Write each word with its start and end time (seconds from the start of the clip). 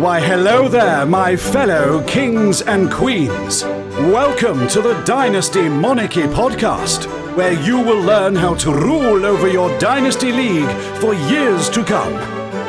Why, 0.00 0.20
hello 0.20 0.68
there, 0.68 1.06
my 1.06 1.36
fellow 1.36 2.02
kings 2.06 2.60
and 2.60 2.92
queens. 2.92 3.64
Welcome 3.64 4.68
to 4.68 4.82
the 4.82 4.92
Dynasty 5.04 5.70
Monarchy 5.70 6.24
podcast, 6.24 7.06
where 7.34 7.54
you 7.62 7.80
will 7.80 8.02
learn 8.02 8.36
how 8.36 8.54
to 8.56 8.72
rule 8.72 9.24
over 9.24 9.48
your 9.48 9.76
Dynasty 9.78 10.32
League 10.32 10.70
for 11.00 11.14
years 11.14 11.70
to 11.70 11.82
come. 11.82 12.12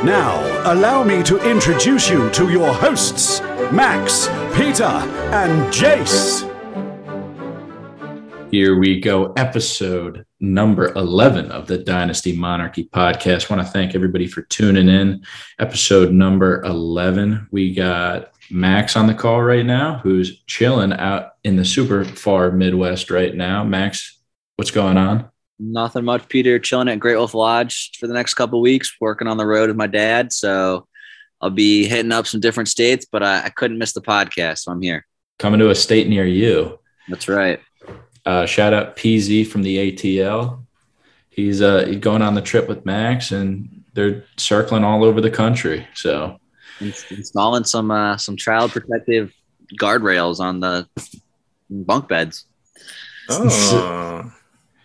Now, 0.06 0.42
allow 0.72 1.04
me 1.04 1.22
to 1.24 1.38
introduce 1.50 2.10
you 2.10 2.30
to 2.30 2.50
your 2.50 2.74
hosts, 2.74 3.42
Max, 3.74 4.28
Peter, 4.56 4.86
and 4.86 5.72
Jace. 5.74 6.57
Here 8.50 8.78
we 8.78 9.02
go, 9.02 9.34
episode 9.34 10.26
number 10.40 10.94
11 10.94 11.52
of 11.52 11.68
the 11.68 11.78
Dynasty 11.78 12.34
Monarchy 12.34 12.86
podcast. 12.86 13.50
Want 13.50 13.62
to 13.62 13.68
thank 13.68 13.94
everybody 13.94 14.26
for 14.26 14.44
tuning 14.44 14.88
in. 14.88 15.26
Episode 15.60 16.14
number 16.14 16.64
11. 16.64 17.50
We 17.52 17.74
got 17.74 18.32
Max 18.50 18.96
on 18.96 19.06
the 19.06 19.14
call 19.14 19.42
right 19.44 19.66
now, 19.66 19.98
who's 19.98 20.44
chilling 20.44 20.94
out 20.94 21.32
in 21.44 21.58
the 21.58 21.66
super 21.66 22.06
far 22.06 22.50
Midwest 22.50 23.12
right 23.12 23.36
now. 23.36 23.66
Max, 23.66 24.18
what's 24.56 24.72
going 24.72 24.96
on? 24.96 25.30
Nothing 25.60 26.06
much, 26.06 26.30
Peter. 26.30 26.58
Chilling 26.58 26.88
at 26.88 27.02
Great 27.02 27.18
Wolf 27.18 27.34
Lodge 27.34 27.98
for 28.00 28.08
the 28.08 28.14
next 28.14 28.36
couple 28.36 28.62
weeks, 28.62 28.96
working 29.02 29.28
on 29.28 29.36
the 29.36 29.46
road 29.46 29.68
with 29.68 29.78
my 29.78 29.88
dad. 29.88 30.32
So 30.32 30.88
I'll 31.42 31.50
be 31.50 31.86
hitting 31.86 32.14
up 32.14 32.26
some 32.26 32.40
different 32.40 32.70
states, 32.70 33.06
but 33.12 33.24
I, 33.24 33.44
I 33.44 33.50
couldn't 33.50 33.78
miss 33.78 33.92
the 33.92 34.02
podcast. 34.02 34.60
So 34.60 34.72
I'm 34.72 34.82
here. 34.82 35.06
Coming 35.38 35.60
to 35.60 35.70
a 35.70 35.76
state 35.76 36.08
near 36.08 36.26
you. 36.26 36.80
That's 37.10 37.28
right. 37.28 37.60
Uh, 38.28 38.46
shout 38.46 38.74
out 38.74 38.98
PZ 38.98 39.48
from 39.48 39.64
the 39.64 39.90
ATL. 39.90 40.60
He's 41.30 41.62
uh, 41.62 41.86
going 42.02 42.22
on 42.22 42.34
the 42.36 42.42
trip 42.42 42.68
with 42.68 42.86
Max, 42.86 43.32
and 43.32 43.86
they're 43.94 44.26
circling 44.36 44.84
all 44.84 45.06
over 45.06 45.22
the 45.22 45.32
country. 45.32 45.88
So 45.94 46.38
installing 46.82 47.64
some 47.64 47.90
uh, 47.90 48.18
some 48.18 48.36
child 48.36 48.72
protective 48.72 49.32
guardrails 49.80 50.42
on 50.42 50.60
the 50.60 50.90
bunk 51.70 52.10
beds. 52.10 52.44
Oh, 53.30 54.30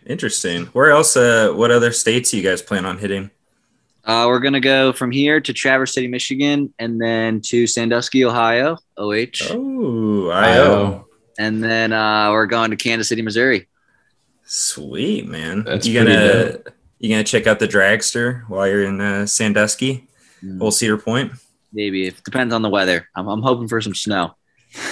interesting. 0.07 0.67
Where 0.67 0.93
else? 0.93 1.17
Uh, 1.17 1.51
what 1.53 1.73
other 1.73 1.91
states 1.91 2.33
you 2.33 2.45
guys 2.45 2.63
plan 2.63 2.87
on 2.87 2.99
hitting? 2.99 3.33
Uh, 4.05 4.27
we're 4.29 4.39
gonna 4.39 4.61
go 4.61 4.93
from 4.93 5.11
here 5.11 5.41
to 5.41 5.53
Traverse 5.53 5.95
City, 5.95 6.07
Michigan, 6.07 6.73
and 6.79 7.01
then 7.01 7.41
to 7.47 7.67
Sandusky, 7.67 8.25
Ohio. 8.25 8.79
OH. 8.97 9.51
Oh, 9.51 10.31
IO. 10.31 11.09
And 11.39 11.63
then 11.63 11.93
uh, 11.93 12.31
we're 12.31 12.47
going 12.47 12.71
to 12.71 12.77
Kansas 12.77 13.09
City, 13.09 13.23
Missouri. 13.23 13.69
Sweet 14.45 15.27
man. 15.29 15.65
That's 15.65 15.87
you 15.87 15.95
gonna 15.99 16.15
pretty 16.17 16.53
dope. 16.53 16.69
you 16.99 17.09
gonna 17.11 17.25
check 17.25 17.47
out 17.47 17.59
the 17.59 17.69
dragster 17.69 18.47
while 18.49 18.67
you're 18.67 18.85
in 18.85 19.01
uh, 19.01 19.27
Sandusky, 19.27 20.09
Mm. 20.45 20.61
Old 20.61 20.75
Cedar 20.75 20.99
Point. 20.99 21.33
Maybe 21.73 22.09
it 22.09 22.23
depends 22.25 22.53
on 22.53 22.63
the 22.63 22.69
weather. 22.69 23.09
I'm, 23.15 23.29
I'm 23.29 23.43
hoping 23.43 23.69
for 23.69 23.81
some 23.81 23.95
snow. 23.95 24.35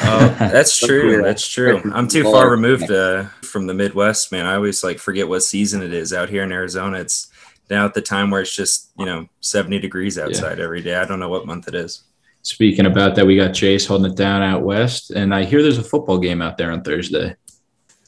Oh, 0.02 0.36
that's 0.38 0.78
true. 0.86 1.20
That's 1.22 1.46
true. 1.46 1.83
I'm 1.92 2.06
too 2.06 2.22
far 2.22 2.48
removed 2.48 2.88
uh, 2.91 3.24
from 3.42 3.66
the 3.66 3.74
Midwest, 3.74 4.30
man. 4.30 4.46
I 4.46 4.55
always 4.55 4.84
like 4.84 5.00
forget 5.00 5.28
what 5.28 5.41
season 5.42 5.83
it 5.83 5.92
is 5.92 6.12
out 6.12 6.28
here 6.28 6.44
in 6.44 6.52
Arizona. 6.52 7.00
It's 7.00 7.33
now 7.68 7.84
at 7.84 7.94
the 7.94 8.00
time 8.00 8.30
where 8.30 8.42
it's 8.42 8.55
just 8.55 8.91
you 8.96 9.06
know 9.06 9.28
70 9.41 9.80
degrees 9.80 10.18
outside 10.18 10.61
every 10.61 10.83
day. 10.83 10.94
I 10.94 11.05
don't 11.05 11.18
know 11.20 11.28
what 11.28 11.46
month 11.46 11.66
it 11.66 11.74
is. 11.74 12.05
Speaking 12.42 12.86
about 12.86 13.14
that, 13.16 13.27
we 13.27 13.36
got 13.36 13.50
Jace 13.50 13.86
holding 13.86 14.10
it 14.10 14.16
down 14.16 14.42
out 14.42 14.62
west, 14.62 15.10
and 15.10 15.34
I 15.34 15.44
hear 15.44 15.62
there's 15.62 15.78
a 15.78 15.84
football 15.84 16.19
game 16.19 16.41
out 16.41 16.56
there 16.56 16.70
on 16.72 16.83
Thursday. 16.83 17.36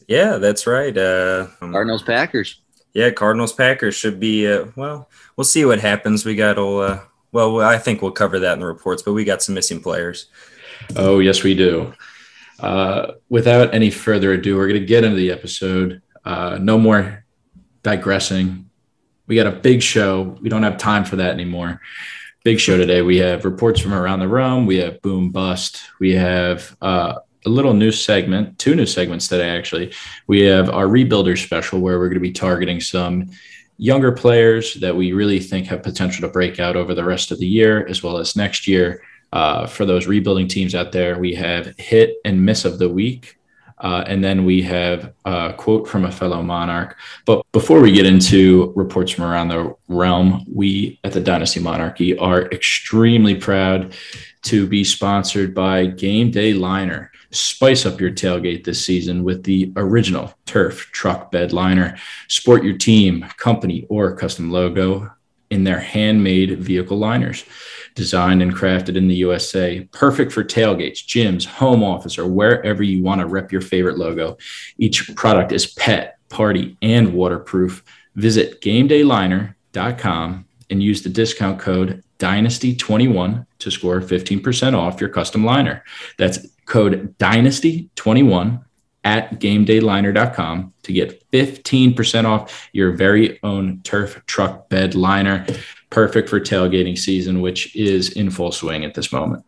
Yeah, 0.08 0.38
that's 0.38 0.66
right. 0.66 0.96
Uh, 0.96 1.48
um, 1.60 1.72
Cardinals, 1.72 2.02
Packers. 2.02 2.60
Yeah, 2.94 3.10
Cardinals 3.10 3.52
Packers 3.52 3.94
should 3.94 4.18
be. 4.18 4.46
Uh, 4.46 4.66
well, 4.76 5.08
we'll 5.36 5.44
see 5.44 5.64
what 5.64 5.80
happens. 5.80 6.24
We 6.24 6.34
got 6.34 6.58
all. 6.58 6.80
Uh, 6.80 7.00
well, 7.30 7.60
I 7.60 7.78
think 7.78 8.02
we'll 8.02 8.10
cover 8.12 8.38
that 8.38 8.54
in 8.54 8.60
the 8.60 8.66
reports, 8.66 9.02
but 9.02 9.12
we 9.14 9.24
got 9.24 9.42
some 9.42 9.54
missing 9.54 9.82
players. 9.82 10.26
Oh, 10.96 11.18
yes, 11.18 11.42
we 11.42 11.54
do. 11.54 11.94
Uh, 12.60 13.12
without 13.28 13.74
any 13.74 13.90
further 13.90 14.32
ado, 14.32 14.56
we're 14.56 14.68
going 14.68 14.80
to 14.80 14.86
get 14.86 15.04
into 15.04 15.16
the 15.16 15.30
episode. 15.30 16.02
Uh, 16.24 16.58
no 16.60 16.78
more 16.78 17.24
digressing. 17.82 18.68
We 19.26 19.36
got 19.36 19.46
a 19.46 19.52
big 19.52 19.82
show. 19.82 20.36
We 20.40 20.48
don't 20.48 20.62
have 20.62 20.76
time 20.76 21.04
for 21.04 21.16
that 21.16 21.30
anymore. 21.30 21.80
Big 22.44 22.58
show 22.58 22.76
today. 22.76 23.02
We 23.02 23.18
have 23.18 23.44
reports 23.44 23.78
from 23.78 23.94
around 23.94 24.18
the 24.18 24.26
realm. 24.26 24.66
We 24.66 24.78
have 24.78 25.00
boom 25.00 25.30
bust. 25.30 25.80
We 26.00 26.12
have 26.16 26.76
uh, 26.82 27.20
a 27.46 27.48
little 27.48 27.72
new 27.72 27.92
segment, 27.92 28.58
two 28.58 28.74
new 28.74 28.84
segments 28.84 29.28
today, 29.28 29.48
actually. 29.48 29.92
We 30.26 30.40
have 30.40 30.68
our 30.68 30.86
rebuilder 30.86 31.38
special 31.38 31.78
where 31.78 32.00
we're 32.00 32.08
going 32.08 32.14
to 32.14 32.20
be 32.20 32.32
targeting 32.32 32.80
some 32.80 33.30
younger 33.78 34.10
players 34.10 34.74
that 34.74 34.96
we 34.96 35.12
really 35.12 35.38
think 35.38 35.68
have 35.68 35.84
potential 35.84 36.26
to 36.26 36.32
break 36.32 36.58
out 36.58 36.74
over 36.74 36.94
the 36.94 37.04
rest 37.04 37.30
of 37.30 37.38
the 37.38 37.46
year 37.46 37.86
as 37.86 38.02
well 38.02 38.18
as 38.18 38.34
next 38.34 38.66
year. 38.66 39.04
Uh, 39.32 39.68
for 39.68 39.86
those 39.86 40.08
rebuilding 40.08 40.48
teams 40.48 40.74
out 40.74 40.90
there, 40.90 41.20
we 41.20 41.34
have 41.34 41.72
hit 41.78 42.16
and 42.24 42.44
miss 42.44 42.64
of 42.64 42.80
the 42.80 42.88
week. 42.88 43.38
Uh, 43.82 44.04
and 44.06 44.22
then 44.22 44.44
we 44.44 44.62
have 44.62 45.12
a 45.24 45.52
quote 45.56 45.88
from 45.88 46.04
a 46.04 46.12
fellow 46.12 46.42
monarch. 46.42 46.96
But 47.26 47.44
before 47.52 47.80
we 47.80 47.92
get 47.92 48.06
into 48.06 48.72
reports 48.76 49.10
from 49.10 49.24
around 49.24 49.48
the 49.48 49.74
realm, 49.88 50.44
we 50.50 51.00
at 51.04 51.12
the 51.12 51.20
Dynasty 51.20 51.60
Monarchy 51.60 52.16
are 52.16 52.42
extremely 52.52 53.34
proud 53.34 53.94
to 54.42 54.66
be 54.66 54.84
sponsored 54.84 55.54
by 55.54 55.86
Game 55.86 56.30
Day 56.30 56.52
Liner. 56.52 57.10
Spice 57.32 57.84
up 57.86 58.00
your 58.00 58.10
tailgate 58.10 58.64
this 58.64 58.84
season 58.84 59.24
with 59.24 59.42
the 59.42 59.72
original 59.76 60.32
turf 60.46 60.90
truck 60.92 61.30
bed 61.30 61.52
liner. 61.52 61.96
Sport 62.28 62.62
your 62.62 62.76
team, 62.76 63.22
company, 63.36 63.86
or 63.88 64.14
custom 64.14 64.50
logo 64.50 65.10
in 65.50 65.64
their 65.64 65.80
handmade 65.80 66.58
vehicle 66.58 66.98
liners. 66.98 67.44
Designed 67.94 68.42
and 68.42 68.54
crafted 68.54 68.96
in 68.96 69.08
the 69.08 69.14
USA, 69.16 69.80
perfect 69.92 70.32
for 70.32 70.42
tailgates, 70.42 71.04
gyms, 71.04 71.44
home 71.44 71.82
office, 71.82 72.18
or 72.18 72.26
wherever 72.26 72.82
you 72.82 73.02
want 73.02 73.20
to 73.20 73.26
rep 73.26 73.52
your 73.52 73.60
favorite 73.60 73.98
logo. 73.98 74.38
Each 74.78 75.14
product 75.14 75.52
is 75.52 75.66
pet, 75.66 76.18
party, 76.28 76.76
and 76.80 77.12
waterproof. 77.12 77.84
Visit 78.14 78.60
GameDayLiner.com 78.60 80.46
and 80.70 80.82
use 80.82 81.02
the 81.02 81.10
discount 81.10 81.60
code 81.60 82.02
Dynasty21 82.18 83.46
to 83.58 83.70
score 83.70 84.00
15% 84.00 84.74
off 84.74 85.00
your 85.00 85.10
custom 85.10 85.44
liner. 85.44 85.84
That's 86.18 86.46
code 86.66 87.16
Dynasty21 87.18 88.64
at 89.04 89.40
GameDayLiner.com 89.40 90.72
to 90.82 90.92
get 90.92 91.30
15% 91.32 92.24
off 92.24 92.70
your 92.72 92.92
very 92.92 93.40
own 93.42 93.80
turf 93.82 94.24
truck 94.26 94.68
bed 94.68 94.94
liner. 94.94 95.44
Perfect 95.92 96.28
for 96.28 96.40
tailgating 96.40 96.96
season, 96.96 97.42
which 97.42 97.76
is 97.76 98.12
in 98.12 98.30
full 98.30 98.50
swing 98.50 98.84
at 98.84 98.94
this 98.94 99.12
moment. 99.12 99.44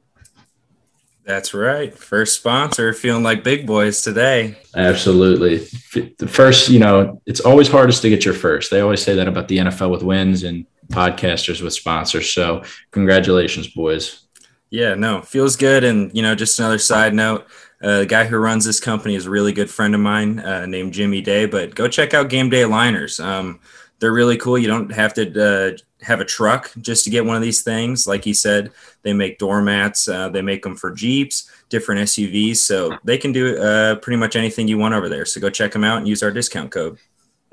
That's 1.25 1.55
right. 1.55 1.97
First 1.97 2.37
sponsor, 2.37 2.93
feeling 2.93 3.22
like 3.22 3.43
big 3.43 3.66
boys 3.66 4.03
today. 4.03 4.56
Absolutely. 4.77 5.66
The 6.19 6.28
first, 6.28 6.69
you 6.69 6.78
know, 6.78 7.22
it's 7.25 7.41
always 7.41 7.66
hardest 7.66 8.03
to 8.03 8.10
get 8.10 8.27
your 8.27 8.34
first. 8.34 8.71
They 8.71 8.81
always 8.81 9.03
say 9.03 9.15
that 9.15 9.27
about 9.27 9.49
the 9.49 9.56
NFL 9.56 9.91
with 9.91 10.03
wins 10.03 10.43
and 10.43 10.66
podcasters 10.88 11.62
with 11.62 11.72
sponsors. 11.72 12.31
So, 12.31 12.62
congratulations, 12.91 13.69
boys. 13.69 14.27
Yeah, 14.69 14.94
no, 14.97 15.22
feels 15.22 15.56
good. 15.56 15.83
And 15.83 16.15
you 16.15 16.21
know, 16.21 16.34
just 16.34 16.59
another 16.59 16.78
side 16.78 17.15
note. 17.15 17.47
Uh, 17.83 18.00
the 18.00 18.06
guy 18.06 18.25
who 18.27 18.37
runs 18.37 18.66
this 18.66 18.81
company 18.81 19.15
is 19.15 19.25
a 19.25 19.31
really 19.31 19.53
good 19.53 19.71
friend 19.71 19.94
of 19.94 20.00
mine 20.03 20.41
uh, 20.41 20.66
named 20.66 20.93
Jimmy 20.93 21.22
Day. 21.22 21.47
But 21.47 21.75
go 21.75 21.88
check 21.88 22.12
out 22.12 22.28
Game 22.28 22.50
Day 22.50 22.66
Liners. 22.66 23.19
Um, 23.19 23.60
they're 23.99 24.12
really 24.12 24.37
cool. 24.37 24.59
You 24.59 24.66
don't 24.66 24.93
have 24.93 25.15
to 25.15 25.22
uh, 25.43 25.77
have 26.04 26.20
a 26.20 26.25
truck 26.25 26.70
just 26.81 27.04
to 27.04 27.10
get 27.10 27.25
one 27.25 27.37
of 27.37 27.42
these 27.42 27.62
things. 27.62 28.06
Like 28.06 28.25
he 28.25 28.34
said, 28.34 28.70
they 29.03 29.12
make 29.12 29.38
doormats. 29.38 30.09
Uh, 30.09 30.28
they 30.28 30.42
make 30.42 30.62
them 30.62 30.76
for 30.76 30.91
Jeeps, 30.91 31.50
different 31.69 32.03
SUVs. 32.03 32.56
So 32.56 32.97
they 33.04 33.19
can 33.19 33.32
do 33.32 33.59
uh, 33.59 33.97
pretty 33.97 34.16
much 34.16 34.37
anything 34.37 34.69
you 34.69 34.78
want 34.78 34.94
over 34.94 35.09
there. 35.09 35.25
So 35.25 35.41
go 35.41 35.50
check 35.50 35.72
them 35.72 35.84
out 35.84 35.98
and 35.98 36.09
use 36.09 36.22
our 36.22 36.31
discount 36.31 36.70
code. 36.70 36.98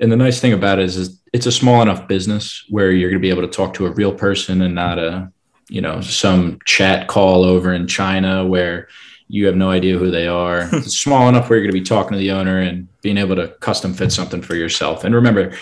And 0.00 0.10
the 0.10 0.16
nice 0.16 0.40
thing 0.40 0.52
about 0.52 0.78
it 0.78 0.84
is, 0.84 0.96
is 0.96 1.20
it's 1.32 1.46
a 1.46 1.52
small 1.52 1.80
enough 1.82 2.08
business 2.08 2.64
where 2.68 2.90
you're 2.90 3.10
going 3.10 3.20
to 3.20 3.26
be 3.26 3.30
able 3.30 3.42
to 3.42 3.48
talk 3.48 3.74
to 3.74 3.86
a 3.86 3.90
real 3.90 4.12
person 4.12 4.62
and 4.62 4.74
not 4.74 4.98
a, 4.98 5.30
you 5.68 5.80
know, 5.80 6.00
some 6.00 6.58
chat 6.64 7.08
call 7.08 7.44
over 7.44 7.72
in 7.72 7.86
China 7.86 8.46
where 8.46 8.88
you 9.28 9.46
have 9.46 9.56
no 9.56 9.70
idea 9.70 9.96
who 9.96 10.10
they 10.10 10.26
are. 10.26 10.68
it's 10.72 10.98
small 10.98 11.28
enough 11.28 11.48
where 11.48 11.58
you're 11.58 11.66
going 11.66 11.74
to 11.74 11.80
be 11.80 11.84
talking 11.84 12.12
to 12.12 12.18
the 12.18 12.32
owner 12.32 12.58
and 12.58 12.88
being 13.00 13.16
able 13.16 13.36
to 13.36 13.48
custom 13.60 13.94
fit 13.94 14.12
something 14.12 14.42
for 14.42 14.54
yourself. 14.54 15.04
And 15.04 15.14
remember, 15.14 15.52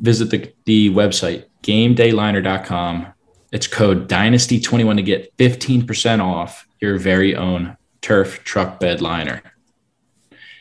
visit 0.00 0.30
the, 0.30 0.52
the 0.64 0.90
website 0.90 1.46
gamedayliner.com. 1.66 3.06
It's 3.52 3.66
code 3.66 4.08
Dynasty21 4.08 4.96
to 4.96 5.02
get 5.02 5.36
15% 5.36 6.22
off 6.22 6.66
your 6.80 6.98
very 6.98 7.34
own 7.34 7.76
turf 8.00 8.44
truck 8.44 8.78
bed 8.78 9.00
liner. 9.00 9.42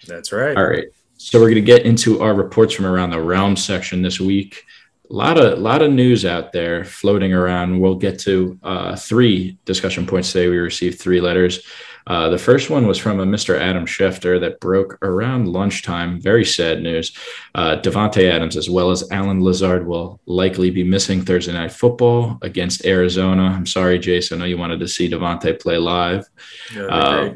That's 0.07 0.31
right. 0.31 0.57
All 0.57 0.67
right. 0.67 0.85
So 1.17 1.39
we're 1.39 1.45
going 1.45 1.55
to 1.55 1.61
get 1.61 1.85
into 1.85 2.21
our 2.21 2.33
reports 2.33 2.73
from 2.73 2.85
around 2.85 3.11
the 3.11 3.21
realm 3.21 3.55
section 3.55 4.01
this 4.01 4.19
week. 4.19 4.63
A 5.09 5.13
lot 5.13 5.37
of 5.37 5.59
lot 5.59 5.81
of 5.81 5.91
news 5.91 6.25
out 6.25 6.51
there 6.51 6.83
floating 6.83 7.33
around. 7.33 7.79
We'll 7.79 7.95
get 7.95 8.19
to 8.21 8.59
uh, 8.63 8.95
three 8.95 9.57
discussion 9.65 10.07
points 10.07 10.31
today. 10.31 10.47
We 10.47 10.57
received 10.57 10.99
three 10.99 11.21
letters. 11.21 11.63
Uh, 12.07 12.29
the 12.29 12.37
first 12.37 12.69
one 12.69 12.85
was 12.87 12.97
from 12.97 13.19
a 13.19 13.25
Mr. 13.25 13.59
Adam 13.59 13.85
Schefter 13.85 14.39
that 14.39 14.59
broke 14.59 14.97
around 15.01 15.47
lunchtime. 15.47 16.21
Very 16.21 16.45
sad 16.45 16.81
news. 16.81 17.11
Uh, 17.55 17.77
Davante 17.77 18.29
Adams, 18.29 18.55
as 18.55 18.69
well 18.69 18.91
as 18.91 19.09
Allen 19.11 19.41
Lazard, 19.41 19.87
will 19.87 20.19
likely 20.25 20.69
be 20.69 20.83
missing 20.83 21.21
Thursday 21.21 21.53
night 21.53 21.71
football 21.71 22.37
against 22.41 22.85
Arizona. 22.85 23.43
I'm 23.43 23.65
sorry, 23.65 23.97
Jason. 23.97 24.37
I 24.37 24.39
know 24.41 24.45
you 24.45 24.57
wanted 24.57 24.79
to 24.81 24.87
see 24.87 25.09
Davante 25.09 25.59
play 25.59 25.77
live. 25.77 26.27
Yeah, 26.73 27.33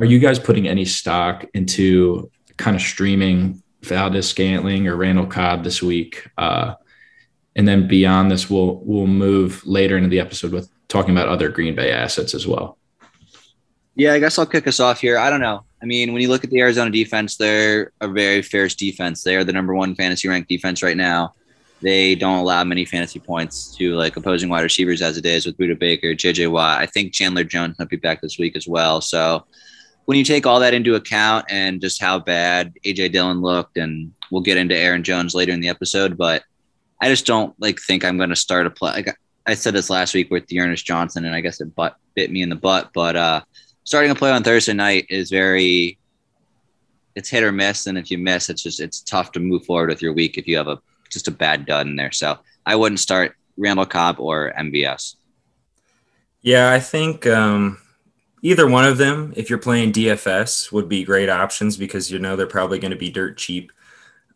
are 0.00 0.06
you 0.06 0.18
guys 0.18 0.38
putting 0.38 0.66
any 0.66 0.86
stock 0.86 1.44
into 1.52 2.30
kind 2.56 2.74
of 2.74 2.80
streaming 2.80 3.62
Valdes-Scantling 3.82 4.88
or 4.88 4.96
Randall 4.96 5.26
Cobb 5.26 5.62
this 5.62 5.82
week? 5.82 6.26
Uh, 6.38 6.74
and 7.54 7.68
then 7.68 7.86
beyond 7.86 8.30
this, 8.30 8.48
we'll 8.48 8.76
we'll 8.84 9.06
move 9.06 9.64
later 9.66 9.98
into 9.98 10.08
the 10.08 10.20
episode 10.20 10.52
with 10.52 10.70
talking 10.88 11.10
about 11.10 11.28
other 11.28 11.50
Green 11.50 11.74
Bay 11.74 11.92
assets 11.92 12.34
as 12.34 12.46
well. 12.46 12.78
Yeah, 14.00 14.14
I 14.14 14.18
guess 14.18 14.38
I'll 14.38 14.46
kick 14.46 14.66
us 14.66 14.80
off 14.80 15.02
here. 15.02 15.18
I 15.18 15.28
don't 15.28 15.42
know. 15.42 15.62
I 15.82 15.84
mean, 15.84 16.14
when 16.14 16.22
you 16.22 16.30
look 16.30 16.42
at 16.42 16.48
the 16.48 16.58
Arizona 16.58 16.90
defense, 16.90 17.36
they're 17.36 17.92
a 18.00 18.08
very 18.08 18.40
fierce 18.40 18.74
defense. 18.74 19.22
They 19.22 19.36
are 19.36 19.44
the 19.44 19.52
number 19.52 19.74
one 19.74 19.94
fantasy 19.94 20.26
ranked 20.26 20.48
defense 20.48 20.82
right 20.82 20.96
now. 20.96 21.34
They 21.82 22.14
don't 22.14 22.38
allow 22.38 22.64
many 22.64 22.86
fantasy 22.86 23.18
points 23.18 23.76
to 23.76 23.94
like 23.96 24.16
opposing 24.16 24.48
wide 24.48 24.62
receivers 24.62 25.02
as 25.02 25.18
it 25.18 25.26
is 25.26 25.44
with 25.44 25.58
Budda 25.58 25.78
Baker, 25.78 26.14
JJ 26.14 26.50
Watt. 26.50 26.78
I 26.78 26.86
think 26.86 27.12
Chandler 27.12 27.44
Jones 27.44 27.78
might 27.78 27.90
be 27.90 27.98
back 27.98 28.22
this 28.22 28.38
week 28.38 28.56
as 28.56 28.66
well. 28.66 29.02
So 29.02 29.44
when 30.06 30.16
you 30.16 30.24
take 30.24 30.46
all 30.46 30.60
that 30.60 30.72
into 30.72 30.94
account 30.94 31.44
and 31.50 31.78
just 31.78 32.00
how 32.00 32.18
bad 32.18 32.72
AJ 32.86 33.12
Dillon 33.12 33.42
looked, 33.42 33.76
and 33.76 34.14
we'll 34.30 34.40
get 34.40 34.56
into 34.56 34.74
Aaron 34.74 35.04
Jones 35.04 35.34
later 35.34 35.52
in 35.52 35.60
the 35.60 35.68
episode, 35.68 36.16
but 36.16 36.42
I 37.02 37.10
just 37.10 37.26
don't 37.26 37.54
like 37.60 37.78
think 37.78 38.06
I'm 38.06 38.16
going 38.16 38.30
to 38.30 38.36
start 38.36 38.66
a 38.66 38.70
play. 38.70 38.92
Like 38.92 39.18
I 39.44 39.52
said 39.52 39.74
this 39.74 39.90
last 39.90 40.14
week 40.14 40.30
with 40.30 40.46
D'Ernest 40.46 40.86
Johnson, 40.86 41.26
and 41.26 41.34
I 41.34 41.42
guess 41.42 41.60
it 41.60 41.74
butt 41.74 41.96
bit 42.14 42.32
me 42.32 42.40
in 42.40 42.48
the 42.48 42.56
butt. 42.56 42.92
But 42.94 43.16
uh, 43.16 43.42
starting 43.84 44.10
a 44.10 44.14
play 44.14 44.30
on 44.30 44.42
Thursday 44.42 44.72
night 44.72 45.06
is 45.08 45.30
very 45.30 45.98
it's 47.16 47.28
hit 47.28 47.42
or 47.42 47.52
miss, 47.52 47.86
and 47.86 47.98
if 47.98 48.10
you 48.10 48.18
miss, 48.18 48.48
it's 48.48 48.62
just 48.62 48.80
it's 48.80 49.00
tough 49.00 49.32
to 49.32 49.40
move 49.40 49.64
forward 49.64 49.90
with 49.90 50.02
your 50.02 50.12
week 50.12 50.38
if 50.38 50.46
you 50.46 50.56
have 50.56 50.68
a 50.68 50.80
just 51.10 51.28
a 51.28 51.32
bad 51.32 51.66
dud 51.66 51.86
in 51.86 51.96
there. 51.96 52.12
So 52.12 52.38
I 52.64 52.76
wouldn't 52.76 53.00
start 53.00 53.34
Randall 53.56 53.86
Cobb 53.86 54.20
or 54.20 54.52
MVS. 54.58 55.16
Yeah, 56.42 56.70
I 56.70 56.80
think 56.80 57.26
um, 57.26 57.78
either 58.42 58.66
one 58.66 58.84
of 58.84 58.96
them, 58.96 59.32
if 59.36 59.50
you're 59.50 59.58
playing 59.58 59.92
DFS, 59.92 60.72
would 60.72 60.88
be 60.88 61.04
great 61.04 61.28
options 61.28 61.76
because 61.76 62.10
you 62.10 62.18
know 62.18 62.36
they're 62.36 62.46
probably 62.46 62.78
going 62.78 62.92
to 62.92 62.96
be 62.96 63.10
dirt 63.10 63.36
cheap. 63.36 63.72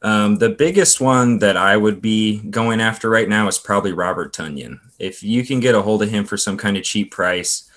Um, 0.02 0.36
the 0.36 0.50
biggest 0.50 1.00
one 1.00 1.38
that 1.38 1.56
I 1.56 1.78
would 1.78 2.02
be 2.02 2.40
going 2.40 2.82
after 2.82 3.08
right 3.08 3.28
now 3.28 3.48
is 3.48 3.58
probably 3.58 3.92
Robert 3.92 4.34
Tonyan. 4.34 4.78
If 4.98 5.22
you 5.22 5.46
can 5.46 5.60
get 5.60 5.74
a 5.74 5.80
hold 5.80 6.02
of 6.02 6.10
him 6.10 6.26
for 6.26 6.36
some 6.36 6.58
kind 6.58 6.76
of 6.76 6.82
cheap 6.82 7.10
price, 7.10 7.70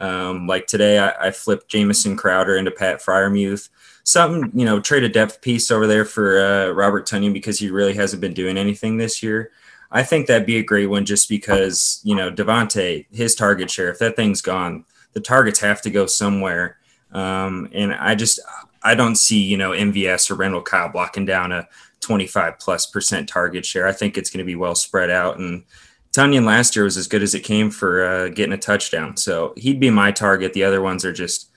um, 0.00 0.46
like 0.46 0.66
today, 0.66 0.98
I, 0.98 1.28
I, 1.28 1.30
flipped 1.30 1.68
Jamison 1.68 2.16
Crowder 2.16 2.56
into 2.56 2.70
Pat 2.70 3.00
Freiermuth. 3.00 3.68
Something, 4.04 4.50
you 4.58 4.64
know, 4.66 4.80
trade 4.80 5.04
a 5.04 5.08
depth 5.08 5.40
piece 5.40 5.70
over 5.70 5.86
there 5.86 6.04
for 6.04 6.40
uh, 6.40 6.70
Robert 6.70 7.06
Tonyan 7.06 7.32
because 7.32 7.58
he 7.58 7.70
really 7.70 7.94
hasn't 7.94 8.20
been 8.20 8.34
doing 8.34 8.56
anything 8.56 8.96
this 8.96 9.22
year. 9.22 9.52
I 9.92 10.02
think 10.02 10.26
that'd 10.26 10.46
be 10.46 10.56
a 10.56 10.62
great 10.64 10.86
one 10.86 11.04
just 11.04 11.28
because, 11.28 12.00
you 12.02 12.16
know, 12.16 12.32
Davante, 12.32 13.06
his 13.12 13.34
target 13.34 13.70
share, 13.70 13.90
if 13.90 13.98
that 14.00 14.16
thing's 14.16 14.40
gone, 14.40 14.84
the 15.12 15.20
targets 15.20 15.60
have 15.60 15.82
to 15.82 15.90
go 15.90 16.06
somewhere. 16.06 16.78
Um, 17.12 17.68
and 17.72 17.94
I 17.94 18.14
just, 18.14 18.40
I 18.82 18.94
don't 18.94 19.16
see, 19.16 19.40
you 19.40 19.56
know, 19.56 19.70
MVS 19.70 20.30
or 20.30 20.34
Randall 20.34 20.62
Cobb 20.62 20.94
locking 20.94 21.26
down 21.26 21.52
a 21.52 21.68
25 22.00 22.58
plus 22.58 22.86
percent 22.86 23.28
target 23.28 23.64
share. 23.64 23.86
I 23.86 23.92
think 23.92 24.18
it's 24.18 24.30
going 24.30 24.38
to 24.38 24.44
be 24.44 24.56
well 24.56 24.74
spread 24.74 25.10
out. 25.10 25.38
And 25.38 25.64
Tonyan 26.12 26.44
last 26.44 26.76
year 26.76 26.84
was 26.84 26.96
as 26.96 27.08
good 27.08 27.22
as 27.22 27.34
it 27.34 27.40
came 27.40 27.70
for 27.70 28.04
uh, 28.04 28.28
getting 28.28 28.52
a 28.52 28.58
touchdown. 28.58 29.16
So 29.16 29.54
he'd 29.56 29.80
be 29.80 29.90
my 29.90 30.12
target. 30.12 30.52
The 30.52 30.64
other 30.64 30.82
ones 30.82 31.04
are 31.04 31.12
just 31.12 31.50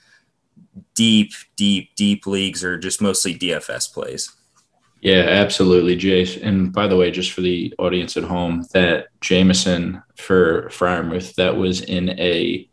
deep, 0.94 1.32
deep, 1.56 1.94
deep 1.94 2.26
leagues 2.26 2.64
or 2.64 2.78
just 2.78 3.02
mostly 3.02 3.38
DFS 3.38 3.92
plays. 3.92 4.34
Yeah, 5.02 5.24
absolutely, 5.28 5.96
Jace. 5.96 6.42
And 6.42 6.72
by 6.72 6.86
the 6.86 6.96
way, 6.96 7.10
just 7.10 7.32
for 7.32 7.42
the 7.42 7.72
audience 7.78 8.16
at 8.16 8.24
home, 8.24 8.64
that 8.72 9.08
Jamison 9.20 10.02
for 10.16 10.68
Freiermuth, 10.70 11.34
that 11.34 11.56
was 11.56 11.82
in 11.82 12.10
a 12.18 12.68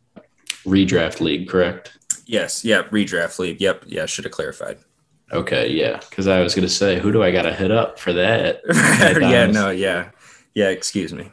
redraft 0.66 1.20
league, 1.20 1.50
correct? 1.50 1.98
Yes. 2.26 2.64
Yeah. 2.64 2.84
Redraft 2.84 3.40
league. 3.40 3.60
Yep. 3.60 3.84
Yeah. 3.88 4.06
Should 4.06 4.24
have 4.24 4.32
clarified. 4.32 4.80
Okay. 5.32 5.70
Yeah. 5.70 6.00
Because 6.10 6.28
I 6.28 6.42
was 6.42 6.56
going 6.56 6.68
to 6.68 6.74
say, 6.74 6.98
who 6.98 7.12
do 7.12 7.22
I 7.22 7.32
got 7.32 7.44
to 7.44 7.54
hit 7.54 7.72
up 7.72 8.00
for 8.00 8.14
that? 8.14 8.62
yeah. 9.22 9.48
No. 9.48 9.70
Yeah. 9.70 10.12
Yeah. 10.54 10.70
Excuse 10.70 11.14
me. 11.14 11.32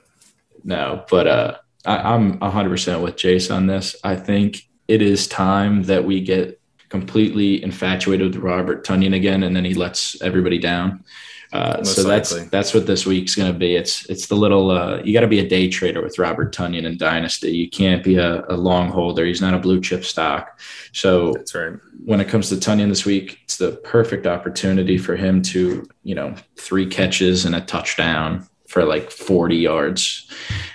No, 0.65 1.05
but 1.11 1.27
uh, 1.27 1.57
I, 1.85 2.15
I'm 2.15 2.39
100% 2.39 3.03
with 3.03 3.17
Jace 3.17 3.55
on 3.55 3.67
this. 3.67 3.97
I 4.05 4.17
think 4.17 4.69
it 4.89 5.03
is 5.03 5.27
time 5.27 5.85
that 5.85 6.05
we 6.05 6.21
get 6.21 6.61
completely 6.89 7.63
infatuated 7.63 8.35
with 8.35 8.43
Robert 8.43 8.85
Tonyan 8.85 9.15
again, 9.15 9.43
and 9.45 9.55
then 9.55 9.65
he 9.65 9.75
lets 9.75 10.21
everybody 10.21 10.59
down. 10.59 11.05
Uh, 11.53 11.83
so 11.83 12.05
that's 12.05 12.33
likely. 12.33 12.49
that's 12.49 12.73
what 12.73 12.87
this 12.87 13.05
week's 13.05 13.35
going 13.35 13.53
to 13.53 13.59
be. 13.59 13.75
It's 13.75 14.09
it's 14.09 14.29
the 14.29 14.37
little 14.37 14.71
uh, 14.71 15.03
you 15.03 15.13
got 15.13 15.23
to 15.23 15.27
be 15.27 15.41
a 15.41 15.49
day 15.49 15.69
trader 15.69 16.01
with 16.01 16.17
Robert 16.19 16.55
Tonyan 16.55 16.85
in 16.85 16.97
Dynasty. 16.97 17.51
You 17.51 17.69
can't 17.69 18.05
be 18.05 18.19
a, 18.19 18.45
a, 18.49 18.57
long 18.57 18.89
holder. 18.89 19.25
He's 19.25 19.41
not 19.41 19.55
a 19.55 19.59
blue 19.59 19.81
chip 19.81 20.05
stock. 20.05 20.61
So 20.93 21.33
that's 21.33 21.53
right. 21.55 21.73
When 22.05 22.21
it 22.21 22.29
comes 22.29 22.51
to 22.51 22.55
Tonyan 22.55 22.89
this 22.89 23.05
week, 23.05 23.41
it's 23.43 23.57
the 23.57 23.73
perfect 23.83 24.29
opportunity 24.29 24.97
for 24.97 25.17
him 25.17 25.43
to 25.43 25.89
you 26.05 26.15
know 26.15 26.37
three 26.57 26.87
catches 26.87 27.45
and 27.45 27.57
a 27.57 27.61
touchdown 27.63 28.47
for 28.71 28.85
like 28.85 29.11
40 29.11 29.57
yards. 29.57 30.31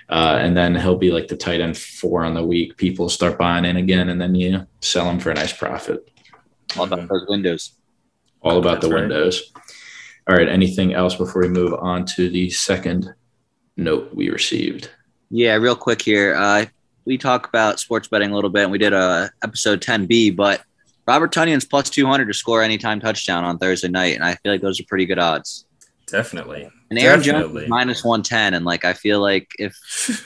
Uh, 0.10 0.38
and 0.40 0.56
then 0.56 0.76
he'll 0.76 0.98
be 0.98 1.12
like 1.12 1.30
the 1.30 1.38
tight 1.38 1.62
end 1.62 1.78
four 1.78 2.26
on 2.26 2.34
the 2.34 2.46
week. 2.46 2.76
People 2.76 3.08
start 3.08 3.38
buying 3.38 3.64
in 3.64 3.78
again, 3.78 4.10
and 4.10 4.22
then 4.22 4.36
you 4.36 4.68
sell 4.82 5.10
him 5.10 5.20
for 5.20 5.32
a 5.32 5.34
nice 5.34 5.54
profit. 5.54 6.12
All 6.78 6.84
about 6.84 7.08
those 7.08 7.26
windows. 7.30 7.72
All 8.42 8.58
about 8.58 8.82
That's 8.82 8.88
the 8.88 8.94
right. 8.94 9.02
windows. 9.02 9.52
All 10.28 10.36
right. 10.36 10.50
Anything 10.50 10.94
else 10.94 11.16
before 11.16 11.42
we 11.42 11.48
move 11.48 11.74
on 11.74 12.06
to 12.08 12.30
the 12.30 12.50
second 12.50 13.14
note 13.78 14.14
we 14.14 14.30
received? 14.30 14.90
Yeah, 15.30 15.56
real 15.56 15.76
quick 15.76 16.02
here. 16.02 16.36
Uh, 16.36 16.66
we 17.06 17.18
talk 17.18 17.48
about 17.48 17.80
sports 17.80 18.10
betting 18.10 18.32
a 18.32 18.36
little 18.36 18.50
bit, 18.50 18.64
and 18.64 18.72
we 18.72 18.78
did 18.78 18.94
a 18.94 19.32
episode 19.42 19.82
10B, 19.82 20.36
but 20.36 20.62
Robert 21.08 21.32
Tonyan's 21.32 21.66
plus 21.66 21.90
200 21.90 22.26
to 22.26 22.34
score 22.34 22.62
anytime 22.62 23.00
touchdown 23.00 23.46
on 23.46 23.58
Thursday 23.58 23.88
night, 23.88 24.16
and 24.16 24.24
I 24.24 24.36
feel 24.36 24.52
like 24.52 24.62
those 24.62 24.80
are 24.82 24.86
pretty 24.86 25.06
good 25.06 25.20
odds. 25.20 25.65
Definitely. 26.08 26.70
And 26.90 27.00
Aaron 27.00 27.22
Definitely. 27.22 27.62
Jones 27.62 27.70
minus 27.70 28.04
110, 28.04 28.54
and 28.54 28.66
like 28.66 28.86
I 28.86 28.94
feel 28.94 29.22
like 29.22 29.52
if 29.58 29.76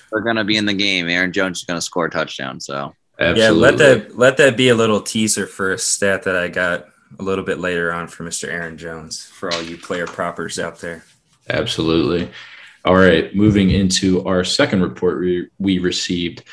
we're 0.12 0.22
gonna 0.22 0.44
be 0.44 0.58
in 0.58 0.66
the 0.66 0.74
game, 0.74 1.08
Aaron 1.08 1.32
Jones 1.32 1.60
is 1.60 1.64
gonna 1.66 1.82
score 1.82 2.06
a 2.06 2.10
touchdown. 2.10 2.60
So 2.60 2.94
Absolutely. 3.20 3.42
yeah, 3.42 3.50
let 3.50 3.78
that 3.78 4.18
let 4.18 4.38
that 4.38 4.58
be 4.58 4.70
a 4.70 4.76
little 4.76 5.02
teaser 5.02 5.48
for 5.48 5.72
a 5.74 5.78
stat 5.78 6.24
that 6.24 6.36
I 6.36 6.48
got 6.48 6.88
a 7.18 7.24
little 7.24 7.44
bit 7.44 7.60
later 7.60 7.92
on 7.92 8.08
for 8.08 8.24
Mr. 8.24 8.50
Aaron 8.50 8.78
Jones 8.78 9.26
for 9.26 9.52
all 9.54 9.62
you 9.62 9.78
player 9.78 10.06
propers 10.06 10.60
out 10.60 10.80
there. 10.80 11.04
Absolutely. 11.50 12.30
All 12.86 12.96
right, 12.96 13.34
moving 13.36 13.72
into 13.72 14.24
our 14.26 14.44
second 14.44 14.82
report 14.82 15.20
we, 15.20 15.48
we 15.58 15.80
received. 15.80 16.44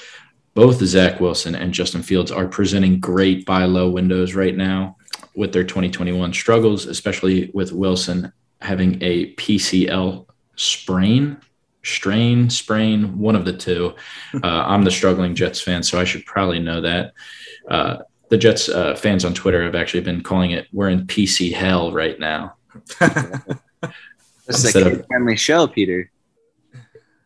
Both 0.55 0.83
Zach 0.85 1.21
Wilson 1.21 1.55
and 1.55 1.73
Justin 1.73 2.03
Fields 2.03 2.33
are 2.33 2.49
presenting 2.49 2.99
great 2.99 3.45
buy 3.45 3.65
low 3.65 3.91
windows 3.91 4.35
right 4.35 4.57
now 4.57 4.97
with 5.35 5.53
their 5.53 5.65
2021 5.65 6.33
struggles, 6.33 6.87
especially 6.87 7.51
with 7.53 7.73
Wilson 7.73 8.33
having 8.61 9.03
a 9.03 9.35
PCL 9.35 10.27
sprain, 10.57 11.39
strain, 11.83 12.51
sprain, 12.51 13.19
one 13.19 13.37
of 13.37 13.45
the 13.45 13.57
two. 13.57 13.95
Uh, 14.35 14.65
I'm 14.67 14.85
the 14.85 14.91
struggling 14.91 15.35
Jets 15.35 15.61
fan, 15.61 15.83
so 15.83 16.01
I 16.01 16.05
should 16.05 16.25
probably 16.27 16.59
know 16.59 16.81
that. 16.81 17.13
Uh, 17.69 17.99
the 18.29 18.39
Jets 18.39 18.69
uh, 18.69 18.97
fans 18.97 19.25
on 19.25 19.35
Twitter 19.35 19.63
have 19.63 19.75
actually 19.75 20.01
been 20.01 20.23
calling 20.23 20.51
it 20.51 20.67
"We're 20.73 20.91
in 20.91 21.07
PC 21.07 21.53
hell 21.53 21.93
right 21.93 22.19
now." 22.19 22.57
This 24.47 24.65
is 24.65 24.77
a 24.77 25.03
friendly 25.05 25.37
show, 25.37 25.67
Peter. 25.67 26.11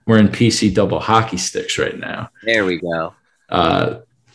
We're 0.06 0.18
in 0.18 0.28
PC 0.28 0.74
double 0.74 1.00
hockey 1.00 1.36
sticks 1.36 1.78
right 1.78 1.98
now. 1.98 2.30
There 2.44 2.64
we 2.64 2.80
go. 2.80 3.14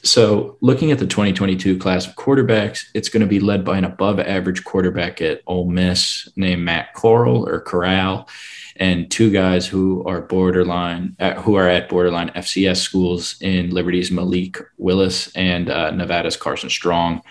So, 0.06 0.56
looking 0.62 0.92
at 0.92 1.00
the 1.00 1.08
2022 1.08 1.80
class 1.80 2.06
of 2.06 2.14
quarterbacks, 2.14 2.86
it's 2.94 3.10
going 3.10 3.22
to 3.22 3.28
be 3.28 3.40
led 3.40 3.66
by 3.66 3.80
an 3.80 3.86
above 3.86 4.20
average 4.20 4.64
quarterback 4.64 5.20
at 5.20 5.42
Ole 5.48 5.68
Miss 5.68 6.30
named 6.36 6.62
Matt 6.62 6.94
Corral 6.94 7.50
or 7.50 7.60
Corral 7.60 8.30
and 8.76 9.10
two 9.10 9.32
guys 9.32 9.66
who 9.66 10.04
are 10.06 10.22
borderline 10.22 11.16
uh, 11.20 11.34
who 11.42 11.56
are 11.56 11.68
at 11.68 11.90
borderline 11.90 12.30
FCS 12.30 12.78
schools 12.78 13.36
in 13.42 13.72
Liberty's 13.72 14.12
Malik 14.12 14.60
Willis 14.78 15.36
and 15.36 15.72
uh, 15.72 15.90
Nevada's 15.90 16.38
Carson 16.38 16.70
Strong. 16.70 17.24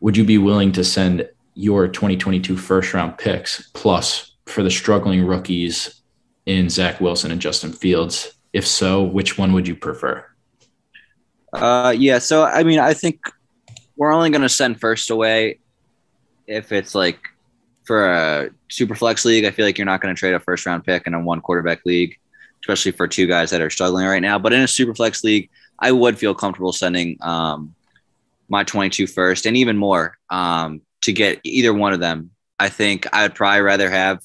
Would 0.00 0.18
you 0.18 0.24
be 0.24 0.36
willing 0.36 0.72
to 0.72 0.84
send 0.84 1.26
your 1.54 1.88
2022 1.88 2.58
first 2.58 2.92
round 2.92 3.16
picks 3.16 3.70
plus 3.72 4.36
for 4.44 4.62
the 4.62 4.70
struggling 4.70 5.24
rookies 5.24 6.02
in 6.44 6.68
Zach 6.68 7.00
Wilson 7.00 7.30
and 7.30 7.40
Justin 7.40 7.72
Fields? 7.72 8.34
If 8.52 8.66
so, 8.66 9.02
which 9.02 9.38
one 9.38 9.54
would 9.54 9.66
you 9.66 9.74
prefer? 9.74 10.29
Uh, 11.52 11.94
yeah. 11.96 12.18
So 12.18 12.44
I 12.44 12.62
mean, 12.62 12.78
I 12.78 12.94
think 12.94 13.20
we're 13.96 14.12
only 14.12 14.30
going 14.30 14.42
to 14.42 14.48
send 14.48 14.80
first 14.80 15.10
away 15.10 15.58
if 16.46 16.72
it's 16.72 16.94
like 16.94 17.20
for 17.84 18.12
a 18.12 18.50
super 18.68 18.94
flex 18.94 19.24
league, 19.24 19.44
I 19.44 19.50
feel 19.50 19.64
like 19.64 19.78
you're 19.78 19.84
not 19.84 20.00
going 20.00 20.14
to 20.14 20.18
trade 20.18 20.34
a 20.34 20.40
first 20.40 20.66
round 20.66 20.84
pick 20.84 21.06
in 21.06 21.14
a 21.14 21.20
one 21.20 21.40
quarterback 21.40 21.86
league, 21.86 22.18
especially 22.62 22.92
for 22.92 23.06
two 23.06 23.26
guys 23.26 23.50
that 23.50 23.60
are 23.60 23.70
struggling 23.70 24.06
right 24.06 24.20
now. 24.20 24.38
But 24.38 24.52
in 24.52 24.60
a 24.60 24.68
super 24.68 24.94
flex 24.94 25.24
league, 25.24 25.48
I 25.78 25.92
would 25.92 26.18
feel 26.18 26.34
comfortable 26.34 26.72
sending 26.72 27.16
um, 27.20 27.74
my 28.48 28.64
22 28.64 29.06
first 29.06 29.46
and 29.46 29.56
even 29.56 29.76
more 29.76 30.18
um, 30.28 30.82
to 31.02 31.12
get 31.12 31.40
either 31.44 31.72
one 31.72 31.92
of 31.92 32.00
them. 32.00 32.30
I 32.58 32.68
think 32.68 33.06
I 33.12 33.22
would 33.22 33.34
probably 33.34 33.62
rather 33.62 33.88
have 33.88 34.20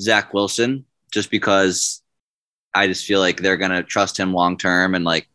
Zach 0.00 0.32
Wilson 0.32 0.86
just 1.10 1.30
because 1.30 2.00
I 2.74 2.86
just 2.86 3.04
feel 3.04 3.20
like 3.20 3.38
they're 3.38 3.56
going 3.56 3.70
to 3.72 3.82
trust 3.82 4.18
him 4.18 4.32
long 4.32 4.56
term. 4.56 4.94
And 4.94 5.04
like, 5.04 5.28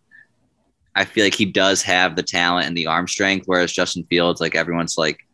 I 0.95 1.05
feel 1.05 1.23
like 1.23 1.35
he 1.35 1.45
does 1.45 1.81
have 1.83 2.15
the 2.15 2.23
talent 2.23 2.67
and 2.67 2.75
the 2.77 2.87
arm 2.87 3.07
strength, 3.07 3.45
whereas 3.47 3.71
Justin 3.71 4.03
Fields, 4.05 4.41
like 4.41 4.55
everyone's 4.55 4.97
like, 4.97 5.25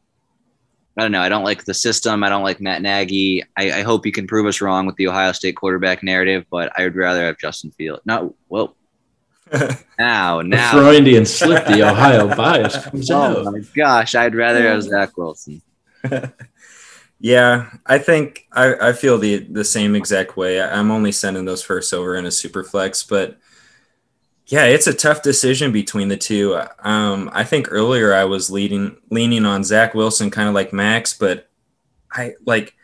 I 0.97 1.01
don't 1.01 1.11
know. 1.11 1.21
I 1.21 1.29
don't 1.29 1.43
like 1.43 1.65
the 1.65 1.73
system. 1.73 2.23
I 2.23 2.29
don't 2.29 2.43
like 2.43 2.61
Matt 2.61 2.81
Nagy. 2.81 3.43
I, 3.57 3.79
I 3.79 3.81
hope 3.81 4.05
you 4.05 4.11
can 4.11 4.27
prove 4.27 4.45
us 4.45 4.61
wrong 4.61 4.85
with 4.85 4.95
the 4.95 5.07
Ohio 5.07 5.31
State 5.33 5.55
quarterback 5.57 6.03
narrative, 6.03 6.45
but 6.49 6.71
I 6.77 6.83
would 6.83 6.95
rather 6.95 7.25
have 7.25 7.37
Justin 7.37 7.71
Fields. 7.71 8.01
No, 8.05 8.35
well, 8.47 8.75
now, 9.99 10.41
now. 10.41 10.75
The 10.75 10.81
Freudian 10.81 11.25
slip, 11.25 11.65
the 11.67 11.83
Ohio 11.89 12.33
bias 12.35 12.77
comes 12.85 13.11
Oh 13.11 13.15
out. 13.45 13.45
my 13.53 13.59
gosh, 13.75 14.15
I'd 14.15 14.35
rather 14.35 14.61
have 14.69 14.83
Zach 14.83 15.17
Wilson. 15.17 15.61
Yeah, 17.17 17.69
I 17.85 17.97
think 17.97 18.45
I, 18.51 18.89
I 18.89 18.93
feel 18.93 19.17
the 19.17 19.37
the 19.49 19.63
same 19.63 19.95
exact 19.95 20.35
way. 20.35 20.61
I- 20.61 20.77
I'm 20.77 20.91
only 20.91 21.11
sending 21.13 21.45
those 21.45 21.63
first 21.63 21.93
over 21.93 22.15
in 22.17 22.25
a 22.25 22.31
super 22.31 22.63
flex, 22.63 23.03
but 23.03 23.37
yeah, 24.47 24.65
it's 24.65 24.87
a 24.87 24.93
tough 24.93 25.21
decision 25.21 25.71
between 25.71 26.07
the 26.07 26.17
two. 26.17 26.59
Um, 26.79 27.29
I 27.33 27.43
think 27.43 27.67
earlier 27.71 28.13
I 28.13 28.25
was 28.25 28.51
leading 28.51 28.97
leaning 29.09 29.45
on 29.45 29.63
Zach 29.63 29.93
Wilson, 29.93 30.29
kind 30.31 30.47
of 30.47 30.55
like 30.55 30.73
Max, 30.73 31.13
but 31.13 31.49
I 32.11 32.35
like 32.45 32.75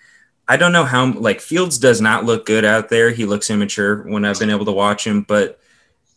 I 0.48 0.58
don't 0.58 0.74
know 0.74 0.86
how 0.86 1.14
like 1.14 1.40
Fields 1.42 1.78
does 1.78 2.02
not 2.02 2.26
look 2.26 2.46
good 2.46 2.66
out 2.66 2.90
there. 2.90 3.12
He 3.12 3.26
looks 3.26 3.50
immature 3.50 4.04
when 4.04 4.26
I've 4.26 4.40
been 4.40 4.50
able 4.50 4.66
to 4.66 4.72
watch 4.72 5.06
him, 5.06 5.22
but 5.22 5.60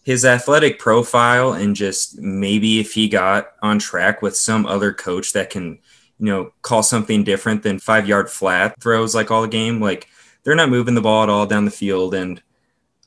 his 0.04 0.24
athletic 0.24 0.78
profile 0.78 1.52
and 1.52 1.74
just 1.74 2.18
maybe 2.18 2.78
if 2.78 2.92
he 2.92 3.08
got 3.08 3.52
on 3.62 3.78
track 3.78 4.20
with 4.22 4.36
some 4.36 4.66
other 4.66 4.92
coach 4.92 5.32
that 5.32 5.50
can 5.50 5.78
you 6.18 6.26
know, 6.26 6.52
call 6.62 6.82
something 6.82 7.24
different 7.24 7.62
than 7.62 7.78
five 7.78 8.08
yard 8.08 8.30
flat 8.30 8.80
throws 8.80 9.14
like 9.14 9.30
all 9.30 9.42
the 9.42 9.48
game. 9.48 9.80
Like 9.80 10.08
they're 10.42 10.54
not 10.54 10.70
moving 10.70 10.94
the 10.94 11.00
ball 11.00 11.22
at 11.22 11.28
all 11.28 11.46
down 11.46 11.64
the 11.64 11.70
field. 11.70 12.14
And 12.14 12.40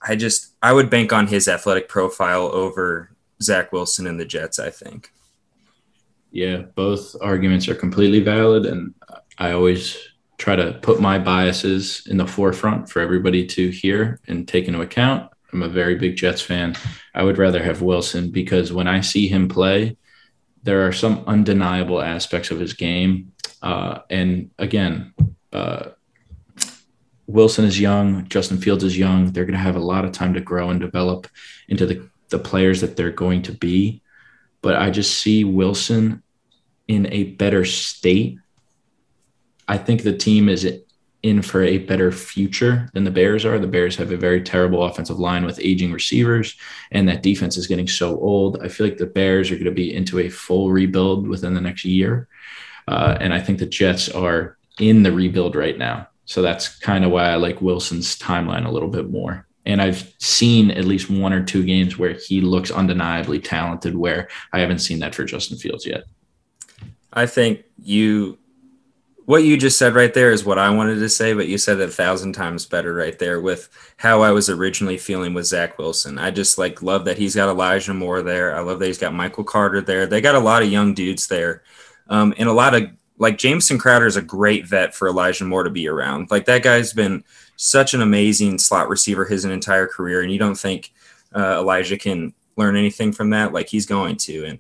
I 0.08 0.16
just, 0.16 0.54
I 0.62 0.74
would 0.74 0.90
bank 0.90 1.12
on 1.14 1.28
his 1.28 1.48
athletic 1.48 1.90
profile 1.90 2.50
over 2.54 3.12
Zach 3.42 3.72
Wilson 3.72 4.08
and 4.08 4.20
the 4.20 4.26
Jets, 4.26 4.60
I 4.60 4.70
think. 4.70 5.12
Yeah, 6.32 6.58
both 6.76 7.16
arguments 7.22 7.68
are 7.68 7.76
completely 7.76 8.20
valid, 8.20 8.66
and 8.66 8.94
I 9.38 9.52
always 9.52 9.98
try 10.38 10.56
to 10.56 10.74
put 10.82 11.02
my 11.02 11.18
biases 11.18 12.06
in 12.08 12.18
the 12.18 12.28
forefront 12.28 12.90
for 12.90 13.02
everybody 13.02 13.46
to 13.48 13.70
hear 13.70 14.20
and 14.28 14.48
take 14.48 14.68
into 14.68 14.82
account. 14.82 15.32
I'm 15.52 15.64
a 15.64 15.70
very 15.70 15.96
big 15.96 16.16
Jets 16.16 16.42
fan. 16.42 16.76
I 17.16 17.24
would 17.24 17.38
rather 17.38 17.64
have 17.64 17.82
Wilson 17.82 18.30
because 18.30 18.74
when 18.74 18.88
I 18.88 19.02
see 19.02 19.28
him 19.28 19.48
play, 19.48 19.98
there 20.64 20.86
are 20.86 20.92
some 20.92 21.24
undeniable 21.26 22.02
aspects 22.02 22.52
of 22.52 22.60
his 22.60 22.74
game. 22.74 23.32
Uh, 23.62 24.00
and 24.10 24.52
again, 24.60 25.14
uh, 25.54 25.92
Wilson 27.28 27.66
is 27.66 27.80
young, 27.80 28.28
Justin 28.30 28.58
Fields 28.58 28.84
is 28.84 28.98
young. 28.98 29.32
They're 29.32 29.46
going 29.46 29.54
to 29.54 29.60
have 29.60 29.76
a 29.76 29.80
lot 29.80 30.06
of 30.06 30.14
time 30.14 30.34
to 30.34 30.42
grow 30.42 30.70
and 30.70 30.80
develop 30.80 31.28
into 31.68 31.86
the, 31.86 32.10
the 32.30 32.40
players 32.40 32.82
that 32.82 32.96
they're 32.96 33.12
going 33.12 33.42
to 33.44 33.52
be. 33.52 34.02
But 34.62 34.78
I 34.78 34.90
just 34.90 35.20
see 35.20 35.44
Wilson 35.44 36.24
in 36.88 37.12
a 37.12 37.26
better 37.26 37.66
state. 37.66 38.40
I 39.68 39.78
think 39.78 40.04
the 40.04 40.16
team 40.16 40.48
is 40.48 40.66
in 41.22 41.42
for 41.42 41.64
a 41.64 41.80
better 41.80 42.12
future 42.12 42.90
than 42.94 43.04
the 43.04 43.12
Bears 43.12 43.44
are. 43.44 43.60
The 43.60 43.68
Bears 43.68 43.98
have 43.98 44.12
a 44.12 44.18
very 44.18 44.42
terrible 44.42 44.84
offensive 44.84 45.20
line 45.20 45.46
with 45.46 45.60
aging 45.62 45.92
receivers, 45.92 46.56
and 46.92 47.10
that 47.10 47.24
defense 47.24 47.58
is 47.58 47.68
getting 47.68 47.88
so 47.88 48.18
old. 48.20 48.62
I 48.64 48.70
feel 48.70 48.88
like 48.88 48.98
the 48.98 49.06
Bears 49.06 49.52
are 49.52 49.56
going 49.56 49.66
to 49.66 49.72
be 49.72 49.94
into 49.94 50.20
a 50.20 50.30
full 50.30 50.72
rebuild 50.72 51.28
within 51.28 51.54
the 51.54 51.62
next 51.62 51.84
year. 51.84 52.30
Uh, 52.88 53.18
and 53.20 53.34
I 53.34 53.42
think 53.42 53.60
the 53.60 53.66
Jets 53.66 54.08
are 54.08 54.58
in 54.80 55.04
the 55.04 55.12
rebuild 55.12 55.56
right 55.56 55.78
now. 55.78 56.08
So 56.28 56.42
that's 56.42 56.78
kind 56.80 57.06
of 57.06 57.12
why 57.12 57.30
I 57.30 57.36
like 57.36 57.62
Wilson's 57.62 58.20
timeline 58.20 58.66
a 58.66 58.72
little 58.72 58.90
bit 58.90 59.10
more. 59.10 59.48
And 59.66 59.82
I've 59.82 60.14
seen 60.20 60.72
at 60.72 60.84
least 60.84 61.10
one 61.10 61.32
or 61.32 61.42
two 61.42 61.64
games 61.64 61.98
where 61.98 62.14
he 62.14 62.42
looks 62.42 62.70
undeniably 62.70 63.40
talented, 63.40 63.96
where 63.96 64.28
I 64.52 64.60
haven't 64.60 64.80
seen 64.80 65.00
that 65.00 65.16
for 65.16 65.24
Justin 65.24 65.58
Fields 65.58 65.86
yet. 65.86 66.04
I 67.14 67.28
think 67.28 67.64
you, 67.82 68.38
what 69.24 69.46
you 69.46 69.56
just 69.56 69.78
said 69.78 69.96
right 69.96 70.14
there 70.14 70.32
is 70.32 70.44
what 70.44 70.60
I 70.60 70.70
wanted 70.70 71.00
to 71.00 71.10
say, 71.10 71.34
but 71.34 71.48
you 71.48 71.58
said 71.58 71.80
it 71.80 71.90
a 71.90 71.92
thousand 71.92 72.34
times 72.34 72.66
better 72.66 72.94
right 72.94 73.18
there 73.18 73.40
with 73.40 73.70
how 73.96 74.22
I 74.22 74.32
was 74.32 74.50
originally 74.50 74.98
feeling 74.98 75.34
with 75.34 75.46
Zach 75.46 75.78
Wilson. 75.78 76.20
I 76.20 76.32
just 76.32 76.58
like 76.58 76.82
love 76.82 77.06
that 77.06 77.18
he's 77.18 77.36
got 77.36 77.50
Elijah 77.50 77.94
Moore 77.94 78.22
there. 78.22 78.54
I 78.54 78.60
love 78.60 78.80
that 78.80 78.88
he's 78.88 78.98
got 78.98 79.14
Michael 79.14 79.46
Carter 79.46 79.82
there. 79.82 80.06
They 80.06 80.20
got 80.20 80.36
a 80.36 80.40
lot 80.40 80.62
of 80.62 80.72
young 80.72 80.94
dudes 80.94 81.28
there. 81.28 81.64
Um, 82.10 82.34
and 82.38 82.50
a 82.50 82.54
lot 82.54 82.74
of 82.74 82.90
like 83.20 83.38
Jamison 83.38 83.78
Crowder 83.78 84.06
is 84.06 84.16
a 84.16 84.22
great 84.22 84.68
vet 84.68 84.94
for 84.94 85.08
Elijah 85.08 85.46
Moore 85.46 85.64
to 85.64 85.70
be 85.70 85.88
around. 85.88 86.30
Like 86.30 86.46
that 86.46 86.64
guy's 86.64 86.94
been 86.94 87.24
such 87.56 87.94
an 87.94 88.02
amazing 88.02 88.60
slot 88.60 88.90
receiver 88.90 89.26
his 89.26 89.46
entire 89.46 89.88
career, 89.88 90.22
and 90.22 90.32
you 90.32 90.40
don't 90.40 90.58
think 90.58 90.94
uh, 91.36 91.58
Elijah 91.60 91.98
can 91.98 92.34
learn 92.56 92.76
anything 92.76 93.12
from 93.12 93.32
that? 93.32 93.54
Like 93.54 93.68
he's 93.68 93.86
going 93.86 94.18
to. 94.18 94.46
And 94.46 94.60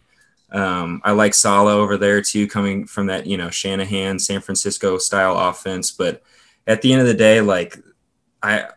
um, 0.52 1.02
I 1.04 1.12
like 1.12 1.34
Saleh 1.34 1.74
over 1.74 1.98
there 1.98 2.22
too, 2.22 2.48
coming 2.48 2.86
from 2.88 3.08
that 3.08 3.28
you 3.28 3.38
know 3.38 3.50
Shanahan 3.50 4.20
San 4.20 4.42
Francisco 4.42 4.98
style 4.98 5.38
offense. 5.38 5.92
But 5.92 6.24
at 6.66 6.82
the 6.82 6.92
end 6.92 7.02
of 7.02 7.08
the 7.08 7.14
day, 7.14 7.42
like 7.42 7.78
I. 8.42 8.70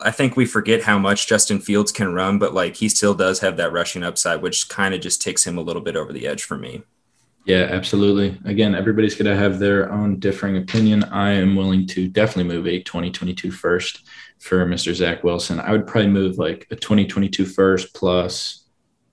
I 0.00 0.10
think 0.10 0.36
we 0.36 0.44
forget 0.44 0.82
how 0.82 0.98
much 0.98 1.28
Justin 1.28 1.60
Fields 1.60 1.92
can 1.92 2.12
run, 2.12 2.38
but 2.38 2.52
like 2.52 2.76
he 2.76 2.90
still 2.90 3.14
does 3.14 3.38
have 3.38 3.56
that 3.56 3.72
rushing 3.72 4.02
upside, 4.02 4.42
which 4.42 4.68
kind 4.68 4.92
of 4.92 5.00
just 5.00 5.22
takes 5.22 5.46
him 5.46 5.56
a 5.56 5.62
little 5.62 5.80
bit 5.80 5.96
over 5.96 6.12
the 6.12 6.26
edge 6.26 6.42
for 6.42 6.58
me. 6.58 6.82
Yeah, 7.44 7.68
absolutely. 7.70 8.40
Again, 8.46 8.74
everybody's 8.74 9.14
going 9.14 9.30
to 9.30 9.36
have 9.36 9.58
their 9.58 9.92
own 9.92 10.18
differing 10.18 10.56
opinion. 10.56 11.04
I 11.04 11.32
am 11.32 11.56
willing 11.56 11.86
to 11.88 12.08
definitely 12.08 12.54
move 12.54 12.66
a 12.66 12.82
2022 12.82 13.50
first 13.50 14.08
for 14.38 14.64
Mr. 14.66 14.94
Zach 14.94 15.22
Wilson. 15.22 15.60
I 15.60 15.72
would 15.72 15.86
probably 15.86 16.10
move 16.10 16.38
like 16.38 16.66
a 16.70 16.76
2022 16.76 17.44
first 17.44 17.94
plus 17.94 18.64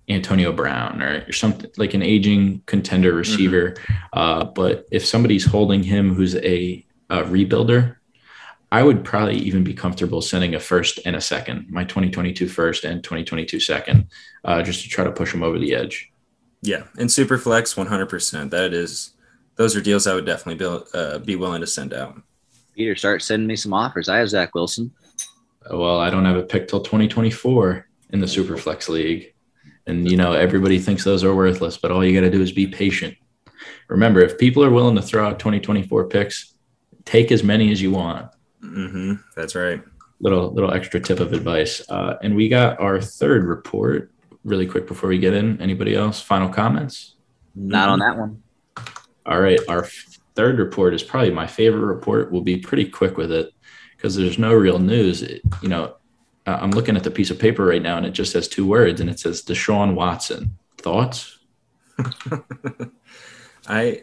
Antonio 0.07 0.53
Brown 0.53 1.01
or, 1.01 1.25
or 1.27 1.31
something 1.33 1.69
like 1.77 1.93
an 1.93 2.01
aging 2.01 2.61
contender 2.67 3.13
receiver. 3.13 3.71
Mm-hmm. 3.71 3.93
Uh, 4.13 4.43
but 4.45 4.85
if 4.91 5.05
somebody's 5.05 5.45
holding 5.45 5.83
him 5.83 6.13
who's 6.13 6.35
a, 6.35 6.85
a 7.09 7.23
rebuilder, 7.23 7.97
I 8.71 8.83
would 8.83 9.03
probably 9.03 9.35
even 9.35 9.65
be 9.65 9.73
comfortable 9.73 10.21
sending 10.21 10.55
a 10.55 10.59
first 10.59 10.99
and 11.05 11.15
a 11.15 11.21
second, 11.21 11.69
my 11.69 11.83
2022 11.83 12.47
first 12.47 12.85
and 12.85 13.03
2022 13.03 13.59
second, 13.59 14.07
uh, 14.45 14.61
just 14.63 14.83
to 14.83 14.89
try 14.89 15.03
to 15.03 15.11
push 15.11 15.33
him 15.33 15.43
over 15.43 15.59
the 15.59 15.75
edge. 15.75 16.10
Yeah, 16.61 16.83
and 16.97 17.09
Superflex, 17.09 17.75
100%. 17.75 18.49
That 18.51 18.73
is, 18.73 19.13
those 19.55 19.75
are 19.75 19.81
deals 19.81 20.07
I 20.07 20.13
would 20.13 20.25
definitely 20.25 20.63
be, 20.65 20.83
uh, 20.93 21.17
be 21.19 21.35
willing 21.35 21.61
to 21.61 21.67
send 21.67 21.93
out. 21.93 22.21
Peter, 22.75 22.95
start 22.95 23.21
sending 23.21 23.47
me 23.47 23.55
some 23.55 23.73
offers. 23.73 24.09
I 24.09 24.17
have 24.17 24.29
Zach 24.29 24.53
Wilson. 24.53 24.91
Well, 25.69 25.99
I 25.99 26.09
don't 26.09 26.25
have 26.25 26.37
a 26.37 26.43
pick 26.43 26.67
till 26.67 26.81
2024 26.81 27.87
in 28.11 28.19
the 28.19 28.25
Superflex 28.25 28.89
League. 28.89 29.33
And, 29.87 30.09
you 30.09 30.17
know, 30.17 30.33
everybody 30.33 30.79
thinks 30.79 31.03
those 31.03 31.23
are 31.23 31.35
worthless, 31.35 31.77
but 31.77 31.91
all 31.91 32.05
you 32.05 32.13
got 32.13 32.25
to 32.25 32.31
do 32.31 32.41
is 32.41 32.51
be 32.51 32.67
patient. 32.67 33.15
Remember, 33.87 34.21
if 34.21 34.37
people 34.37 34.63
are 34.63 34.71
willing 34.71 34.95
to 34.95 35.01
throw 35.01 35.27
out 35.27 35.39
2024 35.39 36.07
picks, 36.07 36.53
take 37.05 37.31
as 37.31 37.43
many 37.43 37.71
as 37.71 37.81
you 37.81 37.91
want. 37.91 38.31
Mm-hmm. 38.63 39.15
That's 39.35 39.55
right. 39.55 39.81
Little 40.19 40.53
little 40.53 40.71
extra 40.71 40.99
tip 40.99 41.19
of 41.19 41.33
advice. 41.33 41.81
Uh, 41.89 42.17
and 42.21 42.35
we 42.35 42.47
got 42.47 42.79
our 42.79 43.01
third 43.01 43.43
report 43.43 44.11
really 44.43 44.67
quick 44.67 44.87
before 44.87 45.09
we 45.09 45.17
get 45.17 45.33
in. 45.33 45.61
Anybody 45.61 45.95
else? 45.95 46.21
Final 46.21 46.49
comments? 46.49 47.15
Not 47.55 47.89
on 47.89 47.99
that 47.99 48.17
one. 48.17 48.41
All 49.25 49.39
right. 49.39 49.59
Our 49.67 49.87
third 50.35 50.59
report 50.59 50.93
is 50.93 51.03
probably 51.03 51.31
my 51.31 51.47
favorite 51.47 51.85
report. 51.85 52.31
We'll 52.31 52.41
be 52.41 52.57
pretty 52.57 52.85
quick 52.85 53.17
with 53.17 53.31
it 53.31 53.51
because 53.95 54.15
there's 54.15 54.39
no 54.39 54.53
real 54.53 54.79
news. 54.79 55.21
It, 55.21 55.41
you 55.61 55.69
know, 55.69 55.95
I'm 56.45 56.71
looking 56.71 56.95
at 56.95 57.03
the 57.03 57.11
piece 57.11 57.29
of 57.29 57.39
paper 57.39 57.65
right 57.65 57.81
now 57.81 57.97
and 57.97 58.05
it 58.05 58.11
just 58.11 58.33
has 58.33 58.47
two 58.47 58.65
words 58.65 58.99
and 58.99 59.09
it 59.09 59.19
says 59.19 59.43
Deshaun 59.43 59.93
Watson. 59.93 60.57
Thoughts? 60.77 61.39
I 63.67 64.01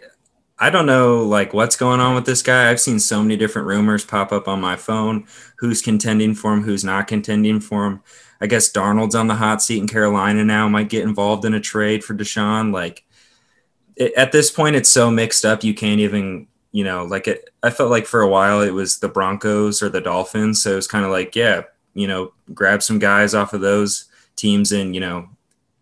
I 0.60 0.70
don't 0.70 0.86
know 0.86 1.22
like 1.22 1.54
what's 1.54 1.76
going 1.76 2.00
on 2.00 2.14
with 2.14 2.26
this 2.26 2.42
guy. 2.42 2.70
I've 2.70 2.80
seen 2.80 2.98
so 2.98 3.22
many 3.22 3.36
different 3.36 3.68
rumors 3.68 4.04
pop 4.04 4.32
up 4.32 4.48
on 4.48 4.60
my 4.60 4.76
phone. 4.76 5.26
Who's 5.58 5.80
contending 5.80 6.34
for 6.34 6.52
him? 6.52 6.62
Who's 6.62 6.84
not 6.84 7.06
contending 7.06 7.60
for 7.60 7.86
him? 7.86 8.02
I 8.40 8.46
guess 8.46 8.70
Darnold's 8.70 9.14
on 9.14 9.28
the 9.28 9.34
hot 9.34 9.62
seat 9.62 9.78
in 9.78 9.86
Carolina 9.86 10.44
now. 10.44 10.68
Might 10.68 10.88
get 10.88 11.04
involved 11.04 11.44
in 11.44 11.54
a 11.54 11.60
trade 11.60 12.02
for 12.02 12.14
Deshaun. 12.14 12.72
Like 12.72 13.04
it, 13.96 14.12
at 14.14 14.32
this 14.32 14.50
point, 14.50 14.76
it's 14.76 14.88
so 14.88 15.10
mixed 15.10 15.44
up. 15.44 15.62
You 15.62 15.74
can't 15.74 16.00
even 16.00 16.48
you 16.72 16.82
know 16.82 17.04
like 17.04 17.28
it. 17.28 17.50
I 17.62 17.70
felt 17.70 17.90
like 17.90 18.06
for 18.06 18.20
a 18.20 18.28
while 18.28 18.60
it 18.60 18.74
was 18.74 18.98
the 18.98 19.08
Broncos 19.08 19.80
or 19.80 19.88
the 19.88 20.00
Dolphins. 20.00 20.60
So 20.60 20.76
it's 20.76 20.88
kind 20.88 21.04
of 21.04 21.12
like 21.12 21.36
yeah, 21.36 21.62
you 21.94 22.08
know, 22.08 22.32
grab 22.52 22.82
some 22.82 22.98
guys 22.98 23.32
off 23.32 23.52
of 23.52 23.60
those 23.60 24.06
teams 24.34 24.72
and 24.72 24.92
you 24.94 25.00
know 25.00 25.28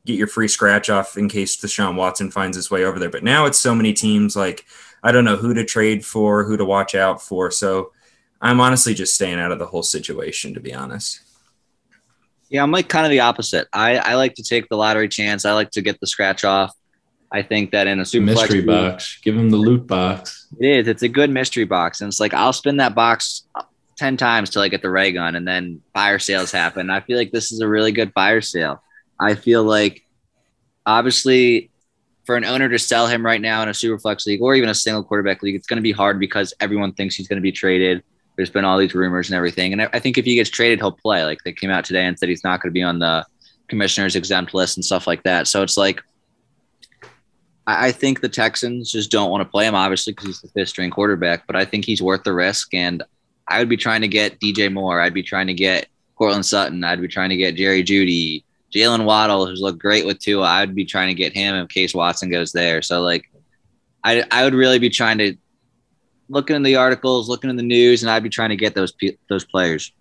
get 0.07 0.17
your 0.17 0.29
free 0.29 0.49
scratch 0.49 0.89
off 0.89 1.19
in 1.19 1.29
case 1.29 1.57
Deshaun 1.57 1.97
Watson 1.97 2.31
finds 2.31 2.57
his 2.57 2.71
way 2.71 2.85
over 2.85 2.99
there. 2.99 3.11
But 3.11 3.25
now 3.25 3.45
it's 3.45 3.59
so 3.59 3.75
many 3.75 3.93
teams 3.93 4.35
like 4.35 4.65
I 5.03 5.13
don't 5.13 5.25
know 5.25 5.37
who 5.37 5.53
to 5.53 5.65
trade 5.65 6.05
for, 6.05 6.45
who 6.45 6.57
to 6.57 6.65
watch 6.65 6.95
out 6.95 7.21
for. 7.21 7.51
So 7.51 7.93
I'm 8.41 8.61
honestly 8.61 8.95
just 8.95 9.15
staying 9.15 9.39
out 9.39 9.53
of 9.53 9.59
the 9.59 9.67
whole 9.67 9.83
situation, 9.83 10.55
to 10.55 10.61
be 10.61 10.73
honest. 10.73 11.21
Yeah, 12.49 12.63
I'm 12.63 12.71
like 12.71 12.89
kind 12.89 13.05
of 13.05 13.11
the 13.11 13.21
opposite. 13.21 13.69
I, 13.73 13.99
I 13.99 14.15
like 14.15 14.35
to 14.35 14.43
take 14.43 14.69
the 14.69 14.77
lottery 14.77 15.09
chance. 15.09 15.45
I 15.45 15.53
like 15.53 15.71
to 15.73 15.83
get 15.83 16.01
the 16.01 16.07
scratch 16.07 16.45
off. 16.45 16.73
I 17.33 17.43
think 17.43 17.73
that 17.73 17.89
in 17.89 17.99
a 17.99 18.05
super 18.05 18.25
mystery 18.25 18.47
flex 18.47 18.53
league- 18.53 18.67
box. 18.67 19.19
Give 19.23 19.37
him 19.37 19.51
the 19.51 19.57
loot 19.57 19.87
box. 19.87 20.47
It 20.61 20.67
is. 20.67 20.89
It's 20.89 21.03
a 21.03 21.09
good 21.09 21.29
mystery 21.29 21.65
box, 21.65 22.01
and 22.01 22.09
it's 22.09 22.21
like 22.21 22.35
I'll 22.35 22.53
spin 22.53 22.77
that 22.77 22.95
box 22.95 23.43
ten 23.97 24.17
times 24.17 24.51
till 24.51 24.63
I 24.63 24.69
get 24.69 24.81
the 24.81 24.91
ray 24.91 25.11
gun, 25.11 25.35
and 25.35 25.47
then 25.47 25.83
fire 25.93 26.21
sales 26.21 26.53
happen. 26.53 26.89
I 26.89 27.01
feel 27.01 27.17
like 27.17 27.33
this 27.33 27.51
is 27.51 27.61
a 27.61 27.69
really 27.69 27.91
good 27.91 28.13
fire 28.13 28.41
sale. 28.41 28.81
I 29.19 29.35
feel 29.35 29.63
like 29.65 30.05
obviously 30.85 31.71
for 32.25 32.37
an 32.37 32.45
owner 32.45 32.69
to 32.69 32.79
sell 32.79 33.07
him 33.07 33.25
right 33.25 33.41
now 33.41 33.63
in 33.63 33.69
a 33.69 33.75
super 33.75 33.99
flex 33.99 34.27
league 34.27 34.43
or 34.43 34.55
even 34.55 34.69
a 34.69 34.75
single 34.75 35.05
quarterback 35.05 35.43
league, 35.43 35.55
it's 35.55 35.67
going 35.67 35.79
to 35.79 35.83
be 35.83 35.93
hard 35.93 36.19
because 36.19 36.53
everyone 36.61 36.93
thinks 36.93 37.15
he's 37.15 37.29
going 37.29 37.39
to 37.39 37.43
be 37.43 37.53
traded. 37.53 38.03
There's 38.37 38.51
been 38.51 38.65
all 38.65 38.79
these 38.79 38.95
rumors 38.95 39.29
and 39.29 39.37
everything, 39.37 39.73
and 39.73 39.89
I 39.95 39.99
think 39.99 40.19
if 40.19 40.27
he 40.27 40.35
gets 40.35 40.51
traded, 40.51 40.81
he'll 40.81 40.93
play. 40.93 41.25
Like 41.25 41.39
they 41.45 41.53
came 41.53 41.71
out 41.71 41.85
today 41.85 42.05
and 42.05 42.19
said 42.19 42.29
he's 42.29 42.45
not 42.45 42.61
going 42.61 42.71
to 42.71 42.75
be 42.75 42.83
on 42.83 42.99
the 42.99 43.25
commissioner's 43.69 44.15
exempt 44.15 44.53
list 44.53 44.77
and 44.77 44.85
stuff 44.85 45.07
like 45.07 45.23
that. 45.23 45.47
So 45.47 45.63
it's 45.63 45.77
like 45.77 46.03
I 47.67 47.91
think 47.91 48.21
the 48.21 48.29
Texans 48.29 48.93
just 48.93 49.11
don't 49.11 49.31
want 49.31 49.41
to 49.41 49.51
play 49.51 49.67
him, 49.67 49.75
obviously, 49.75 50.13
because 50.13 50.27
he's 50.27 50.41
the 50.41 50.49
fifth 50.49 50.69
string 50.69 50.91
quarterback. 50.91 51.47
But 51.47 51.57
I 51.57 51.65
think 51.65 51.85
he's 51.85 52.01
worth 52.01 52.23
the 52.23 52.33
risk. 52.33 52.73
And 52.73 53.03
I 53.49 53.59
would 53.59 53.69
be 53.69 53.77
trying 53.77 54.03
to 54.03 54.09
get 54.09 54.39
DJ 54.39 54.73
Moore. 54.73 55.01
I'd 55.01 55.15
be 55.15 55.25
trying 55.25 55.49
to 55.49 55.55
get 55.55 55.89
Courtland 56.15 56.47
Sutton. 56.47 56.85
I'd 56.85 57.01
be 57.01 57.09
trying 57.09 57.31
to 57.31 57.37
get 57.37 57.57
Jerry 57.57 57.83
Jeudy, 57.83 58.45
Jaylen 58.77 59.05
Waddle, 59.05 59.47
who's 59.47 59.61
looked 59.61 59.79
great 59.79 60.05
with 60.05 60.19
Tua. 60.19 60.45
I'd 60.45 60.75
be 60.75 60.85
trying 60.85 61.09
to 61.09 61.15
get 61.15 61.33
him 61.33 61.55
in 61.55 61.67
case 61.67 61.95
Watson 61.95 62.31
goes 62.31 62.53
there. 62.53 62.83
So, 62.83 63.01
like, 63.03 63.31
I, 64.05 64.23
I 64.31 64.45
would 64.45 64.55
really 64.55 64.79
be 64.79 64.91
trying 64.91 65.19
to 65.19 65.37
looking 66.29 66.57
in 66.57 66.63
the 66.63 66.77
articles, 66.77 67.29
looking 67.29 67.51
in 67.51 67.57
the 67.57 67.63
news, 67.63 68.03
and 68.03 68.11
I'd 68.11 68.23
be 68.23 68.29
trying 68.29 68.51
to 68.51 68.57
get 68.57 68.75
those 68.75 68.93
those 69.29 69.45
players. 69.45 69.93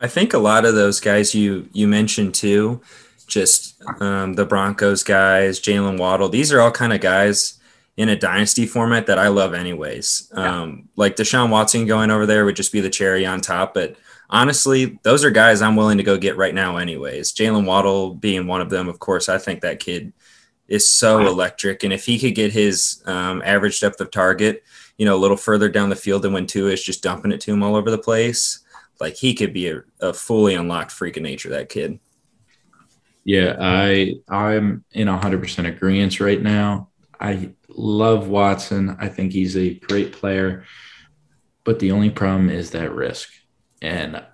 I 0.00 0.08
think 0.08 0.34
a 0.34 0.38
lot 0.38 0.64
of 0.64 0.74
those 0.74 0.98
guys 0.98 1.34
you 1.34 1.68
you 1.72 1.86
mentioned 1.86 2.34
too, 2.34 2.80
just 3.26 3.80
um, 4.00 4.34
the 4.34 4.44
Broncos 4.44 5.02
guys, 5.04 5.60
Jaylen 5.60 5.98
Waddle. 5.98 6.28
These 6.28 6.52
are 6.52 6.60
all 6.60 6.72
kind 6.72 6.92
of 6.92 7.00
guys 7.00 7.60
in 7.96 8.08
a 8.08 8.16
dynasty 8.16 8.66
format 8.66 9.06
that 9.06 9.18
I 9.18 9.28
love, 9.28 9.54
anyways. 9.54 10.32
Um, 10.34 10.88
like 10.96 11.16
Deshaun 11.16 11.50
Watson 11.50 11.86
going 11.86 12.10
over 12.10 12.26
there 12.26 12.44
would 12.44 12.56
just 12.56 12.72
be 12.72 12.80
the 12.80 12.90
cherry 12.90 13.26
on 13.26 13.40
top, 13.40 13.74
but 13.74 13.96
honestly, 14.32 14.98
those 15.04 15.24
are 15.24 15.30
guys 15.30 15.62
I'm 15.62 15.76
willing 15.76 15.98
to 15.98 16.04
go 16.04 16.18
get 16.18 16.36
right 16.36 16.54
now, 16.54 16.78
anyways. 16.78 17.32
Jaylen 17.32 17.64
Waddle 17.64 18.14
being 18.14 18.48
one 18.48 18.60
of 18.60 18.70
them, 18.70 18.88
of 18.88 18.98
course. 18.98 19.28
I 19.28 19.38
think 19.38 19.60
that 19.60 19.78
kid 19.78 20.12
is 20.66 20.88
so 20.88 21.24
electric, 21.24 21.84
and 21.84 21.92
if 21.92 22.06
he 22.06 22.18
could 22.18 22.34
get 22.34 22.52
his 22.52 23.02
um, 23.06 23.42
average 23.44 23.78
depth 23.80 24.00
of 24.00 24.10
target, 24.10 24.64
you 24.98 25.06
know, 25.06 25.14
a 25.14 25.20
little 25.20 25.36
further 25.36 25.68
down 25.68 25.90
the 25.90 25.96
field 25.96 26.22
than 26.22 26.32
when 26.32 26.46
Tua 26.46 26.72
is 26.72 26.82
just 26.82 27.02
dumping 27.02 27.30
it 27.30 27.40
to 27.42 27.52
him 27.52 27.62
all 27.62 27.76
over 27.76 27.90
the 27.90 27.98
place 27.98 28.58
like 29.00 29.16
he 29.16 29.34
could 29.34 29.52
be 29.52 29.68
a, 29.68 29.82
a 30.00 30.12
fully 30.12 30.54
unlocked 30.54 30.92
freak 30.92 31.16
of 31.16 31.22
nature 31.22 31.50
that 31.50 31.68
kid 31.68 31.98
Yeah, 33.24 33.56
I 33.60 34.14
I'm 34.28 34.84
in 34.92 35.08
100% 35.08 35.68
agreement 35.68 36.20
right 36.20 36.42
now. 36.42 36.88
I 37.20 37.52
love 37.68 38.28
Watson. 38.28 38.96
I 38.98 39.08
think 39.08 39.32
he's 39.32 39.56
a 39.56 39.74
great 39.74 40.12
player, 40.12 40.64
but 41.62 41.78
the 41.78 41.92
only 41.92 42.10
problem 42.10 42.50
is 42.50 42.70
that 42.70 42.92
risk. 42.92 43.30
And 43.82 44.24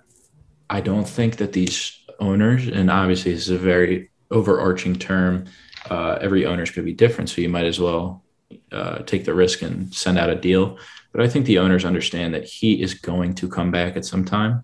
I 0.69 0.79
don't 0.79 1.07
think 1.07 1.37
that 1.37 1.51
these 1.51 1.97
owners, 2.19 2.67
and 2.67 2.89
obviously 2.89 3.33
this 3.33 3.47
is 3.47 3.49
a 3.49 3.57
very 3.57 4.09
overarching 4.31 4.95
term, 4.95 5.45
uh, 5.89 6.17
every 6.21 6.45
owner 6.45 6.63
is 6.63 6.69
going 6.69 6.85
to 6.85 6.91
be 6.91 6.93
different, 6.93 7.29
so 7.29 7.41
you 7.41 7.49
might 7.49 7.65
as 7.65 7.79
well 7.79 8.23
uh, 8.71 8.99
take 8.99 9.25
the 9.25 9.33
risk 9.33 9.61
and 9.61 9.93
send 9.93 10.17
out 10.17 10.29
a 10.29 10.35
deal. 10.35 10.77
But 11.11 11.21
I 11.21 11.27
think 11.27 11.45
the 11.45 11.59
owners 11.59 11.83
understand 11.83 12.33
that 12.33 12.45
he 12.45 12.81
is 12.81 12.93
going 12.93 13.35
to 13.35 13.49
come 13.49 13.71
back 13.71 13.97
at 13.97 14.05
some 14.05 14.23
time, 14.23 14.63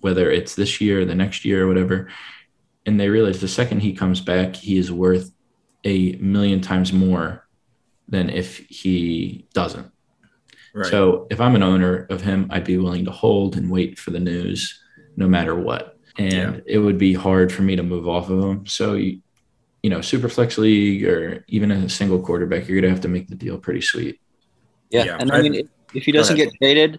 whether 0.00 0.30
it's 0.30 0.54
this 0.54 0.80
year, 0.80 1.04
the 1.04 1.14
next 1.14 1.44
year, 1.44 1.64
or 1.64 1.68
whatever 1.68 2.08
and 2.86 2.98
they 2.98 3.08
realize 3.08 3.40
the 3.40 3.48
second 3.48 3.80
he 3.80 3.92
comes 3.92 4.20
back, 4.20 4.56
he 4.56 4.76
is 4.76 4.90
worth 4.90 5.30
a 5.84 6.12
million 6.16 6.60
times 6.60 6.92
more 6.92 7.46
than 8.08 8.28
if 8.28 8.58
he 8.58 9.46
doesn't. 9.54 9.91
Right 10.74 10.86
So 10.90 11.26
if 11.30 11.40
I'm 11.40 11.54
an 11.54 11.62
owner 11.62 12.06
of 12.10 12.20
him, 12.22 12.46
I'd 12.50 12.64
be 12.64 12.78
willing 12.78 13.04
to 13.04 13.10
hold 13.10 13.56
and 13.56 13.70
wait 13.70 13.98
for 13.98 14.10
the 14.10 14.20
news 14.20 14.80
no 15.16 15.28
matter 15.28 15.54
what. 15.54 15.98
And 16.18 16.32
Yeah. 16.32 16.56
it 16.66 16.78
would 16.78 16.98
be 16.98 17.14
hard 17.14 17.52
for 17.52 17.62
me 17.62 17.76
to 17.76 17.82
move 17.82 18.08
off 18.08 18.28
of 18.30 18.42
him. 18.42 18.66
So, 18.66 18.94
you, 18.94 19.20
you 19.82 19.90
know, 19.90 20.00
super 20.00 20.28
flex 20.28 20.58
league 20.58 21.04
or 21.04 21.44
even 21.48 21.70
a 21.70 21.88
single 21.88 22.20
quarterback, 22.20 22.68
you're 22.68 22.80
going 22.80 22.90
to 22.90 22.94
have 22.94 23.02
to 23.02 23.08
make 23.08 23.28
the 23.28 23.34
deal 23.34 23.58
pretty 23.58 23.80
sweet. 23.80 24.20
Yeah, 24.90 25.04
Yeah, 25.04 25.16
and 25.20 25.30
I 25.32 25.38
I- 25.38 25.42
mean, 25.42 25.54
if- 25.54 25.66
if 25.94 26.04
he 26.04 26.12
doesn't 26.12 26.36
get 26.36 26.50
traded, 26.54 26.98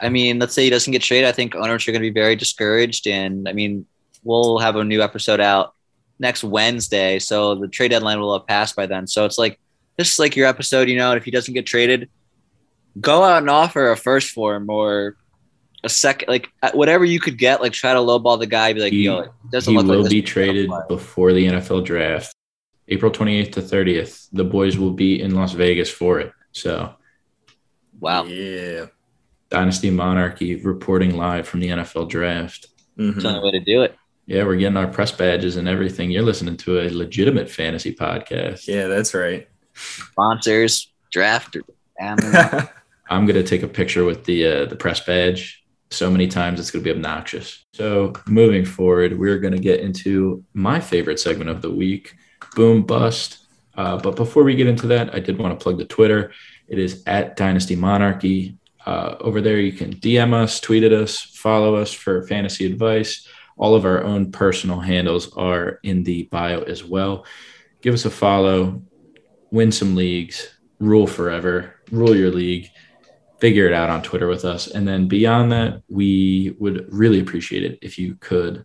I 0.00 0.08
mean, 0.08 0.38
let's 0.38 0.54
say 0.54 0.64
he 0.64 0.70
doesn't 0.70 0.90
get 0.92 1.02
traded, 1.02 1.28
I 1.28 1.32
think 1.32 1.54
owners 1.54 1.86
are 1.86 1.92
going 1.92 2.02
to 2.02 2.10
be 2.10 2.14
very 2.14 2.36
discouraged. 2.36 3.06
And 3.06 3.46
I 3.48 3.52
mean, 3.52 3.84
we'll 4.22 4.58
have 4.58 4.76
a 4.76 4.84
new 4.84 5.02
episode 5.02 5.40
out 5.40 5.74
next 6.18 6.42
Wednesday, 6.44 7.18
so 7.18 7.54
the 7.54 7.68
trade 7.68 7.88
deadline 7.90 8.20
will 8.20 8.32
have 8.38 8.46
passed 8.46 8.74
by 8.76 8.86
then. 8.86 9.06
So 9.06 9.24
it's 9.26 9.36
like 9.36 9.58
this 9.98 10.12
is 10.12 10.18
like 10.18 10.36
your 10.36 10.46
episode, 10.46 10.88
you 10.88 10.96
know. 10.96 11.10
And 11.12 11.18
if 11.18 11.24
he 11.24 11.30
doesn't 11.30 11.52
get 11.52 11.66
traded, 11.66 12.08
go 13.00 13.22
out 13.22 13.38
and 13.38 13.50
offer 13.50 13.90
a 13.90 13.96
first 13.96 14.30
for 14.30 14.54
him 14.56 14.68
or 14.70 15.16
a 15.82 15.88
second, 15.88 16.28
like 16.28 16.48
uh, 16.62 16.70
whatever 16.72 17.04
you 17.04 17.20
could 17.20 17.36
get. 17.38 17.60
Like 17.60 17.72
try 17.72 17.92
to 17.92 17.98
lowball 18.00 18.38
the 18.38 18.46
guy, 18.46 18.72
be 18.72 18.80
like, 18.80 18.92
He- 18.92 19.04
yo, 19.04 19.18
it 19.20 19.30
doesn't 19.52 19.70
he 19.72 19.76
look 19.76 19.86
like 19.86 19.96
will 19.96 20.02
this 20.04 20.12
be 20.12 20.22
traded 20.22 20.70
before 20.88 21.32
the 21.32 21.46
NFL 21.46 21.84
draft, 21.84 22.34
April 22.88 23.10
28th 23.12 23.52
to 23.52 23.60
30th. 23.62 24.28
The 24.32 24.44
boys 24.44 24.78
will 24.78 24.92
be 24.92 25.20
in 25.20 25.34
Las 25.34 25.52
Vegas 25.52 25.90
for 25.90 26.20
it. 26.20 26.32
So, 26.52 26.94
Wow, 28.00 28.24
yeah 28.24 28.86
Dynasty 29.50 29.90
Monarchy 29.90 30.56
reporting 30.56 31.16
live 31.16 31.46
from 31.46 31.60
the 31.60 31.68
NFL 31.68 32.08
draft. 32.08 32.68
Mhm. 32.98 33.14
it's 33.14 33.22
the 33.22 33.28
only 33.28 33.40
way 33.40 33.58
to 33.58 33.64
do 33.64 33.82
it. 33.82 33.94
Yeah, 34.26 34.44
we're 34.44 34.56
getting 34.56 34.76
our 34.78 34.86
press 34.88 35.12
badges 35.12 35.56
and 35.56 35.68
everything. 35.68 36.10
You're 36.10 36.22
listening 36.22 36.56
to 36.58 36.80
a 36.80 36.88
legitimate 36.90 37.50
fantasy 37.50 37.94
podcast. 37.94 38.66
yeah 38.66 38.86
that's 38.88 39.12
right 39.14 39.48
Sponsors, 39.74 40.90
draft, 41.12 41.56
I'm 43.14 43.26
gonna 43.26 43.44
take 43.44 43.62
a 43.62 43.68
picture 43.68 44.04
with 44.04 44.24
the 44.24 44.46
uh, 44.46 44.64
the 44.66 44.76
press 44.76 45.00
badge 45.00 45.64
so 45.90 46.10
many 46.10 46.26
times 46.26 46.58
it's 46.58 46.70
gonna 46.70 46.82
be 46.82 46.90
obnoxious. 46.90 47.64
So 47.72 48.12
moving 48.26 48.64
forward, 48.64 49.18
we're 49.18 49.38
gonna 49.38 49.58
get 49.58 49.80
into 49.80 50.44
my 50.52 50.80
favorite 50.80 51.20
segment 51.20 51.50
of 51.50 51.62
the 51.62 51.70
week, 51.70 52.16
boom 52.56 52.82
bust. 52.82 53.46
Uh, 53.76 53.98
but 53.98 54.16
before 54.16 54.42
we 54.42 54.56
get 54.56 54.66
into 54.66 54.88
that, 54.88 55.14
I 55.14 55.20
did 55.20 55.38
want 55.38 55.58
to 55.58 55.62
plug 55.62 55.78
the 55.78 55.84
Twitter. 55.84 56.32
It 56.68 56.78
is 56.78 57.02
at 57.06 57.36
Dynasty 57.36 57.76
Monarchy. 57.76 58.58
Uh, 58.86 59.16
over 59.20 59.40
there, 59.40 59.58
you 59.58 59.72
can 59.72 59.94
DM 59.94 60.32
us, 60.32 60.60
tweet 60.60 60.84
at 60.84 60.92
us, 60.92 61.20
follow 61.20 61.74
us 61.74 61.92
for 61.92 62.26
fantasy 62.26 62.66
advice. 62.66 63.26
All 63.56 63.74
of 63.74 63.84
our 63.84 64.02
own 64.02 64.30
personal 64.30 64.80
handles 64.80 65.32
are 65.36 65.80
in 65.82 66.04
the 66.04 66.24
bio 66.24 66.62
as 66.62 66.84
well. 66.84 67.26
Give 67.80 67.94
us 67.94 68.04
a 68.04 68.10
follow, 68.10 68.82
win 69.50 69.72
some 69.72 69.94
leagues, 69.94 70.54
rule 70.78 71.06
forever, 71.06 71.74
rule 71.90 72.16
your 72.16 72.30
league 72.30 72.70
figure 73.44 73.66
it 73.66 73.74
out 73.74 73.90
on 73.90 74.00
Twitter 74.02 74.26
with 74.26 74.42
us. 74.42 74.68
And 74.68 74.88
then 74.88 75.06
beyond 75.06 75.52
that, 75.52 75.82
we 75.90 76.56
would 76.58 76.90
really 76.90 77.20
appreciate 77.20 77.62
it 77.62 77.78
if 77.82 77.98
you 77.98 78.14
could 78.14 78.64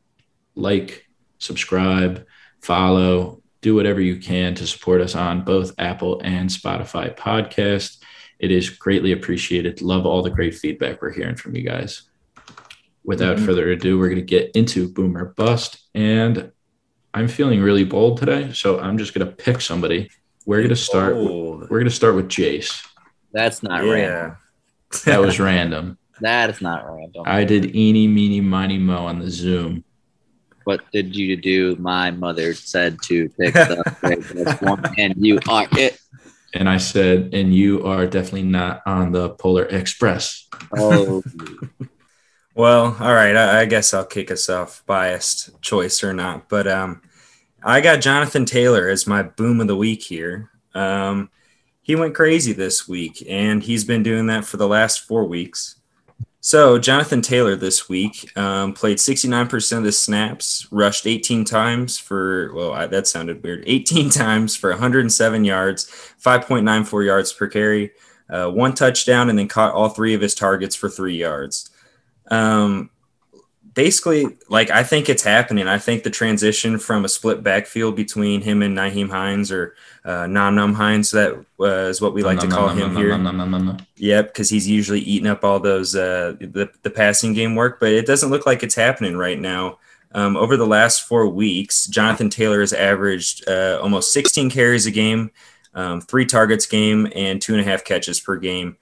like, 0.56 1.06
subscribe, 1.38 2.26
follow, 2.62 3.44
do 3.60 3.76
whatever 3.76 4.00
you 4.00 4.16
can 4.16 4.56
to 4.56 4.66
support 4.66 5.02
us 5.02 5.16
on 5.16 5.44
both 5.44 5.74
Apple 5.80 6.22
and 6.24 6.50
Spotify 6.50 7.14
podcast. 7.14 7.98
It 8.40 8.52
is 8.52 8.70
greatly 8.70 9.12
appreciated. 9.12 9.82
Love 9.82 10.06
all 10.06 10.22
the 10.22 10.30
great 10.30 10.56
feedback 10.56 11.02
we're 11.02 11.12
hearing 11.12 11.36
from 11.36 11.58
you 11.58 11.64
guys. 11.64 12.04
Without 13.04 13.36
Mhm. 13.36 13.46
further 13.46 13.70
ado, 13.72 14.00
we're 14.00 14.08
going 14.08 14.26
to 14.26 14.36
get 14.38 14.50
into 14.56 14.88
Boomer 14.88 15.34
Bust. 15.36 15.90
And 15.94 16.54
I'm 17.14 17.28
feeling 17.28 17.60
really 17.60 17.84
bold 17.84 18.18
today. 18.18 18.52
So 18.54 18.80
I'm 18.80 18.98
just 18.98 19.14
going 19.14 19.28
to 19.28 19.34
pick 19.34 19.60
somebody. 19.60 20.10
We're 20.46 20.60
going 20.60 20.70
to 20.70 20.78
start. 20.78 21.16
Bold. 21.16 21.64
We're 21.64 21.80
going 21.80 21.84
to 21.84 21.92
start 21.92 22.16
with 22.16 22.30
Jace. 22.30 22.82
That's 23.34 23.62
not 23.62 23.84
random. 23.84 24.38
Yeah 24.94 25.14
That 25.16 25.22
was 25.22 25.40
random. 25.52 25.98
That 26.22 26.50
is 26.50 26.62
not 26.62 26.86
random. 26.86 27.24
I 27.26 27.44
did 27.46 27.76
eeny, 27.76 28.08
meeny, 28.08 28.42
miny, 28.42 28.78
mo 28.78 29.06
on 29.06 29.20
the 29.20 29.30
Zoom. 29.30 29.84
what 30.66 30.82
did 30.92 31.16
you 31.16 31.38
do? 31.38 31.76
My 31.78 32.12
mother 32.12 32.54
said 32.54 32.98
to 33.04 33.30
pick 33.30 33.54
the 33.54 33.84
greatest 34.02 34.62
one, 34.62 34.84
and 34.98 35.14
you 35.18 35.40
are 35.50 35.68
it. 35.74 36.00
And 36.54 36.68
I 36.68 36.78
said, 36.78 37.30
and 37.34 37.54
you 37.54 37.86
are 37.86 38.06
definitely 38.08 38.44
not 38.44 38.82
on 38.86 39.12
the 39.12 39.30
Polar 39.30 39.66
Express. 39.66 40.48
Oh, 40.78 41.24
Well, 42.56 42.98
all 43.00 43.14
right. 43.14 43.38
I, 43.38 43.62
I 43.62 43.66
guess 43.66 43.94
I'll 43.94 44.06
kick 44.06 44.32
us 44.32 44.50
off, 44.50 44.84
biased 44.86 45.62
choice 45.62 46.04
or 46.04 46.14
not. 46.14 46.50
But 46.50 46.68
um, 46.68 47.02
I 47.64 47.80
got 47.80 48.02
Jonathan 48.02 48.44
Taylor 48.46 48.90
as 48.90 49.08
my 49.08 49.22
boom 49.24 49.62
of 49.62 49.68
the 49.68 49.78
week 49.78 50.02
here. 50.04 50.50
Um, 50.74 51.30
he 51.90 51.96
went 51.96 52.14
crazy 52.14 52.54
this 52.54 52.88
week, 52.88 53.26
and 53.28 53.64
he's 53.64 53.84
been 53.84 54.04
doing 54.04 54.28
that 54.28 54.46
for 54.46 54.58
the 54.58 54.68
last 54.68 55.00
four 55.08 55.26
weeks. 55.26 55.78
So, 56.40 56.78
Jonathan 56.78 57.24
Taylor 57.24 57.56
this 57.56 57.90
week 57.90 58.32
um, 58.38 58.74
played 58.74 59.00
69% 59.00 59.78
of 59.80 59.84
the 59.84 59.92
snaps, 59.92 60.68
rushed 60.70 61.08
18 61.08 61.46
times 61.46 61.98
for, 61.98 62.54
well, 62.54 62.74
I, 62.74 62.86
that 62.86 63.08
sounded 63.08 63.42
weird, 63.42 63.64
18 63.66 64.10
times 64.12 64.56
for 64.56 64.70
107 64.70 65.44
yards, 65.44 65.88
5.94 66.24 67.06
yards 67.08 67.34
per 67.34 67.48
carry, 67.48 67.92
uh, 68.30 68.52
one 68.52 68.76
touchdown, 68.76 69.32
and 69.32 69.40
then 69.40 69.48
caught 69.48 69.74
all 69.74 69.90
three 69.90 70.14
of 70.14 70.22
his 70.22 70.36
targets 70.36 70.76
for 70.76 70.90
three 70.90 71.18
yards. 71.18 71.72
Um, 72.30 72.92
basically, 73.80 74.26
like 74.50 74.70
I 74.72 74.84
think 74.84 75.08
it's 75.08 75.24
happening. 75.24 75.66
I 75.66 75.78
think 75.78 76.04
the 76.04 76.10
transition 76.10 76.78
from 76.80 77.06
a 77.06 77.08
split 77.08 77.44
backfield 77.44 77.96
between 77.96 78.42
him 78.42 78.62
and 78.62 78.78
Nyheim 78.78 79.10
Hines 79.10 79.54
or 79.54 79.74
uh, 80.04 80.28
Nom 80.28 80.54
Nom 80.54 80.74
Hines, 80.74 81.12
that 81.12 81.46
was 81.58 82.02
what 82.02 82.14
we 82.14 82.22
like 82.22 82.42
to 82.42 82.48
call 82.50 82.68
him 82.68 82.94
here. 82.94 83.18
Yep, 83.96 84.34
because 84.34 84.50
he's 84.50 84.68
usually 84.68 85.00
eating 85.00 85.30
up 85.30 85.46
all 85.46 85.62
those 85.62 85.96
uh, 85.96 86.36
the 86.42 86.70
the 86.82 86.90
passing 86.90 87.32
game 87.32 87.56
work, 87.56 87.80
but 87.80 87.94
it 87.94 88.06
doesn't 88.06 88.30
look 88.30 88.46
like 88.46 88.64
it's 88.64 88.76
happening 88.76 89.16
right 89.16 89.40
now. 89.40 89.80
Um, 90.12 90.36
over 90.36 90.58
the 90.58 90.68
last 90.68 91.04
four 91.04 91.30
weeks, 91.30 91.86
Jonathan 91.86 92.30
Taylor 92.30 92.60
has 92.60 92.74
averaged 92.74 93.48
uh, 93.48 93.80
almost 93.82 94.12
16 94.12 94.50
carries 94.50 94.88
a 94.88 94.92
game, 94.92 95.32
um, 95.74 96.02
three 96.02 96.26
targets 96.26 96.66
game, 96.66 97.08
and 97.16 97.42
two 97.42 97.54
and 97.54 97.62
a 97.62 97.64
half 97.64 97.86
catches 97.86 98.20
per 98.20 98.36
game. 98.36 98.76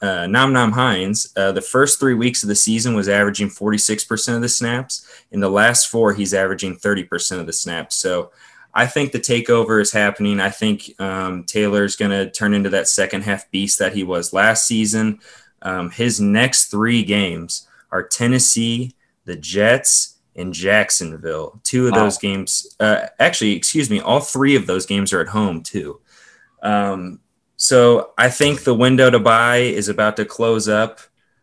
Uh, 0.00 0.26
Nom 0.26 0.52
Nom 0.52 0.72
Hines, 0.72 1.32
uh, 1.36 1.52
the 1.52 1.60
first 1.60 1.98
three 1.98 2.14
weeks 2.14 2.42
of 2.42 2.48
the 2.48 2.54
season 2.54 2.94
was 2.94 3.08
averaging 3.08 3.48
46% 3.48 4.36
of 4.36 4.42
the 4.42 4.48
snaps. 4.48 5.06
In 5.32 5.40
the 5.40 5.50
last 5.50 5.88
four, 5.88 6.14
he's 6.14 6.34
averaging 6.34 6.76
30% 6.76 7.40
of 7.40 7.46
the 7.46 7.52
snaps. 7.52 7.96
So 7.96 8.30
I 8.74 8.86
think 8.86 9.12
the 9.12 9.18
takeover 9.18 9.80
is 9.80 9.90
happening. 9.90 10.40
I 10.40 10.50
think 10.50 10.94
um, 11.00 11.44
Taylor's 11.44 11.96
going 11.96 12.12
to 12.12 12.30
turn 12.30 12.54
into 12.54 12.70
that 12.70 12.88
second 12.88 13.22
half 13.22 13.50
beast 13.50 13.78
that 13.80 13.94
he 13.94 14.04
was 14.04 14.32
last 14.32 14.66
season. 14.66 15.18
Um, 15.62 15.90
his 15.90 16.20
next 16.20 16.66
three 16.66 17.02
games 17.02 17.66
are 17.90 18.06
Tennessee, 18.06 18.94
the 19.24 19.36
Jets, 19.36 20.18
in 20.38 20.52
Jacksonville. 20.52 21.60
Two 21.64 21.88
of 21.88 21.92
wow. 21.92 22.04
those 22.04 22.16
games, 22.16 22.76
uh, 22.78 23.06
actually, 23.18 23.56
excuse 23.56 23.90
me, 23.90 23.98
all 23.98 24.20
three 24.20 24.54
of 24.54 24.68
those 24.68 24.86
games 24.86 25.12
are 25.12 25.20
at 25.20 25.28
home 25.28 25.64
too. 25.64 26.00
Um, 26.62 27.18
so 27.58 28.12
I 28.16 28.30
think 28.30 28.62
the 28.62 28.72
window 28.72 29.10
to 29.10 29.18
buy 29.18 29.56
is 29.56 29.88
about 29.88 30.16
to 30.16 30.24
close 30.24 30.68
up. 30.68 31.00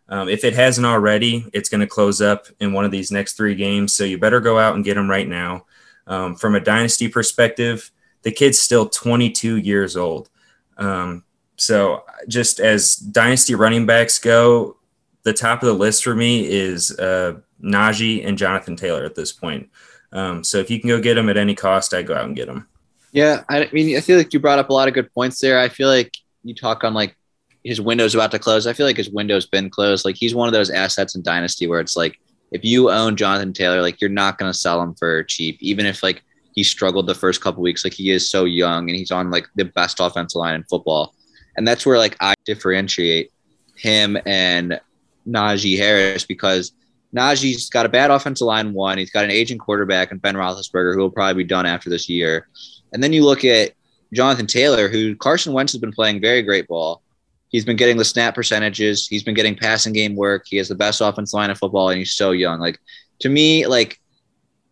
Um, 0.07 0.29
if 0.29 0.45
it 0.45 0.53
hasn't 0.53 0.87
already, 0.87 1.45
it's 1.51 1.67
going 1.67 1.81
to 1.81 1.87
close 1.87 2.21
up 2.21 2.47
in 2.61 2.71
one 2.71 2.85
of 2.85 2.91
these 2.91 3.11
next 3.11 3.33
three 3.33 3.53
games. 3.53 3.93
So 3.93 4.05
you 4.05 4.17
better 4.17 4.39
go 4.39 4.57
out 4.57 4.75
and 4.75 4.85
get 4.85 4.93
them 4.93 5.09
right 5.09 5.27
now. 5.27 5.65
Um, 6.07 6.35
from 6.35 6.55
a 6.55 6.61
dynasty 6.61 7.09
perspective, 7.09 7.91
the 8.21 8.31
kid's 8.31 8.59
still 8.59 8.87
22 8.87 9.57
years 9.57 9.97
old. 9.97 10.29
Um, 10.77 11.25
so 11.57 12.05
just 12.29 12.61
as 12.61 12.95
dynasty 12.95 13.53
running 13.53 13.85
backs 13.85 14.17
go, 14.17 14.77
the 15.23 15.33
top 15.33 15.63
of 15.63 15.67
the 15.67 15.73
list 15.73 16.05
for 16.05 16.15
me 16.15 16.47
is 16.47 16.97
uh, 16.97 17.39
Najee 17.61 18.25
and 18.25 18.37
Jonathan 18.37 18.77
Taylor 18.77 19.03
at 19.03 19.15
this 19.15 19.33
point. 19.33 19.69
Um, 20.13 20.45
so 20.45 20.59
if 20.59 20.69
you 20.69 20.79
can 20.79 20.87
go 20.87 21.01
get 21.01 21.15
them 21.15 21.27
at 21.27 21.35
any 21.35 21.55
cost, 21.55 21.93
I 21.93 22.03
go 22.03 22.15
out 22.15 22.25
and 22.25 22.37
get 22.37 22.47
them. 22.47 22.69
Yeah, 23.15 23.45
I 23.47 23.69
mean, 23.71 23.95
I 23.95 24.01
feel 24.01 24.17
like 24.17 24.33
you 24.33 24.41
brought 24.41 24.59
up 24.59 24.69
a 24.69 24.73
lot 24.73 24.89
of 24.89 24.93
good 24.93 25.09
points 25.13 25.39
there. 25.39 25.57
I 25.57 25.69
feel 25.69 25.87
like 25.87 26.13
you 26.43 26.53
talk 26.53 26.83
on 26.83 26.93
like 26.93 27.15
his 27.63 27.79
window's 27.79 28.13
about 28.13 28.31
to 28.31 28.39
close. 28.39 28.67
I 28.67 28.73
feel 28.73 28.85
like 28.85 28.97
his 28.97 29.09
window's 29.09 29.45
been 29.45 29.69
closed. 29.69 30.03
Like 30.03 30.17
he's 30.17 30.35
one 30.35 30.49
of 30.49 30.53
those 30.53 30.69
assets 30.69 31.15
in 31.15 31.23
Dynasty 31.23 31.65
where 31.65 31.79
it's 31.79 31.95
like 31.95 32.19
if 32.51 32.65
you 32.65 32.91
own 32.91 33.15
Jonathan 33.15 33.53
Taylor, 33.53 33.81
like 33.81 34.01
you're 34.01 34.09
not 34.09 34.37
going 34.37 34.51
to 34.51 34.57
sell 34.57 34.81
him 34.81 34.95
for 34.95 35.23
cheap, 35.23 35.57
even 35.61 35.85
if 35.85 36.03
like 36.03 36.23
he 36.55 36.61
struggled 36.61 37.07
the 37.07 37.15
first 37.15 37.39
couple 37.39 37.63
weeks. 37.63 37.85
Like 37.85 37.93
he 37.93 38.11
is 38.11 38.29
so 38.29 38.43
young 38.43 38.89
and 38.89 38.97
he's 38.97 39.11
on 39.11 39.31
like 39.31 39.47
the 39.55 39.63
best 39.63 40.01
offensive 40.01 40.37
line 40.37 40.55
in 40.55 40.65
football, 40.65 41.15
and 41.55 41.65
that's 41.65 41.85
where 41.85 41.97
like 41.97 42.17
I 42.19 42.33
differentiate 42.43 43.31
him 43.77 44.17
and 44.25 44.81
Najee 45.25 45.77
Harris 45.77 46.25
because 46.25 46.73
Najee's 47.15 47.69
got 47.69 47.85
a 47.85 47.89
bad 47.89 48.11
offensive 48.11 48.45
line. 48.45 48.73
One, 48.73 48.97
he's 48.97 49.09
got 49.09 49.23
an 49.23 49.31
aging 49.31 49.57
quarterback 49.57 50.11
and 50.11 50.21
Ben 50.21 50.35
Roethlisberger, 50.35 50.95
who 50.95 50.99
will 50.99 51.11
probably 51.11 51.45
be 51.45 51.47
done 51.47 51.65
after 51.65 51.89
this 51.89 52.09
year. 52.09 52.49
And 52.95 53.03
then 53.03 53.11
you 53.11 53.25
look 53.25 53.43
at 53.43 53.73
Jonathan 54.13 54.47
Taylor, 54.47 54.87
who 54.87 55.17
Carson 55.17 55.51
Wentz 55.51 55.73
has 55.73 55.81
been 55.81 55.91
playing 55.91 56.21
very 56.21 56.41
great 56.41 56.65
ball. 56.65 57.01
He's 57.49 57.65
been 57.65 57.75
getting 57.75 57.97
the 57.97 58.05
snap 58.05 58.33
percentages. 58.33 59.05
He's 59.05 59.21
been 59.21 59.35
getting 59.35 59.53
passing 59.53 59.91
game 59.91 60.15
work. 60.15 60.45
He 60.47 60.55
has 60.55 60.69
the 60.69 60.75
best 60.75 61.01
offensive 61.01 61.35
line 61.35 61.49
of 61.49 61.57
football, 61.57 61.89
and 61.89 61.99
he's 61.99 62.13
so 62.13 62.31
young. 62.31 62.61
Like 62.61 62.79
to 63.19 63.27
me, 63.27 63.67
like 63.67 63.99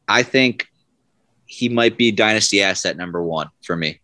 I 0.08 0.24
think 0.24 0.68
he 1.46 1.68
might 1.68 1.98
be 1.98 2.12
dynasty 2.12 2.64
asset 2.64 2.96
number 2.96 3.22
one 3.22 3.50
for 3.62 3.76
me. 3.76 4.00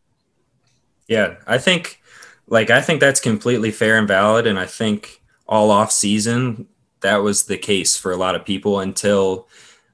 Yeah, 1.07 1.35
I 1.47 1.57
think 1.57 2.01
like 2.47 2.69
I 2.69 2.81
think 2.81 2.99
that's 2.99 3.21
completely 3.21 3.71
fair 3.71 3.97
and 3.97 4.07
valid, 4.07 4.45
and 4.45 4.59
I 4.59 4.65
think 4.65 5.21
all 5.47 5.71
off 5.71 5.93
season 5.93 6.67
that 7.01 7.17
was 7.17 7.45
the 7.45 7.57
case 7.57 7.95
for 7.95 8.11
a 8.11 8.17
lot 8.17 8.35
of 8.35 8.43
people 8.43 8.81
until 8.81 9.47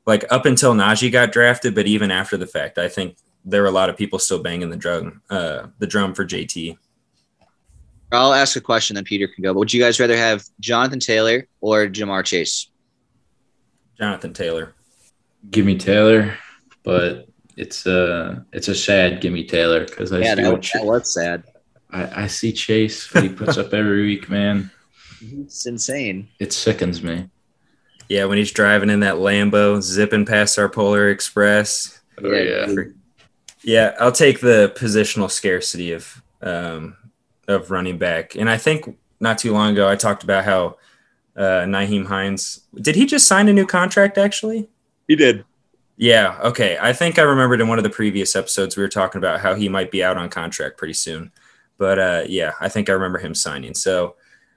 like 0.07 0.25
up 0.31 0.45
until 0.45 0.73
Najee 0.73 1.11
got 1.11 1.31
drafted, 1.31 1.75
but 1.75 1.85
even 1.85 2.11
after 2.11 2.37
the 2.37 2.47
fact, 2.47 2.77
I 2.77 2.89
think 2.89 3.17
there 3.45 3.61
were 3.61 3.67
a 3.67 3.71
lot 3.71 3.89
of 3.89 3.97
people 3.97 4.19
still 4.19 4.41
banging 4.41 4.69
the 4.69 4.75
drum, 4.75 5.21
uh, 5.29 5.67
the 5.79 5.87
drum 5.87 6.13
for 6.13 6.25
JT. 6.25 6.77
I'll 8.11 8.33
ask 8.33 8.55
a 8.55 8.61
question, 8.61 8.95
then 8.95 9.03
Peter 9.03 9.27
can 9.27 9.43
go. 9.43 9.53
But 9.53 9.59
would 9.59 9.73
you 9.73 9.81
guys 9.81 9.99
rather 9.99 10.17
have 10.17 10.43
Jonathan 10.59 10.99
Taylor 10.99 11.47
or 11.61 11.87
Ja'Marr 11.87 12.23
Chase? 12.23 12.69
Jonathan 13.97 14.33
Taylor. 14.33 14.73
Give 15.51 15.65
me 15.65 15.77
Taylor, 15.77 16.37
but 16.83 17.27
it's 17.55 17.85
a 17.85 18.45
it's 18.51 18.67
a 18.67 18.75
sad 18.75 19.21
give 19.21 19.31
me 19.31 19.45
Taylor 19.45 19.85
because 19.85 20.11
I 20.11 20.19
yeah, 20.19 20.35
that, 20.35 20.69
that 20.73 20.85
was 20.85 21.13
sad. 21.13 21.43
I, 21.91 22.23
I 22.23 22.27
see 22.27 22.51
Chase 22.51 23.13
what 23.13 23.23
he 23.23 23.29
puts 23.29 23.57
up 23.57 23.73
every 23.73 24.03
week, 24.03 24.29
man. 24.29 24.71
It's 25.21 25.65
insane. 25.65 26.27
It 26.39 26.51
sickens 26.51 27.01
me. 27.01 27.29
Yeah, 28.09 28.25
when 28.25 28.37
he's 28.37 28.51
driving 28.51 28.89
in 28.89 28.99
that 28.99 29.15
Lambo, 29.15 29.81
zipping 29.81 30.25
past 30.25 30.59
our 30.59 30.69
Polar 30.69 31.09
Express. 31.09 32.01
Oh, 32.23 32.31
yeah. 32.31 32.67
Yeah, 32.67 32.83
yeah 33.65 33.95
I'll 33.99 34.11
take 34.11 34.39
the 34.39 34.73
positional 34.77 35.29
scarcity 35.29 35.91
of 35.91 36.21
um, 36.41 36.95
of 37.47 37.71
running 37.71 37.97
back. 37.97 38.35
And 38.35 38.49
I 38.49 38.57
think 38.57 38.97
not 39.19 39.37
too 39.37 39.51
long 39.51 39.73
ago 39.73 39.89
I 39.89 39.95
talked 39.95 40.23
about 40.23 40.45
how 40.45 40.77
uh, 41.35 41.65
Nyheim 41.65 42.05
Hines 42.05 42.61
did 42.75 42.95
he 42.95 43.05
just 43.05 43.27
sign 43.27 43.47
a 43.47 43.53
new 43.53 43.65
contract 43.65 44.17
actually? 44.17 44.69
He 45.07 45.15
did. 45.15 45.43
Yeah. 45.97 46.37
Okay. 46.43 46.77
I 46.79 46.93
think 46.93 47.17
I 47.19 47.23
remembered 47.23 47.61
in 47.61 47.67
one 47.67 47.77
of 47.77 47.83
the 47.83 47.89
previous 47.89 48.35
episodes 48.35 48.75
we 48.75 48.83
were 48.83 48.89
talking 48.89 49.19
about 49.19 49.39
how 49.39 49.55
he 49.55 49.69
might 49.69 49.91
be 49.91 50.03
out 50.03 50.17
on 50.17 50.29
contract 50.29 50.77
pretty 50.77 50.93
soon. 50.93 51.31
But 51.77 51.99
uh, 51.99 52.23
yeah, 52.27 52.53
I 52.59 52.69
think 52.69 52.89
I 52.89 52.93
remember 52.93 53.17
him 53.17 53.33
signing. 53.33 53.73
So 53.73 54.15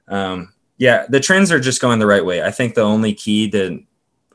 um, 0.09 0.53
yeah, 0.79 1.07
the 1.09 1.21
trends 1.21 1.53
are 1.53 1.61
just 1.61 1.81
going 1.81 1.99
the 1.99 2.07
right 2.07 2.25
way. 2.25 2.42
I 2.42 2.51
think 2.51 2.75
the 2.75 2.83
only 2.83 3.14
key 3.14 3.51
to 3.51 3.83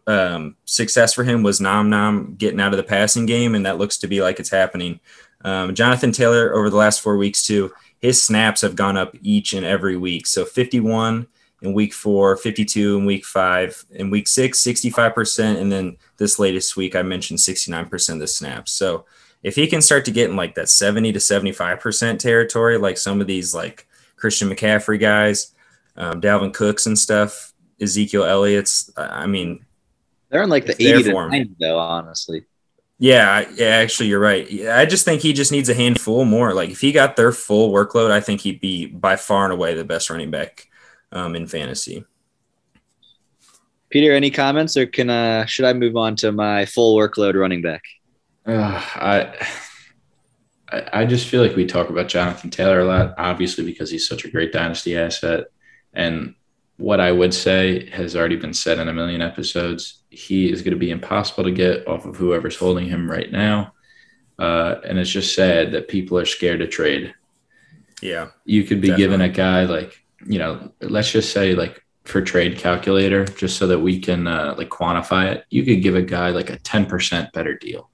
um, 0.08 0.56
success 0.66 1.14
for 1.14 1.24
him 1.24 1.44
was 1.44 1.62
Nom 1.62 1.90
Nom 1.90 2.36
getting 2.36 2.60
out 2.60 2.74
of 2.74 2.78
the 2.78 2.84
passing 2.84 3.26
game, 3.26 3.56
and 3.56 3.66
that 3.66 3.78
looks 3.78 3.98
to 4.00 4.08
be 4.08 4.22
like 4.22 4.40
it's 4.40 4.50
happening. 4.50 5.00
Um, 5.44 5.76
Jonathan 5.76 6.12
Taylor 6.12 6.54
over 6.54 6.70
the 6.70 6.78
last 6.78 7.02
four 7.02 7.18
weeks 7.18 7.46
too, 7.46 7.72
his 8.00 8.22
snaps 8.22 8.62
have 8.62 8.76
gone 8.76 8.98
up 8.98 9.16
each 9.22 9.54
and 9.54 9.66
every 9.66 9.98
week. 9.98 10.28
So 10.28 10.46
51 10.46 11.28
in 11.62 11.74
week 11.74 11.94
four, 11.94 12.36
52 12.36 12.98
in 12.98 13.06
week 13.06 13.26
five, 13.26 13.86
in 13.92 14.10
week 14.10 14.28
six, 14.28 14.62
65%, 14.62 15.60
and 15.60 15.72
then 15.72 15.98
this 16.18 16.38
latest 16.38 16.76
week 16.76 16.96
I 16.96 17.02
mentioned 17.02 17.40
69% 17.40 18.14
of 18.14 18.20
the 18.20 18.28
snaps. 18.28 18.72
So 18.74 19.06
if 19.42 19.56
he 19.56 19.68
can 19.68 19.82
start 19.82 20.06
to 20.06 20.12
get 20.12 20.30
in 20.30 20.36
like 20.36 20.56
that 20.56 20.70
70 20.70 21.14
to 21.14 21.20
75% 21.20 22.20
territory, 22.20 22.78
like 22.78 22.98
some 22.98 23.22
of 23.22 23.28
these 23.28 23.54
like 23.54 23.88
Christian 24.16 24.50
McCaffrey 24.50 25.00
guys, 25.00 25.54
um, 25.96 26.22
Dalvin 26.22 26.54
Cooks 26.54 26.86
and 26.86 26.98
stuff, 26.98 27.54
Ezekiel 27.82 28.24
Elliott's. 28.24 28.92
I 28.98 29.28
mean, 29.28 29.66
they're 30.34 30.42
in 30.42 30.50
like 30.50 30.66
the 30.66 30.74
80 30.74 31.04
to 31.04 31.14
90 31.14 31.56
though, 31.60 31.78
honestly. 31.78 32.46
Yeah, 32.98 33.48
yeah, 33.54 33.68
actually, 33.68 34.10
you're 34.10 34.20
right. 34.20 34.48
I 34.68 34.86
just 34.86 35.06
think 35.06 35.22
he 35.22 35.32
just 35.32 35.52
needs 35.52 35.70
a 35.70 35.76
handful 35.76 36.26
more. 36.26 36.56
Like 36.56 36.72
if 36.72 36.82
he 36.82 36.92
got 36.92 37.16
their 37.16 37.32
full 37.32 37.72
workload, 37.72 38.10
I 38.10 38.20
think 38.20 38.42
he'd 38.42 38.60
be 38.60 38.88
by 38.88 39.16
far 39.16 39.44
and 39.44 39.54
away 39.54 39.76
the 39.76 39.84
best 39.84 40.10
running 40.10 40.32
back 40.32 40.68
um, 41.12 41.36
in 41.36 41.46
fantasy. 41.46 42.04
Peter, 43.92 44.12
any 44.12 44.32
comments, 44.32 44.76
or 44.76 44.88
can 44.88 45.12
uh, 45.12 45.46
should 45.46 45.66
I 45.66 45.74
move 45.74 45.96
on 45.96 46.16
to 46.18 46.32
my 46.32 46.66
full 46.66 46.98
workload 46.98 47.36
running 47.36 47.62
back? 47.62 47.84
Uh, 48.44 48.82
I 48.96 49.48
I 50.92 51.06
just 51.06 51.28
feel 51.28 51.44
like 51.44 51.56
we 51.56 51.68
talk 51.68 51.92
about 51.92 52.08
Jonathan 52.08 52.50
Taylor 52.50 52.80
a 52.80 52.86
lot, 52.86 53.14
obviously 53.20 53.64
because 53.64 53.92
he's 53.92 54.08
such 54.08 54.26
a 54.26 54.32
great 54.32 54.52
dynasty 54.52 54.98
asset. 54.98 55.46
And 55.94 56.34
what 56.84 57.00
I 57.00 57.14
would 57.14 57.34
say 57.34 57.90
has 57.92 58.14
already 58.14 58.36
been 58.36 58.54
said 58.54 58.78
in 58.78 58.90
a 58.90 58.94
million 58.94 59.22
episodes. 59.22 60.04
He 60.10 60.52
is 60.52 60.62
going 60.62 60.74
to 60.74 60.78
be 60.78 60.92
impossible 60.92 61.46
to 61.46 61.52
get 61.52 61.88
off 61.88 62.04
of 62.06 62.18
whoever's 62.18 62.58
holding 62.58 62.90
him 62.90 63.10
right 63.10 63.32
now. 63.32 63.72
Uh, 64.38 64.82
and 64.86 65.00
it's 65.00 65.10
just 65.10 65.34
sad 65.34 65.72
that 65.72 65.88
people 65.88 66.20
are 66.20 66.26
scared 66.26 66.60
to 66.60 66.68
trade. 66.68 67.16
Yeah. 68.02 68.32
You 68.44 68.66
could 68.66 68.82
be 68.82 68.90
definitely. 68.90 69.04
given 69.06 69.22
a 69.22 69.30
guy 69.30 69.64
like, 69.64 70.04
you 70.26 70.40
know, 70.40 70.74
let's 70.82 71.10
just 71.10 71.32
say 71.32 71.56
like 71.56 71.82
for 72.04 72.22
trade 72.22 72.58
calculator, 72.58 73.24
just 73.24 73.58
so 73.58 73.68
that 73.68 73.80
we 73.80 74.02
can 74.02 74.28
uh, 74.28 74.54
like 74.58 74.68
quantify 74.68 75.32
it, 75.32 75.46
you 75.50 75.64
could 75.64 75.82
give 75.82 75.96
a 75.96 76.02
guy 76.02 76.32
like 76.32 76.50
a 76.50 76.58
10% 76.58 77.32
better 77.32 77.58
deal, 77.58 77.90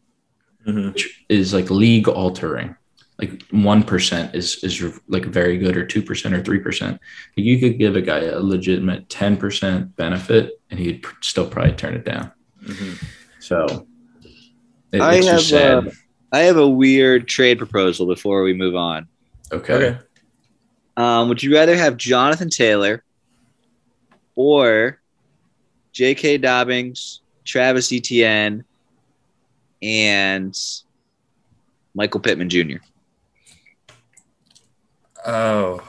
mm-hmm. 0.66 0.94
which 0.94 1.26
is 1.30 1.54
like 1.54 1.70
league 1.70 2.08
altering 2.08 2.76
like 3.20 3.44
one 3.52 3.84
percent 3.84 4.34
is 4.34 4.64
is 4.64 4.82
like 5.08 5.26
very 5.26 5.58
good 5.58 5.76
or 5.76 5.86
two 5.86 6.02
percent 6.02 6.34
or 6.34 6.42
three 6.42 6.60
percent. 6.60 7.00
You 7.36 7.60
could 7.60 7.78
give 7.78 7.96
a 7.96 8.02
guy 8.02 8.22
a 8.22 8.40
legitimate 8.40 9.10
ten 9.10 9.36
percent 9.36 9.96
benefit, 9.98 10.60
and 10.72 10.80
he'd 10.80 11.06
still 11.22 11.48
probably 11.48 11.74
turn 11.74 11.96
it 11.96 12.06
down. 12.06 12.32
Mm-hmm. 12.64 13.06
So 13.40 13.88
it, 14.94 15.02
I 15.02 15.16
have 15.16 15.52
a, 15.52 15.92
I 16.32 16.40
have 16.40 16.58
a 16.58 16.68
weird 16.68 17.28
trade 17.28 17.58
proposal 17.58 18.08
before 18.08 18.42
we 18.44 18.54
move 18.54 18.76
on. 18.76 19.08
Okay. 19.52 19.74
okay. 19.74 20.00
Um, 20.96 21.30
would 21.30 21.44
you 21.44 21.54
rather 21.54 21.76
have 21.76 21.98
Jonathan 21.98 22.50
Taylor 22.50 23.04
or 24.36 25.00
J.K. 25.92 26.38
Dobbins, 26.38 27.22
Travis 27.46 27.92
Etienne, 27.92 28.64
and 29.82 30.58
Michael 31.94 32.20
Pittman 32.20 32.50
Jr. 32.50 32.78
Oh, 35.26 35.82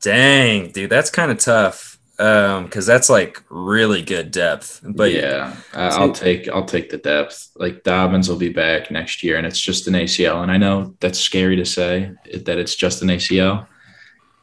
dang, 0.00 0.70
dude, 0.70 0.90
that's 0.90 1.10
kind 1.10 1.30
of 1.30 1.38
tough. 1.38 1.96
Um, 2.18 2.64
because 2.64 2.86
that's 2.86 3.10
like 3.10 3.42
really 3.50 4.00
good 4.00 4.30
depth. 4.30 4.80
But 4.82 5.12
yeah, 5.12 5.54
I'll 5.74 6.12
take 6.12 6.48
I'll 6.48 6.64
take 6.64 6.88
the 6.88 6.96
depth. 6.96 7.50
Like 7.56 7.82
Dobbins 7.82 8.28
will 8.28 8.38
be 8.38 8.48
back 8.48 8.90
next 8.90 9.22
year, 9.22 9.36
and 9.36 9.46
it's 9.46 9.60
just 9.60 9.86
an 9.86 9.92
ACL. 9.92 10.42
And 10.42 10.50
I 10.50 10.56
know 10.56 10.96
that's 11.00 11.20
scary 11.20 11.56
to 11.56 11.66
say 11.66 12.12
that 12.32 12.58
it's 12.58 12.74
just 12.74 13.02
an 13.02 13.08
ACL, 13.08 13.66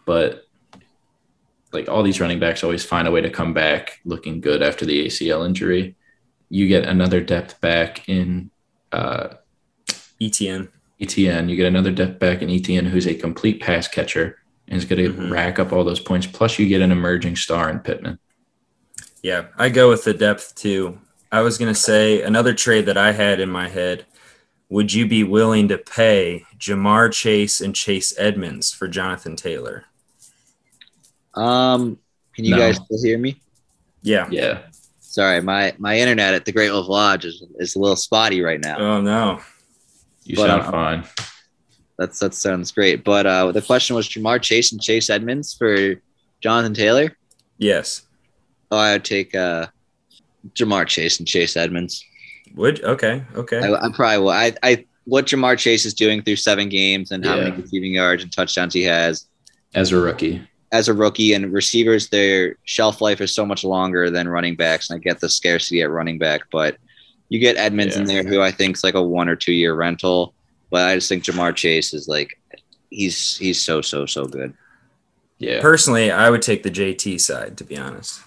but 0.06 0.44
like 1.72 1.90
all 1.90 2.04
these 2.04 2.22
running 2.22 2.40
backs 2.40 2.64
always 2.64 2.86
find 2.86 3.08
a 3.08 3.12
way 3.12 3.22
to 3.22 3.32
come 3.32 3.54
back 3.54 4.00
looking 4.06 4.40
good 4.40 4.62
after 4.62 4.86
the 4.86 5.08
ACL 5.08 5.44
injury. 5.44 5.96
You 6.50 6.68
get 6.68 6.86
another 6.86 7.22
depth 7.22 7.60
back 7.60 8.08
in 8.08 8.52
uh, 8.92 9.30
ETN. 10.22 10.70
ETN. 11.06 11.50
You 11.50 11.56
get 11.56 11.68
another 11.68 11.92
depth 11.92 12.20
back 12.20 12.42
in 12.42 12.50
ETN 12.50 12.86
who's 12.88 13.08
a 13.08 13.14
complete 13.14 13.62
pass 13.62 13.88
catcher 13.88 14.40
and 14.68 14.78
is 14.78 14.86
going 14.86 15.04
to 15.04 15.14
Mhm. 15.14 15.32
rack 15.32 15.60
up 15.60 15.72
all 15.74 15.84
those 15.84 16.00
points. 16.00 16.26
Plus, 16.28 16.58
you 16.60 16.68
get 16.68 16.82
an 16.82 16.92
emerging 16.92 17.36
star 17.36 17.70
in 17.70 17.80
Pittman. 17.80 18.20
Yeah, 19.22 19.46
I 19.58 19.70
go 19.70 19.90
with 19.90 20.04
the 20.04 20.14
depth 20.14 20.56
too. 20.56 21.00
I 21.32 21.42
was 21.42 21.58
gonna 21.58 21.74
say 21.74 22.22
another 22.22 22.54
trade 22.54 22.86
that 22.88 22.98
I 22.98 23.12
had 23.14 23.40
in 23.40 23.50
my 23.50 23.70
head. 23.70 24.06
Would 24.70 24.94
you 24.94 25.08
be 25.08 25.24
willing 25.24 25.68
to 25.70 25.78
pay 25.78 26.46
Ja'Marr 26.60 27.12
Chase 27.12 27.62
and 27.62 27.74
Chase 27.76 28.14
Edmonds 28.18 28.72
for 28.74 28.88
Jonathan 28.88 29.36
Taylor? 29.36 29.86
Um, 31.36 31.98
can 32.36 32.46
you 32.46 32.52
No. 32.52 32.58
guys 32.58 32.76
still 32.78 33.02
hear 33.02 33.18
me? 33.18 33.42
Yeah. 34.02 34.28
Yeah. 34.30 34.60
Sorry, 35.00 35.42
my 35.42 35.74
my 35.78 35.98
internet 35.98 36.34
at 36.34 36.46
the 36.46 36.52
Great 36.52 36.72
Wolf 36.72 36.88
Lodge 36.90 37.26
is, 37.26 37.44
is 37.60 37.76
a 37.76 37.80
little 37.80 37.96
spotty 37.96 38.42
right 38.42 38.60
now. 38.60 38.78
Oh 38.78 39.02
no. 39.02 39.42
You 40.26 40.36
But, 40.36 40.48
sound 40.48 40.62
uh, 40.64 40.72
fine. 40.72 41.04
That's 41.98 42.20
that 42.20 42.34
sounds 42.34 42.72
great. 42.72 43.04
But 43.04 43.26
uh, 43.26 43.52
the 43.52 43.62
question 43.62 43.96
was 43.96 44.08
Ja'Marr 44.08 44.42
Chase 44.42 44.72
and 44.72 44.82
Chase 44.82 45.10
Edmonds 45.10 45.54
for 45.54 45.96
Jonathan 46.42 46.74
Taylor. 46.74 47.16
Yes. 47.58 48.02
Oh, 48.72 48.78
I 48.78 48.94
would 48.94 49.06
take 49.06 49.36
uh, 49.36 49.68
Ja'Marr 50.56 50.88
Chase 50.88 51.20
and 51.20 51.28
Chase 51.28 51.56
Edmonds. 51.56 52.04
Would 52.56 52.84
okay. 52.84 53.24
Okay. 53.36 53.60
I, 53.60 53.74
I 53.74 53.90
probably 53.94 54.18
will. 54.20 54.30
I, 54.30 54.54
I 54.64 54.86
what 55.06 55.26
Ja'Marr 55.28 55.58
Chase 55.58 55.86
is 55.86 55.94
doing 55.94 56.22
through 56.24 56.38
seven 56.38 56.70
games 56.70 57.12
and 57.12 57.24
how 57.26 57.36
Yeah. 57.36 57.50
many 57.50 57.62
receiving 57.62 57.94
yards 57.94 58.24
and 58.24 58.32
touchdowns 58.32 58.74
he 58.74 58.84
has 58.84 59.28
As 59.76 59.92
a 59.92 59.98
rookie. 60.00 60.42
as 60.72 60.88
a 60.88 60.94
rookie 60.94 61.34
and 61.34 61.52
receivers, 61.54 62.10
their 62.10 62.56
shelf 62.64 63.02
life 63.02 63.22
is 63.22 63.34
so 63.36 63.46
much 63.46 63.64
longer 63.64 64.10
than 64.10 64.28
running 64.28 64.56
backs. 64.56 64.90
And 64.90 64.98
I 64.98 65.00
get 65.00 65.20
the 65.20 65.30
scarcity 65.30 65.82
at 65.84 65.90
running 65.92 66.18
back, 66.18 66.42
but 66.52 66.78
you 67.30 67.40
get 67.40 67.58
Edmonds 67.58 67.96
in 67.96 68.06
there, 68.06 68.24
who 68.24 68.42
I 68.42 68.52
think 68.52 68.76
is 68.78 68.84
like 68.84 68.94
a 68.96 69.02
one 69.04 69.28
or 69.30 69.36
two 69.36 69.54
year 69.54 69.74
rental. 69.76 70.34
But 70.70 70.88
I 70.88 70.96
just 70.96 71.10
think 71.10 71.24
Ja'Marr 71.24 71.56
Chase 71.56 71.94
is 71.94 72.08
like 72.08 72.40
he's 72.90 73.38
he's 73.38 73.62
so 73.62 73.82
so 73.82 74.06
so 74.06 74.26
good. 74.26 74.54
Yeah. 75.40 75.62
Personally, 75.62 76.12
I 76.12 76.30
would 76.30 76.42
take 76.42 76.64
the 76.64 76.72
JT 76.72 77.20
side 77.22 77.58
to 77.58 77.64
be 77.64 77.78
honest. 77.78 78.22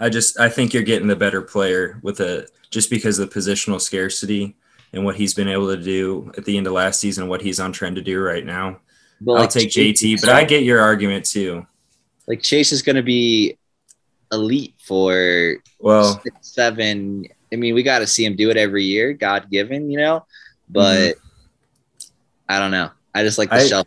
I 0.00 0.08
just 0.08 0.38
I 0.40 0.48
think 0.48 0.74
you're 0.74 0.82
getting 0.82 1.08
the 1.08 1.16
better 1.16 1.42
player 1.42 1.98
with 2.02 2.20
a 2.20 2.48
just 2.70 2.90
because 2.90 3.18
of 3.18 3.30
the 3.30 3.38
positional 3.40 3.80
scarcity 3.80 4.56
and 4.92 5.04
what 5.04 5.16
he's 5.16 5.34
been 5.34 5.48
able 5.48 5.74
to 5.74 5.80
do 5.82 6.32
at 6.36 6.44
the 6.44 6.56
end 6.56 6.66
of 6.66 6.72
last 6.72 7.00
season 7.00 7.22
and 7.24 7.30
what 7.30 7.42
he's 7.42 7.60
on 7.60 7.72
trend 7.72 7.96
to 7.96 8.02
do 8.02 8.20
right 8.20 8.44
now. 8.44 8.78
But 9.20 9.32
I'll 9.32 9.40
like 9.40 9.50
take 9.50 9.70
Chase- 9.70 10.02
JT, 10.02 10.20
but 10.20 10.30
I 10.30 10.44
get 10.44 10.64
your 10.64 10.80
argument 10.80 11.24
too. 11.24 11.66
like 12.26 12.42
Chase 12.42 12.72
is 12.72 12.82
going 12.82 12.96
to 12.96 13.02
be 13.02 13.56
elite 14.32 14.74
for 14.84 15.56
Well, 15.78 16.20
six, 16.22 16.36
seven. 16.42 17.26
I 17.54 17.56
mean, 17.56 17.74
we 17.74 17.82
got 17.82 18.00
to 18.00 18.06
see 18.06 18.24
him 18.24 18.34
do 18.34 18.50
it 18.50 18.56
every 18.56 18.84
year, 18.84 19.12
God 19.12 19.48
given, 19.50 19.90
you 19.90 19.98
know. 19.98 20.26
But 20.68 21.14
I 22.48 22.58
don't 22.58 22.72
know. 22.72 22.90
I 23.14 23.22
just 23.22 23.38
like 23.38 23.48
the 23.48 23.56
I- 23.56 23.66
shelf. 23.66 23.86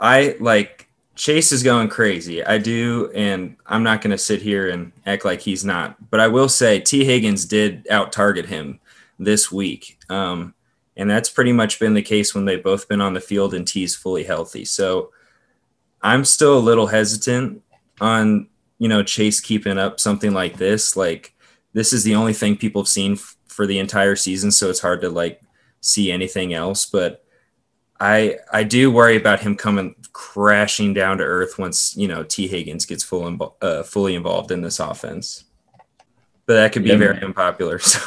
I 0.00 0.36
like 0.40 0.88
Chase 1.16 1.50
is 1.50 1.62
going 1.64 1.88
crazy. 1.88 2.44
I 2.44 2.58
do, 2.58 3.10
and 3.14 3.56
I'm 3.66 3.82
not 3.82 4.00
going 4.00 4.12
to 4.12 4.18
sit 4.18 4.40
here 4.40 4.68
and 4.68 4.92
act 5.04 5.24
like 5.24 5.40
he's 5.40 5.64
not. 5.64 6.10
But 6.10 6.20
I 6.20 6.28
will 6.28 6.48
say 6.48 6.80
Tee 6.80 7.04
Higgins 7.04 7.44
did 7.44 7.86
out 7.90 8.12
target 8.12 8.46
him 8.46 8.78
this 9.18 9.50
week, 9.50 9.98
um, 10.08 10.54
and 10.96 11.10
that's 11.10 11.28
pretty 11.28 11.52
much 11.52 11.80
been 11.80 11.94
the 11.94 12.02
case 12.02 12.34
when 12.34 12.44
they've 12.44 12.62
both 12.62 12.88
been 12.88 13.00
on 13.00 13.14
the 13.14 13.20
field 13.20 13.52
and 13.52 13.66
T's 13.66 13.96
fully 13.96 14.22
healthy. 14.22 14.64
So 14.64 15.10
I'm 16.00 16.24
still 16.24 16.56
a 16.56 16.60
little 16.60 16.86
hesitant 16.86 17.62
on 18.00 18.46
you 18.78 18.88
know 18.88 19.02
Chase 19.02 19.40
keeping 19.40 19.78
up 19.78 19.98
something 19.98 20.32
like 20.32 20.56
this. 20.56 20.96
Like 20.96 21.34
this 21.72 21.92
is 21.92 22.04
the 22.04 22.14
only 22.14 22.32
thing 22.32 22.56
people 22.56 22.82
have 22.82 22.88
seen 22.88 23.12
f- 23.12 23.36
for 23.46 23.66
the 23.66 23.78
entire 23.78 24.16
season, 24.16 24.50
so 24.50 24.70
it's 24.70 24.80
hard 24.80 25.00
to 25.02 25.08
like 25.10 25.40
see 25.80 26.10
anything 26.10 26.54
else. 26.54 26.86
But 26.86 27.24
I 28.00 28.36
I 28.52 28.62
do 28.64 28.90
worry 28.90 29.16
about 29.16 29.40
him 29.40 29.56
coming 29.56 29.94
crashing 30.12 30.94
down 30.94 31.18
to 31.18 31.24
earth 31.24 31.58
once 31.58 31.96
you 31.96 32.08
know 32.08 32.22
Tee 32.24 32.48
Higgins 32.48 32.86
gets 32.86 33.04
full 33.04 33.22
invo- 33.22 33.54
uh, 33.62 33.82
fully 33.82 34.14
involved 34.14 34.50
in 34.50 34.62
this 34.62 34.80
offense. 34.80 35.44
But 36.46 36.54
that 36.54 36.72
could 36.72 36.82
be 36.84 36.90
Yeah, 36.90 36.96
very 36.96 37.14
man. 37.14 37.24
unpopular. 37.24 37.78
So 37.88 38.00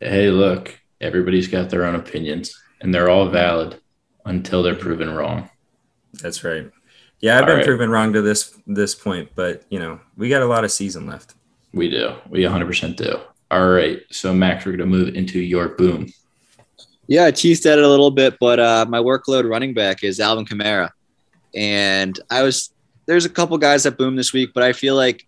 Hey, 0.00 0.28
look, 0.28 0.78
everybody's 1.00 1.48
got 1.48 1.70
their 1.70 1.84
own 1.84 1.94
opinions, 1.94 2.54
and 2.82 2.94
they're 2.94 3.08
all 3.08 3.28
valid 3.30 3.80
until 4.26 4.62
they're 4.62 4.74
proven 4.74 5.10
wrong. 5.14 5.48
that's 6.22 6.44
right. 6.44 6.70
Yeah, 7.20 7.36
I've 7.36 7.42
All 7.44 7.46
been 7.48 7.56
right. 7.58 7.66
proven 7.66 7.88
wrong 7.90 8.12
to 8.12 8.20
this 8.22 8.54
this 8.66 8.94
point, 8.94 9.30
but 9.34 9.64
you 9.70 9.78
know 9.78 10.00
we 10.18 10.28
got 10.28 10.42
a 10.42 10.46
lot 10.46 10.64
of 10.64 10.70
season 10.70 11.06
left. 11.06 11.34
We 11.76 11.90
do. 11.90 12.14
We 12.30 12.40
100% 12.40 12.96
do. 12.96 13.20
All 13.50 13.68
right. 13.68 14.00
So, 14.10 14.32
Max, 14.32 14.64
we're 14.64 14.72
going 14.72 14.90
to 14.90 14.96
move 14.96 15.14
into 15.14 15.38
your 15.38 15.68
boom. 15.68 16.10
Yeah, 17.06 17.26
I 17.26 17.32
teased 17.32 17.66
at 17.66 17.78
it 17.78 17.84
a 17.84 17.88
little 17.88 18.10
bit, 18.10 18.38
but 18.40 18.58
uh, 18.58 18.86
my 18.88 18.98
workload 18.98 19.48
running 19.48 19.74
back 19.74 20.02
is 20.02 20.18
Alvin 20.18 20.46
Kamara, 20.46 20.90
and 21.54 22.18
I 22.30 22.42
was 22.42 22.72
there's 23.04 23.26
a 23.26 23.30
couple 23.30 23.56
guys 23.58 23.84
that 23.84 23.98
boomed 23.98 24.18
this 24.18 24.32
week, 24.32 24.50
but 24.54 24.64
I 24.64 24.72
feel 24.72 24.96
like 24.96 25.24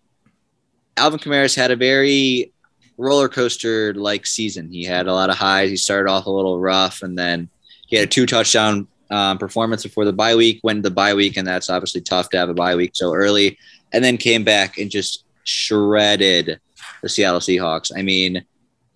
Alvin 0.97 1.19
Kamara's 1.19 1.55
had 1.55 1.71
a 1.71 1.77
very 1.77 2.51
roller 2.97 3.29
coaster 3.29 3.93
like 3.93 4.25
season. 4.25 4.71
He 4.71 4.83
had 4.83 5.07
a 5.07 5.13
lot 5.13 5.29
of 5.29 5.37
highs. 5.37 5.69
He 5.69 5.77
started 5.77 6.09
off 6.09 6.25
a 6.25 6.31
little 6.31 6.59
rough, 6.59 7.03
and 7.03 7.17
then 7.17 7.47
he 7.87 7.95
had 7.95 8.05
a 8.05 8.09
two 8.09 8.25
touchdown 8.25 8.87
um, 9.11 9.37
performance 9.37 9.83
before 9.83 10.03
the 10.03 10.11
bye 10.11 10.35
week. 10.35 10.59
Went 10.63 10.79
to 10.83 10.89
the 10.89 10.95
bye 10.95 11.13
week, 11.13 11.37
and 11.37 11.47
that's 11.47 11.69
obviously 11.69 12.01
tough 12.01 12.29
to 12.31 12.37
have 12.37 12.49
a 12.49 12.55
bye 12.55 12.75
week 12.75 12.91
so 12.95 13.13
early, 13.13 13.57
and 13.93 14.03
then 14.03 14.17
came 14.17 14.43
back 14.43 14.79
and 14.79 14.89
just 14.89 15.23
shredded 15.49 16.59
the 17.01 17.09
Seattle 17.09 17.39
Seahawks. 17.39 17.91
I 17.95 18.01
mean, 18.01 18.43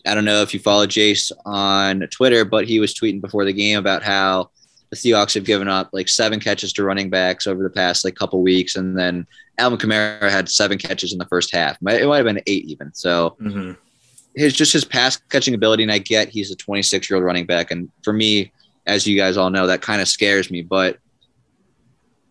I 0.05 0.13
don't 0.13 0.25
know 0.25 0.41
if 0.41 0.53
you 0.53 0.59
follow 0.59 0.85
Jace 0.85 1.31
on 1.45 2.07
Twitter, 2.11 2.45
but 2.45 2.67
he 2.67 2.79
was 2.79 2.93
tweeting 2.93 3.21
before 3.21 3.45
the 3.45 3.53
game 3.53 3.79
about 3.79 4.03
how 4.03 4.49
the 4.89 4.95
Seahawks 4.95 5.33
have 5.33 5.45
given 5.45 5.67
up 5.67 5.89
like 5.93 6.07
seven 6.07 6.39
catches 6.39 6.73
to 6.73 6.83
running 6.83 7.09
backs 7.09 7.47
over 7.47 7.63
the 7.63 7.69
past 7.69 8.05
like 8.05 8.15
couple 8.15 8.41
weeks, 8.41 8.75
and 8.75 8.97
then 8.97 9.25
Alvin 9.57 9.79
Kamara 9.79 10.29
had 10.29 10.49
seven 10.49 10.77
catches 10.77 11.13
in 11.13 11.19
the 11.19 11.25
first 11.25 11.53
half. 11.53 11.77
It 11.77 12.07
might 12.07 12.17
have 12.17 12.25
been 12.25 12.41
eight 12.47 12.65
even. 12.65 12.93
So 12.93 13.35
hmm 13.39 13.73
his 14.35 14.53
just 14.53 14.73
his 14.73 14.85
pass 14.85 15.17
catching 15.17 15.53
ability, 15.53 15.83
and 15.83 15.91
I 15.91 15.99
get 15.99 16.29
he's 16.29 16.51
a 16.51 16.55
26 16.55 17.09
year 17.09 17.17
old 17.17 17.25
running 17.25 17.45
back, 17.45 17.71
and 17.71 17.89
for 18.03 18.13
me, 18.13 18.51
as 18.85 19.07
you 19.07 19.17
guys 19.17 19.37
all 19.37 19.49
know, 19.49 19.67
that 19.67 19.81
kind 19.81 20.01
of 20.01 20.07
scares 20.07 20.49
me. 20.49 20.61
But 20.61 20.97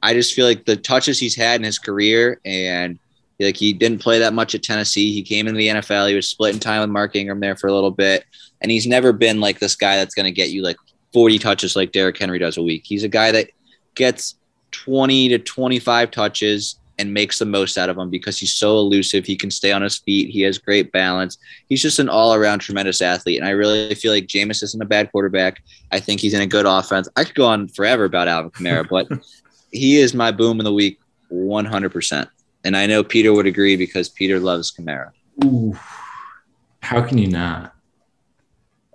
I 0.03 0.15
just 0.15 0.35
feel 0.35 0.47
like 0.47 0.65
the 0.65 0.77
touches 0.77 1.19
he's 1.19 1.37
had 1.37 1.61
in 1.61 1.65
his 1.65 1.79
career, 1.79 2.41
and 2.45 2.99
like 3.40 3.57
he 3.57 3.73
didn't 3.73 4.01
play 4.01 4.18
that 4.18 4.35
much 4.35 4.55
at 4.55 4.62
Tennessee. 4.62 5.12
He 5.12 5.23
came 5.23 5.47
into 5.47 5.59
the 5.59 5.68
NFL. 5.68 6.09
He 6.09 6.14
was 6.14 6.29
splitting 6.29 6.61
time 6.61 6.81
with 6.81 6.90
Mark 6.90 7.16
Ingram 7.16 7.40
there 7.40 7.57
for 7.57 7.66
a 7.66 7.73
little 7.73 7.90
bit, 7.90 8.25
and 8.61 8.71
he's 8.71 8.87
never 8.87 9.12
been 9.12 9.40
like 9.40 9.59
this 9.59 9.77
guy 9.77 9.97
that's 9.97 10.14
going 10.14 10.25
to 10.25 10.33
get 10.33 10.51
you 10.51 10.62
like 10.62 10.77
40 11.12 11.38
touches 11.38 11.77
like 11.77 11.92
Derrick 11.92 12.18
Henry 12.18 12.38
does 12.38 12.57
a 12.57 12.62
week. 12.62 12.83
He's 12.85 13.05
a 13.05 13.09
guy 13.09 13.33
that 13.33 13.51
gets 13.95 14.37
20 14.73 15.29
to 15.31 15.38
25 15.38 16.11
touches 16.11 16.77
and 16.99 17.12
makes 17.12 17.38
the 17.38 17.45
most 17.45 17.79
out 17.79 17.88
of 17.88 17.97
them 17.97 18.11
because 18.11 18.38
he's 18.38 18.55
so 18.55 18.79
elusive. 18.79 19.25
He 19.25 19.37
can 19.37 19.51
stay 19.51 19.73
on 19.73 19.83
his 19.83 19.99
feet. 19.99 20.31
He 20.31 20.42
has 20.42 20.59
great 20.59 20.92
balance. 20.92 21.38
He's 21.68 21.83
just 21.83 21.99
an 21.99 22.09
all 22.09 22.35
around 22.35 22.61
tremendous 22.61 23.01
athlete. 23.01 23.38
And 23.38 23.47
I 23.47 23.51
really 23.51 23.95
feel 23.95 24.12
like 24.12 24.27
Jameis 24.27 24.62
isn't 24.62 24.83
a 24.83 24.87
bad 24.87 25.11
quarterback. 25.11 25.62
I 25.90 26.01
think 26.01 26.21
he's 26.21 26.35
in 26.35 26.42
a 26.42 26.47
good 26.47 26.66
offense. 26.66 27.09
I 27.16 27.25
could 27.25 27.35
go 27.35 27.47
on 27.47 27.68
forever 27.68 28.05
about 28.05 28.29
Alvin 28.29 28.51
Kamara, 28.51 28.88
but 28.88 29.09
he 29.73 29.97
is 29.97 30.14
my 30.14 30.31
boom 30.31 30.61
of 30.61 30.64
the 30.64 30.73
week 30.73 31.01
100%. 31.33 32.29
And 32.64 32.77
I 32.77 32.87
know 32.87 33.03
Peter 33.03 33.33
would 33.33 33.46
agree 33.46 33.77
because 33.77 34.09
Peter 34.09 34.38
loves 34.38 34.72
Kamara. 34.72 35.11
Ooh. 35.44 35.77
How 36.81 37.03
can 37.03 37.18
you 37.18 37.29
not? 37.29 37.75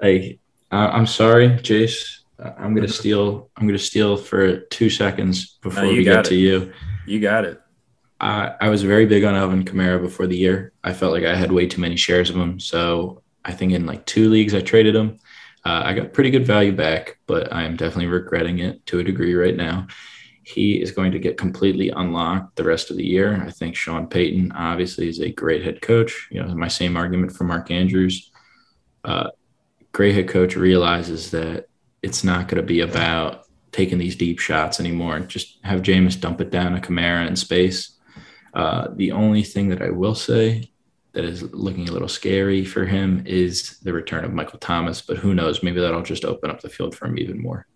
Like, 0.01 0.39
I, 0.71 0.88
I'm 0.88 1.08
sorry, 1.08 1.49
Jace. 1.49 2.19
I- 2.43 2.53
I'm 2.58 2.75
gonna 2.75 2.88
steal. 2.88 3.49
I'm 3.58 3.65
gonna 3.67 3.80
steal 3.80 4.15
for 4.17 4.60
two 4.60 4.89
seconds 4.89 5.58
before 5.62 5.86
you 5.86 5.97
we 5.97 6.03
got 6.03 6.23
get 6.23 6.25
it. 6.27 6.30
to 6.30 6.36
you. 6.36 6.73
You 7.06 7.19
got 7.19 7.45
it. 7.45 7.60
I, 8.19 8.53
I 8.62 8.69
was 8.69 8.84
very 8.84 9.06
big 9.06 9.23
on 9.23 9.36
Alvin 9.36 9.63
Kamara 9.63 10.01
before 10.01 10.27
the 10.27 10.38
year. 10.38 10.71
I 10.84 10.93
felt 10.93 11.13
like 11.13 11.23
I 11.23 11.36
had 11.36 11.51
way 11.51 11.67
too 11.67 11.82
many 11.82 11.95
shares 11.95 12.30
of 12.30 12.36
him. 12.36 12.60
So 12.60 13.21
I 13.45 13.51
think 13.53 13.73
in 13.73 13.86
like 13.86 14.06
two 14.06 14.30
leagues 14.30 14.53
I 14.56 14.62
traded 14.62 14.95
him. 14.95 15.19
Uh, 15.65 15.82
I 15.86 15.93
got 15.93 16.13
pretty 16.13 16.30
good 16.32 16.45
value 16.45 16.71
back, 16.71 17.17
but 17.27 17.51
I'm 17.53 17.75
definitely 17.75 18.08
regretting 18.08 18.60
it 18.60 18.86
to 18.88 18.99
a 18.99 19.03
degree 19.03 19.36
right 19.36 19.56
now. 19.56 19.88
He 20.47 20.81
is 20.81 20.91
going 20.91 21.12
to 21.12 21.19
get 21.19 21.38
completely 21.38 21.89
unlocked 21.89 22.55
the 22.55 22.63
rest 22.63 22.89
of 22.89 22.95
the 22.95 23.05
year. 23.05 23.43
I 23.45 23.51
think 23.51 23.75
Sean 23.75 24.07
Payton 24.07 24.53
obviously 24.53 25.10
is 25.10 25.19
a 25.19 25.29
great 25.29 25.62
head 25.62 25.81
coach. 25.81 26.29
You 26.31 26.41
know, 26.41 26.55
my 26.55 26.69
same 26.69 26.95
argument 26.95 27.33
for 27.33 27.43
Mark 27.43 27.69
Andrews. 27.69 28.31
Uh, 29.03 29.31
great 29.91 30.15
head 30.15 30.29
coach 30.29 30.55
realizes 30.55 31.31
that 31.31 31.67
it's 32.01 32.23
not 32.23 32.47
going 32.47 32.62
to 32.62 32.65
be 32.65 32.79
about 32.79 33.43
taking 33.73 33.97
these 33.97 34.15
deep 34.15 34.39
shots 34.39 34.79
anymore. 34.79 35.19
Just 35.19 35.57
have 35.65 35.81
Jameis 35.81 36.17
dump 36.17 36.39
it 36.39 36.49
down 36.49 36.77
a 36.77 36.79
Kamara 36.79 37.27
in 37.27 37.36
space. 37.36 37.97
Uh, 38.53 38.88
the 38.95 39.12
only 39.12 39.43
thing 39.43 39.67
that 39.67 39.81
I 39.81 39.89
will 39.89 40.15
say 40.15 40.71
that 41.12 41.25
is 41.25 41.43
looking 41.53 41.89
a 41.89 41.91
little 41.91 42.07
scary 42.07 42.63
for 42.63 42.86
him 42.86 43.21
is 43.25 43.79
the 43.79 43.91
return 43.91 44.23
of 44.23 44.31
Michael 44.31 44.60
Thomas, 44.60 45.01
but 45.01 45.17
who 45.17 45.36
knows? 45.36 45.62
Maybe 45.62 45.81
that'll 45.81 46.03
just 46.03 46.23
open 46.23 46.49
up 46.49 46.62
the 46.62 46.69
field 46.69 46.95
for 46.95 47.05
him 47.05 47.17
even 47.17 47.41
more. 47.41 47.67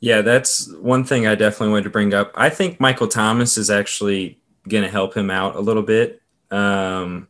Yeah, 0.00 0.22
that's 0.22 0.72
one 0.74 1.04
thing 1.04 1.26
I 1.26 1.34
definitely 1.34 1.70
wanted 1.70 1.84
to 1.84 1.90
bring 1.90 2.14
up. 2.14 2.32
I 2.34 2.50
think 2.50 2.78
Michael 2.78 3.08
Thomas 3.08 3.58
is 3.58 3.68
actually 3.68 4.38
going 4.68 4.84
to 4.84 4.90
help 4.90 5.16
him 5.16 5.30
out 5.30 5.56
a 5.56 5.60
little 5.60 5.82
bit. 5.82 6.22
Um, 6.50 7.28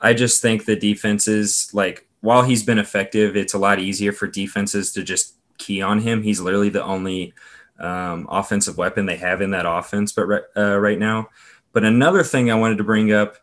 I 0.00 0.14
just 0.14 0.42
think 0.42 0.64
the 0.64 0.74
defenses, 0.74 1.70
like, 1.72 2.08
while 2.20 2.42
he's 2.42 2.64
been 2.64 2.78
effective, 2.78 3.36
it's 3.36 3.54
a 3.54 3.58
lot 3.58 3.78
easier 3.78 4.12
for 4.12 4.26
defenses 4.26 4.92
to 4.92 5.02
just 5.02 5.34
key 5.58 5.80
on 5.80 6.00
him. 6.00 6.22
He's 6.22 6.40
literally 6.40 6.70
the 6.70 6.82
only 6.82 7.34
um, 7.78 8.26
offensive 8.30 8.76
weapon 8.76 9.06
they 9.06 9.16
have 9.16 9.40
in 9.40 9.50
that 9.52 9.66
offense, 9.66 10.12
but 10.12 10.26
right, 10.26 10.42
uh, 10.56 10.78
right 10.78 10.98
now. 10.98 11.28
But 11.72 11.84
another 11.84 12.22
thing 12.22 12.50
I 12.50 12.54
wanted 12.54 12.78
to 12.78 12.84
bring 12.84 13.12
up 13.12 13.36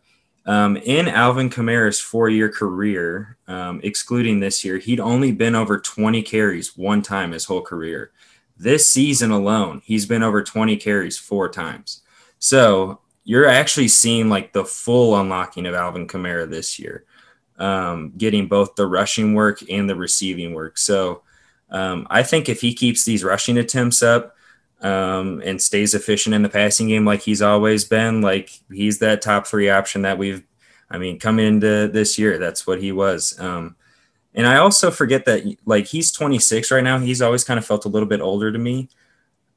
um, 0.45 0.77
in 0.77 1.07
Alvin 1.07 1.49
Kamara's 1.49 1.99
four-year 1.99 2.49
career, 2.49 3.37
um, 3.47 3.79
excluding 3.83 4.39
this 4.39 4.63
year, 4.63 4.77
he'd 4.77 4.99
only 4.99 5.31
been 5.31 5.55
over 5.55 5.79
20 5.79 6.21
carries 6.23 6.77
one 6.77 7.01
time 7.01 7.31
his 7.31 7.45
whole 7.45 7.61
career. 7.61 8.11
This 8.59 8.85
season 8.85 9.31
alone, 9.31 9.81
he's 9.85 10.05
been 10.05 10.21
over 10.21 10.43
20 10.43 10.75
carries 10.75 11.17
four 11.17 11.47
times. 11.47 12.01
So 12.39 12.99
you're 13.23 13.47
actually 13.47 13.87
seeing 13.87 14.27
like 14.27 14.51
the 14.51 14.65
full 14.65 15.17
unlocking 15.17 15.65
of 15.65 15.73
Alvin 15.73 16.07
Kamara 16.07 16.49
this 16.49 16.77
year, 16.77 17.05
um, 17.57 18.11
getting 18.17 18.47
both 18.47 18.75
the 18.75 18.85
rushing 18.85 19.33
work 19.33 19.61
and 19.69 19.89
the 19.89 19.95
receiving 19.95 20.53
work. 20.53 20.77
So 20.77 21.21
um, 21.69 22.05
I 22.09 22.21
think 22.21 22.49
if 22.49 22.59
he 22.59 22.73
keeps 22.73 23.05
these 23.05 23.23
rushing 23.23 23.57
attempts 23.57 24.03
up 24.03 24.35
um, 24.81 25.41
and 25.45 25.61
stays 25.61 25.93
efficient 25.93 26.35
in 26.35 26.41
the 26.41 26.49
passing 26.49 26.89
game 26.89 27.05
like 27.05 27.21
he's 27.21 27.41
always 27.41 27.85
been, 27.85 28.21
like 28.21 28.49
he's 28.69 28.99
that 28.99 29.21
top 29.21 29.47
three 29.47 29.69
option 29.69 30.01
that 30.01 30.17
we've, 30.17 30.43
I 30.89 30.97
mean, 30.97 31.17
coming 31.17 31.47
into 31.47 31.87
this 31.87 32.19
year, 32.19 32.37
that's 32.37 32.67
what 32.67 32.81
he 32.81 32.91
was. 32.91 33.39
And 34.33 34.45
I 34.45 34.57
also 34.57 34.91
forget 34.91 35.25
that 35.25 35.57
like 35.65 35.87
he's 35.87 36.11
26 36.11 36.71
right 36.71 36.83
now. 36.83 36.99
He's 36.99 37.21
always 37.21 37.43
kind 37.43 37.57
of 37.57 37.65
felt 37.65 37.85
a 37.85 37.89
little 37.89 38.07
bit 38.07 38.21
older 38.21 38.51
to 38.51 38.59
me. 38.59 38.89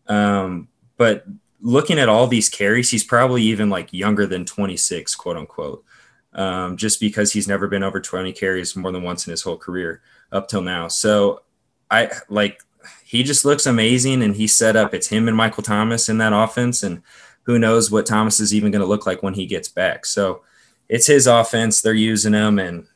Um, 0.08 0.68
but 0.96 1.24
looking 1.60 1.98
at 1.98 2.08
all 2.08 2.26
these 2.26 2.48
carries, 2.48 2.90
he's 2.90 3.04
probably 3.04 3.42
even 3.42 3.70
like 3.70 3.92
younger 3.92 4.26
than 4.26 4.44
26, 4.44 5.14
quote 5.14 5.36
unquote, 5.36 5.84
um, 6.32 6.76
just 6.76 7.00
because 7.00 7.32
he's 7.32 7.48
never 7.48 7.68
been 7.68 7.82
over 7.82 8.00
20 8.00 8.32
carries 8.32 8.74
more 8.74 8.92
than 8.92 9.02
once 9.02 9.26
in 9.26 9.30
his 9.30 9.42
whole 9.42 9.56
career 9.56 10.02
up 10.32 10.48
till 10.48 10.62
now. 10.62 10.88
So 10.88 11.42
I 11.90 12.10
like 12.28 12.60
he 13.04 13.22
just 13.22 13.44
looks 13.44 13.66
amazing 13.66 14.22
and 14.22 14.34
he's 14.34 14.54
set 14.54 14.76
up. 14.76 14.94
It's 14.94 15.08
him 15.08 15.28
and 15.28 15.36
Michael 15.36 15.62
Thomas 15.62 16.08
in 16.08 16.18
that 16.18 16.32
offense. 16.32 16.82
And 16.82 17.02
who 17.44 17.58
knows 17.58 17.90
what 17.90 18.06
Thomas 18.06 18.40
is 18.40 18.54
even 18.54 18.70
going 18.70 18.80
to 18.80 18.86
look 18.86 19.06
like 19.06 19.22
when 19.22 19.34
he 19.34 19.46
gets 19.46 19.68
back. 19.68 20.06
So 20.06 20.42
it's 20.88 21.06
his 21.06 21.26
offense. 21.26 21.80
They're 21.80 21.94
using 21.94 22.32
him 22.32 22.58
and 22.58 22.86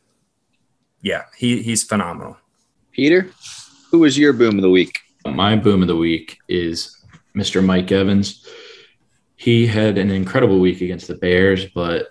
yeah, 1.06 1.22
he, 1.36 1.62
he's 1.62 1.84
phenomenal. 1.84 2.36
Peter, 2.90 3.30
who 3.92 4.00
was 4.00 4.18
your 4.18 4.32
boom 4.32 4.56
of 4.56 4.62
the 4.62 4.70
week? 4.70 4.98
My 5.24 5.54
boom 5.54 5.80
of 5.80 5.86
the 5.86 5.94
week 5.94 6.38
is 6.48 7.00
Mr. 7.36 7.64
Mike 7.64 7.92
Evans. 7.92 8.44
He 9.36 9.68
had 9.68 9.98
an 9.98 10.10
incredible 10.10 10.58
week 10.58 10.80
against 10.80 11.06
the 11.06 11.14
Bears, 11.14 11.64
but 11.66 12.08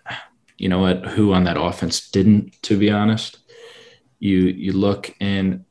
you 0.58 0.69
know 0.69 0.79
what? 0.79 1.05
Who 1.08 1.34
on 1.34 1.43
that 1.43 1.60
offense 1.60 2.10
didn't, 2.10 2.62
to 2.62 2.79
be 2.79 2.89
honest? 2.89 3.39
You 4.19 4.38
you 4.38 4.71
look 4.71 5.13
and 5.19 5.65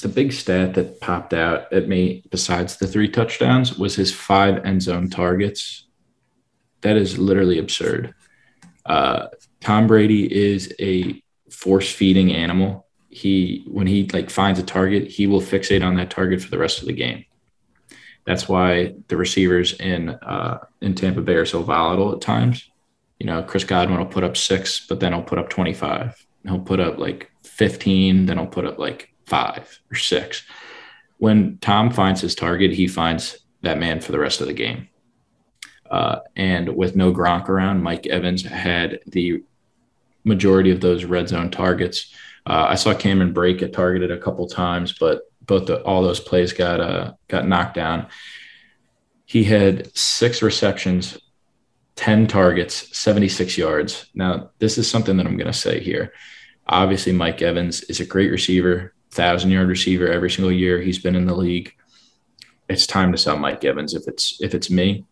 the 0.00 0.08
big 0.08 0.32
stat 0.32 0.72
that 0.74 0.98
popped 1.02 1.34
out 1.34 1.70
at 1.74 1.88
me, 1.88 2.24
besides 2.30 2.78
the 2.78 2.86
three 2.86 3.08
touchdowns, 3.08 3.78
was 3.78 3.94
his 3.94 4.14
five 4.14 4.64
end 4.64 4.80
zone 4.80 5.10
targets. 5.10 5.84
That 6.80 6.96
is 6.96 7.18
literally 7.18 7.58
absurd. 7.58 8.14
Uh, 8.86 9.26
Tom 9.60 9.86
Brady 9.86 10.24
is 10.32 10.74
a 10.80 11.21
force 11.52 11.90
feeding 11.92 12.32
animal. 12.32 12.86
He 13.08 13.64
when 13.66 13.86
he 13.86 14.08
like 14.12 14.30
finds 14.30 14.58
a 14.58 14.62
target, 14.62 15.08
he 15.08 15.26
will 15.26 15.40
fixate 15.40 15.84
on 15.84 15.96
that 15.96 16.10
target 16.10 16.40
for 16.42 16.50
the 16.50 16.58
rest 16.58 16.80
of 16.80 16.86
the 16.86 16.92
game. 16.92 17.24
That's 18.24 18.48
why 18.48 18.94
the 19.08 19.16
receivers 19.16 19.74
in 19.74 20.10
uh, 20.10 20.58
in 20.80 20.94
Tampa 20.94 21.20
Bay 21.20 21.34
are 21.34 21.46
so 21.46 21.62
volatile 21.62 22.12
at 22.14 22.20
times. 22.20 22.70
You 23.18 23.26
know, 23.26 23.42
Chris 23.42 23.64
Godwin 23.64 23.98
will 23.98 24.06
put 24.06 24.24
up 24.24 24.36
six, 24.36 24.86
but 24.86 25.00
then 25.00 25.12
he'll 25.12 25.22
put 25.22 25.38
up 25.38 25.50
twenty 25.50 25.74
five. 25.74 26.24
He'll 26.44 26.60
put 26.60 26.80
up 26.80 26.98
like 26.98 27.30
fifteen, 27.42 28.26
then 28.26 28.38
he'll 28.38 28.46
put 28.46 28.64
up 28.64 28.78
like 28.78 29.12
five 29.26 29.80
or 29.90 29.96
six. 29.96 30.44
When 31.18 31.58
Tom 31.58 31.90
finds 31.90 32.20
his 32.20 32.34
target, 32.34 32.72
he 32.72 32.88
finds 32.88 33.38
that 33.60 33.78
man 33.78 34.00
for 34.00 34.12
the 34.12 34.18
rest 34.18 34.40
of 34.40 34.46
the 34.46 34.52
game. 34.52 34.88
Uh, 35.90 36.20
and 36.34 36.74
with 36.74 36.96
no 36.96 37.12
Gronk 37.12 37.48
around, 37.48 37.82
Mike 37.82 38.06
Evans 38.06 38.42
had 38.42 39.00
the 39.06 39.44
majority 40.24 40.70
of 40.70 40.80
those 40.80 41.04
red 41.04 41.28
zone 41.28 41.50
targets. 41.50 42.14
Uh, 42.46 42.66
I 42.68 42.74
saw 42.74 42.94
Cameron 42.94 43.34
Brate 43.34 43.58
get 43.58 43.72
targeted 43.72 44.10
a 44.10 44.18
couple 44.18 44.46
times, 44.48 44.92
but 44.98 45.22
both 45.40 45.66
the, 45.66 45.82
all 45.82 46.02
those 46.02 46.20
plays 46.20 46.52
got 46.52 46.80
uh, 46.80 47.12
got 47.28 47.46
knocked 47.46 47.74
down. 47.74 48.06
He 49.24 49.44
had 49.44 49.96
six 49.96 50.42
receptions, 50.42 51.18
ten 51.96 52.26
targets, 52.26 52.96
seventy 52.96 53.28
six 53.28 53.56
yards. 53.56 54.06
Now 54.14 54.50
this 54.58 54.78
is 54.78 54.90
something 54.90 55.16
that 55.16 55.26
I'm 55.26 55.36
going 55.36 55.52
to 55.52 55.58
say 55.58 55.80
here. 55.80 56.12
Obviously, 56.66 57.12
Mike 57.12 57.42
Evans 57.42 57.82
is 57.82 58.00
a 58.00 58.06
great 58.06 58.30
receiver, 58.30 58.94
thousand 59.10 59.50
yard 59.50 59.68
receiver 59.68 60.08
every 60.08 60.30
single 60.30 60.52
year 60.52 60.80
he's 60.80 60.98
been 60.98 61.16
in 61.16 61.26
the 61.26 61.34
league. 61.36 61.74
It's 62.68 62.86
time 62.86 63.12
to 63.12 63.18
sell 63.18 63.36
Mike 63.36 63.64
Evans 63.64 63.94
if 63.94 64.06
it's 64.06 64.40
if 64.40 64.54
it's 64.54 64.70
me. 64.70 65.04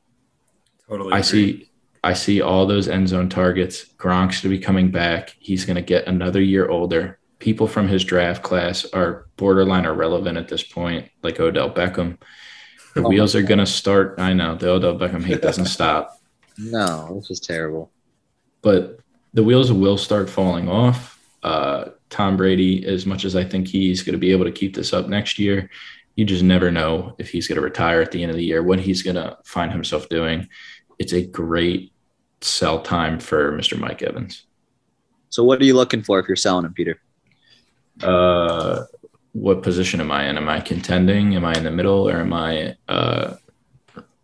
Totally, 0.89 1.13
I 1.13 1.19
agree. 1.19 1.23
see 1.29 1.70
I 2.03 2.15
see 2.15 2.41
all 2.41 2.67
those 2.67 2.89
end 2.89 3.09
zone 3.09 3.29
targets. 3.29 3.85
Gronk's 3.99 4.41
to 4.43 4.49
be 4.49 4.59
coming 4.59 4.91
back. 4.91 5.37
He's 5.39 5.65
going 5.65 5.77
to 5.77 5.83
get 5.83 6.07
another 6.07 6.41
year 6.41 6.69
older. 6.69 7.19
People 7.39 7.67
from 7.67 7.89
his 7.89 8.05
draft 8.05 8.43
class 8.43 8.85
are 8.93 9.27
borderline 9.37 9.85
irrelevant 9.85 10.39
at 10.39 10.49
this 10.49 10.63
point, 10.63 11.11
like 11.23 11.41
Odell 11.41 11.71
Beckham. 11.71 12.19
The 12.95 13.03
oh 13.03 13.09
wheels 13.09 13.35
are 13.35 13.43
going 13.43 13.59
to 13.59 13.67
start. 13.67 14.19
I 14.19 14.33
know 14.33 14.55
the 14.55 14.71
Odell 14.71 14.99
Beckham 14.99 15.25
hate 15.25 15.43
doesn't 15.43 15.65
stop. 15.67 16.19
No, 16.59 17.17
this 17.17 17.31
is 17.31 17.41
terrible. 17.41 17.91
But 18.63 19.01
the 19.33 19.45
wheels 19.45 19.73
will 19.73 19.97
start 19.97 20.29
falling 20.29 20.69
off. 20.69 21.19
Uh, 21.43 21.91
Tom 22.11 22.37
Brady, 22.37 22.85
as 22.87 23.07
much 23.07 23.25
as 23.25 23.37
I 23.37 23.45
think 23.45 23.69
he's 23.69 24.03
going 24.03 24.15
to 24.15 24.19
be 24.19 24.33
able 24.33 24.45
to 24.45 24.53
keep 24.53 24.75
this 24.75 24.93
up 24.93 25.09
next 25.09 25.39
year, 25.39 25.71
you 26.17 26.25
just 26.25 26.43
never 26.43 26.71
know 26.71 27.15
if 27.19 27.31
he's 27.31 27.47
going 27.47 27.57
to 27.57 27.63
retire 27.63 28.03
at 28.03 28.11
the 28.11 28.23
end 28.23 28.31
of 28.31 28.37
the 28.37 28.45
year, 28.45 28.63
what 28.63 28.81
he's 28.81 29.03
going 29.03 29.17
to 29.17 29.39
find 29.45 29.73
himself 29.73 30.09
doing 30.09 30.49
it's 31.01 31.15
a 31.15 31.23
great 31.23 31.93
sell 32.43 32.83
time 32.83 33.19
for 33.19 33.53
Mr. 33.53 33.77
Mike 33.77 34.03
Evans. 34.03 34.45
So 35.31 35.43
what 35.43 35.61
are 35.61 35.65
you 35.65 35.75
looking 35.75 36.03
for 36.03 36.21
if 36.21 36.29
you're 36.29 36.37
selling 36.37 36.67
him, 36.67 36.75
Peter? 36.75 37.01
Uh, 38.03 38.85
what 39.33 39.63
position 39.63 40.01
am 40.01 40.11
I 40.11 40.29
in? 40.29 40.37
Am 40.37 40.49
I 40.49 40.61
contending? 40.61 41.35
Am 41.35 41.45
I 41.45 41.55
in 41.55 41.65
the 41.65 41.71
middle 41.71 42.09
or 42.09 42.19
am 42.19 42.33
I 42.35 42.77
uh, 42.89 43.37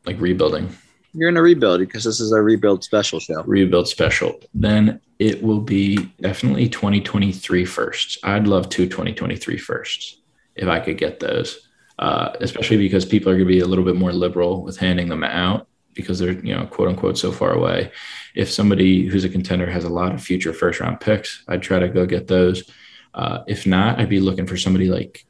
like 0.05 0.21
rebuilding? 0.21 0.69
You're 1.15 1.31
in 1.31 1.39
a 1.39 1.43
rebuild 1.43 1.81
because 1.81 2.05
this 2.05 2.21
is 2.21 2.33
a 2.33 2.43
rebuild 2.43 2.85
special 2.85 3.21
show. 3.21 3.43
Rebuild 3.45 3.89
special. 3.89 4.39
Then 4.53 5.01
it 5.19 5.43
will 5.43 5.61
be 5.61 5.97
definitely 6.21 6.69
2023 6.69 7.65
firsts. 7.65 8.19
I'd 8.23 8.47
love 8.47 8.69
two 8.69 8.85
2023 8.85 9.57
firsts 9.57 10.19
if 10.57 10.69
I 10.69 10.81
could 10.81 10.99
get 10.99 11.21
those, 11.21 11.69
uh, 11.99 12.33
especially 12.41 12.77
because 12.77 13.07
people 13.07 13.33
are 13.33 13.37
going 13.37 13.47
to 13.47 13.55
be 13.55 13.61
a 13.61 13.67
little 13.67 13.85
bit 13.85 13.97
more 13.97 14.13
liberal 14.13 14.63
with 14.63 14.77
handing 14.77 15.09
them 15.09 15.25
out 15.25 15.69
because 15.97 16.19
they're 16.19 16.33
you 16.33 16.55
know 16.55 16.67
quote 16.67 16.89
unquote 16.89 17.19
so 17.19 17.33
far 17.33 17.53
away. 17.53 17.91
If 18.35 18.51
somebody 18.51 19.07
who's 19.07 19.25
a 19.25 19.29
contender 19.29 19.69
has 19.69 19.85
a 19.85 19.89
lot 19.89 20.15
of 20.15 20.23
future 20.23 20.53
first 20.53 20.79
round 20.81 21.01
picks, 21.01 21.43
I'd 21.49 21.63
try 21.63 21.79
to 21.79 21.89
go 21.89 22.07
get 22.07 22.29
those. 22.29 22.71
Uh, 23.15 23.43
if 23.49 23.67
not, 23.67 23.99
I'd 23.99 24.11
be 24.11 24.21
looking 24.21 24.47
for 24.47 24.57
somebody 24.57 24.89
like 24.89 25.27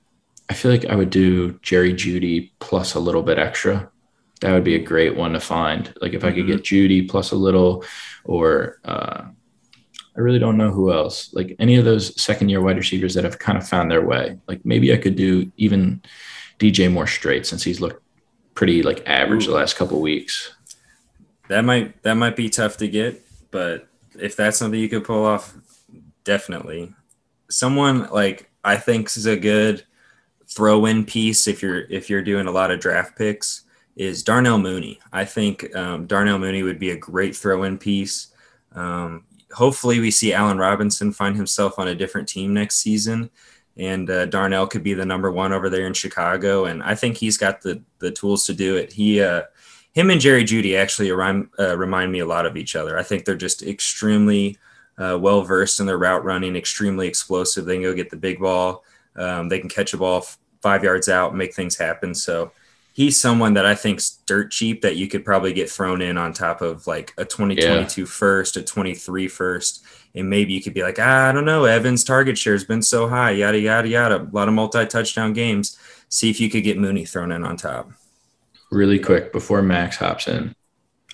I 0.48 0.54
feel 0.54 0.70
like 0.70 0.84
I 0.86 0.94
would 0.94 1.10
do 1.10 1.58
Jerry 1.62 1.92
Jeudy 1.92 2.52
plus 2.58 2.94
a 2.94 3.00
little 3.00 3.22
bit 3.22 3.38
extra. 3.38 3.90
That 4.42 4.52
would 4.52 4.64
be 4.64 4.74
a 4.74 4.82
great 4.82 5.16
one 5.16 5.32
to 5.32 5.40
find. 5.40 5.92
Like 6.00 6.12
if 6.12 6.24
I 6.24 6.32
could 6.32 6.46
get 6.46 6.62
mm-hmm. 6.62 7.06
Plus 7.06 7.32
a 7.32 7.36
little, 7.36 7.84
or 8.24 8.80
uh, 8.84 9.22
I 10.16 10.20
really 10.20 10.38
don't 10.38 10.56
know 10.56 10.70
who 10.70 10.92
else. 10.92 11.32
Like 11.32 11.56
any 11.58 11.76
of 11.76 11.84
those 11.84 12.20
second 12.20 12.48
year 12.48 12.60
wide 12.60 12.76
receivers 12.76 13.14
that 13.14 13.24
have 13.24 13.38
kind 13.38 13.58
of 13.58 13.66
found 13.66 13.90
their 13.90 14.04
way. 14.04 14.38
Like 14.46 14.64
maybe 14.64 14.92
I 14.92 14.98
could 14.98 15.16
do 15.16 15.50
even 15.56 16.02
DJ 16.58 16.92
Moore 16.92 17.06
straight 17.06 17.46
since 17.46 17.62
he's 17.62 17.80
looked 17.80 18.02
pretty 18.54 18.82
like 18.82 19.06
average 19.06 19.44
Ooh. 19.44 19.50
the 19.50 19.56
last 19.56 19.76
couple 19.76 20.00
weeks. 20.00 20.55
That 21.48 21.64
might 21.64 22.02
that 22.02 22.14
might 22.14 22.36
be 22.36 22.48
tough 22.48 22.76
to 22.78 22.88
get, 22.88 23.22
but 23.50 23.88
if 24.18 24.36
that's 24.36 24.58
something 24.58 24.80
you 24.80 24.88
could 24.88 25.04
pull 25.04 25.24
off, 25.24 25.54
definitely. 26.24 26.92
Someone 27.48 28.08
like 28.10 28.50
I 28.64 28.76
think 28.76 29.06
is 29.16 29.26
a 29.26 29.36
good 29.36 29.84
throw-in 30.48 31.04
piece 31.04 31.46
if 31.46 31.62
you're 31.62 31.82
if 31.82 32.10
you're 32.10 32.22
doing 32.22 32.46
a 32.46 32.52
lot 32.52 32.70
of 32.70 32.80
draft 32.80 33.16
picks 33.16 33.64
is 33.96 34.22
Darnell 34.22 34.58
Mooney. 34.58 35.00
I 35.12 35.24
think 35.24 35.74
um, 35.74 36.06
Darnell 36.06 36.38
Mooney 36.38 36.62
would 36.62 36.78
be 36.78 36.90
a 36.90 36.96
great 36.96 37.34
throw-in 37.34 37.78
piece. 37.78 38.28
Um, 38.74 39.24
hopefully, 39.52 40.00
we 40.00 40.10
see 40.10 40.32
Allen 40.32 40.58
Robinson 40.58 41.12
find 41.12 41.34
himself 41.34 41.78
on 41.78 41.88
a 41.88 41.94
different 41.94 42.28
team 42.28 42.52
next 42.52 42.76
season, 42.76 43.30
and 43.76 44.10
uh, 44.10 44.26
Darnell 44.26 44.66
could 44.66 44.82
be 44.82 44.94
the 44.94 45.06
number 45.06 45.30
one 45.32 45.52
over 45.52 45.70
there 45.70 45.86
in 45.86 45.94
Chicago. 45.94 46.66
And 46.66 46.82
I 46.82 46.94
think 46.94 47.16
he's 47.16 47.38
got 47.38 47.62
the 47.62 47.82
the 47.98 48.10
tools 48.10 48.44
to 48.46 48.54
do 48.54 48.76
it. 48.76 48.92
He, 48.92 49.22
uh, 49.22 49.42
him, 49.96 50.10
and 50.10 50.20
Jerry 50.20 50.44
Jeudy 50.44 50.76
actually 50.76 51.10
remind, 51.10 51.48
uh, 51.58 51.76
remind 51.76 52.12
me 52.12 52.18
a 52.18 52.26
lot 52.26 52.44
of 52.44 52.58
each 52.58 52.76
other. 52.76 52.98
I 52.98 53.02
think 53.02 53.24
they're 53.24 53.34
just 53.34 53.62
extremely 53.62 54.58
uh, 54.98 55.16
well 55.18 55.40
versed 55.40 55.80
in 55.80 55.86
their 55.86 55.96
route 55.96 56.22
running, 56.22 56.54
extremely 56.54 57.08
explosive. 57.08 57.64
They 57.64 57.76
can 57.76 57.82
go 57.82 57.94
get 57.94 58.10
the 58.10 58.16
big 58.16 58.38
ball. 58.38 58.84
Um, 59.16 59.48
they 59.48 59.58
can 59.58 59.70
catch 59.70 59.94
a 59.94 59.96
ball 59.96 60.26
five 60.60 60.84
yards 60.84 61.08
out, 61.08 61.34
make 61.34 61.54
things 61.54 61.78
happen. 61.78 62.14
So 62.14 62.52
he's 62.92 63.18
someone 63.18 63.54
that 63.54 63.64
I 63.64 63.74
think's 63.74 64.18
dirt 64.26 64.50
cheap 64.50 64.82
that 64.82 64.96
you 64.96 65.08
could 65.08 65.24
probably 65.24 65.54
get 65.54 65.70
thrown 65.70 66.02
in 66.02 66.18
on 66.18 66.34
top 66.34 66.60
of 66.60 66.86
like 66.86 67.14
a 67.16 67.24
2022 67.24 68.02
yeah. 68.02 68.06
first, 68.06 68.58
a 68.58 68.62
23 68.62 69.28
first. 69.28 69.82
And 70.14 70.28
maybe 70.28 70.52
you 70.52 70.62
could 70.62 70.74
be 70.74 70.82
like, 70.82 70.98
ah, 70.98 71.30
I 71.30 71.32
don't 71.32 71.46
know, 71.46 71.64
Evans' 71.64 72.04
target 72.04 72.36
share 72.36 72.52
has 72.52 72.64
been 72.64 72.82
so 72.82 73.08
high, 73.08 73.30
yada, 73.30 73.58
yada, 73.58 73.88
yada. 73.88 74.20
A 74.20 74.28
lot 74.30 74.48
of 74.48 74.52
multi 74.52 74.84
touchdown 74.84 75.32
games. 75.32 75.78
See 76.10 76.28
if 76.28 76.38
you 76.38 76.50
could 76.50 76.64
get 76.64 76.76
Mooney 76.76 77.06
thrown 77.06 77.32
in 77.32 77.44
on 77.44 77.56
top. 77.56 77.90
Really 78.70 78.98
quick 78.98 79.32
before 79.32 79.62
Max 79.62 79.96
hops 79.96 80.26
in, 80.26 80.54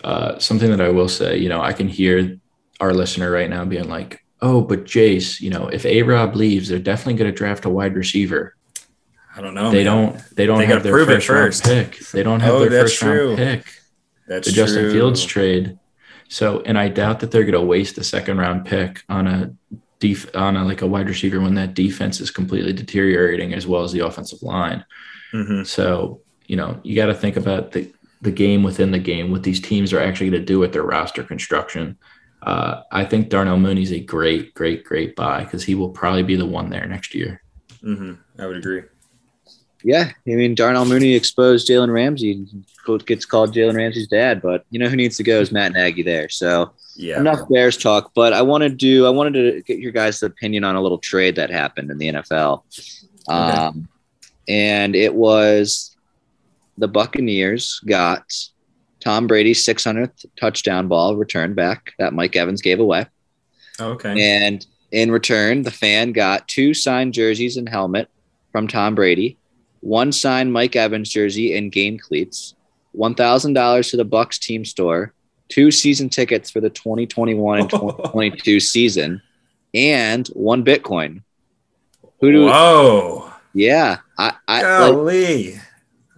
uh, 0.03 0.39
something 0.39 0.71
that 0.71 0.81
I 0.81 0.89
will 0.89 1.09
say, 1.09 1.37
you 1.37 1.49
know, 1.49 1.61
I 1.61 1.73
can 1.73 1.89
hear 1.89 2.39
our 2.81 2.95
listener 2.95 3.31
right 3.31 3.51
now 3.51 3.65
being 3.65 3.89
like, 3.89 4.25
oh, 4.41 4.61
but 4.61 4.85
Jace, 4.85 5.41
you 5.41 5.51
know, 5.51 5.69
if 5.69 5.85
A 5.87 6.03
Rob 6.03 6.35
leaves, 6.35 6.69
they're 6.69 6.79
definitely 6.79 7.15
going 7.15 7.31
to 7.31 7.37
draft 7.37 7.65
a 7.65 7.71
wide 7.71 7.95
receiver. 7.95 8.57
I 9.37 9.41
don't 9.41 9.55
know. 9.55 9.71
They 9.71 9.85
man. 9.85 9.97
don't. 9.97 10.37
They 10.37 10.47
don't 10.47 10.59
they 10.59 10.67
have 10.67 10.83
their 10.83 10.93
first, 10.93 11.27
first, 11.27 11.67
round 11.67 11.91
pick. 11.93 11.99
They 12.09 12.23
don't 12.23 12.41
have 12.41 12.55
oh, 12.55 12.69
their 12.69 12.83
first 12.83 12.99
true. 12.99 13.29
round 13.29 13.39
pick. 13.39 13.75
That's 14.27 14.47
the 14.47 14.53
true. 14.53 14.63
Justin 14.63 14.91
Fields 14.91 15.25
trade. 15.25 15.79
So, 16.29 16.63
and 16.63 16.79
I 16.79 16.89
doubt 16.89 17.21
that 17.21 17.31
they're 17.31 17.45
going 17.45 17.53
to 17.53 17.61
waste 17.61 17.99
a 17.99 18.05
second 18.05 18.39
round 18.39 18.65
pick 18.65 19.05
on 19.09 19.27
a 19.27 19.55
def- 20.01 20.35
on 20.35 20.57
a, 20.57 20.65
like 20.65 20.81
a 20.81 20.87
wide 20.87 21.09
receiver 21.09 21.41
when 21.41 21.55
that 21.57 21.75
defense 21.75 22.21
is 22.21 22.31
completely 22.31 22.73
deteriorating 22.73 23.53
as 23.53 23.67
well 23.67 23.85
as 23.85 23.93
the 23.93 24.01
offensive 24.01 24.43
line. 24.43 24.85
Mm-hmm. 25.35 25.65
So, 25.65 26.22
you 26.47 26.57
know, 26.57 26.81
you 26.83 26.97
got 26.97 27.07
to 27.07 27.15
think 27.15 27.37
about 27.37 27.73
the 27.73 27.91
the 28.23 28.31
game 28.31 28.63
within 28.63 28.93
the 28.93 28.99
game, 28.99 29.33
what 29.33 29.43
these 29.43 29.61
teams 29.61 29.93
are 29.93 30.01
actually 30.01 30.31
going 30.31 30.41
to 30.41 30.47
do 30.47 30.59
with 30.61 30.73
their 30.73 30.85
roster 30.85 31.25
construction. 31.25 31.99
Uh, 32.43 32.83
I 32.93 33.05
think 33.05 33.29
Darnell 33.29 33.59
Mooney's 33.59 33.93
a 33.93 34.01
great, 34.01 34.55
great, 34.55 34.85
great 34.85 35.17
buy 35.17 35.45
because 35.45 35.65
he 35.65 35.75
will 35.75 35.91
probably 35.91 36.23
be 36.23 36.37
the 36.37 36.47
one 36.47 36.71
there 36.71 36.87
next 36.87 37.15
year. 37.15 37.43
Mm-hmm. 37.83 38.15
I 38.41 38.47
would 38.47 38.57
agree. 38.57 38.83
Yeah, 39.85 40.11
I 40.29 40.31
mean 40.31 40.55
Darnell 40.55 40.85
Mooney 40.85 41.15
exposed 41.15 41.69
Jalen 41.69 41.93
Ramsey. 41.93 42.47
Gets 43.07 43.25
called 43.25 43.55
Jalen 43.55 43.77
Ramsey's 43.77 44.09
dad, 44.09 44.41
but 44.41 44.65
you 44.71 44.79
know 44.79 44.89
who 44.89 44.97
needs 44.97 45.17
to 45.17 45.25
go 45.25 45.41
is 45.41 45.51
Matt 45.51 45.73
Nagy 45.73 46.03
there. 46.03 46.29
So 46.29 46.73
yeah, 46.95 47.19
enough 47.19 47.49
Bears 47.49 47.77
talk. 47.77 48.13
But 48.15 48.33
I 48.33 48.43
want 48.43 48.63
to 48.63 48.69
do. 48.69 49.07
I 49.07 49.11
wanted 49.11 49.33
to 49.33 49.63
get 49.63 49.79
your 49.79 49.91
guys' 49.91 50.23
opinion 50.23 50.63
on 50.63 50.77
a 50.77 50.81
little 50.81 50.99
trade 50.99 51.37
that 51.37 51.51
happened 51.51 51.91
in 51.91 51.99
the 51.99 52.09
NFL, 52.09 52.63
okay. 53.29 53.35
um, 53.35 53.89
and 54.47 54.95
it 54.95 55.15
was 55.15 55.92
the 56.79 56.89
Buccaneers 56.89 57.81
got 57.87 58.33
Tom 59.01 59.27
Brady's 59.27 59.65
600th 59.67 60.25
touchdown 60.39 60.89
ball 60.89 61.17
returned 61.17 61.57
back 61.57 61.93
that 61.99 62.13
Mike 62.13 62.37
Evans 62.37 62.63
gave 62.63 62.81
away. 62.81 63.07
Oh, 63.79 63.93
okay, 63.93 64.21
and 64.21 64.65
in 64.91 65.11
return, 65.11 65.63
the 65.63 65.71
fan 65.71 66.13
got 66.13 66.47
two 66.49 66.75
signed 66.75 67.15
jerseys 67.15 67.57
and 67.57 67.69
helmet 67.69 68.09
from 68.53 68.69
Tom 68.69 68.95
Brady 68.95 69.39
one 69.83 70.13
signed 70.13 70.53
Mike 70.53 70.77
Evans 70.77 71.11
jersey 71.11 71.57
and 71.57 71.71
game 71.71 71.99
cleats, 71.99 72.55
$1,000 72.97 73.91
to 73.91 73.97
the 73.97 74.05
Bucks 74.05 74.39
team 74.39 74.65
store, 74.65 75.13
two 75.49 75.71
season 75.71 76.09
tickets 76.09 76.51
for 76.51 76.61
the 76.61 76.71
2021 76.71 77.61
and 77.61 77.69
2022 77.71 78.61
season, 78.61 79.21
and 79.75 80.29
one 80.29 80.65
Bitcoin. 80.65 81.23
Who 82.21 82.31
do 82.31 82.47
Whoa. 82.47 83.33
Yeah. 83.53 83.99
I, 84.17 84.35
I 84.47 84.63
Golly. 84.63 85.55
Like, 85.55 85.63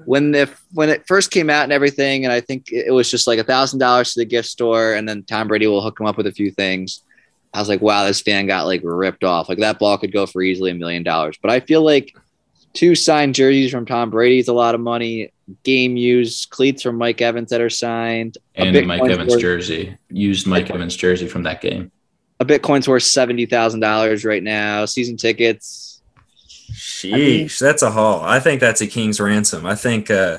when 0.07 0.33
the 0.33 0.51
when 0.73 0.89
it 0.89 1.07
first 1.07 1.31
came 1.31 1.51
out 1.51 1.65
and 1.65 1.73
everything, 1.73 2.25
and 2.25 2.33
I 2.33 2.41
think 2.41 2.71
it 2.71 2.93
was 2.93 3.11
just 3.11 3.27
like 3.27 3.39
a 3.39 3.45
thousand 3.45 3.79
dollars 3.79 4.15
to 4.15 4.21
the 4.21 4.25
gift 4.25 4.49
store, 4.49 4.95
and 4.95 5.09
then 5.09 5.23
Tom 5.23 5.49
Brady 5.49 5.67
will 5.67 5.83
hook 5.83 6.01
him 6.01 6.07
up 6.07 6.17
with 6.17 6.27
a 6.27 6.33
few 6.33 6.51
things. 6.51 7.03
I 7.53 7.61
was 7.61 7.69
like, 7.69 7.81
wow, 7.81 8.05
this 8.05 8.21
fan 8.21 8.47
got 8.47 8.67
like 8.67 8.81
ripped 8.83 9.23
off. 9.23 9.49
Like 9.49 9.59
that 9.59 9.79
ball 9.79 9.97
could 9.97 10.13
go 10.13 10.27
for 10.27 10.43
easily 10.43 10.73
a 10.73 10.75
million 10.75 11.05
dollars. 11.05 11.39
But 11.41 11.53
I 11.53 11.61
feel 11.61 11.83
like 11.83 12.17
two 12.73 12.95
signed 12.95 13.37
jerseys 13.37 13.71
from 13.71 13.87
Tom 13.87 14.11
Brady 14.11 14.41
is 14.41 14.49
a 14.49 14.53
lot 14.53 14.75
of 14.75 14.81
money. 14.81 15.33
Game 15.63 15.97
used 15.97 16.51
cleats 16.51 16.83
from 16.83 16.97
Mike 16.97 17.21
Evans 17.21 17.51
that 17.51 17.61
are 17.61 17.71
signed. 17.71 18.39
And 18.57 18.87
Mike 18.87 19.09
Evans 19.09 19.31
worth, 19.31 19.41
jersey. 19.41 19.97
Used 20.11 20.47
Mike 20.47 20.71
Evans 20.71 20.97
jersey 20.97 21.29
from 21.29 21.45
that 21.45 21.61
game. 21.61 21.93
A 22.41 22.45
Bitcoin's 22.45 22.89
worth 22.89 23.05
seventy 23.05 23.47
thousand 23.47 23.81
dollars 23.81 24.25
right 24.25 24.43
now. 24.43 24.85
Season 24.87 25.17
tickets. 25.17 25.94
Sheesh, 27.05 27.15
I 27.15 27.17
mean, 27.17 27.51
that's 27.61 27.83
a 27.83 27.91
haul. 27.91 28.23
I 28.23 28.41
think 28.41 28.61
that's 28.61 28.81
a 28.81 28.87
king's 28.87 29.21
ransom. 29.21 29.67
I 29.67 29.75
think 29.75 30.11
uh, 30.11 30.39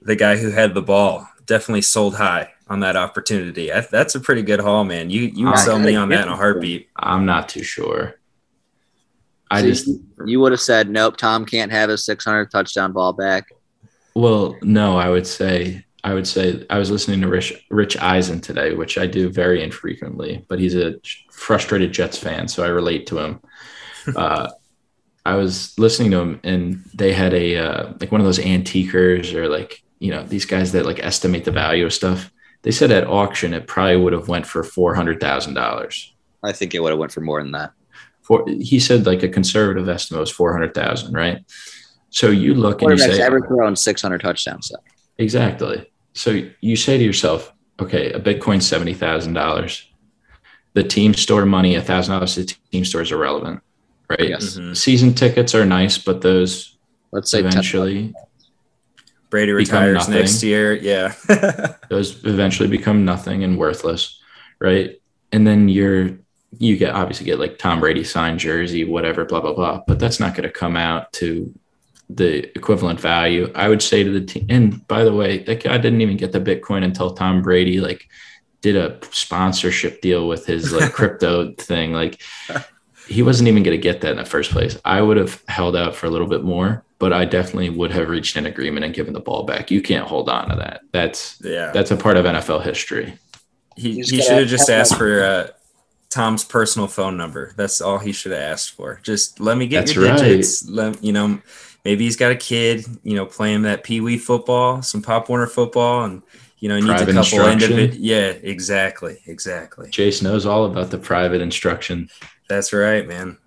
the 0.00 0.16
guy 0.16 0.36
who 0.36 0.50
had 0.50 0.74
the 0.74 0.82
ball 0.82 1.28
definitely 1.46 1.82
sold 1.82 2.16
high 2.16 2.52
on 2.68 2.80
that 2.80 2.96
opportunity. 2.96 3.72
I, 3.72 3.80
that's 3.80 4.14
a 4.14 4.20
pretty 4.20 4.42
good 4.42 4.60
haul, 4.60 4.84
man. 4.84 5.10
You 5.10 5.22
you 5.22 5.46
would 5.46 5.58
sell 5.58 5.78
me 5.78 5.94
on 5.94 6.08
that 6.10 6.26
in 6.26 6.32
a 6.32 6.36
heartbeat. 6.36 6.88
I'm 6.96 7.26
not 7.26 7.48
too 7.48 7.62
sure. 7.62 8.14
I 9.50 9.60
so 9.60 9.66
just 9.66 9.88
you 10.24 10.40
would 10.40 10.52
have 10.52 10.60
said 10.60 10.88
nope. 10.88 11.16
Tom 11.16 11.44
can't 11.44 11.70
have 11.70 11.90
his 11.90 12.04
600 12.04 12.50
touchdown 12.50 12.92
ball 12.92 13.12
back. 13.12 13.48
Well, 14.14 14.56
no, 14.62 14.96
I 14.96 15.08
would 15.10 15.26
say 15.26 15.84
I 16.04 16.14
would 16.14 16.26
say 16.26 16.64
I 16.70 16.78
was 16.78 16.90
listening 16.90 17.20
to 17.20 17.28
Rich 17.28 17.64
Rich 17.70 17.96
Eisen 17.98 18.40
today, 18.40 18.74
which 18.74 18.98
I 18.98 19.06
do 19.06 19.28
very 19.28 19.62
infrequently, 19.62 20.44
but 20.48 20.58
he's 20.58 20.74
a 20.74 20.96
frustrated 21.30 21.92
Jets 21.92 22.18
fan, 22.18 22.48
so 22.48 22.64
I 22.64 22.68
relate 22.68 23.06
to 23.08 23.18
him. 23.18 23.40
uh, 24.16 24.50
I 25.24 25.36
was 25.36 25.78
listening 25.78 26.10
to 26.12 26.20
him, 26.20 26.40
and 26.42 26.84
they 26.94 27.12
had 27.12 27.32
a 27.34 27.56
uh, 27.56 27.92
like 28.00 28.10
one 28.10 28.20
of 28.20 28.24
those 28.26 28.38
antiquers 28.38 29.34
or 29.34 29.48
like 29.48 29.82
you 29.98 30.10
know 30.10 30.24
these 30.24 30.44
guys 30.44 30.72
that 30.72 30.86
like 30.86 30.98
estimate 30.98 31.44
the 31.44 31.52
value 31.52 31.86
of 31.86 31.92
stuff. 31.92 32.30
They 32.62 32.70
said 32.70 32.92
at 32.92 33.06
auction 33.06 33.54
it 33.54 33.66
probably 33.66 33.96
would 33.96 34.12
have 34.12 34.28
went 34.28 34.46
for 34.46 34.62
four 34.62 34.94
hundred 34.94 35.20
thousand 35.20 35.54
dollars. 35.54 36.12
I 36.42 36.52
think 36.52 36.74
it 36.74 36.80
would 36.80 36.90
have 36.90 36.98
went 36.98 37.12
for 37.12 37.20
more 37.20 37.42
than 37.42 37.52
that 37.52 37.72
for 38.22 38.44
he 38.48 38.78
said 38.78 39.04
like 39.04 39.22
a 39.22 39.28
conservative 39.28 39.88
estimate 39.88 40.20
was 40.20 40.30
400,000, 40.30 41.12
right? 41.12 41.44
So 42.10 42.30
you 42.30 42.54
look 42.54 42.82
and 42.82 42.92
you 42.92 42.98
say 42.98 43.20
ever 43.20 43.40
thrown 43.46 43.76
600 43.76 44.20
touchdowns. 44.20 44.68
So. 44.68 44.76
Exactly. 45.18 45.90
So 46.14 46.42
you 46.60 46.76
say 46.76 46.98
to 46.98 47.04
yourself, 47.04 47.52
okay, 47.80 48.12
a 48.12 48.20
Bitcoin 48.20 48.58
$70,000. 48.58 49.84
The 50.74 50.84
team 50.84 51.14
store 51.14 51.44
money, 51.44 51.74
a 51.74 51.82
$1,000 51.82 52.34
to 52.34 52.44
the 52.44 52.54
team 52.70 52.84
store 52.84 53.02
is 53.02 53.12
irrelevant, 53.12 53.60
right? 54.18 54.28
Yes. 54.30 54.56
Mm-hmm. 54.56 54.74
Season 54.74 55.14
tickets 55.14 55.54
are 55.54 55.64
nice, 55.64 55.98
but 55.98 56.20
those 56.20 56.76
let's 57.10 57.30
say 57.30 57.40
eventually 57.40 58.14
Brady 59.30 59.52
retires 59.52 60.08
next 60.08 60.42
year. 60.42 60.74
Yeah. 60.74 61.14
those 61.88 62.24
eventually 62.24 62.68
become 62.68 63.04
nothing 63.04 63.44
and 63.44 63.58
worthless, 63.58 64.20
right? 64.60 65.00
And 65.32 65.46
then 65.46 65.68
you're 65.68 66.18
you 66.58 66.76
get 66.76 66.94
obviously 66.94 67.24
get 67.26 67.38
like 67.38 67.58
Tom 67.58 67.80
Brady 67.80 68.04
signed 68.04 68.38
jersey, 68.38 68.84
whatever, 68.84 69.24
blah 69.24 69.40
blah 69.40 69.54
blah. 69.54 69.82
But 69.86 69.98
that's 69.98 70.20
not 70.20 70.34
going 70.34 70.44
to 70.44 70.52
come 70.52 70.76
out 70.76 71.12
to 71.14 71.52
the 72.10 72.54
equivalent 72.56 73.00
value. 73.00 73.50
I 73.54 73.68
would 73.68 73.82
say 73.82 74.02
to 74.02 74.10
the 74.10 74.20
team. 74.20 74.46
And 74.48 74.86
by 74.86 75.04
the 75.04 75.14
way, 75.14 75.38
that 75.44 75.62
guy 75.62 75.78
didn't 75.78 76.02
even 76.02 76.16
get 76.16 76.32
the 76.32 76.40
Bitcoin 76.40 76.84
until 76.84 77.14
Tom 77.14 77.42
Brady 77.42 77.80
like 77.80 78.08
did 78.60 78.76
a 78.76 78.98
sponsorship 79.10 80.00
deal 80.00 80.28
with 80.28 80.46
his 80.46 80.72
like 80.72 80.92
crypto 80.98 81.52
thing. 81.54 81.92
Like 81.92 82.20
he 83.12 83.22
wasn't 83.22 83.48
even 83.48 83.62
going 83.62 83.76
to 83.76 83.82
get 83.82 84.00
that 84.00 84.12
in 84.12 84.16
the 84.16 84.24
first 84.24 84.50
place. 84.50 84.78
I 84.84 85.02
would 85.02 85.16
have 85.18 85.42
held 85.46 85.76
out 85.76 85.94
for 85.94 86.06
a 86.06 86.10
little 86.10 86.26
bit 86.26 86.42
more, 86.42 86.82
but 86.98 87.12
I 87.12 87.24
definitely 87.26 87.68
would 87.68 87.92
have 87.92 88.08
reached 88.08 88.36
an 88.36 88.46
agreement 88.46 88.84
and 88.84 88.94
given 88.94 89.12
the 89.12 89.20
ball 89.20 89.44
back. 89.44 89.70
You 89.70 89.82
can't 89.82 90.06
hold 90.06 90.28
on 90.28 90.48
to 90.48 90.56
that. 90.56 90.80
That's 90.92 91.38
yeah. 91.44 91.70
That's 91.72 91.90
a 91.90 91.96
part 91.96 92.16
of 92.16 92.24
NFL 92.24 92.64
history. 92.64 93.18
He, 93.76 93.96
he 93.96 94.02
should 94.02 94.38
have 94.38 94.48
just 94.48 94.70
asked 94.70 94.96
for 94.96 95.22
uh, 95.22 95.46
Tom's 96.08 96.44
personal 96.44 96.88
phone 96.88 97.16
number. 97.16 97.52
That's 97.56 97.80
all 97.80 97.98
he 97.98 98.12
should 98.12 98.32
have 98.32 98.40
asked 98.40 98.72
for. 98.72 99.00
Just 99.02 99.40
let 99.40 99.56
me 99.56 99.66
get 99.66 99.86
That's 99.86 99.94
your 99.94 100.16
digits. 100.16 100.64
Right. 100.64 100.74
Let 100.74 101.04
you 101.04 101.12
know. 101.12 101.40
Maybe 101.84 102.04
he's 102.04 102.16
got 102.16 102.30
a 102.30 102.36
kid, 102.36 102.84
you 103.02 103.16
know, 103.16 103.26
playing 103.26 103.62
that 103.62 103.82
pee 103.82 104.00
wee 104.00 104.16
football, 104.16 104.82
some 104.82 105.02
Pop 105.02 105.28
Warner 105.28 105.48
football, 105.48 106.04
and 106.04 106.22
you 106.60 106.68
know, 106.68 106.76
he 106.76 106.82
needs 106.82 107.02
private 107.02 107.16
a 107.16 107.22
couple 107.22 107.50
individual. 107.50 107.98
Yeah, 108.00 108.28
exactly, 108.28 109.18
exactly. 109.26 109.90
Jace 109.90 110.22
knows 110.22 110.46
all 110.46 110.64
about 110.64 110.90
the 110.92 110.98
private 110.98 111.40
instruction. 111.40 112.08
That's 112.52 112.74
right, 112.74 113.08
man. 113.08 113.38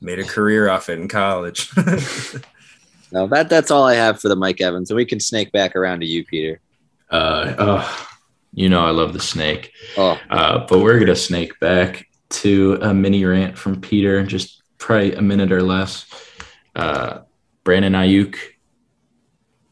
Made 0.00 0.18
a 0.20 0.24
career 0.24 0.70
off 0.70 0.88
it 0.88 0.98
in 0.98 1.06
college. 1.06 1.70
no, 3.12 3.26
that 3.26 3.48
that's 3.50 3.70
all 3.70 3.84
I 3.84 3.92
have 3.92 4.22
for 4.22 4.30
the 4.30 4.36
Mike 4.36 4.62
Evans, 4.62 4.88
and 4.88 4.96
we 4.96 5.04
can 5.04 5.20
snake 5.20 5.52
back 5.52 5.76
around 5.76 6.00
to 6.00 6.06
you, 6.06 6.24
Peter. 6.24 6.62
Uh, 7.10 7.54
oh, 7.58 8.08
you 8.54 8.70
know 8.70 8.82
I 8.82 8.88
love 8.88 9.12
the 9.12 9.20
snake. 9.20 9.70
Oh, 9.98 10.18
uh, 10.30 10.66
but 10.66 10.78
we're 10.78 10.98
gonna 10.98 11.14
snake 11.14 11.60
back 11.60 12.08
to 12.30 12.78
a 12.80 12.94
mini 12.94 13.22
rant 13.26 13.58
from 13.58 13.82
Peter, 13.82 14.24
just 14.24 14.62
probably 14.78 15.14
a 15.14 15.20
minute 15.20 15.52
or 15.52 15.62
less. 15.62 16.06
Uh, 16.74 17.20
Brandon 17.64 17.92
Aiyuk, 17.92 18.36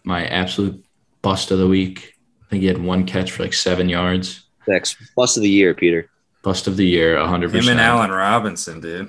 my 0.05 0.26
absolute 0.26 0.84
bust 1.22 1.51
of 1.51 1.59
the 1.59 1.66
week. 1.66 2.18
I 2.45 2.51
think 2.51 2.61
he 2.61 2.68
had 2.68 2.82
one 2.82 3.07
catch 3.07 3.32
for 3.32 3.43
like 3.43 3.55
seven 3.55 3.88
yards. 3.88 4.45
Six. 4.66 4.97
Bust 5.16 5.38
of 5.38 5.45
the 5.45 5.49
year, 5.49 5.72
Peter. 5.72 6.11
Bust 6.43 6.66
of 6.66 6.76
the 6.76 6.86
year, 6.86 7.16
100%. 7.16 7.53
Him 7.53 7.68
and 7.68 7.80
Allen 7.80 8.11
Robinson, 8.11 8.80
dude. 8.80 9.09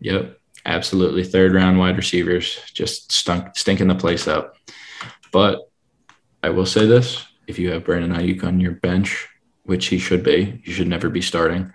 Yep, 0.00 0.38
absolutely. 0.66 1.24
Third 1.24 1.54
round 1.54 1.78
wide 1.78 1.96
receivers 1.96 2.58
just 2.72 3.12
stunk, 3.12 3.56
stinking 3.56 3.88
the 3.88 3.94
place 3.94 4.26
up. 4.26 4.56
But 5.32 5.70
I 6.42 6.50
will 6.50 6.66
say 6.66 6.86
this 6.86 7.24
if 7.46 7.58
you 7.58 7.70
have 7.70 7.84
Brandon 7.84 8.12
Aiyuk 8.12 8.44
on 8.44 8.60
your 8.60 8.72
bench, 8.72 9.28
which 9.64 9.86
he 9.86 9.98
should 9.98 10.22
be, 10.22 10.60
you 10.64 10.72
should 10.72 10.88
never 10.88 11.08
be 11.08 11.22
starting. 11.22 11.72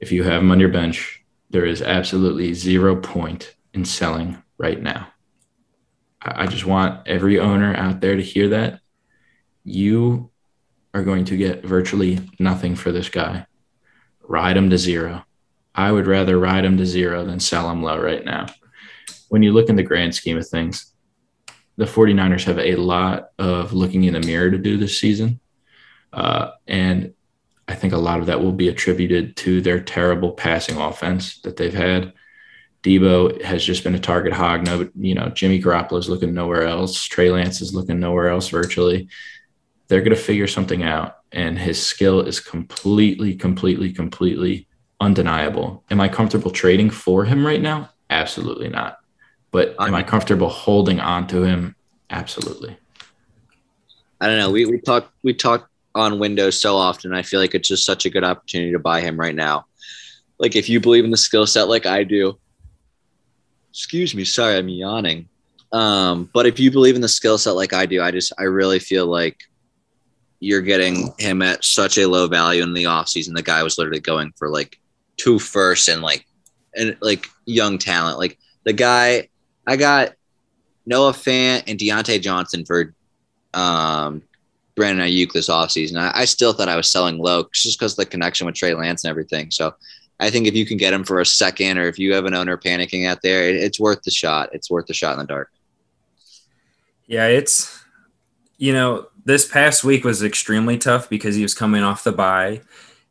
If 0.00 0.12
you 0.12 0.22
have 0.22 0.42
him 0.42 0.50
on 0.50 0.60
your 0.60 0.68
bench, 0.68 1.22
there 1.50 1.64
is 1.64 1.82
absolutely 1.82 2.54
zero 2.54 2.96
point 2.96 3.54
in 3.72 3.84
selling 3.84 4.42
right 4.58 4.80
now. 4.80 5.08
I 6.20 6.46
just 6.46 6.66
want 6.66 7.06
every 7.06 7.38
owner 7.38 7.74
out 7.74 8.00
there 8.00 8.16
to 8.16 8.22
hear 8.22 8.48
that. 8.48 8.80
You 9.64 10.30
are 10.94 11.02
going 11.02 11.24
to 11.26 11.36
get 11.36 11.64
virtually 11.64 12.20
nothing 12.38 12.74
for 12.74 12.90
this 12.90 13.08
guy. 13.08 13.45
Ride 14.28 14.56
them 14.56 14.70
to 14.70 14.78
zero. 14.78 15.24
I 15.74 15.92
would 15.92 16.06
rather 16.06 16.38
ride 16.38 16.64
them 16.64 16.76
to 16.78 16.86
zero 16.86 17.24
than 17.24 17.40
sell 17.40 17.68
them 17.68 17.82
low 17.82 18.00
right 18.00 18.24
now. 18.24 18.46
When 19.28 19.42
you 19.42 19.52
look 19.52 19.68
in 19.68 19.76
the 19.76 19.82
grand 19.82 20.14
scheme 20.14 20.38
of 20.38 20.48
things, 20.48 20.92
the 21.76 21.84
49ers 21.84 22.44
have 22.44 22.58
a 22.58 22.76
lot 22.76 23.30
of 23.38 23.72
looking 23.72 24.04
in 24.04 24.14
the 24.14 24.20
mirror 24.20 24.50
to 24.50 24.58
do 24.58 24.76
this 24.76 24.98
season. 24.98 25.40
Uh, 26.12 26.52
and 26.66 27.12
I 27.68 27.74
think 27.74 27.92
a 27.92 27.98
lot 27.98 28.20
of 28.20 28.26
that 28.26 28.40
will 28.40 28.52
be 28.52 28.68
attributed 28.68 29.36
to 29.38 29.60
their 29.60 29.80
terrible 29.80 30.32
passing 30.32 30.78
offense 30.78 31.40
that 31.40 31.56
they've 31.56 31.74
had. 31.74 32.12
Deebo 32.82 33.42
has 33.42 33.64
just 33.64 33.82
been 33.82 33.96
a 33.96 34.00
target 34.00 34.32
hog. 34.32 34.64
No, 34.64 34.88
you 34.94 35.14
know, 35.14 35.28
Jimmy 35.30 35.60
Garoppolo 35.60 35.98
is 35.98 36.08
looking 36.08 36.32
nowhere 36.32 36.62
else. 36.62 37.02
Trey 37.04 37.30
Lance 37.30 37.60
is 37.60 37.74
looking 37.74 37.98
nowhere 37.98 38.28
else 38.28 38.48
virtually. 38.48 39.08
They're 39.88 40.00
going 40.00 40.16
to 40.16 40.22
figure 40.22 40.46
something 40.46 40.82
out, 40.82 41.18
and 41.32 41.58
his 41.58 41.84
skill 41.84 42.20
is 42.20 42.40
completely, 42.40 43.34
completely, 43.34 43.92
completely 43.92 44.66
undeniable. 45.00 45.84
Am 45.90 46.00
I 46.00 46.08
comfortable 46.08 46.50
trading 46.50 46.90
for 46.90 47.24
him 47.24 47.46
right 47.46 47.60
now? 47.60 47.90
Absolutely 48.10 48.68
not. 48.68 48.98
But 49.50 49.76
am 49.78 49.94
I 49.94 50.02
comfortable 50.02 50.48
holding 50.48 51.00
on 51.00 51.26
to 51.28 51.42
him? 51.42 51.76
Absolutely. 52.10 52.76
I 54.20 54.26
don't 54.26 54.38
know. 54.38 54.50
We 54.50 54.66
we 54.66 54.80
talk 54.80 55.12
we 55.22 55.34
talk 55.34 55.68
on 55.94 56.18
Windows 56.18 56.60
so 56.60 56.76
often. 56.76 57.14
I 57.14 57.22
feel 57.22 57.40
like 57.40 57.54
it's 57.54 57.68
just 57.68 57.84
such 57.84 58.06
a 58.06 58.10
good 58.10 58.24
opportunity 58.24 58.72
to 58.72 58.78
buy 58.78 59.00
him 59.00 59.18
right 59.18 59.34
now. 59.34 59.66
Like 60.38 60.56
if 60.56 60.68
you 60.68 60.80
believe 60.80 61.04
in 61.04 61.10
the 61.10 61.16
skill 61.16 61.46
set 61.46 61.68
like 61.68 61.86
I 61.86 62.04
do, 62.04 62.38
excuse 63.70 64.14
me, 64.14 64.24
sorry, 64.24 64.56
I'm 64.56 64.68
yawning. 64.68 65.28
Um, 65.72 66.30
but 66.32 66.46
if 66.46 66.60
you 66.60 66.70
believe 66.70 66.94
in 66.94 67.00
the 67.00 67.08
skill 67.08 67.38
set 67.38 67.52
like 67.52 67.72
I 67.72 67.86
do, 67.86 68.02
I 68.02 68.10
just 68.10 68.32
I 68.38 68.44
really 68.44 68.78
feel 68.78 69.06
like 69.06 69.38
you're 70.40 70.62
getting 70.62 71.12
him 71.18 71.42
at 71.42 71.64
such 71.64 71.98
a 71.98 72.06
low 72.06 72.26
value 72.26 72.62
in 72.62 72.74
the 72.74 72.84
offseason. 72.84 73.34
The 73.34 73.42
guy 73.42 73.62
was 73.62 73.78
literally 73.78 74.00
going 74.00 74.32
for 74.36 74.48
like 74.48 74.78
two 75.16 75.38
first 75.38 75.88
and 75.88 76.02
like 76.02 76.26
and 76.74 76.96
like 77.00 77.26
young 77.46 77.78
talent. 77.78 78.18
Like 78.18 78.38
the 78.64 78.72
guy 78.72 79.28
I 79.66 79.76
got 79.76 80.12
Noah 80.84 81.12
Fant 81.12 81.64
and 81.66 81.78
Diontae 81.78 82.20
Johnson 82.20 82.64
for 82.64 82.94
um 83.54 84.22
Brandon 84.74 85.06
Aiyuk 85.06 85.32
this 85.32 85.48
offseason. 85.48 85.98
I, 85.98 86.12
I 86.14 86.24
still 86.26 86.52
thought 86.52 86.68
I 86.68 86.76
was 86.76 86.90
selling 86.90 87.18
low 87.18 87.48
just 87.52 87.78
because 87.78 87.94
of 87.94 87.96
the 87.96 88.06
connection 88.06 88.46
with 88.46 88.54
Trey 88.54 88.74
Lance 88.74 89.04
and 89.04 89.10
everything. 89.10 89.50
So 89.50 89.74
I 90.20 90.30
think 90.30 90.46
if 90.46 90.54
you 90.54 90.66
can 90.66 90.76
get 90.76 90.92
him 90.92 91.04
for 91.04 91.20
a 91.20 91.26
second, 91.26 91.78
or 91.78 91.88
if 91.88 91.98
you 91.98 92.14
have 92.14 92.26
an 92.26 92.34
owner 92.34 92.56
panicking 92.56 93.06
out 93.06 93.22
there, 93.22 93.48
it, 93.48 93.56
it's 93.56 93.80
worth 93.80 94.02
the 94.02 94.10
shot. 94.10 94.50
It's 94.52 94.70
worth 94.70 94.86
the 94.86 94.94
shot 94.94 95.14
in 95.14 95.18
the 95.18 95.26
dark. 95.26 95.50
Yeah, 97.06 97.26
it's 97.26 97.82
you 98.58 98.72
know 98.72 99.08
this 99.26 99.46
past 99.46 99.82
week 99.82 100.04
was 100.04 100.22
extremely 100.22 100.78
tough 100.78 101.10
because 101.10 101.34
he 101.34 101.42
was 101.42 101.52
coming 101.52 101.82
off 101.82 102.04
the 102.04 102.12
bye, 102.12 102.62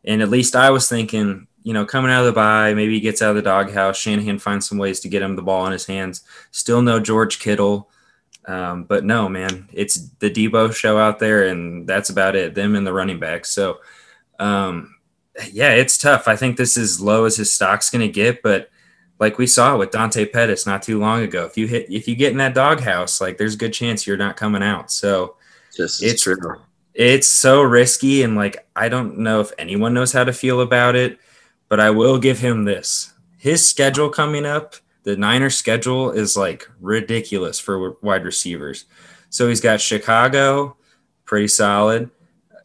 and 0.05 0.21
at 0.21 0.29
least 0.29 0.55
I 0.55 0.71
was 0.71 0.87
thinking, 0.87 1.47
you 1.61 1.73
know, 1.73 1.85
coming 1.85 2.09
out 2.09 2.21
of 2.21 2.27
the 2.27 2.31
bye, 2.31 2.73
maybe 2.73 2.93
he 2.93 3.01
gets 3.01 3.21
out 3.21 3.31
of 3.31 3.35
the 3.35 3.41
doghouse. 3.41 3.97
Shanahan 3.97 4.39
finds 4.39 4.67
some 4.67 4.77
ways 4.77 5.01
to 5.01 5.09
get 5.09 5.21
him 5.21 5.35
the 5.35 5.41
ball 5.41 5.65
in 5.65 5.73
his 5.73 5.85
hands. 5.85 6.23
Still 6.51 6.81
no 6.81 6.99
George 7.01 7.39
Kittle. 7.39 7.89
Um, 8.45 8.85
but 8.85 9.03
no, 9.03 9.27
man, 9.27 9.67
it's 9.73 9.95
the 10.19 10.29
Deebo 10.29 10.73
show 10.73 10.97
out 10.97 11.19
there, 11.19 11.47
and 11.47 11.85
that's 11.85 12.09
about 12.09 12.35
it. 12.35 12.55
Them 12.55 12.75
and 12.75 12.87
the 12.87 12.93
running 12.93 13.19
backs. 13.19 13.49
So, 13.49 13.79
um, 14.39 14.95
yeah, 15.51 15.71
it's 15.71 15.97
tough. 15.97 16.27
I 16.29 16.37
think 16.37 16.55
this 16.55 16.77
is 16.77 17.01
low 17.01 17.25
as 17.25 17.35
his 17.35 17.53
stock's 17.53 17.89
going 17.89 18.07
to 18.07 18.13
get, 18.13 18.41
but 18.41 18.69
like 19.19 19.37
we 19.37 19.47
saw 19.47 19.75
with 19.75 19.91
Dante 19.91 20.25
Pettis 20.25 20.65
not 20.65 20.83
too 20.83 20.99
long 20.99 21.23
ago, 21.23 21.45
if 21.45 21.57
you 21.57 21.67
hit, 21.67 21.89
if 21.89 22.07
you 22.07 22.15
get 22.15 22.31
in 22.31 22.37
that 22.37 22.53
doghouse, 22.53 23.19
like 23.19 23.37
there's 23.37 23.55
a 23.55 23.57
good 23.57 23.73
chance 23.73 24.05
you're 24.05 24.15
not 24.15 24.37
coming 24.37 24.63
out. 24.63 24.91
So, 24.91 25.35
Just 25.75 26.03
it's 26.03 26.23
true. 26.23 26.37
it's 26.93 27.27
so 27.27 27.61
risky, 27.61 28.23
and 28.23 28.35
like 28.35 28.67
I 28.75 28.89
don't 28.89 29.19
know 29.19 29.41
if 29.41 29.51
anyone 29.57 29.93
knows 29.93 30.11
how 30.11 30.23
to 30.23 30.33
feel 30.33 30.61
about 30.61 30.95
it, 30.95 31.19
but 31.69 31.79
I 31.79 31.89
will 31.89 32.17
give 32.17 32.39
him 32.39 32.65
this: 32.65 33.13
his 33.37 33.67
schedule 33.67 34.09
coming 34.09 34.45
up 34.45 34.75
the 35.05 35.15
Niners 35.15 35.55
schedule 35.55 36.09
is 36.09 36.35
like 36.35 36.67
ridiculous 36.81 37.59
for 37.59 37.91
wide 38.01 38.25
receivers. 38.25 38.85
So 39.29 39.47
he's 39.47 39.61
got 39.61 39.79
Chicago, 39.79 40.77
pretty 41.25 41.47
solid. 41.47 42.09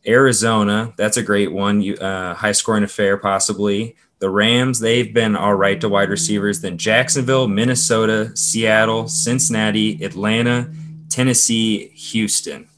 Arizona, 0.06 0.94
that's 0.96 1.18
a 1.18 1.22
great 1.22 1.52
one. 1.52 1.82
You, 1.82 1.96
uh, 1.96 2.34
high 2.34 2.52
scoring 2.52 2.82
affair, 2.82 3.18
possibly. 3.18 3.94
The 4.20 4.30
Rams, 4.30 4.80
they've 4.80 5.12
been 5.12 5.36
all 5.36 5.54
right 5.54 5.78
to 5.82 5.88
wide 5.90 6.08
receivers. 6.08 6.62
Then 6.62 6.78
Jacksonville, 6.78 7.46
Minnesota, 7.46 8.34
Seattle, 8.34 9.06
Cincinnati, 9.06 10.02
Atlanta, 10.02 10.72
Tennessee, 11.11 11.88
Houston. 11.88 12.70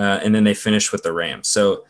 Uh, 0.00 0.18
and 0.24 0.34
then 0.34 0.44
they 0.44 0.54
finish 0.54 0.92
with 0.92 1.02
the 1.02 1.12
Rams. 1.12 1.46
So 1.48 1.84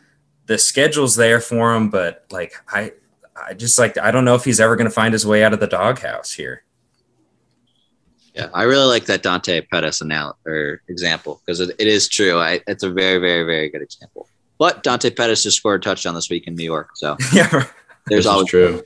the 0.46 0.58
schedule's 0.58 1.14
there 1.14 1.40
for 1.40 1.74
him, 1.74 1.90
but 1.90 2.24
like 2.32 2.54
I, 2.68 2.92
I 3.36 3.54
just 3.54 3.78
like 3.78 3.96
I 3.98 4.10
don't 4.10 4.24
know 4.24 4.34
if 4.34 4.44
he's 4.44 4.58
ever 4.58 4.74
going 4.74 4.88
to 4.88 4.94
find 5.02 5.12
his 5.12 5.24
way 5.24 5.44
out 5.44 5.52
of 5.52 5.60
the 5.60 5.68
doghouse 5.68 6.32
here. 6.32 6.64
Yeah, 8.34 8.48
I 8.54 8.62
really 8.64 8.86
like 8.86 9.04
that 9.06 9.22
Dante 9.22 9.60
Pettis 9.60 10.02
anal- 10.02 10.36
or 10.46 10.82
example 10.88 11.40
because 11.44 11.60
it, 11.60 11.70
it 11.78 11.86
is 11.86 12.08
true. 12.08 12.38
I, 12.38 12.60
it's 12.66 12.82
a 12.82 12.90
very, 12.90 13.18
very, 13.18 13.44
very 13.44 13.68
good 13.68 13.82
example. 13.82 14.28
But 14.58 14.82
Dante 14.82 15.10
Pettis 15.10 15.42
just 15.42 15.56
scored 15.56 15.80
a 15.80 15.84
touchdown 15.84 16.14
this 16.14 16.30
week 16.30 16.46
in 16.46 16.54
New 16.54 16.64
York, 16.64 16.90
so 16.94 17.16
yeah, 17.32 17.48
there's 17.50 17.64
This 18.06 18.18
is 18.20 18.26
always 18.26 18.48
true. 18.48 18.82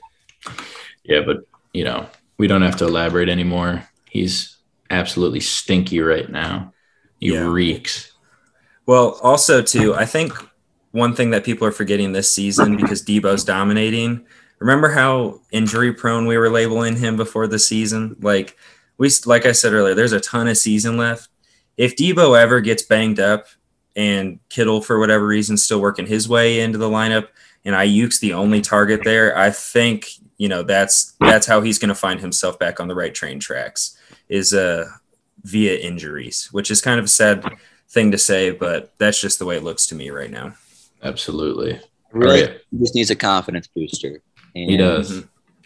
Yeah, 1.03 1.21
but 1.25 1.37
you 1.73 1.83
know, 1.83 2.07
we 2.37 2.47
don't 2.47 2.61
have 2.63 2.77
to 2.77 2.85
elaborate 2.85 3.29
anymore. 3.29 3.87
He's 4.09 4.57
absolutely 4.89 5.41
stinky 5.41 5.99
right 5.99 6.29
now. 6.29 6.73
He 7.19 7.33
Yeah. 7.33 7.47
reeks. 7.49 8.11
Well, 8.85 9.19
also 9.21 9.61
too, 9.61 9.95
I 9.95 10.05
think 10.05 10.33
one 10.91 11.15
thing 11.15 11.31
that 11.31 11.43
people 11.43 11.67
are 11.67 11.71
forgetting 11.71 12.11
this 12.11 12.31
season 12.31 12.77
because 12.77 13.03
Deebo's 13.03 13.43
dominating. 13.43 14.25
Remember 14.59 14.89
how 14.89 15.41
injury 15.51 15.91
prone 15.91 16.25
we 16.25 16.37
were 16.37 16.49
labeling 16.49 16.95
him 16.95 17.17
before 17.17 17.47
the 17.47 17.59
season? 17.59 18.15
Like 18.21 18.57
we, 18.97 19.09
like 19.25 19.45
I 19.45 19.51
said 19.51 19.73
earlier, 19.73 19.93
there's 19.93 20.13
a 20.13 20.19
ton 20.19 20.47
of 20.47 20.57
season 20.57 20.97
left. 20.97 21.29
If 21.77 21.97
Debo 21.97 22.39
ever 22.39 22.61
gets 22.61 22.83
banged 22.83 23.19
up 23.19 23.47
and 23.95 24.39
Kittle 24.49 24.81
for 24.81 24.99
whatever 24.99 25.27
reason 25.27 25.57
still 25.57 25.81
working 25.81 26.05
his 26.05 26.29
way 26.29 26.61
into 26.61 26.77
the 26.77 26.89
lineup, 26.89 27.27
and 27.65 27.75
Aiyuk's 27.75 28.19
the 28.19 28.33
only 28.33 28.61
target 28.61 29.01
there, 29.03 29.37
I 29.37 29.49
think 29.49 30.09
you 30.37 30.47
know 30.47 30.63
that's 30.63 31.13
that's 31.19 31.47
how 31.47 31.61
he's 31.61 31.79
going 31.79 31.89
to 31.89 31.95
find 31.95 32.19
himself 32.19 32.59
back 32.59 32.79
on 32.79 32.87
the 32.87 32.95
right 32.95 33.13
train 33.13 33.39
tracks 33.39 33.97
is 34.29 34.53
uh 34.53 34.85
via 35.43 35.75
injuries, 35.77 36.49
which 36.51 36.71
is 36.71 36.81
kind 36.81 36.99
of 36.99 37.09
sad 37.09 37.43
thing 37.89 38.11
to 38.11 38.17
say, 38.17 38.51
but 38.51 38.93
that's 38.97 39.19
just 39.19 39.39
the 39.39 39.45
way 39.45 39.57
it 39.57 39.63
looks 39.63 39.87
to 39.87 39.95
me 39.95 40.09
right 40.09 40.31
now. 40.31 40.55
Absolutely. 41.03 41.79
really 42.11 42.41
All 42.41 42.47
right. 42.47 42.61
he 42.71 42.79
just 42.79 42.95
needs 42.95 43.09
a 43.09 43.15
confidence 43.15 43.67
booster. 43.67 44.21
And 44.55 44.69
He 44.69 44.77
does. 44.77 45.23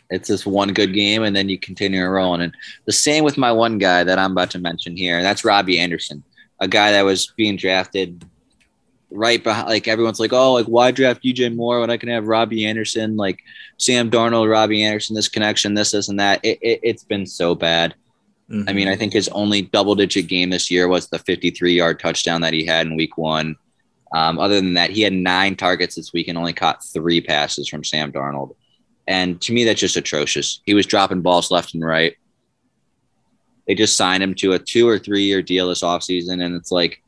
It's 0.10 0.28
just 0.28 0.48
one 0.48 0.74
good 0.74 0.94
game, 0.94 1.24
and 1.24 1.36
then 1.36 1.50
you 1.50 1.60
continue 1.60 2.04
rolling. 2.06 2.42
And 2.42 2.56
the 2.86 2.92
same 2.92 3.24
with 3.24 3.38
my 3.38 3.52
one 3.52 3.78
guy 3.78 4.04
that 4.04 4.18
I'm 4.18 4.32
about 4.32 4.50
to 4.52 4.60
mention 4.60 4.98
here, 4.98 5.18
and 5.18 5.26
that's 5.26 5.46
Robbie 5.46 5.80
Anderson, 5.80 6.24
a 6.60 6.68
guy 6.68 6.92
that 6.92 7.04
was 7.04 7.32
being 7.38 7.58
drafted 7.58 8.26
right 9.12 9.44
behind. 9.44 9.70
Like 9.70 9.88
everyone's 9.88 10.20
like, 10.20 10.34
oh, 10.34 10.54
like 10.54 10.66
why 10.66 10.90
draft 10.92 11.24
DJ 11.24 11.56
Moore 11.56 11.80
when 11.80 11.92
I 11.92 11.98
can 11.98 12.10
have 12.10 12.28
Robbie 12.28 12.66
Anderson, 12.66 13.18
like 13.18 13.44
Sam 13.78 14.10
Darnold, 14.10 14.52
Robbie 14.52 14.84
Anderson, 14.84 15.16
this 15.16 15.30
connection, 15.30 15.76
this, 15.76 15.92
this, 15.92 16.10
and 16.10 16.20
that. 16.20 16.40
It, 16.44 16.58
it, 16.62 16.80
it's 16.82 17.04
been 17.04 17.28
so 17.28 17.54
bad. 17.54 17.94
I 18.52 18.74
mean, 18.74 18.88
I 18.88 18.96
think 18.96 19.14
his 19.14 19.28
only 19.30 19.62
double 19.62 19.94
digit 19.94 20.28
game 20.28 20.50
this 20.50 20.72
year 20.72 20.88
was 20.88 21.08
the 21.08 21.20
53 21.20 21.74
yard 21.74 22.00
touchdown 22.00 22.42
that 22.42 22.54
he 22.54 22.66
had 22.66 22.88
in 22.88 22.96
week 22.96 23.18
one. 23.18 23.56
Um, 24.12 24.40
other 24.40 24.56
than 24.56 24.74
that, 24.74 24.90
he 24.90 25.02
had 25.02 25.14
nine 25.14 25.56
targets 25.56 25.96
this 25.96 26.14
week 26.14 26.28
and 26.28 26.38
only 26.38 26.54
caught 26.54 26.84
three 26.84 27.22
passes 27.22 27.70
from 27.70 27.84
Sam 27.84 28.12
Darnold. 28.12 28.56
And 29.08 29.40
to 29.42 29.54
me, 29.54 29.66
that's 29.66 29.80
just 29.80 29.98
atrocious. 29.98 30.62
He 30.66 30.74
was 30.74 30.88
dropping 30.88 31.22
balls 31.22 31.52
left 31.52 31.76
and 31.76 31.86
right. 31.86 32.16
They 33.68 33.76
just 33.76 33.96
signed 33.96 34.24
him 34.24 34.34
to 34.36 34.54
a 34.54 34.60
two 34.60 34.88
or 34.88 34.98
three 34.98 35.24
year 35.24 35.44
deal 35.44 35.70
this 35.70 35.84
offseason. 35.84 36.44
And 36.44 36.56
it's 36.56 36.72
like, 36.72 37.04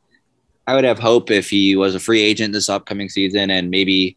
I 0.68 0.76
would 0.76 0.84
have 0.84 1.00
hope 1.00 1.30
if 1.32 1.50
he 1.50 1.74
was 1.74 1.96
a 1.96 2.00
free 2.00 2.22
agent 2.22 2.52
this 2.52 2.68
upcoming 2.68 3.08
season 3.08 3.50
and 3.50 3.68
maybe 3.68 4.16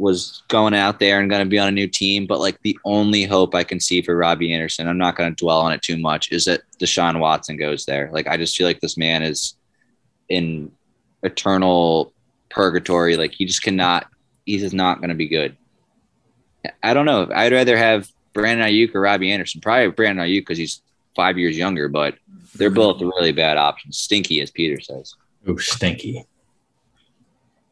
was 0.00 0.42
going 0.48 0.72
out 0.72 0.98
there 0.98 1.20
and 1.20 1.28
going 1.28 1.44
to 1.44 1.48
be 1.48 1.58
on 1.58 1.68
a 1.68 1.72
new 1.72 1.86
team. 1.86 2.26
But 2.26 2.40
like 2.40 2.60
the 2.62 2.78
only 2.84 3.24
hope 3.24 3.54
I 3.54 3.64
can 3.64 3.78
see 3.78 4.00
for 4.00 4.16
Robbie 4.16 4.52
Anderson, 4.52 4.88
I'm 4.88 4.98
not 4.98 5.14
going 5.14 5.30
to 5.30 5.44
dwell 5.44 5.60
on 5.60 5.72
it 5.72 5.82
too 5.82 5.98
much, 5.98 6.32
is 6.32 6.46
that 6.46 6.62
Deshaun 6.78 7.20
Watson 7.20 7.56
goes 7.56 7.84
there. 7.84 8.10
Like 8.12 8.26
I 8.26 8.36
just 8.36 8.56
feel 8.56 8.66
like 8.66 8.80
this 8.80 8.96
man 8.96 9.22
is 9.22 9.54
in 10.28 10.72
eternal 11.22 12.12
purgatory. 12.48 13.16
Like 13.16 13.32
he 13.32 13.44
just 13.44 13.62
cannot. 13.62 14.06
He's 14.46 14.62
just 14.62 14.74
not 14.74 14.98
going 14.98 15.10
to 15.10 15.14
be 15.14 15.28
good. 15.28 15.56
I 16.82 16.94
don't 16.94 17.06
know. 17.06 17.28
I'd 17.32 17.52
rather 17.52 17.76
have 17.76 18.08
Brandon 18.32 18.66
Aiyuk 18.66 18.94
or 18.94 19.02
Robbie 19.02 19.30
Anderson. 19.30 19.60
Probably 19.60 19.90
Brandon 19.90 20.26
Aiyuk 20.26 20.40
because 20.40 20.58
he's 20.58 20.82
five 21.14 21.38
years 21.38 21.56
younger, 21.56 21.88
but 21.88 22.14
they're 22.54 22.70
both 22.70 23.00
really 23.00 23.32
bad 23.32 23.58
options. 23.58 23.98
Stinky, 23.98 24.40
as 24.40 24.50
Peter 24.50 24.80
says. 24.80 25.14
Oh, 25.46 25.56
stinky. 25.56 26.24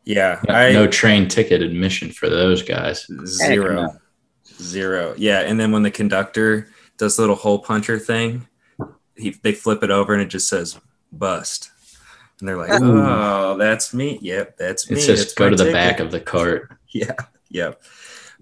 Yeah, 0.09 0.41
No, 0.49 0.55
I 0.55 0.73
no 0.73 0.87
train 0.87 1.29
ticket 1.29 1.61
admission 1.61 2.11
for 2.11 2.31
those 2.31 2.63
guys. 2.63 3.07
zero, 3.27 3.83
Heck 3.91 4.01
zero. 4.59 5.15
Yeah, 5.19 5.41
and 5.41 5.61
then 5.61 5.71
when 5.71 5.83
the 5.83 5.91
conductor 5.91 6.69
does 6.97 7.17
the 7.17 7.23
little 7.23 7.37
hole 7.37 7.59
puncher 7.59 7.99
thing, 7.99 8.49
he 9.17 9.31
they 9.43 9.53
flip 9.53 9.83
it 9.83 9.91
over 9.91 10.15
and 10.15 10.23
it 10.23 10.29
just 10.31 10.49
says 10.49 10.81
bust, 11.13 11.71
and 12.41 12.49
they're 12.49 12.57
like, 12.57 12.81
Ooh. 12.81 13.03
"Oh, 13.03 13.57
that's 13.59 13.93
me. 13.93 14.19
Yep, 14.23 14.57
that's 14.57 14.91
me." 14.91 14.97
It 14.97 15.03
says 15.03 15.19
That's 15.21 15.35
go 15.35 15.51
to 15.51 15.57
the 15.57 15.65
ticket." 15.65 15.75
back 15.75 16.01
of 16.01 16.11
the 16.11 16.21
cart. 16.21 16.71
Yeah, 16.91 17.13
yeah. 17.51 17.73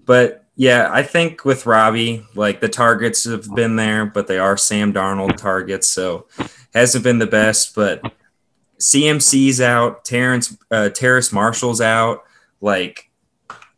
But 0.05 0.45
yeah, 0.55 0.87
I 0.89 1.03
think 1.03 1.43
with 1.43 1.65
Robbie, 1.65 2.25
like 2.33 2.61
the 2.61 2.69
targets 2.69 3.25
have 3.25 3.53
been 3.53 3.75
there, 3.75 4.05
but 4.05 4.27
they 4.27 4.39
are 4.39 4.55
Sam 4.55 4.93
Darnold 4.93 5.35
targets, 5.35 5.89
so 5.89 6.27
hasn't 6.73 7.03
been 7.03 7.19
the 7.19 7.27
best. 7.27 7.75
But 7.75 8.01
CMC's 8.79 9.61
out, 9.61 10.05
Terrence 10.05 10.57
uh, 10.71 10.89
Terrace 10.89 11.31
Marshall's 11.31 11.81
out. 11.81 12.23
Like, 12.61 13.09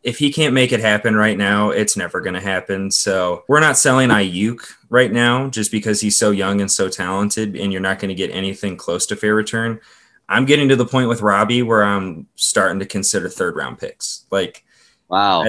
if 0.02 0.18
he 0.18 0.32
can't 0.32 0.54
make 0.54 0.72
it 0.72 0.80
happen 0.80 1.14
right 1.14 1.36
now, 1.36 1.70
it's 1.70 1.96
never 1.96 2.20
going 2.20 2.34
to 2.34 2.40
happen. 2.40 2.90
So 2.90 3.44
we're 3.48 3.60
not 3.60 3.76
selling 3.76 4.08
Aiyuk 4.08 4.60
right 4.88 5.12
now 5.12 5.48
just 5.48 5.70
because 5.70 6.00
he's 6.00 6.16
so 6.16 6.30
young 6.30 6.60
and 6.60 6.70
so 6.70 6.88
talented, 6.88 7.56
and 7.56 7.72
you're 7.72 7.82
not 7.82 7.98
going 7.98 8.08
to 8.08 8.14
get 8.14 8.30
anything 8.30 8.76
close 8.76 9.06
to 9.06 9.16
fair 9.16 9.34
return. 9.34 9.80
I'm 10.28 10.44
getting 10.44 10.68
to 10.68 10.76
the 10.76 10.86
point 10.86 11.08
with 11.08 11.22
Robbie 11.22 11.62
where 11.62 11.82
I'm 11.82 12.26
starting 12.36 12.78
to 12.78 12.86
consider 12.86 13.28
third 13.28 13.56
round 13.56 13.78
picks. 13.78 14.26
Like, 14.30 14.64
Wow. 15.10 15.44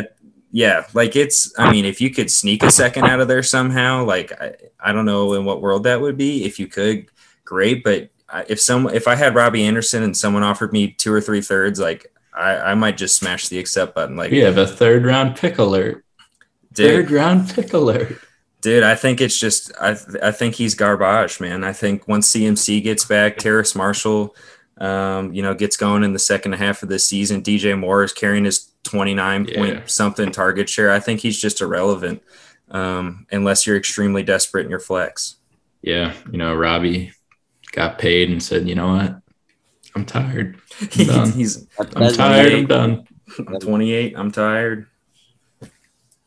Yeah, 0.52 0.86
like 0.93 1.16
it's, 1.16 1.54
I 1.58 1.72
mean, 1.72 1.86
if 1.86 2.02
you 2.02 2.10
could 2.10 2.30
sneak 2.30 2.62
a 2.64 2.72
second 2.72 3.06
out 3.06 3.22
of 3.22 3.30
there 3.30 3.43
somehow, 3.43 4.04
like, 4.04 4.34
I, 4.41 4.54
I 4.82 4.91
don't 4.91 5.06
know 5.06 5.34
in 5.34 5.45
what 5.45 5.62
world 5.62 5.84
that 5.84 6.02
would 6.02 6.18
be. 6.18 6.43
If 6.43 6.60
you 6.60 6.68
could, 6.68 7.06
great. 7.45 7.86
But 7.86 8.10
if 8.48 8.60
some, 8.60 8.88
if 8.90 9.08
I 9.08 9.16
had 9.16 9.36
Robbie 9.36 9.64
Anderson 9.66 10.04
and 10.04 10.16
someone 10.16 10.44
offered 10.44 10.72
me 10.74 10.92
two 10.92 11.12
or 11.14 11.22
three 11.22 11.42
thirds, 11.42 11.80
like, 11.80 12.08
I, 12.34 12.56
I 12.72 12.76
might 12.76 12.98
just 12.98 13.18
smash 13.18 13.50
the 13.50 13.60
accept 13.60 13.94
button. 13.96 14.16
Like, 14.16 14.32
We 14.32 14.40
have 14.40 14.58
a 14.58 14.66
third 14.68 15.06
round 15.06 15.36
pick 15.36 15.58
alert. 15.58 16.06
dude, 16.74 17.08
Third 17.08 17.12
round 17.12 17.50
pick 17.54 17.74
alert. 17.74 18.18
Dude, 18.62 18.84
I 18.84 18.96
think 18.96 19.22
it's 19.22 19.38
just 19.40 19.72
I 19.82 19.98
I 20.22 20.32
think 20.32 20.56
he's 20.56 20.76
garbage, 20.76 21.40
man. 21.40 21.64
I 21.64 21.74
think 21.74 22.08
once 22.08 22.32
CMC 22.32 22.84
gets 22.84 23.04
back, 23.04 23.38
Terrace 23.38 23.76
Marshall, 23.76 24.36
um, 24.78 25.34
you 25.34 25.42
know, 25.42 25.54
gets 25.56 25.76
going 25.78 26.04
in 26.04 26.14
the 26.14 26.20
second 26.20 26.54
half 26.54 26.84
of 26.84 26.90
the 26.90 27.00
season. 27.00 27.42
DJ 27.42 27.78
Moore 27.78 28.04
is 28.04 28.14
carrying 28.14 28.46
his 28.46 28.70
twenty 28.84 29.14
nine 29.16 29.46
Yeah. 29.46 29.58
point 29.58 29.90
something 29.90 30.32
target 30.32 30.70
share. 30.70 30.92
I 30.92 31.00
think 31.00 31.22
he's 31.22 31.42
just 31.42 31.60
irrelevant, 31.60 32.22
um, 32.70 33.26
unless 33.32 33.66
you're 33.66 33.78
extremely 33.78 34.22
desperate 34.24 34.64
in 34.66 34.70
your 34.70 34.80
flex. 34.80 35.38
Yeah, 35.82 36.14
you 36.32 36.38
know, 36.38 36.54
Robbie 36.56 37.14
got 37.72 37.97
paid 37.97 38.30
and 38.30 38.41
said, 38.41 38.67
you 38.67 38.76
know 38.76 38.93
what? 38.93 39.17
I'm 39.95 40.05
tired. 40.05 40.59
I'm 40.99 41.05
done. 41.07 41.32
he's 41.32 41.67
I'm 41.80 42.13
tired. 42.13 42.53
I'm 42.53 42.67
done. 42.67 43.07
I'm 43.39 43.59
28. 43.59 44.13
I'm 44.17 44.32
tired. 44.32 44.88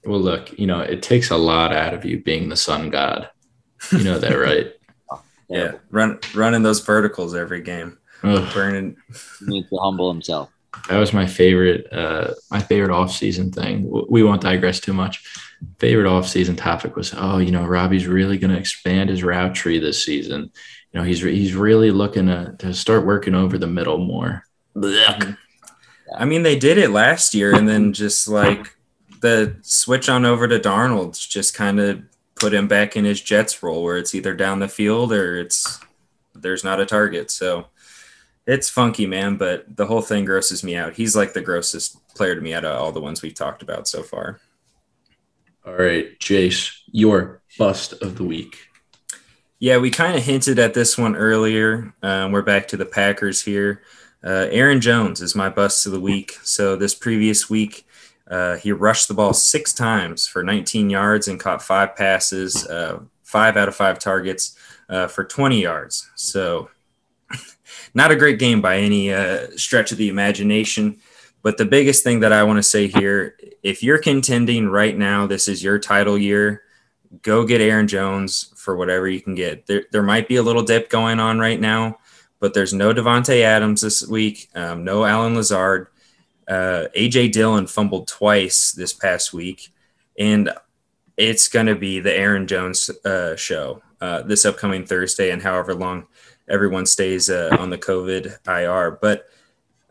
Well, 0.05 0.20
look, 0.20 0.59
you 0.59 0.66
know, 0.66 0.80
it 0.80 1.03
takes 1.03 1.30
a 1.30 1.36
lot 1.36 1.72
out 1.72 1.95
of 1.95 2.05
you 2.05 2.22
being 2.22 2.49
the 2.49 2.57
sun 2.57 2.90
god. 2.90 3.30
You 3.90 4.05
know 4.05 4.18
that, 4.18 4.32
right? 4.38 4.72
Yeah, 5.49 5.72
run 5.90 6.18
running 6.34 6.62
those 6.62 6.80
verticals 6.80 7.34
every 7.34 7.62
game, 7.62 7.99
Ugh, 8.22 8.53
burning. 8.53 8.97
He 9.40 9.47
needs 9.47 9.68
to 9.70 9.76
humble 9.76 10.11
himself. 10.11 10.51
that 10.88 10.99
was 10.99 11.12
my 11.12 11.26
favorite, 11.26 11.90
uh, 11.92 12.32
my 12.51 12.61
favorite 12.61 12.90
off-season 12.92 13.53
thing. 13.53 13.90
We 14.11 14.22
won't 14.22 14.42
digress 14.42 14.80
too 14.80 14.92
much. 14.95 15.22
Favorite 15.78 16.09
off-season 16.09 16.57
topic 16.57 16.97
was, 16.97 17.14
oh, 17.16 17.38
you 17.38 17.51
know, 17.51 17.64
Robbie's 17.64 18.07
really 18.07 18.36
going 18.38 18.51
to 18.53 18.59
expand 18.59 19.11
his 19.11 19.22
route 19.22 19.55
tree 19.55 19.78
this 19.78 20.05
season. 20.05 20.51
You 20.95 21.01
know, 21.01 21.07
he's 21.07 21.24
re- 21.24 21.34
he's 21.34 21.55
really 21.55 21.90
looking 21.90 22.26
to, 22.26 22.55
to 22.61 22.72
start 22.72 23.05
working 23.05 23.34
over 23.34 23.59
the 23.59 23.66
middle 23.66 23.99
more. 23.99 24.47
Blech. 24.76 25.05
Mm-hmm. 25.05 25.32
I 26.16 26.24
mean, 26.24 26.45
they 26.45 26.57
did 26.57 26.78
it 26.78 26.90
last 26.90 27.34
year, 27.34 27.53
and 27.53 27.68
then 27.68 27.92
just 27.92 28.28
like 28.28 28.76
the 29.20 29.57
switch 29.62 30.09
on 30.09 30.24
over 30.24 30.47
to 30.47 30.61
Darnold 30.61 31.18
just 31.28 31.53
kind 31.55 31.80
of 31.80 32.01
put 32.36 32.55
him 32.55 32.68
back 32.68 32.95
in 32.97 33.05
his 33.05 33.20
Jets 33.20 33.61
role, 33.61 33.82
where 33.82 33.97
it's 33.97 34.14
either 34.14 34.34
down 34.34 34.61
the 34.61 34.68
field 34.68 35.12
or 35.12 35.36
it's 35.36 35.80
there's 36.32 36.62
not 36.62 36.80
a 36.80 36.86
target. 36.86 37.32
So 37.32 37.66
it's 38.47 38.70
funky, 38.70 39.07
man. 39.07 39.36
But 39.36 39.76
the 39.76 39.86
whole 39.86 40.03
thing 40.03 40.24
grosses 40.24 40.62
me 40.62 40.76
out. 40.76 40.95
He's 40.95 41.16
like 41.16 41.32
the 41.32 41.40
grossest 41.40 42.07
player 42.14 42.36
to 42.36 42.40
me 42.40 42.55
out 42.55 42.64
of 42.64 42.80
all 42.80 42.92
the 42.92 43.01
ones 43.01 43.20
we've 43.20 43.34
talked 43.34 43.62
about 43.62 43.88
so 43.88 44.05
far. 44.05 44.38
All 45.66 45.74
right, 45.74 46.16
Jace, 46.20 46.82
your 46.92 47.42
bust 47.59 47.95
of 47.95 48.16
the 48.16 48.24
week. 48.24 48.68
Yeah, 49.65 49.79
we 49.79 49.91
kind 49.91 50.15
of 50.15 50.23
hinted 50.23 50.59
at 50.59 50.75
this 50.75 50.99
one 50.99 51.17
earlier. 51.17 51.95
Um, 52.03 52.33
we're 52.33 52.43
back 52.43 52.69
to 52.69 52.77
the 52.77 52.85
Packers 52.85 53.41
here. 53.41 53.81
Uh, 54.23 54.47
Aaron 54.51 54.79
Jones 54.79 55.23
is 55.23 55.35
my 55.35 55.49
bust 55.49 55.87
of 55.87 55.93
the 55.93 56.01
week. 56.01 56.33
So 56.43 56.77
this 56.77 56.95
previous 56.95 57.49
week, 57.49 57.87
uh, 58.29 58.57
he 58.57 58.73
rushed 58.73 59.09
the 59.09 59.15
ball 59.15 59.33
six 59.33 59.73
times 59.73 60.27
for 60.27 60.43
19 60.43 60.91
yards 60.91 61.29
and 61.29 61.41
caught 61.41 61.62
five 61.62 61.97
passes, 61.97 62.67
uh, 62.67 63.01
five 63.23 63.57
out 63.57 63.69
of 63.69 63.75
five 63.75 63.99
targets 63.99 64.55
uh, 64.91 65.07
for 65.07 65.25
20 65.25 65.62
yards. 65.62 66.11
So 66.15 66.69
not 67.95 68.11
a 68.11 68.17
great 68.17 68.39
game 68.39 68.61
by 68.61 68.77
any 68.77 69.15
uh, 69.15 69.47
stretch 69.57 69.93
of 69.93 69.97
the 69.97 70.11
imagination. 70.11 70.99
But 71.41 71.57
the 71.57 71.65
biggest 71.65 72.05
thing 72.05 72.21
that 72.21 72.35
I 72.35 72.43
want 72.43 72.59
to 72.59 72.62
say 72.62 72.87
here, 72.87 73.39
if 73.62 73.83
you're 73.83 73.97
contending 73.97 74.69
right 74.69 74.95
now, 74.95 75.27
this 75.27 75.49
is 75.49 75.65
your 75.65 75.79
title 75.79 76.19
year 76.19 76.65
go 77.23 77.45
get 77.45 77.61
Aaron 77.61 77.89
Jones 77.89 78.53
for 78.57 78.77
whatever 78.77 79.09
you 79.09 79.21
can 79.21 79.35
get. 79.35 79.67
There, 79.67 79.85
there 79.93 80.03
might 80.03 80.29
be 80.29 80.37
a 80.37 80.43
little 80.43 80.62
dip 80.62 80.91
going 80.91 81.21
on 81.21 81.39
right 81.39 81.61
now, 81.61 81.99
but 82.41 82.55
there's 82.55 82.73
no 82.73 82.93
Davante 82.93 83.43
Adams 83.43 83.81
this 83.81 84.07
week, 84.07 84.49
um, 84.55 84.85
no 84.85 85.05
Allen 85.05 85.35
Lazard. 85.35 85.89
Uh, 86.47 86.87
AJ 86.97 87.33
Dillon 87.33 87.67
fumbled 87.67 88.07
twice 88.07 88.73
this 88.73 88.93
past 88.93 89.33
week, 89.33 89.71
and 90.19 90.51
it's 91.17 91.49
going 91.49 91.67
to 91.67 91.75
be 91.75 92.01
the 92.01 92.12
Aaron 92.12 92.47
Jones 92.47 92.91
uh, 93.05 93.37
show 93.37 93.83
uh, 94.01 94.23
this 94.23 94.45
upcoming 94.45 94.85
Thursday, 94.85 95.31
and 95.31 95.43
however 95.43 95.75
long 95.75 96.07
everyone 96.49 96.87
stays 96.87 97.31
uh, 97.31 97.57
on 97.59 97.71
the 97.71 97.79
COVID 97.79 98.39
IR. 98.47 98.99
But 99.01 99.27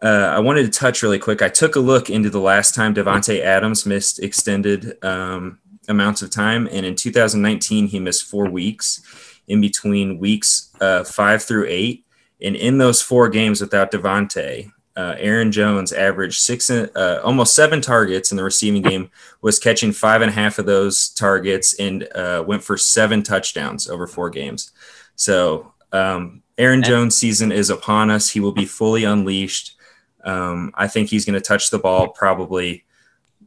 uh, 0.03 0.33
I 0.35 0.39
wanted 0.39 0.63
to 0.63 0.79
touch 0.79 1.01
really 1.01 1.17
quick. 1.17 1.41
I 1.41 1.49
took 1.49 1.75
a 1.75 1.79
look 1.79 2.09
into 2.09 2.29
the 2.29 2.39
last 2.39 2.75
time 2.75 2.93
Davante 2.93 3.39
Adams 3.39 3.85
missed 3.85 4.21
extended 4.21 5.03
um, 5.03 5.59
amounts 5.87 6.21
of 6.21 6.29
time. 6.29 6.67
And 6.71 6.85
in 6.85 6.95
2019, 6.95 7.87
he 7.87 7.99
missed 7.99 8.25
four 8.25 8.49
weeks 8.49 9.01
in 9.47 9.61
between 9.61 10.19
weeks 10.19 10.71
uh, 10.81 11.03
five 11.03 11.43
through 11.43 11.65
eight. 11.67 12.05
And 12.41 12.55
in 12.55 12.77
those 12.77 13.01
four 13.01 13.29
games 13.29 13.61
without 13.61 13.91
Davante, 13.91 14.71
uh, 14.95 15.15
Aaron 15.17 15.51
Jones 15.51 15.91
averaged 15.91 16.39
six, 16.39 16.69
uh, 16.69 17.21
almost 17.23 17.55
seven 17.55 17.81
targets 17.81 18.31
in 18.31 18.37
the 18.37 18.43
receiving 18.43 18.81
game, 18.81 19.09
was 19.41 19.57
catching 19.57 19.91
five 19.91 20.21
and 20.21 20.29
a 20.29 20.33
half 20.33 20.59
of 20.59 20.65
those 20.65 21.09
targets, 21.09 21.73
and 21.79 22.07
uh, 22.15 22.43
went 22.45 22.63
for 22.63 22.77
seven 22.77 23.23
touchdowns 23.23 23.89
over 23.89 24.05
four 24.05 24.29
games. 24.29 24.71
So 25.15 25.73
um, 25.91 26.43
Aaron 26.57 26.83
Jones' 26.83 27.17
season 27.17 27.51
is 27.51 27.69
upon 27.69 28.11
us. 28.11 28.29
He 28.29 28.39
will 28.39 28.51
be 28.51 28.65
fully 28.65 29.03
unleashed. 29.03 29.75
Um, 30.23 30.71
I 30.75 30.87
think 30.87 31.09
he's 31.09 31.25
going 31.25 31.39
to 31.39 31.41
touch 31.41 31.69
the 31.69 31.79
ball 31.79 32.09
probably 32.09 32.85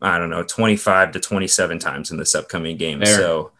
I 0.02 0.18
don't 0.18 0.30
know, 0.30 0.42
25 0.42 1.12
to 1.12 1.20
27 1.20 1.78
times 1.78 2.10
in 2.10 2.16
this 2.18 2.34
upcoming 2.34 2.76
game. 2.76 3.00
Fair. 3.00 3.16
So, 3.16 3.52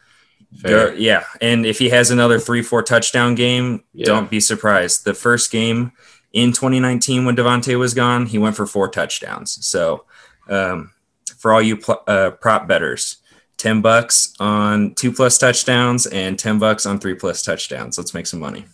Fair. 0.61 0.95
yeah. 0.95 1.25
And 1.41 1.65
if 1.67 1.79
he 1.79 1.89
has 1.91 2.11
another 2.11 2.39
three, 2.39 2.63
four 2.63 2.83
touchdown 2.83 3.35
game, 3.35 3.83
Yeah. 3.93 4.07
don't 4.07 4.31
be 4.31 4.41
surprised. 4.41 5.05
The 5.05 5.15
first 5.15 5.51
game 5.51 5.93
in 6.33 6.53
2019, 6.53 7.25
when 7.25 7.37
Davante 7.37 7.79
was 7.79 7.95
gone, 7.95 8.27
he 8.27 8.39
went 8.39 8.57
for 8.57 8.67
four 8.67 8.89
touchdowns. 8.89 9.59
So, 9.67 10.05
um, 10.49 10.93
for 11.39 11.53
all 11.53 11.63
you 11.63 11.77
pl- 11.77 12.03
uh, 12.07 12.31
prop 12.31 12.67
betters, 12.69 13.17
10 13.59 13.81
bucks 13.81 14.35
on 14.39 14.95
two 14.95 15.11
plus 15.13 15.39
touchdowns 15.39 16.07
and 16.07 16.39
10 16.39 16.59
bucks 16.59 16.85
on 16.87 16.99
three 16.99 17.15
plus 17.15 17.43
touchdowns. 17.43 17.97
Let's 17.99 18.13
make 18.15 18.27
some 18.27 18.41
money. 18.41 18.67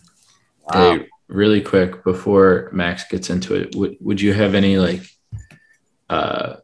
Wow. 0.72 0.96
Hey, 0.98 1.06
really 1.28 1.60
quick 1.60 2.02
before 2.04 2.68
Max 2.72 3.04
gets 3.08 3.30
into 3.30 3.54
it, 3.54 3.74
would, 3.76 3.96
would 4.00 4.20
you 4.20 4.32
have 4.34 4.54
any 4.54 4.78
like, 4.78 5.02
uh, 6.10 6.56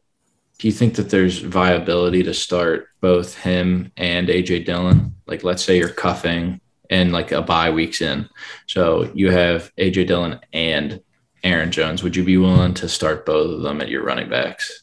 do 0.59 0.67
you 0.67 0.73
think 0.73 0.95
that 0.97 1.11
there's 1.11 1.39
viability 1.39 2.23
to 2.25 2.35
start 2.35 2.89
both 3.01 3.37
him 3.39 3.93
and 3.97 4.29
AJ 4.29 4.67
Dillon? 4.67 5.15
Like, 5.27 5.45
let's 5.45 5.63
say 5.63 5.79
you're 5.79 5.89
cuffing 5.89 6.61
and 6.91 7.13
like 7.13 7.33
a 7.33 7.43
bye 7.43 7.71
weeks 7.71 8.01
in. 8.01 8.29
So 8.67 9.11
you 9.15 9.31
have 9.31 9.73
AJ 9.77 10.09
Dillon 10.09 10.41
and 10.53 11.01
Aaron 11.45 11.71
Jones. 11.71 12.03
Would 12.03 12.17
you 12.17 12.25
be 12.25 12.39
willing 12.39 12.75
to 12.75 12.89
start 12.89 13.25
both 13.25 13.51
of 13.53 13.63
them 13.63 13.81
at 13.81 13.89
your 13.89 14.03
running 14.03 14.29
backs? 14.29 14.83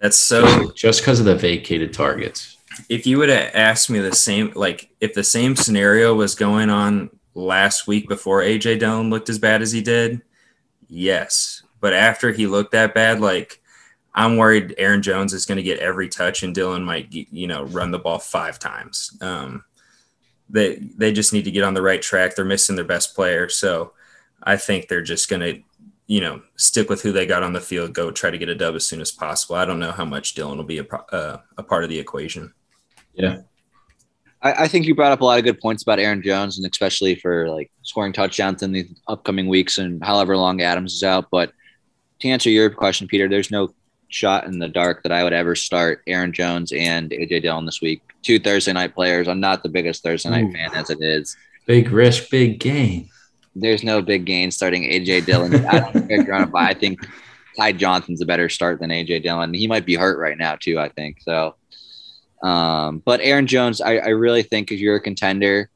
That's 0.00 0.16
so. 0.16 0.72
just 0.72 1.00
because 1.00 1.20
of 1.20 1.26
the 1.26 1.36
vacated 1.36 1.92
targets. 1.92 2.56
if 2.88 3.06
you 3.06 3.18
would 3.18 3.28
have 3.28 3.50
asked 3.54 3.88
me 3.88 4.00
the 4.00 4.14
same, 4.14 4.52
like 4.54 4.90
if 5.00 5.14
the 5.14 5.24
same 5.24 5.54
scenario 5.54 6.14
was 6.14 6.34
going 6.34 6.70
on 6.70 7.10
last 7.34 7.86
week 7.86 8.08
before 8.08 8.42
AJ 8.42 8.80
Dillon 8.80 9.10
looked 9.10 9.28
as 9.28 9.38
bad 9.38 9.62
as 9.62 9.72
he 9.72 9.80
did, 9.80 10.22
Yes. 10.88 11.62
But 11.80 11.92
after 11.92 12.32
he 12.32 12.46
looked 12.46 12.72
that 12.72 12.94
bad, 12.94 13.20
like 13.20 13.60
I'm 14.14 14.36
worried 14.36 14.74
Aaron 14.78 15.02
Jones 15.02 15.32
is 15.32 15.44
going 15.44 15.56
to 15.56 15.62
get 15.62 15.80
every 15.80 16.08
touch 16.08 16.42
and 16.42 16.54
Dillon 16.54 16.84
might, 16.84 17.12
you 17.12 17.46
know, 17.46 17.64
run 17.64 17.90
the 17.90 17.98
ball 17.98 18.18
five 18.18 18.58
times. 18.58 19.16
Um, 19.20 19.64
they 20.48 20.76
they 20.76 21.12
just 21.12 21.32
need 21.32 21.44
to 21.44 21.50
get 21.50 21.64
on 21.64 21.74
the 21.74 21.82
right 21.82 22.00
track. 22.00 22.36
They're 22.36 22.44
missing 22.44 22.76
their 22.76 22.84
best 22.84 23.14
player, 23.14 23.48
so 23.48 23.92
I 24.42 24.56
think 24.56 24.88
they're 24.88 25.02
just 25.02 25.28
going 25.28 25.40
to, 25.40 25.60
you 26.06 26.20
know, 26.20 26.42
stick 26.56 26.90
with 26.90 27.02
who 27.02 27.12
they 27.12 27.26
got 27.26 27.42
on 27.42 27.54
the 27.54 27.60
field. 27.60 27.94
Go 27.94 28.10
try 28.10 28.30
to 28.30 28.38
get 28.38 28.50
a 28.50 28.54
dub 28.54 28.74
as 28.74 28.86
soon 28.86 29.00
as 29.00 29.10
possible. 29.10 29.56
I 29.56 29.64
don't 29.64 29.80
know 29.80 29.90
how 29.90 30.04
much 30.04 30.34
Dillon 30.34 30.58
will 30.58 30.64
be 30.64 30.78
a 30.78 30.84
uh, 30.84 31.38
a 31.56 31.62
part 31.62 31.82
of 31.82 31.90
the 31.90 31.98
equation. 31.98 32.52
Yeah, 33.14 33.38
I, 34.42 34.64
I, 34.64 34.68
think 34.68 34.86
you 34.86 34.94
brought 34.94 35.12
up 35.12 35.22
a 35.22 35.24
lot 35.24 35.38
of 35.38 35.44
good 35.44 35.60
points 35.60 35.82
about 35.82 35.98
Aaron 35.98 36.22
Jones, 36.22 36.58
and 36.58 36.70
especially 36.70 37.14
for 37.14 37.48
like 37.48 37.70
scoring 37.82 38.12
touchdowns 38.12 38.62
in 38.62 38.72
the 38.72 38.86
upcoming 39.08 39.48
weeks 39.48 39.78
and 39.78 40.04
however 40.04 40.36
long 40.36 40.60
Adams 40.60 40.92
is 40.92 41.02
out. 41.02 41.28
But 41.30 41.52
to 42.20 42.28
answer 42.28 42.50
your 42.50 42.70
question, 42.70 43.08
Peter, 43.08 43.28
there's 43.28 43.50
no 43.50 43.74
shot 44.08 44.44
in 44.44 44.58
the 44.58 44.68
dark 44.68 45.02
that 45.02 45.12
I 45.12 45.24
would 45.24 45.32
ever 45.32 45.54
start 45.54 46.02
Aaron 46.06 46.32
Jones 46.32 46.72
and 46.72 47.10
AJ 47.10 47.42
Dillon 47.42 47.66
this 47.66 47.80
week. 47.80 48.02
Two 48.22 48.38
Thursday 48.38 48.72
night 48.72 48.94
players. 48.94 49.28
I'm 49.28 49.40
not 49.40 49.62
the 49.62 49.68
biggest 49.68 50.02
Thursday 50.02 50.30
night 50.30 50.44
Ooh. 50.44 50.52
fan 50.52 50.70
as 50.74 50.90
it 50.90 50.98
is. 51.00 51.36
Big 51.66 51.90
risk, 51.90 52.30
big 52.30 52.58
gain. 52.60 53.08
There's 53.56 53.84
no 53.84 54.02
big 54.02 54.24
gain 54.24 54.50
starting 54.50 54.82
AJ 54.84 55.26
Dillon. 55.26 55.54
I 55.66 55.90
don't 55.92 56.08
care 56.08 56.42
if 56.42 56.54
I 56.54 56.74
think 56.74 57.06
Ty 57.56 57.72
Johnson's 57.72 58.20
a 58.20 58.26
better 58.26 58.48
start 58.48 58.80
than 58.80 58.90
AJ 58.90 59.22
Dillon. 59.22 59.54
He 59.54 59.66
might 59.66 59.86
be 59.86 59.94
hurt 59.94 60.18
right 60.18 60.36
now 60.36 60.56
too. 60.56 60.78
I 60.78 60.88
think 60.88 61.20
so. 61.22 61.54
Um, 62.42 62.98
but 63.04 63.20
Aaron 63.20 63.46
Jones, 63.46 63.80
I, 63.80 63.96
I 63.96 64.08
really 64.08 64.42
think 64.42 64.70
if 64.70 64.78
you're 64.78 64.96
a 64.96 65.00
contender 65.00 65.70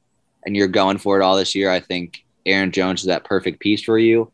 and 0.44 0.56
you're 0.56 0.68
going 0.68 0.98
for 0.98 1.18
it 1.18 1.22
all 1.22 1.36
this 1.36 1.54
year, 1.54 1.70
I 1.70 1.80
think 1.80 2.24
Aaron 2.44 2.72
Jones 2.72 3.00
is 3.00 3.06
that 3.06 3.24
perfect 3.24 3.60
piece 3.60 3.82
for 3.82 3.98
you. 3.98 4.30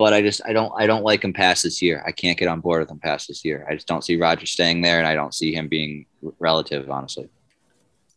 But 0.00 0.14
I 0.14 0.22
just 0.22 0.40
I 0.46 0.54
don't 0.54 0.72
I 0.78 0.86
don't 0.86 1.04
like 1.04 1.22
him 1.22 1.34
past 1.34 1.62
this 1.62 1.82
year. 1.82 2.02
I 2.06 2.12
can't 2.12 2.38
get 2.38 2.48
on 2.48 2.60
board 2.60 2.80
with 2.80 2.90
him 2.90 3.00
past 3.00 3.28
this 3.28 3.44
year. 3.44 3.66
I 3.68 3.74
just 3.74 3.86
don't 3.86 4.02
see 4.02 4.16
Rodgers 4.16 4.50
staying 4.50 4.80
there, 4.80 4.96
and 4.96 5.06
I 5.06 5.14
don't 5.14 5.34
see 5.34 5.52
him 5.52 5.68
being 5.68 6.06
relative, 6.38 6.90
honestly. 6.90 7.28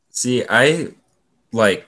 See, 0.09 0.45
I 0.49 0.93
like 1.51 1.85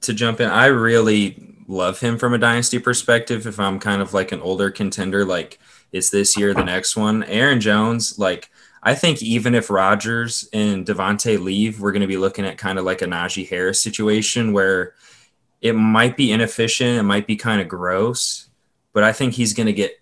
to 0.00 0.12
jump 0.12 0.40
in. 0.40 0.50
I 0.50 0.66
really 0.66 1.54
love 1.68 2.00
him 2.00 2.18
from 2.18 2.34
a 2.34 2.38
dynasty 2.38 2.80
perspective. 2.80 3.46
If 3.46 3.60
I'm 3.60 3.78
kind 3.78 4.02
of 4.02 4.12
like 4.12 4.32
an 4.32 4.40
older 4.40 4.72
contender, 4.72 5.24
like 5.24 5.60
it's 5.92 6.10
this 6.10 6.36
year, 6.36 6.52
the 6.52 6.64
next 6.64 6.96
one. 6.96 7.22
Aaron 7.22 7.60
Jones, 7.60 8.18
like 8.18 8.50
I 8.82 8.96
think 8.96 9.22
even 9.22 9.54
if 9.54 9.70
Rodgers 9.70 10.48
and 10.52 10.84
Davante 10.84 11.40
leave, 11.40 11.80
we're 11.80 11.92
going 11.92 12.00
to 12.00 12.08
be 12.08 12.16
looking 12.16 12.44
at 12.44 12.58
kind 12.58 12.80
of 12.80 12.84
like 12.84 13.00
a 13.00 13.06
Najee 13.06 13.48
Harris 13.48 13.80
situation 13.80 14.52
where 14.52 14.94
it 15.60 15.74
might 15.74 16.16
be 16.16 16.32
inefficient, 16.32 16.98
it 16.98 17.04
might 17.04 17.28
be 17.28 17.36
kind 17.36 17.60
of 17.60 17.68
gross, 17.68 18.48
but 18.96 19.04
I 19.04 19.12
think 19.12 19.34
he's 19.34 19.52
going 19.52 19.66
to 19.66 19.74
get 19.74 20.00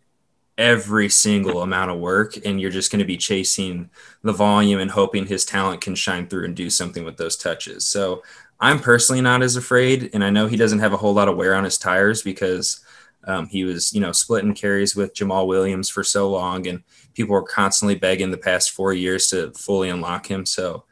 every 0.57 1.09
single 1.09 1.63
amount 1.63 1.91
of 1.91 1.99
work 1.99 2.37
and 2.47 2.61
you're 2.61 2.71
just 2.71 2.93
going 2.93 3.01
to 3.01 3.05
be 3.05 3.17
chasing 3.17 3.91
the 4.23 4.33
volume 4.33 4.79
and 4.79 4.89
hoping 4.89 5.27
his 5.27 5.45
talent 5.45 5.81
can 5.81 5.97
shine 5.97 6.29
through 6.29 6.45
and 6.45 6.55
do 6.55 6.71
something 6.71 7.05
with 7.05 7.17
those 7.17 7.37
touches. 7.37 7.85
So 7.85 8.23
I'm 8.61 8.79
personally 8.79 9.21
not 9.21 9.43
as 9.43 9.57
afraid 9.57 10.11
and 10.15 10.23
I 10.23 10.31
know 10.31 10.47
he 10.47 10.57
doesn't 10.57 10.79
have 10.79 10.93
a 10.93 10.97
whole 10.97 11.13
lot 11.13 11.27
of 11.27 11.37
wear 11.37 11.57
on 11.57 11.65
his 11.65 11.77
tires 11.77 12.23
because 12.23 12.85
um, 13.25 13.49
he 13.49 13.65
was, 13.65 13.93
you 13.93 14.01
know, 14.01 14.13
splitting 14.13 14.55
carries 14.55 14.95
with 14.95 15.13
Jamaal 15.13 15.49
Williams 15.49 15.91
for 15.91 16.05
so 16.05 16.31
long 16.31 16.69
and 16.69 16.85
people 17.15 17.33
were 17.33 17.43
constantly 17.43 17.97
begging 17.97 18.31
the 18.31 18.39
past 18.39 18.71
four 18.71 18.93
years 18.93 19.27
to 19.31 19.51
fully 19.55 19.89
unlock 19.89 20.31
him. 20.31 20.47
So 20.47 20.85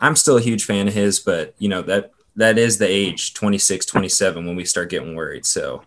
I'm 0.00 0.16
still 0.16 0.36
a 0.36 0.42
huge 0.42 0.66
fan 0.66 0.86
of 0.86 0.92
his, 0.92 1.18
but 1.18 1.54
you 1.56 1.70
know, 1.70 1.80
that 1.80 2.10
that 2.36 2.58
is 2.58 2.76
the 2.76 2.86
age 2.86 3.32
26, 3.32 3.86
27 3.86 4.44
when 4.44 4.54
we 4.54 4.66
start 4.66 4.90
getting 4.90 5.16
worried. 5.16 5.46
So 5.46 5.82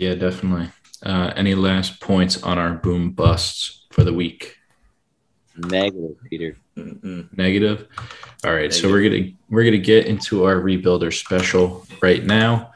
yeah, 0.00 0.14
definitely. 0.14 0.70
Uh, 1.02 1.32
any 1.36 1.54
last 1.54 2.00
points 2.00 2.42
on 2.42 2.58
our 2.58 2.74
boom 2.74 3.12
busts 3.12 3.86
for 3.90 4.04
the 4.04 4.12
week? 4.12 4.56
Negative, 5.56 6.16
Peter. 6.28 6.56
Mm-mm. 6.76 7.36
Negative. 7.36 7.86
All 8.44 8.52
right, 8.52 8.62
Negative. 8.62 8.74
so 8.74 8.88
we're 8.88 9.02
gonna 9.02 9.30
we're 9.50 9.64
gonna 9.64 9.78
get 9.78 10.06
into 10.06 10.44
our 10.44 10.56
rebuilder 10.56 11.12
special 11.12 11.86
right 12.02 12.24
now. 12.24 12.72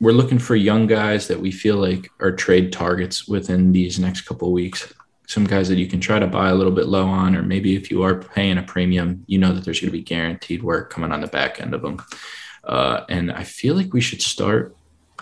We're 0.00 0.12
looking 0.12 0.38
for 0.38 0.54
young 0.54 0.86
guys 0.86 1.26
that 1.28 1.40
we 1.40 1.50
feel 1.50 1.76
like 1.76 2.08
are 2.20 2.32
trade 2.32 2.72
targets 2.72 3.26
within 3.26 3.72
these 3.72 3.98
next 3.98 4.22
couple 4.22 4.52
weeks 4.52 4.92
some 5.28 5.44
guys 5.44 5.68
that 5.68 5.76
you 5.76 5.86
can 5.86 6.00
try 6.00 6.18
to 6.18 6.26
buy 6.26 6.48
a 6.48 6.54
little 6.54 6.72
bit 6.72 6.86
low 6.86 7.06
on, 7.06 7.36
or 7.36 7.42
maybe 7.42 7.76
if 7.76 7.90
you 7.90 8.02
are 8.02 8.14
paying 8.18 8.56
a 8.56 8.62
premium, 8.62 9.24
you 9.26 9.36
know 9.36 9.52
that 9.52 9.62
there's 9.62 9.78
going 9.78 9.92
to 9.92 9.96
be 9.96 10.02
guaranteed 10.02 10.62
work 10.62 10.88
coming 10.90 11.12
on 11.12 11.20
the 11.20 11.26
back 11.26 11.60
end 11.60 11.74
of 11.74 11.82
them. 11.82 12.02
Uh, 12.64 13.04
and 13.10 13.30
I 13.30 13.44
feel 13.44 13.74
like 13.74 13.92
we 13.92 14.00
should 14.00 14.22
start 14.22 14.74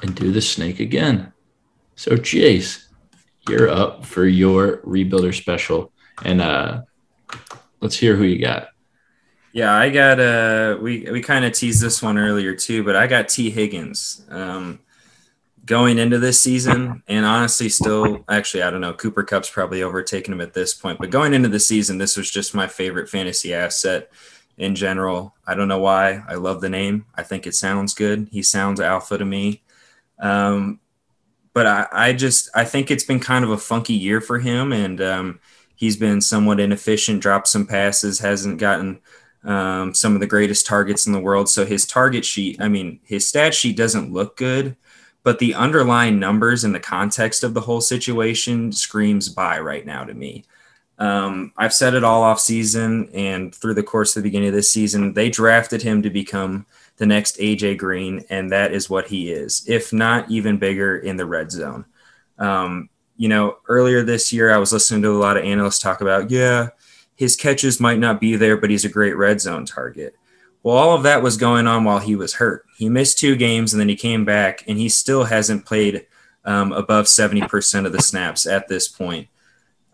and 0.02 0.14
do 0.14 0.30
the 0.30 0.40
snake 0.40 0.78
again. 0.78 1.32
So, 1.96 2.12
Jace, 2.12 2.86
you're 3.48 3.68
up 3.68 4.04
for 4.04 4.26
your 4.26 4.78
rebuilder 4.78 5.34
special, 5.34 5.92
and 6.24 6.40
uh, 6.40 6.82
let's 7.80 7.96
hear 7.96 8.16
who 8.16 8.24
you 8.24 8.38
got. 8.38 8.68
Yeah, 9.52 9.74
I 9.74 9.88
got 9.88 10.20
uh 10.20 10.76
we 10.82 11.08
we 11.10 11.22
kind 11.22 11.46
of 11.46 11.54
teased 11.54 11.80
this 11.80 12.02
one 12.02 12.18
earlier 12.18 12.54
too, 12.54 12.84
but 12.84 12.94
I 12.94 13.06
got 13.06 13.30
Tee 13.30 13.48
Higgins. 13.48 14.26
Um 14.28 14.80
going 15.64 15.98
into 15.98 16.18
this 16.18 16.38
season, 16.40 17.02
and 17.08 17.24
honestly, 17.24 17.70
still 17.70 18.22
actually, 18.28 18.62
I 18.62 18.70
don't 18.70 18.82
know. 18.82 18.92
Cooper 18.92 19.22
Kupp's 19.22 19.48
probably 19.48 19.82
overtaken 19.82 20.34
him 20.34 20.42
at 20.42 20.52
this 20.52 20.74
point, 20.74 20.98
but 20.98 21.08
going 21.08 21.32
into 21.32 21.48
the 21.48 21.58
season, 21.58 21.96
this 21.96 22.18
was 22.18 22.30
just 22.30 22.54
my 22.54 22.66
favorite 22.66 23.08
fantasy 23.08 23.54
asset 23.54 24.12
in 24.58 24.74
general. 24.74 25.34
I 25.46 25.54
don't 25.54 25.68
know 25.68 25.80
why. 25.80 26.22
I 26.28 26.34
love 26.34 26.60
the 26.60 26.68
name. 26.68 27.06
I 27.14 27.22
think 27.22 27.46
it 27.46 27.54
sounds 27.54 27.94
good. 27.94 28.28
He 28.30 28.42
sounds 28.42 28.78
alpha 28.78 29.16
to 29.16 29.24
me. 29.24 29.62
Um, 30.18 30.80
but 31.56 31.66
I, 31.66 31.86
I 31.90 32.12
just 32.12 32.50
I 32.54 32.64
think 32.64 32.90
it's 32.90 33.04
been 33.04 33.18
kind 33.18 33.42
of 33.42 33.50
a 33.50 33.56
funky 33.56 33.94
year 33.94 34.20
for 34.20 34.38
him, 34.38 34.74
and 34.74 35.00
um, 35.00 35.40
he's 35.74 35.96
been 35.96 36.20
somewhat 36.20 36.60
inefficient. 36.60 37.22
Dropped 37.22 37.48
some 37.48 37.66
passes, 37.66 38.18
hasn't 38.18 38.58
gotten 38.58 39.00
um, 39.42 39.94
some 39.94 40.12
of 40.12 40.20
the 40.20 40.26
greatest 40.26 40.66
targets 40.66 41.06
in 41.06 41.14
the 41.14 41.20
world. 41.20 41.48
So 41.48 41.64
his 41.64 41.86
target 41.86 42.26
sheet, 42.26 42.60
I 42.60 42.68
mean, 42.68 43.00
his 43.04 43.26
stat 43.26 43.54
sheet 43.54 43.76
doesn't 43.76 44.12
look 44.12 44.36
good 44.36 44.76
but 45.26 45.40
the 45.40 45.54
underlying 45.54 46.20
numbers 46.20 46.62
in 46.62 46.70
the 46.70 46.78
context 46.78 47.42
of 47.42 47.52
the 47.52 47.60
whole 47.60 47.80
situation 47.80 48.70
screams 48.70 49.28
buy 49.28 49.58
right 49.58 49.84
now 49.84 50.04
to 50.04 50.14
me. 50.14 50.44
Um, 50.98 51.52
I've 51.56 51.74
said 51.74 51.94
it 51.94 52.04
all 52.04 52.22
off 52.22 52.38
season 52.38 53.10
and 53.12 53.52
through 53.52 53.74
the 53.74 53.82
course 53.82 54.16
of 54.16 54.22
the 54.22 54.28
beginning 54.28 54.50
of 54.50 54.54
this 54.54 54.70
season, 54.70 55.14
they 55.14 55.28
drafted 55.28 55.82
him 55.82 56.00
to 56.02 56.10
become 56.10 56.64
the 56.96 57.06
next 57.06 57.38
AJ 57.38 57.78
Green, 57.78 58.24
and 58.30 58.50
that 58.52 58.72
is 58.72 58.88
what 58.88 59.08
he 59.08 59.30
is, 59.30 59.64
if 59.68 59.92
not 59.92 60.30
even 60.30 60.58
bigger 60.58 60.96
in 60.96 61.16
the 61.16 61.26
red 61.26 61.50
zone. 61.50 61.84
Um, 62.38 62.88
you 63.16 63.28
know, 63.28 63.58
earlier 63.68 64.02
this 64.02 64.32
year, 64.32 64.52
I 64.52 64.58
was 64.58 64.72
listening 64.72 65.02
to 65.02 65.10
a 65.10 65.18
lot 65.18 65.36
of 65.36 65.44
analysts 65.44 65.78
talk 65.78 66.00
about, 66.00 66.30
yeah, 66.30 66.68
his 67.14 67.36
catches 67.36 67.80
might 67.80 67.98
not 67.98 68.20
be 68.20 68.36
there, 68.36 68.56
but 68.56 68.70
he's 68.70 68.84
a 68.84 68.90
great 68.90 69.16
red 69.16 69.40
zone 69.40 69.64
target. 69.64 70.14
Well, 70.62 70.76
all 70.76 70.94
of 70.94 71.04
that 71.04 71.22
was 71.22 71.36
going 71.36 71.66
on 71.66 71.84
while 71.84 71.98
he 71.98 72.16
was 72.16 72.34
hurt. 72.34 72.66
He 72.76 72.88
missed 72.88 73.18
two 73.18 73.36
games 73.36 73.72
and 73.72 73.80
then 73.80 73.88
he 73.88 73.96
came 73.96 74.24
back, 74.24 74.64
and 74.66 74.78
he 74.78 74.88
still 74.88 75.24
hasn't 75.24 75.64
played 75.64 76.06
um, 76.44 76.72
above 76.72 77.06
70% 77.06 77.86
of 77.86 77.92
the 77.92 78.02
snaps 78.02 78.46
at 78.46 78.68
this 78.68 78.88
point. 78.88 79.28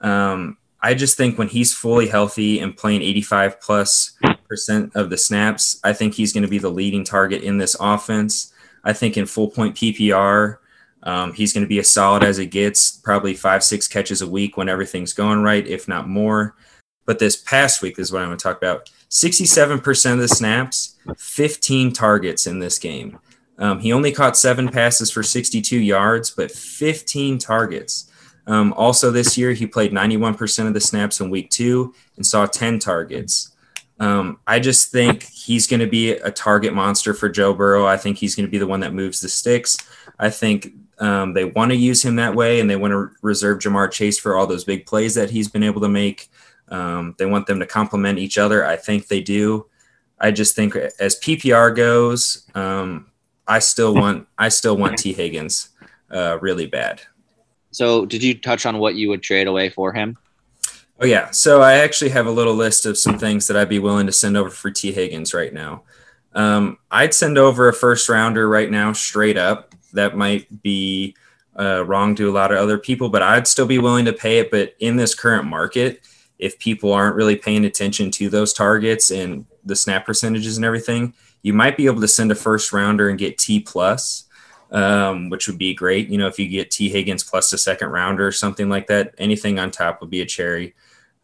Um, 0.00 0.58
I 0.82 0.94
just 0.94 1.16
think 1.16 1.38
when 1.38 1.48
he's 1.48 1.72
fully 1.72 2.08
healthy 2.08 2.58
and 2.58 2.76
playing 2.76 3.02
85 3.02 3.60
plus 3.60 4.18
percent 4.48 4.92
of 4.96 5.10
the 5.10 5.16
snaps, 5.16 5.80
I 5.84 5.92
think 5.92 6.14
he's 6.14 6.32
going 6.32 6.42
to 6.42 6.48
be 6.48 6.58
the 6.58 6.70
leading 6.70 7.04
target 7.04 7.42
in 7.42 7.58
this 7.58 7.76
offense. 7.78 8.52
I 8.82 8.92
think 8.92 9.16
in 9.16 9.26
full 9.26 9.48
point 9.48 9.76
PPR, 9.76 10.58
um, 11.04 11.32
he's 11.32 11.52
going 11.52 11.64
to 11.64 11.68
be 11.68 11.78
as 11.78 11.88
solid 11.88 12.24
as 12.24 12.38
it 12.38 12.46
gets, 12.46 12.90
probably 12.90 13.34
five, 13.34 13.62
six 13.62 13.86
catches 13.86 14.22
a 14.22 14.28
week 14.28 14.56
when 14.56 14.68
everything's 14.68 15.12
going 15.12 15.42
right, 15.42 15.66
if 15.66 15.86
not 15.86 16.08
more. 16.08 16.56
But 17.04 17.18
this 17.18 17.36
past 17.36 17.82
week, 17.82 17.98
is 17.98 18.12
what 18.12 18.22
I'm 18.22 18.28
going 18.28 18.38
to 18.38 18.42
talk 18.42 18.56
about. 18.56 18.90
67% 19.10 20.12
of 20.12 20.18
the 20.18 20.28
snaps, 20.28 20.96
15 21.18 21.92
targets 21.92 22.46
in 22.46 22.60
this 22.60 22.78
game. 22.78 23.18
Um, 23.58 23.80
he 23.80 23.92
only 23.92 24.12
caught 24.12 24.36
seven 24.36 24.68
passes 24.68 25.10
for 25.10 25.22
62 25.22 25.78
yards, 25.78 26.30
but 26.30 26.50
15 26.50 27.38
targets. 27.38 28.10
Um, 28.46 28.72
also, 28.72 29.10
this 29.10 29.38
year, 29.38 29.52
he 29.52 29.66
played 29.66 29.92
91% 29.92 30.66
of 30.66 30.74
the 30.74 30.80
snaps 30.80 31.20
in 31.20 31.30
week 31.30 31.50
two 31.50 31.94
and 32.16 32.26
saw 32.26 32.46
10 32.46 32.78
targets. 32.78 33.52
Um, 34.00 34.40
I 34.46 34.58
just 34.58 34.90
think 34.90 35.22
he's 35.22 35.66
going 35.66 35.80
to 35.80 35.86
be 35.86 36.10
a 36.10 36.30
target 36.30 36.74
monster 36.74 37.14
for 37.14 37.28
Joe 37.28 37.54
Burrow. 37.54 37.86
I 37.86 37.96
think 37.96 38.18
he's 38.18 38.34
going 38.34 38.46
to 38.46 38.50
be 38.50 38.58
the 38.58 38.66
one 38.66 38.80
that 38.80 38.94
moves 38.94 39.20
the 39.20 39.28
sticks. 39.28 39.76
I 40.18 40.28
think 40.28 40.72
um, 40.98 41.34
they 41.34 41.44
want 41.44 41.70
to 41.70 41.76
use 41.76 42.04
him 42.04 42.16
that 42.16 42.34
way 42.34 42.60
and 42.60 42.68
they 42.68 42.76
want 42.76 42.92
to 42.92 43.10
reserve 43.22 43.58
Ja'Marr 43.58 43.90
Chase 43.90 44.18
for 44.18 44.36
all 44.36 44.46
those 44.46 44.64
big 44.64 44.86
plays 44.86 45.14
that 45.14 45.30
he's 45.30 45.48
been 45.48 45.62
able 45.62 45.80
to 45.82 45.88
make. 45.88 46.28
Um, 46.68 47.14
they 47.18 47.26
want 47.26 47.46
them 47.46 47.60
to 47.60 47.66
complement 47.66 48.18
each 48.18 48.38
other. 48.38 48.64
I 48.64 48.76
think 48.76 49.06
they 49.06 49.20
do. 49.20 49.66
I 50.18 50.30
just 50.30 50.56
think 50.56 50.76
as 50.76 51.18
PPR 51.20 51.74
goes, 51.74 52.46
um, 52.54 53.06
I 53.46 53.58
still 53.58 53.94
want 53.94 54.28
I 54.38 54.48
still 54.48 54.76
want 54.76 54.98
Tee 54.98 55.12
Higgins 55.12 55.70
uh, 56.10 56.38
really 56.40 56.66
bad. 56.66 57.02
So, 57.72 58.06
did 58.06 58.22
you 58.22 58.34
touch 58.34 58.64
on 58.64 58.78
what 58.78 58.94
you 58.94 59.08
would 59.08 59.22
trade 59.22 59.48
away 59.48 59.68
for 59.68 59.92
him? 59.92 60.16
Oh 61.02 61.06
yeah. 61.06 61.30
So 61.30 61.62
I 61.62 61.74
actually 61.78 62.10
have 62.10 62.26
a 62.26 62.30
little 62.30 62.54
list 62.54 62.86
of 62.86 62.96
some 62.96 63.18
things 63.18 63.48
that 63.48 63.56
I'd 63.56 63.68
be 63.68 63.80
willing 63.80 64.06
to 64.06 64.12
send 64.12 64.36
over 64.36 64.50
for 64.50 64.70
Tee 64.70 64.92
Higgins 64.92 65.34
right 65.34 65.52
now. 65.52 65.82
Um, 66.32 66.78
I'd 66.92 67.12
send 67.12 67.38
over 67.38 67.68
a 67.68 67.72
first 67.72 68.08
rounder 68.08 68.48
right 68.48 68.70
now, 68.70 68.92
straight 68.92 69.36
up. 69.36 69.74
That 69.94 70.16
might 70.16 70.62
be 70.62 71.16
uh, 71.58 71.84
wrong 71.84 72.14
to 72.14 72.30
a 72.30 72.32
lot 72.32 72.52
of 72.52 72.58
other 72.58 72.78
people, 72.78 73.08
but 73.08 73.20
I'd 73.20 73.48
still 73.48 73.66
be 73.66 73.78
willing 73.78 74.04
to 74.04 74.12
pay 74.12 74.38
it. 74.38 74.52
But 74.52 74.76
in 74.78 74.96
this 74.96 75.12
current 75.12 75.44
market, 75.44 76.06
if 76.38 76.58
people 76.60 76.92
aren't 76.92 77.16
really 77.16 77.36
paying 77.36 77.64
attention 77.64 78.12
to 78.12 78.28
those 78.28 78.52
targets 78.52 79.10
and 79.10 79.44
the 79.64 79.76
snap 79.76 80.06
percentages 80.06 80.56
and 80.56 80.64
everything, 80.64 81.14
you 81.42 81.52
might 81.52 81.76
be 81.76 81.86
able 81.86 82.00
to 82.00 82.08
send 82.08 82.30
a 82.30 82.36
first 82.36 82.72
rounder 82.72 83.08
and 83.08 83.18
get 83.18 83.38
T 83.38 83.58
plus, 83.58 84.28
um, 84.72 85.28
which 85.28 85.46
would 85.46 85.58
be 85.58 85.74
great. 85.74 86.08
You 86.08 86.18
know, 86.18 86.26
if 86.26 86.38
you 86.38 86.48
get 86.48 86.70
Tee 86.70 86.88
Higgins 86.88 87.22
plus 87.22 87.52
a 87.52 87.58
second 87.58 87.90
rounder 87.90 88.26
or 88.26 88.32
something 88.32 88.68
like 88.68 88.88
that, 88.88 89.14
anything 89.18 89.58
on 89.58 89.70
top 89.70 90.00
would 90.00 90.10
be 90.10 90.22
a 90.22 90.26
cherry. 90.26 90.74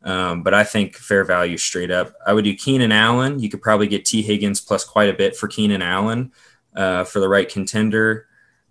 Um, 0.05 0.43
but 0.43 0.55
I 0.55 0.63
think 0.63 0.95
fair 0.95 1.25
value 1.25 1.57
straight 1.57 1.91
up. 1.91 2.13
I 2.25 2.33
would 2.33 2.45
do 2.45 2.55
Keenan 2.55 2.93
Allen. 2.93 3.41
You 3.41 3.49
could 3.49 3.63
probably 3.63 3.89
get 3.89 4.05
Tee 4.05 4.23
Higgins 4.23 4.61
plus 4.61 4.85
quite 4.85 5.09
a 5.09 5.15
bit 5.15 5.35
for 5.35 5.49
Keenan 5.49 5.83
Allen 5.83 6.31
uh, 6.77 7.05
for 7.05 7.21
the 7.21 7.29
right 7.29 7.49
contender. 7.49 8.27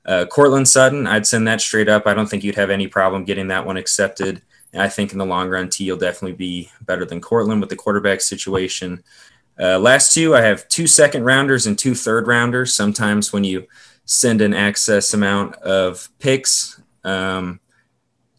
Uh, 0.05 0.25
Courtland 0.25 0.69
Sutton, 0.69 1.05
I'd 1.05 1.27
send 1.27 1.47
that 1.47 1.59
straight 1.59 1.89
up. 1.89 2.07
I 2.07 2.13
don't 2.13 2.29
think 2.29 2.43
you'd 2.43 2.55
have 2.55 2.69
any 2.69 2.87
problem 2.87 3.25
getting 3.25 3.49
that 3.49 3.65
one 3.65 3.75
accepted. 3.75 4.41
And 4.71 4.81
I 4.81 4.87
think 4.87 5.11
in 5.11 5.17
the 5.17 5.25
long 5.25 5.49
run, 5.49 5.69
T 5.69 5.89
will 5.89 5.97
definitely 5.97 6.37
be 6.37 6.69
better 6.81 7.03
than 7.03 7.19
Courtland 7.19 7.59
with 7.59 7.69
the 7.69 7.75
quarterback 7.75 8.21
situation. 8.21 9.03
Uh, 9.59 9.79
last 9.79 10.13
two, 10.13 10.35
I 10.35 10.41
have 10.41 10.67
two 10.69 10.87
second 10.87 11.25
rounders 11.25 11.65
and 11.67 11.77
two 11.77 11.95
third 11.95 12.27
rounders. 12.27 12.73
Sometimes 12.73 13.33
when 13.33 13.43
you 13.43 13.67
send 14.07 14.41
an 14.41 14.53
excess 14.53 15.13
amount 15.13 15.53
of 15.55 16.09
picks, 16.17 16.81
um, 17.03 17.59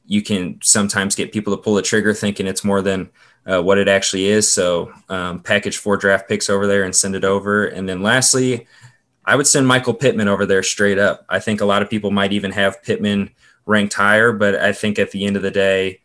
you 0.07 0.23
can 0.23 0.59
sometimes 0.63 1.15
get 1.15 1.31
people 1.31 1.55
to 1.55 1.63
pull 1.63 1.75
the 1.75 1.83
trigger 1.83 2.15
thinking 2.15 2.47
it's 2.47 2.65
more 2.65 2.81
than 2.81 3.11
uh, 3.47 3.63
what 3.63 3.77
it 3.77 3.87
actually 3.87 4.27
is. 4.27 4.51
So 4.51 4.91
um, 5.11 5.41
package 5.41 5.77
four 5.77 5.99
draft 5.99 6.27
picks 6.27 6.49
over 6.49 6.67
there 6.67 6.85
and 6.85 6.97
send 6.97 7.15
it 7.15 7.25
over. 7.25 7.67
And 7.67 7.87
then 7.87 8.03
lastly, 8.03 8.67
I 9.27 9.37
would 9.37 9.47
send 9.47 9.69
Michael 9.69 9.93
Pittman 9.93 10.27
over 10.27 10.47
there 10.47 10.63
straight 10.63 10.99
up. 10.99 11.27
I 11.29 11.39
think 11.39 11.61
a 11.61 11.67
lot 11.67 11.83
of 11.83 11.91
people 11.91 12.11
might 12.11 12.33
even 12.33 12.51
have 12.53 12.83
Pittman 12.83 13.31
ranked 13.67 13.93
higher, 13.93 14.33
but 14.33 14.55
I 14.55 14.73
think 14.73 14.99
at 14.99 15.11
the 15.11 15.27
end 15.27 15.37
of 15.37 15.43
the 15.43 15.51
day, 15.51 16.01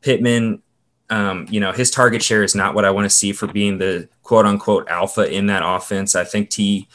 Pittman, 0.00 0.62
um, 1.10 1.48
you 1.50 1.58
know, 1.58 1.72
his 1.72 1.90
target 1.90 2.22
share 2.22 2.44
is 2.44 2.54
not 2.54 2.76
what 2.76 2.84
I 2.84 2.92
want 2.92 3.06
to 3.06 3.10
see 3.10 3.32
for 3.32 3.48
being 3.48 3.78
the 3.78 4.08
quote 4.22 4.46
unquote 4.46 4.88
alpha 4.88 5.28
in 5.28 5.46
that 5.46 5.64
offense. 5.64 6.14
I 6.14 6.22
think 6.22 6.50
T 6.50 6.86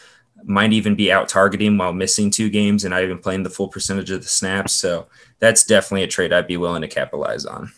might 0.45 0.73
even 0.73 0.95
be 0.95 1.11
out 1.11 1.29
targeting 1.29 1.77
while 1.77 1.93
missing 1.93 2.29
two 2.29 2.49
games 2.49 2.83
and 2.83 2.91
not 2.91 3.03
even 3.03 3.17
playing 3.17 3.43
the 3.43 3.49
full 3.49 3.67
percentage 3.67 4.11
of 4.11 4.21
the 4.21 4.27
snaps. 4.27 4.73
So 4.73 5.07
that's 5.39 5.63
definitely 5.63 6.03
a 6.03 6.07
trade 6.07 6.33
I'd 6.33 6.47
be 6.47 6.57
willing 6.57 6.81
to 6.81 6.87
capitalize 6.87 7.45
on. 7.45 7.71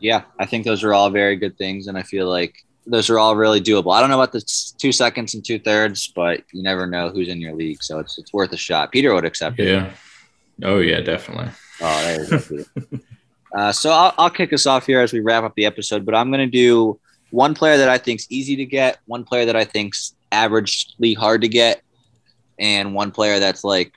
Yeah, 0.00 0.22
I 0.38 0.46
think 0.46 0.64
those 0.64 0.84
are 0.84 0.92
all 0.92 1.10
very 1.10 1.36
good 1.36 1.56
things. 1.56 1.86
And 1.86 1.96
I 1.96 2.02
feel 2.02 2.28
like 2.28 2.64
those 2.86 3.08
are 3.10 3.18
all 3.18 3.36
really 3.36 3.60
doable. 3.60 3.94
I 3.94 4.00
don't 4.00 4.10
know 4.10 4.20
about 4.20 4.32
the 4.32 4.44
two 4.78 4.92
seconds 4.92 5.34
and 5.34 5.44
two 5.44 5.58
thirds, 5.58 6.08
but 6.08 6.42
you 6.52 6.62
never 6.62 6.86
know 6.86 7.08
who's 7.08 7.28
in 7.28 7.40
your 7.40 7.54
league, 7.54 7.82
so 7.82 7.98
it's 7.98 8.18
it's 8.18 8.32
worth 8.32 8.52
a 8.52 8.56
shot. 8.56 8.92
Peter 8.92 9.14
would 9.14 9.24
accept 9.24 9.58
it. 9.58 9.68
Yeah. 9.68 9.90
Oh 10.62 10.78
yeah, 10.78 11.00
definitely. 11.00 11.50
Oh, 11.80 12.02
there 12.02 12.24
you 12.24 12.66
go. 12.90 12.98
uh, 13.56 13.72
so 13.72 13.90
I'll, 13.90 14.14
I'll 14.18 14.30
kick 14.30 14.52
us 14.52 14.66
off 14.66 14.86
here 14.86 15.00
as 15.00 15.12
we 15.12 15.20
wrap 15.20 15.44
up 15.44 15.54
the 15.54 15.64
episode, 15.64 16.04
but 16.04 16.14
I'm 16.14 16.30
going 16.30 16.40
to 16.40 16.46
do 16.46 17.00
one 17.30 17.54
player 17.54 17.76
that 17.78 17.88
I 17.88 17.98
think's 17.98 18.26
easy 18.30 18.54
to 18.56 18.64
get, 18.64 18.98
one 19.06 19.24
player 19.24 19.46
that 19.46 19.56
I 19.56 19.64
think's 19.64 20.14
averagely 20.34 21.16
hard 21.16 21.42
to 21.42 21.48
get, 21.48 21.82
and 22.58 22.94
one 22.94 23.10
player 23.10 23.38
that's 23.38 23.64
like 23.64 23.94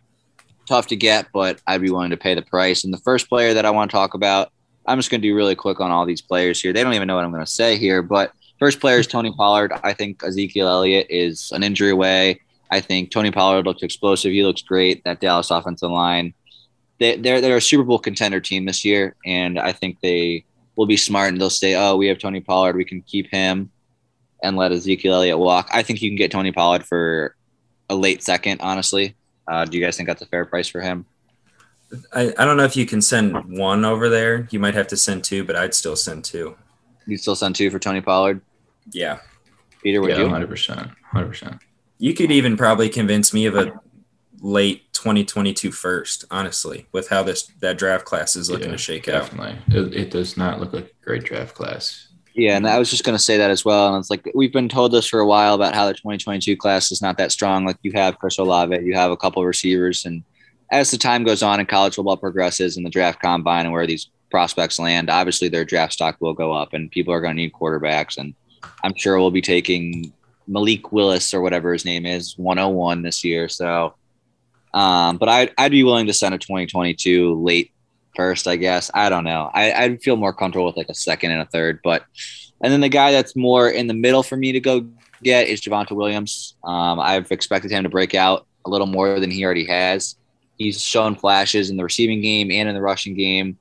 tough 0.67 0.87
to 0.87 0.95
get, 0.95 1.27
but 1.33 1.61
I'd 1.67 1.81
be 1.81 1.89
willing 1.89 2.11
to 2.11 2.17
pay 2.17 2.35
the 2.35 2.41
price. 2.41 2.83
And 2.83 2.93
the 2.93 2.99
first 2.99 3.29
player 3.29 3.53
that 3.53 3.65
I 3.65 3.71
want 3.71 3.89
to 3.89 3.95
talk 3.95 4.13
about, 4.13 4.51
I'm 4.85 4.99
just 4.99 5.09
going 5.09 5.21
to 5.21 5.27
do 5.27 5.35
really 5.35 5.55
quick 5.55 5.79
on 5.79 5.91
all 5.91 6.05
these 6.05 6.21
players 6.21 6.61
here. 6.61 6.73
They 6.73 6.83
don't 6.83 6.93
even 6.93 7.07
know 7.07 7.15
what 7.15 7.25
I'm 7.25 7.31
going 7.31 7.45
to 7.45 7.51
say 7.51 7.77
here, 7.77 8.01
but 8.01 8.31
First 8.59 8.79
player 8.79 8.97
is 8.97 9.07
Tony 9.07 9.31
Pollard. 9.31 9.71
I 9.83 9.93
think 9.93 10.23
Ezekiel 10.23 10.67
Elliott 10.67 11.07
is 11.09 11.51
an 11.51 11.63
injury 11.63 11.91
away. 11.91 12.41
I 12.71 12.81
think 12.81 13.11
Tony 13.11 13.31
Pollard 13.31 13.65
looks 13.65 13.83
explosive. 13.83 14.31
He 14.31 14.43
looks 14.43 14.61
great. 14.61 15.03
That 15.03 15.19
Dallas 15.19 15.51
offensive 15.51 15.91
line. 15.91 16.33
They, 16.99 17.17
they're 17.17 17.39
they're 17.39 17.57
a 17.57 17.61
Super 17.61 17.83
Bowl 17.83 17.99
contender 17.99 18.39
team 18.39 18.65
this 18.65 18.83
year, 18.83 19.15
and 19.25 19.59
I 19.59 19.71
think 19.71 19.99
they 20.01 20.43
will 20.75 20.87
be 20.87 20.97
smart 20.97 21.31
and 21.31 21.39
they'll 21.39 21.51
say, 21.51 21.75
"Oh, 21.75 21.95
we 21.95 22.07
have 22.07 22.17
Tony 22.17 22.41
Pollard. 22.41 22.75
We 22.75 22.85
can 22.85 23.01
keep 23.03 23.29
him 23.29 23.69
and 24.47 24.57
let 24.57 24.71
Ezekiel 24.71 25.15
Elliott 25.15 25.39
walk." 25.39 25.69
I 25.71 25.83
think 25.83 26.01
you 26.01 26.09
can 26.09 26.17
get 26.17 26.31
Tony 26.31 26.51
Pollard 26.51 26.85
for 26.85 27.35
a 27.89 27.95
late 27.95 28.23
second. 28.23 28.61
Honestly, 28.61 29.15
uh, 29.47 29.65
do 29.65 29.77
you 29.77 29.83
guys 29.83 29.97
think 29.97 30.07
that's 30.07 30.21
a 30.21 30.25
fair 30.25 30.45
price 30.45 30.67
for 30.67 30.81
him? 30.81 31.05
I, 32.13 32.33
I 32.37 32.45
don't 32.45 32.57
know 32.57 32.65
if 32.65 32.75
you 32.75 32.85
can 32.85 33.01
send 33.01 33.57
one 33.57 33.85
over 33.85 34.09
there. 34.09 34.47
You 34.51 34.59
might 34.59 34.73
have 34.73 34.87
to 34.87 34.97
send 34.97 35.23
two, 35.23 35.43
but 35.43 35.55
I'd 35.55 35.73
still 35.73 35.95
send 35.95 36.25
two. 36.25 36.55
You 37.05 37.17
still 37.17 37.35
send 37.35 37.55
two 37.55 37.69
for 37.69 37.79
Tony 37.79 38.01
Pollard? 38.01 38.41
Yeah. 38.91 39.19
Peter, 39.81 40.01
would 40.01 40.11
yeah, 40.11 40.19
you? 40.19 40.27
100%. 40.27 40.93
100%. 41.13 41.59
You 41.99 42.13
could 42.13 42.31
even 42.31 42.57
probably 42.57 42.89
convince 42.89 43.33
me 43.33 43.45
of 43.45 43.55
a 43.55 43.79
late 44.41 44.91
2022 44.93 45.71
first, 45.71 46.25
honestly, 46.29 46.87
with 46.91 47.07
how 47.09 47.23
this 47.23 47.49
that 47.59 47.77
draft 47.77 48.05
class 48.05 48.35
is 48.35 48.49
looking 48.49 48.67
Yeah, 48.67 48.73
to 48.73 48.77
shake 48.77 49.05
Definitely. 49.05 49.57
It, 49.69 49.93
it 49.93 50.11
does 50.11 50.37
not 50.37 50.59
look 50.59 50.73
like 50.73 50.85
a 50.85 51.05
great 51.05 51.23
draft 51.23 51.55
class. 51.55 52.06
Yeah, 52.37 52.55
and 52.55 52.67
I 52.67 52.77
was 52.77 52.91
just 52.91 53.03
going 53.03 53.17
to 53.17 53.23
say 53.23 53.37
that 53.37 53.49
as 53.49 53.65
well. 53.65 53.87
And 53.87 53.99
it's 53.99 54.11
like 54.11 54.29
we've 54.35 54.53
been 54.53 54.69
told 54.69 54.91
this 54.91 55.07
for 55.07 55.19
a 55.19 55.25
while 55.25 55.55
about 55.55 55.73
how 55.73 55.87
the 55.87 55.93
2022 55.93 56.55
class 56.55 56.91
is 56.91 57.01
not 57.01 57.17
that 57.17 57.31
strong. 57.31 57.65
Like 57.65 57.77
you 57.81 57.91
have 57.93 58.19
Chris 58.19 58.37
Olave, 58.37 58.85
you 58.85 58.93
have 58.93 59.09
a 59.09 59.17
couple 59.17 59.41
of 59.41 59.47
receivers, 59.47 60.05
and 60.05 60.23
as 60.71 60.91
the 60.91 60.99
time 60.99 61.23
goes 61.23 61.41
on 61.41 61.59
and 61.59 61.67
college 61.67 61.95
football 61.95 62.15
progresses 62.15 62.77
and 62.77 62.85
the 62.85 62.91
draft 62.91 63.19
combine 63.21 63.65
and 63.65 63.73
where 63.73 63.87
these 63.87 64.11
prospects 64.29 64.77
land, 64.77 65.09
obviously 65.09 65.47
their 65.47 65.65
draft 65.65 65.93
stock 65.93 66.17
will 66.19 66.35
go 66.35 66.53
up, 66.53 66.73
and 66.73 66.91
people 66.91 67.11
are 67.11 67.21
going 67.21 67.35
to 67.35 67.41
need 67.41 67.53
quarterbacks. 67.53 68.17
And 68.19 68.35
I'm 68.83 68.93
sure 68.95 69.17
we'll 69.17 69.31
be 69.31 69.41
taking 69.41 70.13
Malik 70.47 70.91
Willis 70.91 71.33
or 71.33 71.41
whatever 71.41 71.73
his 71.73 71.85
name 71.85 72.05
is, 72.05 72.37
101 72.37 73.01
this 73.01 73.23
year. 73.23 73.49
So, 73.49 73.95
um, 74.75 75.17
but 75.17 75.27
I'd, 75.27 75.51
I'd 75.57 75.71
be 75.71 75.83
willing 75.83 76.05
to 76.05 76.13
send 76.13 76.35
a 76.35 76.37
2022 76.37 77.33
late 77.33 77.71
first, 78.17 78.47
I 78.47 78.57
guess. 78.57 78.91
I 78.93 79.07
don't 79.07 79.23
know. 79.23 79.49
I, 79.53 79.71
I'd 79.71 80.01
feel 80.01 80.17
more 80.17 80.33
comfortable 80.33 80.65
with 80.65 80.75
like 80.75 80.89
a 80.89 80.95
second 80.95 81.31
and 81.31 81.41
a 81.41 81.45
third. 81.45 81.79
But, 81.81 82.03
and 82.61 82.73
then 82.73 82.81
the 82.81 82.89
guy 82.89 83.13
that's 83.13 83.35
more 83.35 83.69
in 83.69 83.87
the 83.87 83.93
middle 83.93 84.23
for 84.23 84.35
me 84.35 84.51
to 84.51 84.59
go 84.59 84.85
get 85.23 85.47
is 85.47 85.61
Javonte 85.61 85.91
Williams. 85.91 86.55
Um, 86.65 86.99
I've 86.99 87.31
expected 87.31 87.71
him 87.71 87.83
to 87.83 87.89
break 87.89 88.13
out 88.13 88.45
a 88.65 88.69
little 88.69 88.87
more 88.87 89.19
than 89.19 89.31
he 89.31 89.45
already 89.45 89.65
has. 89.67 90.15
He's 90.57 90.83
shown 90.83 91.15
flashes 91.15 91.69
in 91.69 91.77
the 91.77 91.83
receiving 91.83 92.21
game 92.21 92.51
and 92.51 92.67
in 92.67 92.75
the 92.75 92.81
rushing 92.81 93.15
game. 93.15 93.57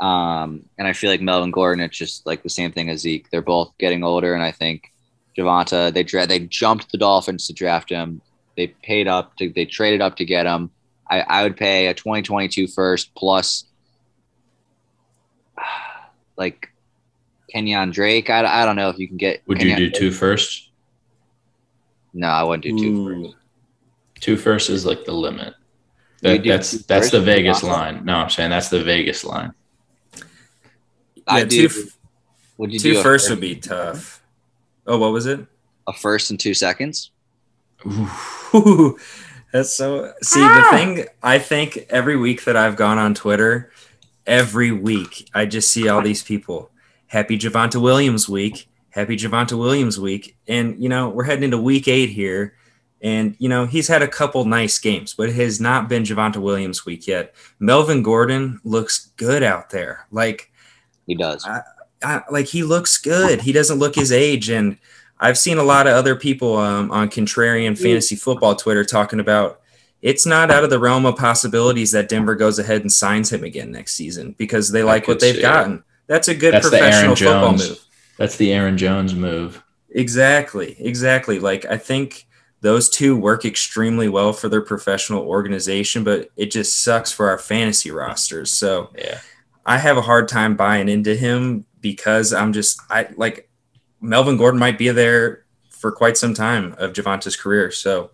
Um, 0.00 0.64
and 0.78 0.86
I 0.86 0.92
feel 0.92 1.10
like 1.10 1.20
Melvin 1.20 1.50
Gordon, 1.50 1.84
it's 1.84 1.96
just 1.96 2.26
like 2.26 2.42
the 2.42 2.48
same 2.48 2.72
thing 2.72 2.88
as 2.88 3.00
Zeke. 3.00 3.28
They're 3.30 3.42
both 3.42 3.72
getting 3.78 4.04
older, 4.04 4.34
and 4.34 4.42
I 4.42 4.52
think 4.52 4.92
Javonte, 5.36 5.92
they 5.92 6.02
dra- 6.02 6.26
they 6.26 6.40
jumped 6.40 6.92
the 6.92 6.98
Dolphins 6.98 7.46
to 7.46 7.54
draft 7.54 7.90
him. 7.90 8.20
They 8.56 8.68
paid 8.68 9.08
up 9.08 9.36
to 9.36 9.50
they 9.50 9.64
traded 9.64 10.02
up 10.02 10.16
to 10.16 10.24
get 10.24 10.46
him. 10.46 10.70
I, 11.08 11.20
I 11.20 11.42
would 11.44 11.56
pay 11.56 11.86
a 11.86 11.94
2022 11.94 12.68
first 12.68 13.14
plus 13.14 13.64
like 16.36 16.68
Kenyan 17.54 17.92
Drake. 17.92 18.30
I, 18.30 18.62
I 18.62 18.64
don't 18.64 18.76
know 18.76 18.88
if 18.90 18.98
you 18.98 19.08
can 19.08 19.16
get. 19.16 19.42
Would 19.46 19.58
Kenyan 19.58 19.70
you 19.70 19.76
do 19.76 19.90
Drake. 19.90 19.94
two 19.94 20.10
first? 20.10 20.70
No, 22.14 22.28
I 22.28 22.42
wouldn't 22.42 22.62
do 22.62 22.78
two 22.78 22.96
Ooh. 22.96 23.24
first. 23.24 23.36
Two 24.20 24.36
first 24.36 24.70
is 24.70 24.86
like 24.86 25.04
the 25.04 25.12
limit. 25.12 25.54
That, 26.22 26.42
that's 26.44 26.72
that's 26.86 27.06
first 27.06 27.12
the 27.12 27.18
or 27.18 27.24
Vegas 27.24 27.60
two 27.60 27.66
line. 27.66 28.04
No, 28.04 28.14
I'm 28.14 28.30
saying 28.30 28.50
that's 28.50 28.70
the 28.70 28.82
Vegas 28.82 29.24
line. 29.24 29.52
I 31.26 31.40
Yeah, 31.40 31.44
do. 31.44 31.68
two, 31.68 31.88
would 32.56 32.72
you 32.72 32.78
two 32.78 32.92
do 32.94 33.00
a 33.00 33.02
first 33.02 33.28
would 33.28 33.40
be 33.40 33.56
tough. 33.56 34.22
Oh, 34.86 34.98
what 34.98 35.12
was 35.12 35.26
it? 35.26 35.46
a 35.86 35.92
first 35.92 36.30
and 36.30 36.40
two 36.40 36.54
seconds? 36.54 37.10
Ooh, 37.86 38.98
that's 39.52 39.74
so. 39.74 40.12
See, 40.22 40.40
the 40.40 40.46
ah! 40.48 40.70
thing 40.70 41.04
I 41.22 41.38
think 41.38 41.86
every 41.90 42.16
week 42.16 42.44
that 42.44 42.56
I've 42.56 42.76
gone 42.76 42.98
on 42.98 43.14
Twitter, 43.14 43.70
every 44.26 44.72
week 44.72 45.28
I 45.34 45.46
just 45.46 45.70
see 45.70 45.88
all 45.88 46.02
these 46.02 46.22
people. 46.22 46.70
Happy 47.06 47.38
Javonte 47.38 47.80
Williams 47.80 48.28
week. 48.28 48.68
Happy 48.90 49.16
Javonte 49.16 49.58
Williams 49.58 50.00
week. 50.00 50.36
And 50.48 50.82
you 50.82 50.88
know 50.88 51.08
we're 51.08 51.24
heading 51.24 51.44
into 51.44 51.58
week 51.58 51.88
eight 51.88 52.10
here, 52.10 52.54
and 53.00 53.36
you 53.38 53.48
know 53.48 53.66
he's 53.66 53.88
had 53.88 54.02
a 54.02 54.08
couple 54.08 54.44
nice 54.44 54.78
games, 54.78 55.14
but 55.14 55.28
it 55.28 55.34
has 55.36 55.60
not 55.60 55.88
been 55.88 56.02
Javonte 56.02 56.36
Williams 56.36 56.84
week 56.84 57.06
yet. 57.06 57.34
Melvin 57.58 58.02
Gordon 58.02 58.60
looks 58.64 59.12
good 59.16 59.42
out 59.42 59.70
there. 59.70 60.06
Like 60.10 60.50
He 61.06 61.14
does. 61.14 61.46
I, 62.02 62.22
like 62.30 62.46
he 62.46 62.62
looks 62.62 62.98
good. 62.98 63.40
He 63.40 63.52
doesn't 63.52 63.78
look 63.78 63.94
his 63.94 64.12
age, 64.12 64.50
and 64.50 64.76
I've 65.18 65.38
seen 65.38 65.58
a 65.58 65.62
lot 65.62 65.86
of 65.86 65.94
other 65.94 66.14
people 66.14 66.56
um, 66.56 66.90
on 66.90 67.08
contrarian 67.08 67.78
fantasy 67.78 68.16
football 68.16 68.54
Twitter 68.54 68.84
talking 68.84 69.20
about 69.20 69.60
it's 70.06 70.24
not 70.24 70.52
out 70.52 70.62
of 70.62 70.70
the 70.70 70.78
realm 70.78 71.04
of 71.04 71.16
possibilities 71.16 71.90
that 71.90 72.08
Denver 72.08 72.36
goes 72.36 72.60
ahead 72.60 72.82
and 72.82 72.92
signs 72.92 73.32
him 73.32 73.42
again 73.42 73.72
next 73.72 73.94
season 73.94 74.36
because 74.38 74.70
they 74.70 74.84
like 74.84 75.08
what 75.08 75.18
they've 75.18 75.34
see 75.34 75.40
it. 75.40 75.42
gotten. 75.42 75.82
That's 76.06 76.28
a 76.28 76.34
good 76.34 76.54
That's 76.54 76.68
professional 76.68 77.16
football 77.16 77.52
move. 77.54 77.84
That's 78.16 78.36
the 78.36 78.52
Aaron 78.52 78.78
Jones 78.78 79.16
move. 79.16 79.64
Exactly, 79.90 80.76
exactly. 80.78 81.40
Like 81.40 81.64
I 81.64 81.76
think 81.76 82.28
those 82.60 82.88
two 82.88 83.16
work 83.16 83.44
extremely 83.44 84.08
well 84.08 84.32
for 84.32 84.48
their 84.48 84.60
professional 84.60 85.22
organization, 85.24 86.04
but 86.04 86.30
it 86.36 86.52
just 86.52 86.84
sucks 86.84 87.10
for 87.10 87.28
our 87.28 87.38
fantasy 87.38 87.90
rosters. 87.90 88.52
So 88.52 88.90
Yeah. 88.96 89.18
I 89.64 89.78
have 89.78 89.96
a 89.96 90.02
hard 90.02 90.28
time 90.28 90.54
buying 90.54 90.88
into 90.88 91.16
him 91.16 91.66
because 91.80 92.32
I'm 92.32 92.52
just 92.52 92.80
I 92.88 93.08
like 93.16 93.50
Melvin 94.00 94.36
Gordon 94.36 94.60
might 94.60 94.78
be 94.78 94.88
there 94.90 95.44
for 95.70 95.90
quite 95.90 96.16
some 96.16 96.32
time 96.32 96.76
of 96.78 96.92
Javonte's 96.92 97.34
career. 97.34 97.72
So 97.72 98.12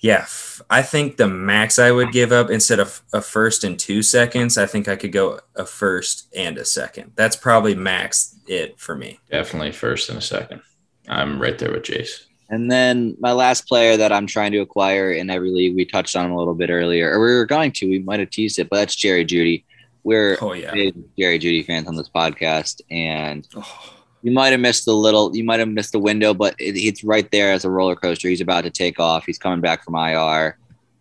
Yeah, 0.00 0.26
I 0.68 0.82
think 0.82 1.16
the 1.16 1.28
max 1.28 1.78
I 1.78 1.92
would 1.92 2.10
give 2.12 2.32
up 2.32 2.50
instead 2.50 2.80
of 2.80 3.00
a 3.12 3.20
first 3.20 3.62
and 3.64 3.78
two 3.78 4.02
seconds, 4.02 4.58
I 4.58 4.66
think 4.66 4.88
I 4.88 4.96
could 4.96 5.12
go 5.12 5.38
a 5.54 5.64
first 5.64 6.26
and 6.36 6.58
a 6.58 6.64
second. 6.64 7.12
That's 7.14 7.36
probably 7.36 7.74
max 7.74 8.36
it 8.48 8.78
for 8.80 8.96
me. 8.96 9.20
Definitely 9.30 9.72
first 9.72 10.08
and 10.08 10.18
a 10.18 10.22
second. 10.22 10.60
I'm 11.08 11.40
right 11.40 11.56
there 11.58 11.70
with 11.70 11.84
Jace. 11.84 12.24
And 12.48 12.70
then 12.70 13.16
my 13.20 13.32
last 13.32 13.66
player 13.68 13.96
that 13.96 14.12
I'm 14.12 14.26
trying 14.26 14.52
to 14.52 14.58
acquire 14.58 15.12
in 15.12 15.30
every 15.30 15.50
league, 15.50 15.74
we 15.76 15.84
touched 15.84 16.16
on 16.16 16.26
him 16.26 16.32
a 16.32 16.38
little 16.38 16.54
bit 16.54 16.70
earlier, 16.70 17.10
or 17.12 17.20
we 17.20 17.34
were 17.34 17.46
going 17.46 17.72
to, 17.72 17.88
we 17.88 17.98
might 18.00 18.20
have 18.20 18.30
teased 18.30 18.58
it, 18.58 18.68
but 18.68 18.76
that's 18.76 18.94
Jerry 18.96 19.24
Jeudy. 19.24 19.64
We're 20.04 20.36
Oh 20.40 20.52
yeah. 20.52 20.70
big 20.72 20.94
Jerry 21.18 21.38
Jeudy 21.40 21.64
fans 21.66 21.88
on 21.88 21.96
this 21.96 22.08
podcast, 22.08 22.80
and 22.90 23.46
Oh, 23.56 23.92
you 24.22 24.32
might 24.32 24.48
have 24.48 24.60
missed 24.60 24.84
the 24.84 24.94
little, 24.94 25.34
you 25.36 25.44
might 25.44 25.60
have 25.60 25.68
missed 25.68 25.92
the 25.92 25.98
window, 25.98 26.34
but 26.34 26.54
it, 26.58 26.76
it's 26.76 27.04
right 27.04 27.30
there 27.30 27.52
as 27.52 27.64
a 27.64 27.70
roller 27.70 27.96
coaster. 27.96 28.28
He's 28.28 28.40
about 28.40 28.64
to 28.64 28.70
take 28.70 28.98
off. 28.98 29.24
He's 29.26 29.38
coming 29.38 29.60
back 29.60 29.84
from 29.84 29.94
IR. 29.94 30.58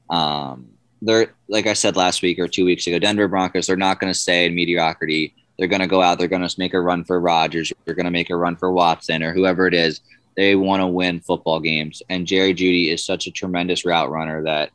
Um, 0.09 0.67
they're 1.01 1.33
like 1.47 1.67
I 1.67 1.73
said 1.73 1.95
last 1.95 2.21
week 2.21 2.39
or 2.39 2.47
two 2.47 2.65
weeks 2.65 2.87
ago, 2.87 2.99
Denver 2.99 3.27
Broncos. 3.27 3.67
They're 3.67 3.75
not 3.75 3.99
going 3.99 4.11
to 4.11 4.19
stay 4.19 4.45
in 4.45 4.55
mediocrity. 4.55 5.33
They're 5.57 5.67
going 5.67 5.81
to 5.81 5.87
go 5.87 6.01
out. 6.01 6.17
They're 6.17 6.27
going 6.27 6.47
to 6.47 6.55
make 6.59 6.73
a 6.73 6.81
run 6.81 7.03
for 7.03 7.19
Rodgers. 7.19 7.71
They're 7.85 7.95
going 7.95 8.05
to 8.05 8.11
make 8.11 8.29
a 8.29 8.35
run 8.35 8.55
for 8.55 8.71
Watson 8.71 9.23
or 9.23 9.33
whoever 9.33 9.67
it 9.67 9.73
is. 9.73 10.01
They 10.35 10.55
want 10.55 10.81
to 10.81 10.87
win 10.87 11.21
football 11.21 11.61
games, 11.61 12.01
and 12.09 12.27
Jerry 12.27 12.53
Jeudy 12.53 12.91
is 12.91 13.03
such 13.03 13.25
a 13.25 13.31
tremendous 13.31 13.85
route 13.85 14.09
runner 14.09 14.43
that 14.43 14.71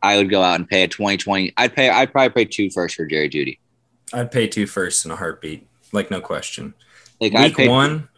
I 0.00 0.16
would 0.16 0.30
go 0.30 0.42
out 0.42 0.60
and 0.60 0.68
pay 0.68 0.84
a 0.84 0.88
2020. 0.88 1.52
I'd 1.56 1.74
pay. 1.74 1.90
I'd 1.90 2.12
probably 2.12 2.30
pay 2.30 2.48
two 2.48 2.70
first 2.70 2.94
for 2.94 3.04
Jerry 3.06 3.28
Jeudy. 3.28 3.58
I'd 4.12 4.30
pay 4.30 4.46
two 4.46 4.66
firsts 4.66 5.04
in 5.04 5.10
a 5.10 5.16
heartbeat, 5.16 5.66
like 5.92 6.10
no 6.10 6.20
question. 6.20 6.74
Like 7.22 7.32
Week 7.34 7.56
pay, 7.56 7.68
one, 7.68 8.08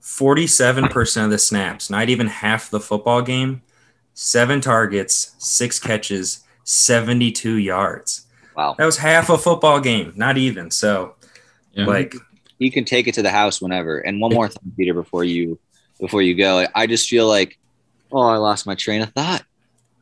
47% 0.00 1.24
of 1.24 1.30
the 1.30 1.38
snaps, 1.38 1.90
not 1.90 2.08
even 2.08 2.28
half 2.28 2.70
the 2.70 2.78
football 2.78 3.20
game, 3.20 3.62
seven 4.14 4.60
targets, 4.60 5.34
six 5.38 5.80
catches, 5.80 6.44
72 6.62 7.54
yards. 7.56 8.26
Wow, 8.56 8.76
That 8.78 8.84
was 8.86 8.98
half 8.98 9.28
a 9.28 9.36
football 9.36 9.80
game, 9.80 10.12
not 10.14 10.38
even. 10.38 10.70
So, 10.70 11.16
Yeah. 11.72 11.86
like, 11.86 12.14
you 12.58 12.70
can 12.70 12.84
take 12.84 13.08
it 13.08 13.14
to 13.14 13.22
the 13.22 13.30
house 13.30 13.60
whenever. 13.60 13.98
And 13.98 14.20
one 14.20 14.32
more 14.32 14.48
thing, 14.48 14.72
Peter, 14.76 14.94
before 14.94 15.24
you 15.24 15.58
before 16.00 16.22
you 16.22 16.34
go, 16.34 16.64
I 16.74 16.86
just 16.86 17.08
feel 17.08 17.26
like, 17.26 17.58
oh, 18.12 18.20
I 18.20 18.36
lost 18.36 18.66
my 18.66 18.74
train 18.74 19.02
of 19.02 19.10
thought. 19.12 19.42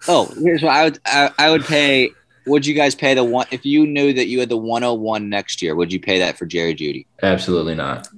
Oh, 0.08 0.26
here's 0.42 0.62
what 0.62 0.72
I 0.72 0.84
would 0.84 0.98
I, 1.06 1.30
I 1.38 1.50
would 1.50 1.64
pay. 1.64 2.10
Would 2.46 2.66
you 2.66 2.74
guys 2.74 2.94
pay 2.94 3.14
the 3.14 3.24
one 3.24 3.46
if 3.52 3.64
you 3.64 3.86
knew 3.86 4.12
that 4.12 4.26
you 4.26 4.40
had 4.40 4.48
the 4.48 4.56
101 4.56 5.28
next 5.28 5.62
year? 5.62 5.74
Would 5.76 5.92
you 5.92 6.00
pay 6.00 6.18
that 6.18 6.36
for 6.36 6.44
Jerry 6.44 6.74
Jeudy? 6.74 7.06
Absolutely 7.22 7.74
not. 7.76 8.08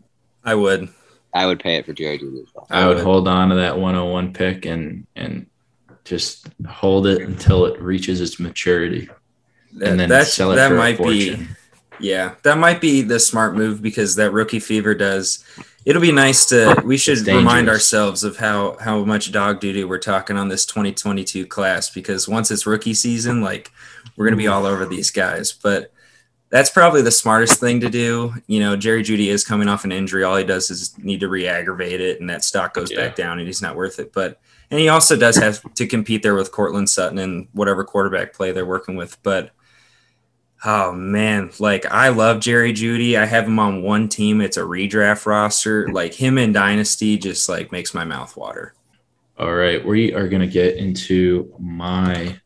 I 0.44 0.54
would. 0.54 0.88
I 1.32 1.46
would 1.46 1.58
pay 1.58 1.76
it 1.76 1.86
for 1.86 1.92
Jerry 1.92 2.18
Jeudy 2.18 2.42
as 2.42 2.54
well. 2.54 2.66
I 2.70 2.86
would 2.86 3.00
hold 3.00 3.26
on 3.26 3.48
to 3.48 3.56
that 3.56 3.76
101 3.76 4.32
pick 4.32 4.66
and 4.66 5.06
and 5.16 5.46
just 6.04 6.48
hold 6.68 7.06
it 7.06 7.22
until 7.22 7.66
it 7.66 7.80
reaches 7.80 8.20
its 8.20 8.38
maturity, 8.38 9.08
and 9.82 9.98
then 9.98 10.08
That's, 10.08 10.32
sell 10.34 10.52
it 10.52 10.56
that 10.56 10.68
for 10.68 10.76
might 10.76 10.94
a 10.94 10.98
fortune. 10.98 11.56
be, 11.98 12.06
yeah, 12.06 12.34
that 12.42 12.58
might 12.58 12.80
be 12.80 13.02
the 13.02 13.18
smart 13.18 13.56
move 13.56 13.82
because 13.82 14.14
that 14.16 14.32
rookie 14.32 14.60
fever 14.60 14.94
does. 14.94 15.42
It'll 15.84 16.02
be 16.02 16.12
nice 16.12 16.46
to. 16.46 16.80
We 16.84 16.96
should 16.96 17.26
remind 17.26 17.68
ourselves 17.68 18.22
of 18.22 18.36
how 18.36 18.76
how 18.78 19.04
much 19.04 19.32
dog 19.32 19.60
duty 19.60 19.84
we're 19.84 19.98
talking 19.98 20.36
on 20.36 20.48
this 20.48 20.64
2022 20.66 21.46
class 21.46 21.90
because 21.90 22.28
once 22.28 22.50
it's 22.50 22.66
rookie 22.66 22.94
season, 22.94 23.42
like 23.42 23.72
we're 24.16 24.26
gonna 24.26 24.36
be 24.36 24.46
all 24.46 24.66
over 24.66 24.86
these 24.86 25.10
guys. 25.10 25.52
But 25.52 25.90
that's 26.54 26.70
probably 26.70 27.02
the 27.02 27.10
smartest 27.10 27.58
thing 27.58 27.80
to 27.80 27.90
do. 27.90 28.32
You 28.46 28.60
know, 28.60 28.76
Jerry 28.76 29.02
Jeudy 29.02 29.26
is 29.26 29.44
coming 29.44 29.66
off 29.66 29.84
an 29.84 29.90
injury. 29.90 30.22
All 30.22 30.36
he 30.36 30.44
does 30.44 30.70
is 30.70 30.96
need 30.98 31.18
to 31.18 31.28
re-aggravate 31.28 32.00
it, 32.00 32.20
and 32.20 32.30
that 32.30 32.44
stock 32.44 32.74
goes 32.74 32.92
Yeah. 32.92 32.98
back 32.98 33.16
down, 33.16 33.40
and 33.40 33.48
he's 33.48 33.60
not 33.60 33.74
worth 33.74 33.98
it. 33.98 34.12
But 34.12 34.40
and 34.70 34.78
he 34.78 34.88
also 34.88 35.16
does 35.16 35.34
have 35.34 35.60
to 35.74 35.84
compete 35.84 36.22
there 36.22 36.36
with 36.36 36.52
Courtland 36.52 36.88
Sutton 36.88 37.18
and 37.18 37.48
whatever 37.54 37.82
quarterback 37.82 38.34
play 38.34 38.52
they're 38.52 38.64
working 38.64 38.94
with. 38.94 39.20
But 39.24 39.50
oh 40.64 40.92
man, 40.92 41.50
like 41.58 41.86
I 41.90 42.10
love 42.10 42.38
Jerry 42.38 42.72
Jeudy. 42.72 43.18
I 43.18 43.26
have 43.26 43.48
him 43.48 43.58
on 43.58 43.82
one 43.82 44.08
team. 44.08 44.40
It's 44.40 44.56
a 44.56 44.60
redraft 44.62 45.26
roster. 45.26 45.88
Like 45.88 46.14
him 46.14 46.38
in 46.38 46.52
Dynasty 46.52 47.18
just 47.18 47.48
like 47.48 47.72
makes 47.72 47.94
my 47.94 48.04
mouth 48.04 48.36
water. 48.36 48.74
All 49.40 49.54
right, 49.56 49.84
we 49.84 50.14
are 50.14 50.28
going 50.28 50.42
to 50.42 50.46
get 50.46 50.76
into 50.76 51.52
my 51.58 52.38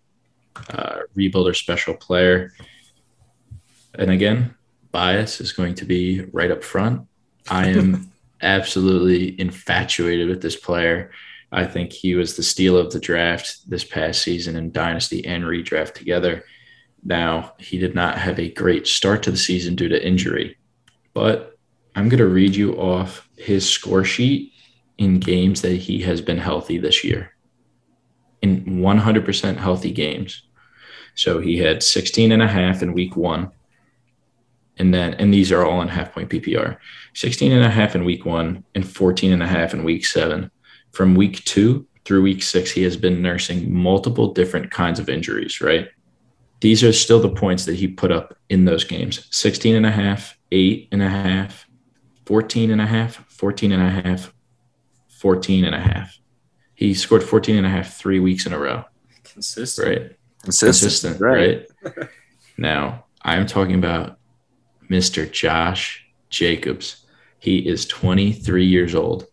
uh, 0.70 1.00
rebuilder 1.14 1.54
special 1.54 1.92
player. 1.92 2.54
And 3.98 4.10
again, 4.10 4.54
bias 4.92 5.40
is 5.40 5.52
going 5.52 5.74
to 5.74 5.84
be 5.84 6.24
right 6.32 6.50
up 6.50 6.64
front. 6.64 7.06
I 7.50 7.66
am 7.66 8.12
absolutely 8.42 9.38
infatuated 9.40 10.28
with 10.28 10.40
this 10.40 10.56
player. 10.56 11.10
I 11.50 11.64
think 11.64 11.92
he 11.92 12.14
was 12.14 12.36
the 12.36 12.42
steal 12.42 12.76
of 12.76 12.92
the 12.92 13.00
draft 13.00 13.68
this 13.68 13.84
past 13.84 14.22
season 14.22 14.54
in 14.56 14.70
Dynasty 14.70 15.26
and 15.26 15.44
redraft 15.44 15.94
together. 15.94 16.44
Now, 17.04 17.54
he 17.58 17.78
did 17.78 17.94
not 17.94 18.18
have 18.18 18.38
a 18.38 18.50
great 18.50 18.86
start 18.86 19.22
to 19.24 19.30
the 19.30 19.36
season 19.36 19.74
due 19.74 19.88
to 19.88 20.06
injury, 20.06 20.58
but 21.14 21.58
I'm 21.96 22.08
going 22.08 22.18
to 22.18 22.26
read 22.26 22.54
you 22.54 22.74
off 22.74 23.28
his 23.36 23.68
score 23.68 24.04
sheet 24.04 24.52
in 24.98 25.20
games 25.20 25.62
that 25.62 25.76
he 25.76 26.02
has 26.02 26.20
been 26.20 26.38
healthy 26.38 26.78
this 26.78 27.02
year. 27.02 27.34
In 28.42 28.64
100% 28.64 29.56
healthy 29.56 29.90
games. 29.90 30.42
So 31.14 31.40
he 31.40 31.58
had 31.58 31.82
16 31.82 32.30
and 32.30 32.42
a 32.42 32.46
half 32.46 32.82
in 32.82 32.92
week 32.92 33.16
one. 33.16 33.50
And 34.78 34.94
then, 34.94 35.14
and 35.14 35.32
these 35.34 35.50
are 35.50 35.64
all 35.64 35.82
in 35.82 35.88
half 35.88 36.12
point 36.12 36.30
PPR 36.30 36.76
16 37.14 37.52
and 37.52 37.64
a 37.64 37.70
half 37.70 37.94
in 37.94 38.04
week 38.04 38.24
one 38.24 38.64
and 38.74 38.88
14 38.88 39.32
and 39.32 39.42
a 39.42 39.46
half 39.46 39.74
in 39.74 39.84
week 39.84 40.06
seven. 40.06 40.50
From 40.92 41.14
week 41.14 41.44
two 41.44 41.86
through 42.04 42.22
week 42.22 42.42
six, 42.42 42.70
he 42.70 42.82
has 42.84 42.96
been 42.96 43.20
nursing 43.20 43.72
multiple 43.72 44.32
different 44.32 44.70
kinds 44.70 44.98
of 44.98 45.08
injuries, 45.08 45.60
right? 45.60 45.88
These 46.60 46.82
are 46.82 46.92
still 46.92 47.20
the 47.20 47.28
points 47.28 47.64
that 47.66 47.76
he 47.76 47.86
put 47.86 48.10
up 48.10 48.36
in 48.48 48.64
those 48.64 48.84
games 48.84 49.26
16 49.30 49.74
and 49.74 49.86
a 49.86 49.90
half, 49.90 50.38
eight 50.52 50.88
and 50.92 51.02
a 51.02 51.08
half, 51.08 51.66
14 52.26 52.70
and 52.70 52.80
a 52.80 52.86
half, 52.86 53.24
14 53.28 53.72
and 53.72 53.82
a 53.82 53.90
half, 53.90 54.32
14 55.08 55.64
and 55.64 55.74
a 55.74 55.80
half. 55.80 56.18
He 56.74 56.94
scored 56.94 57.22
14 57.24 57.56
and 57.56 57.66
a 57.66 57.70
half 57.70 57.96
three 57.96 58.20
weeks 58.20 58.46
in 58.46 58.52
a 58.52 58.58
row, 58.58 58.84
Consistent. 59.24 59.88
right? 59.88 60.16
Consistent, 60.44 61.20
right? 61.20 61.66
now, 62.56 63.04
I'm 63.22 63.46
talking 63.46 63.74
about 63.74 64.18
Mr. 64.90 65.30
Josh 65.30 66.06
Jacobs. 66.30 67.04
He 67.38 67.58
is 67.58 67.86
23 67.86 68.66
years 68.66 68.94
old. 68.94 69.26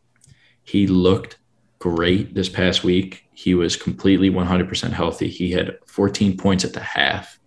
He 0.64 0.88
looked 0.88 1.38
great 1.80 2.34
this 2.34 2.49
past 2.49 2.84
week. 2.84 3.26
He 3.34 3.53
was 3.53 3.76
completely 3.76 4.30
100% 4.30 4.91
healthy. 4.91 5.30
He 5.30 5.51
had 5.51 5.78
14 5.86 6.38
points 6.38 6.64
at 6.64 6.74
the 6.74 6.80
half. 6.80 7.39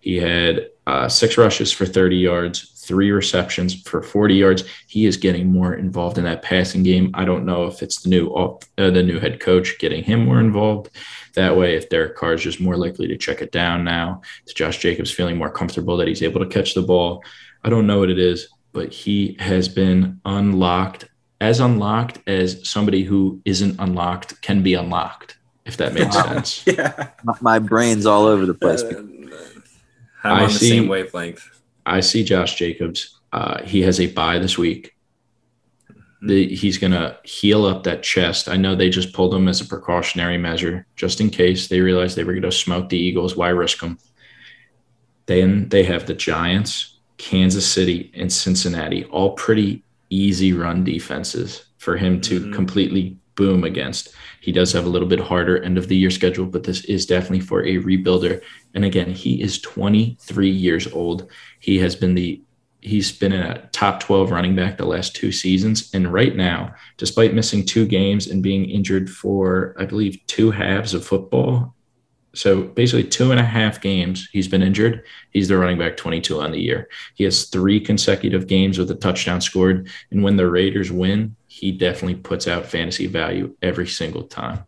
He 0.00 0.16
had 0.16 0.68
uh, 0.86 1.08
six 1.08 1.38
rushes 1.38 1.72
for 1.72 1.86
30 1.86 2.16
yards, 2.16 2.84
three 2.84 3.10
receptions 3.10 3.82
for 3.82 4.02
40 4.02 4.34
yards. 4.34 4.64
He 4.88 5.06
is 5.06 5.16
getting 5.16 5.48
more 5.48 5.74
involved 5.74 6.18
in 6.18 6.24
that 6.24 6.42
passing 6.42 6.82
game. 6.82 7.10
I 7.14 7.24
don't 7.24 7.46
know 7.46 7.66
if 7.66 7.82
it's 7.82 8.02
the 8.02 8.08
new 8.08 8.28
uh, 8.32 8.56
the 8.76 9.02
new 9.02 9.20
head 9.20 9.40
coach 9.40 9.78
getting 9.78 10.02
him 10.02 10.24
more 10.24 10.40
involved. 10.40 10.90
That 11.34 11.56
way, 11.56 11.76
if 11.76 11.88
Derek 11.88 12.16
Carr 12.16 12.34
is 12.34 12.42
just 12.42 12.60
more 12.60 12.76
likely 12.76 13.06
to 13.08 13.16
check 13.16 13.42
it 13.42 13.52
down 13.52 13.84
now, 13.84 14.22
to 14.46 14.54
Josh 14.54 14.78
Jacobs 14.78 15.10
feeling 15.10 15.38
more 15.38 15.50
comfortable 15.50 15.96
that 15.98 16.08
he's 16.08 16.22
able 16.22 16.40
to 16.40 16.46
catch 16.46 16.74
the 16.74 16.82
ball. 16.82 17.22
I 17.64 17.70
don't 17.70 17.86
know 17.86 17.98
what 18.00 18.10
it 18.10 18.18
is, 18.18 18.48
but 18.72 18.92
he 18.92 19.36
has 19.38 19.68
been 19.68 20.20
unlocked 20.24 21.06
as 21.40 21.58
unlocked 21.58 22.20
as 22.28 22.68
somebody 22.68 23.02
who 23.02 23.42
isn't 23.44 23.74
unlocked 23.80 24.40
can 24.42 24.62
be 24.62 24.74
unlocked, 24.74 25.38
if 25.64 25.76
that 25.76 25.92
makes 25.92 26.14
sense. 26.14 26.64
Yeah. 26.66 27.08
My, 27.24 27.34
my 27.40 27.58
brain's 27.58 28.06
all 28.06 28.26
over 28.26 28.46
the 28.46 28.54
place. 28.54 28.82
I'm 28.82 29.32
I 30.22 30.42
on 30.42 30.48
the 30.48 30.54
see- 30.54 30.68
same 30.68 30.88
wavelength. 30.88 31.60
I 31.84 31.98
see 31.98 32.22
Josh 32.22 32.54
Jacobs. 32.54 33.18
Uh, 33.32 33.60
he 33.64 33.82
has 33.82 33.98
a 33.98 34.06
bye 34.06 34.38
this 34.38 34.56
week. 34.56 34.94
The, 36.24 36.54
he's 36.54 36.78
going 36.78 36.92
to 36.92 37.18
heal 37.24 37.64
up 37.64 37.82
that 37.82 38.04
chest. 38.04 38.48
I 38.48 38.56
know 38.56 38.76
they 38.76 38.88
just 38.88 39.12
pulled 39.12 39.34
him 39.34 39.48
as 39.48 39.60
a 39.60 39.64
precautionary 39.66 40.38
measure, 40.38 40.86
just 40.94 41.20
in 41.20 41.28
case 41.28 41.66
they 41.66 41.80
realized 41.80 42.16
they 42.16 42.22
were 42.22 42.34
going 42.34 42.42
to 42.42 42.52
smoke 42.52 42.88
the 42.88 42.98
Eagles. 42.98 43.36
Why 43.36 43.48
risk 43.48 43.80
them? 43.80 43.98
Then 45.26 45.68
they 45.70 45.82
have 45.82 46.06
the 46.06 46.14
Giants, 46.14 46.91
Kansas 47.18 47.66
City, 47.66 48.10
and 48.14 48.32
Cincinnati, 48.32 49.04
all 49.04 49.32
pretty 49.32 49.82
easy 50.10 50.52
run 50.52 50.84
defenses 50.84 51.64
for 51.78 51.96
him 51.96 52.20
to 52.20 52.40
Mhm. 52.40 52.52
completely 52.52 53.16
boom 53.34 53.64
against. 53.64 54.10
He 54.40 54.52
does 54.52 54.72
have 54.72 54.84
a 54.84 54.88
little 54.90 55.08
bit 55.08 55.20
harder 55.20 55.62
end 55.62 55.78
of 55.78 55.88
the 55.88 55.96
year 55.96 56.10
schedule, 56.10 56.46
but 56.46 56.64
this 56.64 56.84
is 56.84 57.06
definitely 57.06 57.40
for 57.40 57.64
a 57.64 57.78
rebuilder. 57.78 58.40
And 58.74 58.84
again, 58.84 59.10
he 59.10 59.40
is 59.40 59.58
23 59.60 60.50
years 60.50 60.86
old. 60.92 61.28
He 61.60 61.78
has 61.78 61.96
been 61.96 62.14
the 62.14 62.40
he's 62.84 63.12
been 63.12 63.32
a 63.32 63.68
top 63.70 64.00
12 64.00 64.32
running 64.32 64.56
back 64.56 64.76
the 64.76 64.84
last 64.84 65.14
two 65.14 65.30
seasons. 65.30 65.88
And 65.94 66.12
right 66.12 66.34
now, 66.34 66.74
despite 66.98 67.32
missing 67.32 67.64
two 67.64 67.86
games 67.86 68.26
and 68.26 68.42
being 68.42 68.68
injured 68.68 69.08
for, 69.08 69.76
I 69.78 69.84
believe, 69.84 70.18
two 70.26 70.50
halves 70.50 70.92
of 70.92 71.06
football. 71.06 71.76
So 72.34 72.62
basically, 72.62 73.04
two 73.04 73.30
and 73.30 73.38
a 73.38 73.44
half 73.44 73.80
games 73.80 74.28
he's 74.32 74.48
been 74.48 74.62
injured. 74.62 75.04
He's 75.30 75.48
the 75.48 75.58
running 75.58 75.78
back 75.78 75.96
22 75.96 76.40
on 76.40 76.50
the 76.50 76.60
year. 76.60 76.88
He 77.14 77.24
has 77.24 77.44
three 77.44 77.78
consecutive 77.78 78.46
games 78.46 78.78
with 78.78 78.90
a 78.90 78.94
touchdown 78.94 79.40
scored. 79.40 79.88
And 80.10 80.22
when 80.22 80.36
the 80.36 80.50
Raiders 80.50 80.90
win, 80.90 81.36
he 81.46 81.72
definitely 81.72 82.16
puts 82.16 82.48
out 82.48 82.66
fantasy 82.66 83.06
value 83.06 83.54
every 83.60 83.86
single 83.86 84.22
time. 84.22 84.64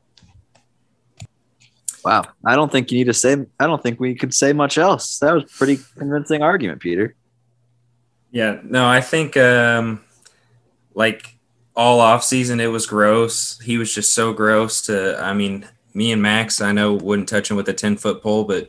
Wow. 2.04 2.24
I 2.44 2.54
don't 2.54 2.70
think 2.70 2.92
you 2.92 2.98
need 2.98 3.04
to 3.04 3.14
say, 3.14 3.46
I 3.58 3.66
don't 3.66 3.82
think 3.82 3.98
we 3.98 4.14
could 4.14 4.34
say 4.34 4.52
much 4.52 4.76
else. 4.76 5.18
That 5.20 5.34
was 5.34 5.44
a 5.44 5.46
pretty 5.46 5.78
convincing 5.96 6.42
argument, 6.42 6.80
Peter. 6.80 7.14
Yeah, 8.30 8.58
no, 8.64 8.86
I 8.86 9.00
think 9.00 9.36
um, 9.36 10.04
like 10.94 11.36
all 11.76 12.00
off 12.00 12.24
season 12.24 12.60
it 12.60 12.66
was 12.66 12.84
gross. 12.84 13.58
He 13.60 13.78
was 13.78 13.94
just 13.94 14.12
so 14.12 14.32
gross 14.32 14.82
to 14.82 15.16
I 15.20 15.32
mean, 15.32 15.68
me 15.94 16.12
and 16.12 16.20
Max, 16.20 16.60
I 16.60 16.72
know 16.72 16.94
wouldn't 16.94 17.28
touch 17.28 17.50
him 17.50 17.56
with 17.56 17.68
a 17.68 17.72
10 17.72 17.96
foot 17.96 18.22
pole, 18.22 18.44
but 18.44 18.68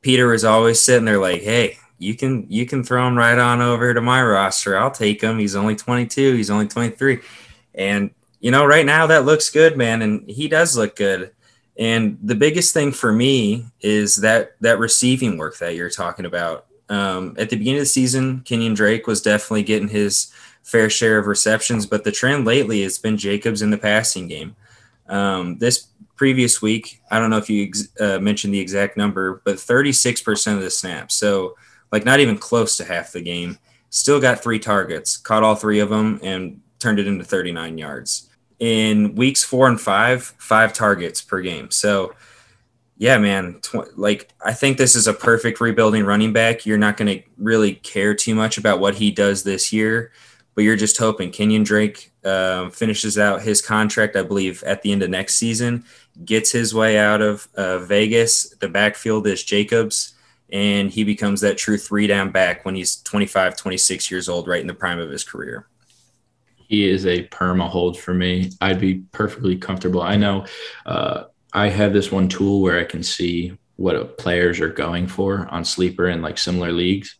Peter 0.00 0.28
was 0.28 0.44
always 0.44 0.80
sitting 0.80 1.04
there 1.04 1.20
like, 1.20 1.42
hey, 1.42 1.78
you 1.98 2.14
can 2.14 2.46
you 2.48 2.64
can 2.64 2.82
throw 2.82 3.06
him 3.06 3.18
right 3.18 3.38
on 3.38 3.60
over 3.60 3.92
to 3.92 4.00
my 4.00 4.22
roster. 4.22 4.76
I'll 4.76 4.90
take 4.90 5.20
him. 5.20 5.38
He's 5.38 5.56
only 5.56 5.76
22. 5.76 6.34
He's 6.34 6.50
only 6.50 6.68
23. 6.68 7.20
And 7.74 8.10
you 8.40 8.50
know, 8.50 8.64
right 8.64 8.86
now 8.86 9.06
that 9.08 9.24
looks 9.24 9.50
good, 9.50 9.76
man, 9.76 10.02
and 10.02 10.28
he 10.28 10.48
does 10.48 10.76
look 10.76 10.96
good. 10.96 11.32
And 11.76 12.18
the 12.22 12.34
biggest 12.34 12.72
thing 12.72 12.92
for 12.92 13.12
me 13.12 13.66
is 13.80 14.16
that 14.16 14.56
that 14.60 14.78
receiving 14.78 15.38
work 15.38 15.58
that 15.58 15.74
you're 15.74 15.90
talking 15.90 16.24
about. 16.24 16.66
Um, 16.88 17.34
at 17.38 17.50
the 17.50 17.56
beginning 17.56 17.80
of 17.80 17.82
the 17.82 17.86
season, 17.86 18.40
Kenyan 18.40 18.74
Drake 18.74 19.06
was 19.06 19.20
definitely 19.20 19.64
getting 19.64 19.88
his 19.88 20.32
fair 20.62 20.88
share 20.88 21.18
of 21.18 21.26
receptions, 21.26 21.84
but 21.84 22.04
the 22.04 22.12
trend 22.12 22.44
lately 22.46 22.82
has 22.82 22.98
been 22.98 23.16
Jacobs 23.16 23.62
in 23.62 23.70
the 23.70 23.78
passing 23.78 24.26
game. 24.28 24.56
Um, 25.08 25.58
this 25.58 25.88
previous 26.18 26.60
week, 26.60 27.00
I 27.10 27.18
don't 27.18 27.30
know 27.30 27.38
if 27.38 27.48
you 27.48 27.64
ex- 27.64 27.88
uh, 27.98 28.18
mentioned 28.18 28.52
the 28.52 28.60
exact 28.60 28.96
number, 28.96 29.40
but 29.44 29.56
36% 29.56 30.54
of 30.54 30.60
the 30.60 30.70
snaps. 30.70 31.14
So, 31.14 31.56
like, 31.90 32.04
not 32.04 32.20
even 32.20 32.36
close 32.36 32.76
to 32.76 32.84
half 32.84 33.12
the 33.12 33.22
game. 33.22 33.58
Still 33.88 34.20
got 34.20 34.42
three 34.42 34.58
targets, 34.58 35.16
caught 35.16 35.42
all 35.42 35.54
three 35.54 35.80
of 35.80 35.88
them, 35.88 36.20
and 36.22 36.60
turned 36.78 36.98
it 36.98 37.06
into 37.06 37.24
39 37.24 37.78
yards. 37.78 38.28
In 38.58 39.14
weeks 39.14 39.42
four 39.44 39.68
and 39.68 39.80
five, 39.80 40.34
five 40.38 40.72
targets 40.72 41.22
per 41.22 41.40
game. 41.40 41.70
So, 41.70 42.12
yeah, 42.98 43.16
man, 43.16 43.60
tw- 43.62 43.96
like 43.96 44.28
I 44.44 44.52
think 44.52 44.76
this 44.76 44.96
is 44.96 45.06
a 45.06 45.14
perfect 45.14 45.60
rebuilding 45.60 46.04
running 46.04 46.32
back. 46.32 46.66
You're 46.66 46.78
not 46.78 46.96
going 46.96 47.18
to 47.18 47.24
really 47.38 47.74
care 47.74 48.12
too 48.12 48.34
much 48.34 48.58
about 48.58 48.80
what 48.80 48.96
he 48.96 49.12
does 49.12 49.44
this 49.44 49.72
year, 49.72 50.10
but 50.56 50.64
you're 50.64 50.76
just 50.76 50.98
hoping 50.98 51.30
Kenyan 51.30 51.64
Drake 51.64 52.10
uh, 52.24 52.68
finishes 52.70 53.16
out 53.16 53.42
his 53.42 53.62
contract, 53.62 54.16
I 54.16 54.22
believe, 54.22 54.64
at 54.64 54.82
the 54.82 54.90
end 54.90 55.04
of 55.04 55.10
next 55.10 55.36
season, 55.36 55.84
gets 56.24 56.52
his 56.52 56.74
way 56.74 56.98
out 56.98 57.22
of 57.22 57.48
uh, 57.54 57.78
Vegas. 57.78 58.50
The 58.56 58.68
backfield 58.68 59.26
is 59.26 59.42
Jacobs, 59.42 60.14
and 60.50 60.90
he 60.90 61.04
becomes 61.04 61.40
that 61.40 61.58
true 61.58 61.76
three 61.78 62.06
down 62.06 62.30
back 62.30 62.64
when 62.64 62.74
he's 62.74 62.96
25, 63.02 63.56
26 63.56 64.10
years 64.10 64.28
old, 64.28 64.48
right 64.48 64.60
in 64.60 64.66
the 64.66 64.74
prime 64.74 64.98
of 64.98 65.10
his 65.10 65.24
career. 65.24 65.66
He 66.56 66.88
is 66.88 67.06
a 67.06 67.26
perma 67.28 67.68
hold 67.68 67.98
for 67.98 68.12
me. 68.12 68.50
I'd 68.60 68.80
be 68.80 69.04
perfectly 69.12 69.56
comfortable. 69.56 70.02
I 70.02 70.16
know 70.16 70.44
uh, 70.84 71.24
I 71.52 71.68
have 71.68 71.92
this 71.92 72.12
one 72.12 72.28
tool 72.28 72.60
where 72.60 72.78
I 72.78 72.84
can 72.84 73.02
see 73.02 73.56
what 73.76 74.18
players 74.18 74.60
are 74.60 74.68
going 74.68 75.06
for 75.06 75.46
on 75.50 75.64
sleeper 75.64 76.08
and 76.08 76.20
like 76.20 76.36
similar 76.36 76.72
leagues. 76.72 77.16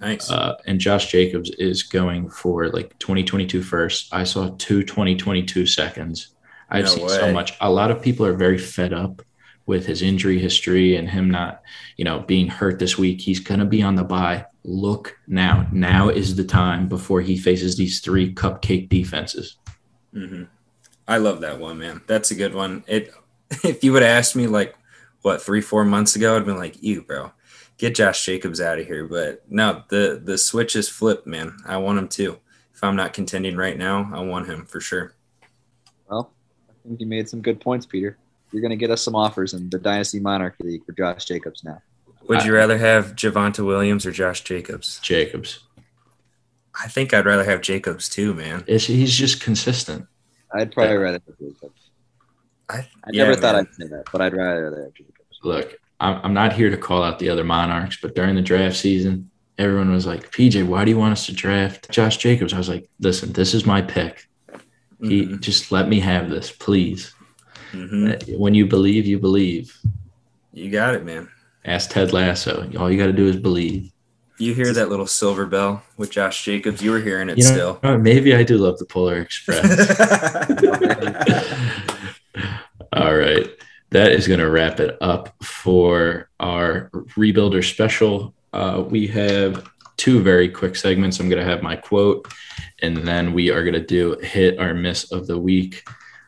Nice. 0.00 0.30
Uh, 0.30 0.56
and 0.66 0.80
Josh 0.80 1.10
Jacobs 1.10 1.50
is 1.50 1.82
going 1.82 2.28
for 2.30 2.68
like 2.68 2.98
2022 2.98 3.62
first. 3.62 4.12
I 4.12 4.24
saw 4.24 4.54
two 4.58 4.82
2022 4.82 5.66
seconds. 5.66 6.34
I've 6.70 6.84
No 6.84 6.90
seen 6.90 7.06
way. 7.06 7.08
so 7.18 7.32
much. 7.32 7.56
A 7.60 7.70
lot 7.70 7.90
of 7.90 8.00
people 8.02 8.24
are 8.26 8.34
very 8.34 8.58
fed 8.58 8.92
up 8.92 9.22
with 9.66 9.86
his 9.86 10.02
injury 10.02 10.38
history 10.38 10.96
and 10.96 11.08
him 11.08 11.30
not, 11.30 11.62
you 11.96 12.04
know, 12.04 12.20
being 12.20 12.48
hurt 12.48 12.78
this 12.78 12.98
week. 12.98 13.20
He's 13.20 13.40
going 13.40 13.60
to 13.60 13.66
be 13.66 13.82
on 13.82 13.94
the 13.94 14.04
bye. 14.04 14.46
Look 14.64 15.16
now. 15.26 15.66
Now 15.72 16.08
is 16.08 16.36
the 16.36 16.44
time 16.44 16.88
before 16.88 17.20
he 17.20 17.36
faces 17.38 17.76
these 17.76 18.00
three 18.00 18.34
cupcake 18.34 18.88
defenses. 18.88 19.56
hmm 20.12 20.44
I 21.08 21.16
love 21.16 21.40
that 21.40 21.58
one, 21.58 21.78
man. 21.78 22.02
That's 22.06 22.30
a 22.30 22.34
good 22.36 22.54
one. 22.54 22.84
It. 22.86 23.12
If 23.64 23.82
you 23.82 23.92
would 23.92 24.02
have 24.02 24.16
asked 24.16 24.36
me 24.36 24.46
like 24.46 24.76
what 25.22 25.42
three, 25.42 25.60
four 25.60 25.84
months 25.84 26.14
ago, 26.14 26.36
I'd 26.36 26.44
been 26.46 26.56
like, 26.56 26.80
"You, 26.82 27.02
bro, 27.02 27.32
get 27.78 27.96
Josh 27.96 28.24
Jacobs 28.24 28.60
out 28.60 28.78
of 28.78 28.86
here." 28.86 29.08
But 29.08 29.42
no, 29.50 29.82
the 29.88 30.20
the 30.22 30.38
switch 30.38 30.76
is 30.76 30.88
flipped, 30.88 31.26
man. 31.26 31.56
I 31.66 31.78
want 31.78 31.98
him 31.98 32.06
too. 32.06 32.38
If 32.72 32.84
I'm 32.84 32.94
not 32.94 33.12
contending 33.12 33.56
right 33.56 33.76
now, 33.76 34.08
I 34.14 34.20
want 34.20 34.46
him 34.46 34.66
for 34.66 34.80
sure. 34.80 35.14
Well, 36.08 36.32
I 36.84 36.88
think 36.88 37.00
you 37.00 37.06
made 37.06 37.28
some 37.28 37.40
good 37.42 37.60
points, 37.60 37.86
Peter. 37.86 38.16
You're 38.52 38.62
going 38.62 38.70
to 38.70 38.76
get 38.76 38.90
us 38.90 39.02
some 39.02 39.14
offers 39.14 39.54
in 39.54 39.70
the 39.70 39.78
Dynasty 39.78 40.18
Monarchy 40.20 40.64
League 40.64 40.84
for 40.84 40.92
Josh 40.92 41.24
Jacobs 41.24 41.62
now. 41.62 41.80
Would 42.28 42.44
you 42.44 42.54
rather 42.54 42.78
have 42.78 43.14
Javonte 43.16 43.64
Williams 43.64 44.06
or 44.06 44.12
Josh 44.12 44.42
Jacobs? 44.42 44.98
Jacobs. 45.00 45.60
I 46.80 46.88
think 46.88 47.12
I'd 47.12 47.26
rather 47.26 47.44
have 47.44 47.60
Jacobs 47.60 48.08
too, 48.08 48.34
man. 48.34 48.64
It's, 48.66 48.86
he's 48.86 49.14
just 49.16 49.40
consistent. 49.40 50.06
I'd 50.54 50.72
probably 50.72 50.94
Yeah. 50.94 51.00
rather 51.00 51.20
have 51.26 51.38
Jacobs. 51.38 51.90
I, 52.68 52.76
I 52.78 52.86
yeah, 53.12 53.24
never 53.24 53.36
thought 53.36 53.56
man. 53.56 53.66
I'd 53.68 53.74
say 53.74 53.86
that, 53.88 54.04
but 54.12 54.20
I'd 54.20 54.34
rather 54.34 54.82
have 54.84 54.94
Jacobs. 54.94 55.38
look, 55.42 55.74
I'm, 55.98 56.20
I'm 56.24 56.34
not 56.34 56.52
here 56.52 56.70
to 56.70 56.76
call 56.76 57.02
out 57.02 57.18
the 57.18 57.28
other 57.28 57.44
Monarchs, 57.44 57.98
but 58.00 58.14
during 58.14 58.36
the 58.36 58.42
draft 58.42 58.76
season, 58.76 59.30
everyone 59.58 59.90
was 59.92 60.06
like, 60.06 60.30
PJ, 60.32 60.66
why 60.66 60.84
do 60.84 60.90
you 60.90 60.98
want 60.98 61.12
us 61.12 61.26
to 61.26 61.32
draft 61.34 61.90
Josh 61.90 62.16
Jacobs? 62.16 62.54
I 62.54 62.58
was 62.58 62.68
like, 62.68 62.88
listen, 63.00 63.32
this 63.32 63.54
is 63.54 63.66
my 63.66 63.82
pick. 63.82 64.28
He 65.02 65.26
Mhm, 65.26 65.40
just 65.40 65.72
let 65.72 65.88
me 65.88 66.00
have 66.00 66.30
this, 66.30 66.50
please. 66.52 67.12
mhm. 67.72 68.38
When 68.38 68.54
you 68.54 68.66
believe, 68.66 69.06
you 69.06 69.18
believe. 69.18 69.76
You 70.52 70.70
got 70.70 70.94
it, 70.94 71.04
man. 71.04 71.28
Ask 71.64 71.90
Ted 71.90 72.12
Lasso. 72.12 72.68
All 72.78 72.90
you 72.90 72.98
got 72.98 73.06
to 73.06 73.12
do 73.12 73.26
is 73.28 73.36
believe. 73.36 73.90
You 74.38 74.54
hear 74.54 74.72
that 74.72 74.88
little 74.88 75.06
silver 75.06 75.44
bell 75.46 75.82
with 75.98 76.10
Josh 76.10 76.42
Jacobs? 76.44 76.82
You 76.82 76.90
were 76.92 77.00
hearing 77.00 77.28
it 77.28 77.36
You 77.38 77.44
know, 77.44 77.52
still. 77.52 77.80
uh, 77.82 77.98
maybe 77.98 78.34
I 78.34 78.42
do 78.42 78.56
love 78.56 78.78
the 78.78 78.86
Polar 78.86 79.18
Express. 79.18 79.62
All 82.92 83.14
right. 83.16 83.48
That 83.90 84.12
is 84.12 84.26
going 84.28 84.40
to 84.40 84.50
wrap 84.50 84.80
it 84.80 84.96
up 85.00 85.34
for 85.42 86.28
our 86.40 86.90
Rebuilder 87.16 87.64
special. 87.64 88.34
Uh, 88.52 88.84
we 88.88 89.06
have 89.08 89.68
two 90.00 90.22
very 90.22 90.48
quick 90.48 90.76
segments. 90.76 91.20
I'm 91.20 91.28
going 91.28 91.44
to 91.44 91.50
have 91.50 91.62
my 91.62 91.76
quote, 91.76 92.26
and 92.80 92.96
then 93.06 93.34
we 93.34 93.50
are 93.50 93.62
going 93.62 93.74
to 93.74 93.84
do 93.84 94.16
hit 94.22 94.58
or 94.58 94.72
miss 94.72 95.12
of 95.12 95.26
the 95.26 95.38
week. 95.38 95.86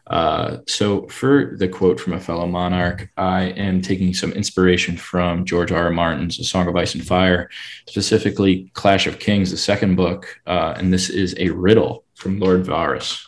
Uh, 0.08 0.58
so, 0.68 1.06
for 1.08 1.56
the 1.56 1.68
quote 1.68 1.98
from 1.98 2.12
a 2.12 2.20
fellow 2.20 2.46
monarch, 2.46 3.08
I 3.16 3.44
am 3.44 3.80
taking 3.80 4.12
some 4.12 4.30
inspiration 4.32 4.98
from 4.98 5.46
George 5.46 5.72
R. 5.72 5.84
R. 5.84 5.90
Martin's 5.90 6.38
A 6.38 6.44
Song 6.44 6.68
of 6.68 6.76
Ice 6.76 6.94
and 6.94 7.06
Fire, 7.06 7.48
specifically 7.88 8.70
Clash 8.74 9.06
of 9.06 9.18
Kings, 9.18 9.50
the 9.50 9.56
second 9.56 9.96
book. 9.96 10.38
Uh, 10.46 10.74
and 10.76 10.92
this 10.92 11.08
is 11.08 11.34
a 11.38 11.48
riddle 11.48 12.04
from 12.14 12.40
Lord 12.40 12.64
Varys. 12.64 13.24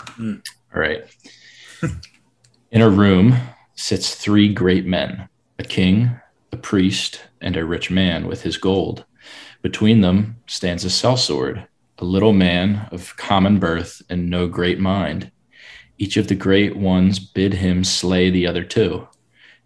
Hmm. 0.00 0.36
All 0.74 0.80
right. 0.80 1.04
In 2.72 2.82
a 2.82 2.90
room 2.90 3.36
sits 3.76 4.16
three 4.16 4.52
great 4.52 4.86
men 4.86 5.28
a 5.60 5.62
king, 5.62 6.10
a 6.50 6.56
priest, 6.56 7.20
and 7.40 7.56
a 7.56 7.64
rich 7.64 7.92
man 7.92 8.26
with 8.26 8.42
his 8.42 8.56
gold. 8.56 9.04
Between 9.64 10.02
them 10.02 10.36
stands 10.46 10.84
a 10.84 10.88
sellsword, 10.88 11.66
a 11.96 12.04
little 12.04 12.34
man 12.34 12.86
of 12.92 13.16
common 13.16 13.58
birth 13.58 14.02
and 14.10 14.28
no 14.28 14.46
great 14.46 14.78
mind. 14.78 15.32
Each 15.96 16.18
of 16.18 16.28
the 16.28 16.34
great 16.34 16.76
ones 16.76 17.18
bid 17.18 17.54
him 17.54 17.82
slay 17.82 18.28
the 18.28 18.46
other 18.46 18.62
two. 18.62 19.08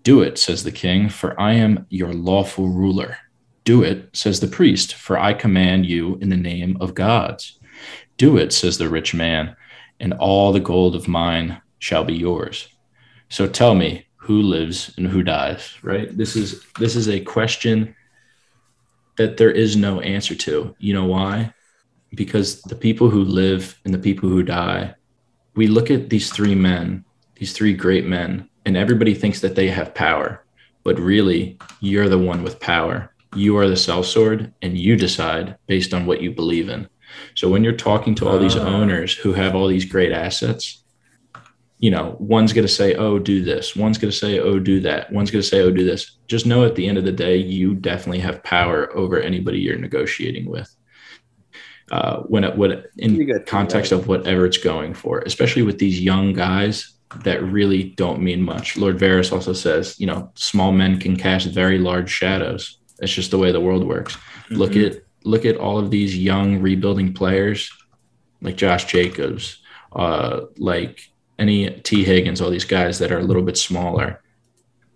Do 0.05 0.23
it, 0.23 0.39
says 0.39 0.63
the 0.63 0.71
king, 0.71 1.09
for 1.09 1.39
I 1.41 1.55
am 1.55 1.85
your 1.91 2.13
lawful 2.13 2.69
ruler. 2.69 3.17
Do 3.65 3.83
it, 3.83 4.09
says 4.12 4.39
the 4.39 4.47
priest, 4.47 4.95
for 4.95 5.19
I 5.19 5.33
command 5.33 5.87
you 5.87 6.16
in 6.20 6.29
the 6.29 6.37
name 6.37 6.77
of 6.81 6.95
gods. 6.95 7.59
Do 8.19 8.37
it, 8.37 8.53
says 8.53 8.79
the 8.79 8.89
rich 8.89 9.15
man, 9.15 9.57
and 9.99 10.12
all 10.15 10.53
the 10.53 10.61
gold 10.61 10.95
of 10.95 11.09
mine 11.09 11.61
shall 11.81 12.05
be 12.05 12.15
yours. 12.15 12.69
So 13.31 13.49
tell 13.49 13.75
me 13.75 14.07
who 14.15 14.43
lives 14.43 14.95
and 14.97 15.09
who 15.09 15.25
dies, 15.25 15.75
right? 15.83 16.16
This 16.16 16.37
is 16.37 16.65
this 16.79 16.95
is 16.95 17.09
a 17.09 17.19
question 17.19 17.97
that 19.19 19.36
there 19.36 19.51
is 19.51 19.77
no 19.77 20.01
answer 20.01 20.35
to. 20.35 20.74
You 20.78 20.95
know 20.95 21.05
why? 21.05 21.53
Because 22.15 22.62
the 22.62 22.74
people 22.74 23.11
who 23.11 23.23
live 23.23 23.78
and 23.85 23.93
the 23.93 23.99
people 23.99 24.28
who 24.28 24.43
die, 24.43 24.95
we 25.55 25.66
look 25.66 25.90
at 25.90 26.09
these 26.09 26.31
three 26.31 26.55
men, 26.55 27.05
these 27.36 27.53
three 27.53 27.74
great 27.74 28.07
men, 28.07 28.49
and 28.65 28.77
everybody 28.77 29.15
thinks 29.15 29.40
that 29.40 29.55
they 29.55 29.69
have 29.69 29.95
power. 29.95 30.45
But 30.85 30.99
really, 30.99 31.59
you're 31.81 32.09
the 32.09 32.19
one 32.19 32.43
with 32.43 32.61
power. 32.61 33.12
You 33.35 33.59
are 33.59 33.69
the 33.69 33.74
sellsword, 33.74 34.53
and 34.62 34.78
you 34.78 34.97
decide 34.97 35.57
based 35.66 35.93
on 35.93 36.07
what 36.07 36.23
you 36.23 36.31
believe 36.31 36.69
in. 36.70 36.89
So 37.35 37.49
when 37.49 37.62
you're 37.62 37.73
talking 37.90 38.15
to 38.16 38.28
all 38.28 38.39
these 38.39 38.57
Ah. 38.57 38.66
owners 38.66 39.15
who 39.15 39.32
have 39.35 39.55
all 39.55 39.66
these 39.69 39.85
great 39.85 40.12
assets, 40.12 40.82
you 41.81 41.91
know, 41.91 42.17
one's 42.19 42.53
going 42.53 42.67
to 42.67 42.73
say, 42.73 42.95
oh, 42.95 43.19
do 43.19 43.45
this. 43.45 43.77
One's 43.77 43.99
going 43.99 44.11
to 44.11 44.17
say, 44.17 44.41
oh, 44.41 44.59
do 44.59 44.81
that. 44.81 45.13
One's 45.13 45.31
going 45.31 45.43
to 45.43 45.49
say, 45.49 45.61
oh, 45.61 45.71
do 45.71 45.85
this. 45.85 46.17
Just 46.27 46.45
know 46.47 46.65
at 46.65 46.75
the 46.75 46.89
end 46.89 46.99
of 46.99 47.05
the 47.05 47.13
day, 47.13 47.37
you 47.37 47.75
definitely 47.75 48.19
have 48.21 48.43
power 48.43 48.95
over 48.97 49.21
anybody 49.21 49.61
you're 49.61 49.79
negotiating 49.79 50.47
with. 50.51 50.75
Uh, 51.91 52.19
when 52.23 52.45
it 52.45 52.57
would, 52.59 52.87
in 52.99 53.25
good. 53.25 53.47
context 53.47 53.93
of 53.93 54.09
whatever 54.09 54.45
it's 54.45 54.59
going 54.59 54.93
for, 54.93 55.21
especially 55.21 55.63
with 55.63 55.79
these 55.79 56.01
young 56.01 56.35
guys 56.35 56.95
that 57.25 57.43
really 57.43 57.85
don't 57.97 58.21
mean 58.21 58.43
much. 58.43 58.77
Lord 58.77 58.99
Varys 58.99 59.33
also 59.33 59.55
says, 59.55 59.99
you 59.99 60.07
know, 60.07 60.31
small 60.35 60.73
men 60.73 60.99
can 61.01 61.17
cast 61.17 61.47
very 61.49 61.79
large 61.79 62.11
shadows. 62.11 62.79
It's 63.01 63.13
just 63.15 63.31
the 63.31 63.39
way 63.39 63.53
the 63.53 63.61
world 63.61 63.87
works. 63.87 64.19
Look 64.51 64.73
Mhm. 64.73 64.87
at 64.87 65.03
look 65.25 65.45
at 65.47 65.57
all 65.57 65.79
of 65.79 65.91
these 65.91 66.17
young 66.17 66.61
rebuilding 66.61 67.13
players 67.13 67.71
like 68.43 68.57
Josh 68.57 68.85
Jacobs, 68.87 69.59
uh, 69.95 70.43
like 70.59 71.01
any 71.39 71.70
Tee 71.81 72.05
Higgins, 72.05 72.40
all 72.40 72.51
these 72.51 72.65
guys 72.65 72.98
that 72.98 73.12
are 73.12 73.19
a 73.19 73.24
little 73.24 73.43
bit 73.43 73.56
smaller. 73.56 74.20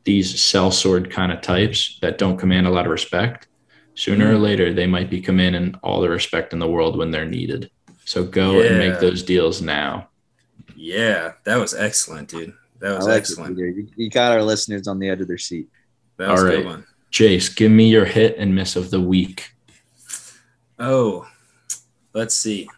these 0.05 0.35
sellsword 0.35 1.12
kind 1.12 1.31
of 1.31 1.40
types 1.43 1.98
that 2.02 2.19
don't 2.19 2.36
command 2.36 2.66
a 2.66 2.70
lot 2.70 2.86
of 2.86 2.90
respect, 2.90 3.47
sooner 3.94 4.32
or 4.32 4.36
Mm. 4.36 4.40
later 4.43 4.73
they 4.74 4.85
might 4.89 5.09
be 5.09 5.20
commanding 5.20 5.77
all 5.85 6.01
the 6.01 6.10
respect 6.10 6.52
in 6.52 6.59
the 6.59 6.66
world 6.66 6.98
when 6.98 7.12
they're 7.12 7.24
needed. 7.24 7.70
So 8.05 8.24
go 8.24 8.60
and 8.62 8.78
make 8.78 8.98
those 8.98 9.23
deals 9.23 9.62
now. 9.62 10.09
Yeah, 10.74 11.35
that 11.44 11.55
was 11.56 11.73
excellent, 11.73 12.31
dude. 12.31 12.52
That 12.81 12.97
was 12.97 13.06
like 13.06 13.19
excellent. 13.19 13.55
Peter. 13.55 13.69
You, 13.69 13.86
you 13.94 14.10
got 14.10 14.32
our 14.32 14.43
listeners 14.43 14.89
on 14.89 14.98
the 14.98 15.09
edge 15.09 15.20
of 15.20 15.28
their 15.28 15.39
seat. 15.39 15.69
That 16.16 16.32
was 16.32 16.40
All 16.43 16.48
a 16.48 16.56
good 16.56 16.66
one. 16.66 16.85
Jace, 17.12 17.55
give 17.55 17.70
me 17.70 17.89
your 17.89 18.05
hit 18.06 18.35
and 18.39 18.52
miss 18.52 18.74
of 18.74 18.90
the 18.90 19.01
week. 19.01 19.52
Oh, 20.81 21.28
let's 22.12 22.35
see. 22.35 22.69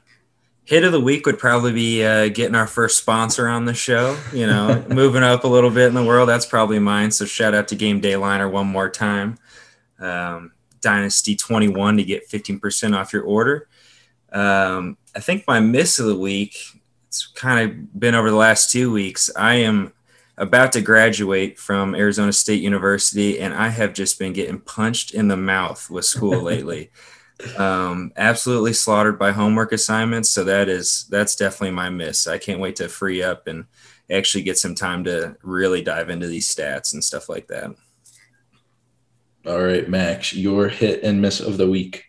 Hit 0.65 0.85
of 0.85 0.93
the 0.93 1.01
week 1.01 1.27
would 1.27 1.39
probably 1.39 1.73
be 1.73 2.03
uh, 2.03 2.29
getting 2.29 2.55
our 2.55 2.67
first 2.67 2.97
sponsor 2.97 3.49
on 3.49 3.67
the 3.67 3.75
show. 3.75 4.19
You 4.33 4.47
know, 4.47 4.83
moving 4.89 5.23
up 5.23 5.45
a 5.45 5.49
little 5.49 5.71
bit 5.71 5.89
in 5.89 5.95
the 5.95 6.05
world. 6.05 6.29
That's 6.29 6.47
probably 6.47 6.79
mine. 6.79 7.11
So 7.11 7.27
shout 7.27 7.55
out 7.55 7.69
to 7.69 7.77
Game 7.77 8.01
Day 8.01 8.17
Liner 8.17 8.49
one 8.49 8.67
more 8.67 8.89
time. 8.89 9.37
Um, 9.99 10.53
Dynasty 10.81 11.37
21 11.37 11.99
to 11.99 12.05
get 12.05 12.29
15% 12.31 12.97
off 12.97 13.13
your 13.13 13.25
order. 13.25 13.69
Um, 14.33 14.97
I 15.15 15.21
think 15.21 15.45
my 15.47 15.61
miss 15.61 15.99
of 15.99 16.07
the 16.07 16.19
week, 16.19 16.57
it's 17.09 17.27
kind 17.27 17.71
of 17.71 18.01
been 18.01 18.15
over 18.15 18.31
the 18.31 18.37
last 18.37 18.71
two 18.71 18.91
weeks. 18.91 19.31
I 19.37 19.57
am 19.57 19.93
about 20.37 20.73
to 20.73 20.81
graduate 20.81 21.59
from 21.59 21.95
Arizona 21.95 22.33
State 22.33 22.63
University, 22.63 23.39
and 23.39 23.55
I 23.55 23.69
have 23.69 23.93
just 23.93 24.19
been 24.19 24.33
getting 24.33 24.61
punched 24.61 25.15
in 25.15 25.29
the 25.29 25.37
mouth 25.37 25.89
with 25.91 26.05
school 26.05 26.41
lately 26.43 26.91
um 27.57 28.13
absolutely 28.17 28.73
slaughtered 28.73 29.19
by 29.19 29.33
homework 29.33 29.73
assignments 29.73 30.31
so 30.31 30.45
that 30.45 30.69
is 30.69 31.07
that's 31.11 31.37
definitely 31.37 31.71
my 31.71 31.89
miss 31.89 32.27
i 32.27 32.39
can't 32.39 32.61
wait 32.61 32.77
to 32.77 32.89
free 32.89 33.23
up 33.23 33.47
and 33.47 33.65
actually 34.11 34.43
get 34.43 34.59
some 34.59 34.75
time 34.75 35.05
to 35.05 35.37
really 35.43 35.83
dive 35.83 36.11
into 36.11 36.27
these 36.27 36.53
stats 36.55 36.93
and 36.93 37.03
stuff 37.03 37.29
like 37.29 37.47
that 37.49 37.71
All 39.47 39.63
right, 39.63 39.87
Max, 39.89 40.33
your 40.33 40.69
hit 40.69 41.03
and 41.03 41.21
miss 41.21 41.39
of 41.41 41.59
the 41.59 41.69
week. 41.69 42.05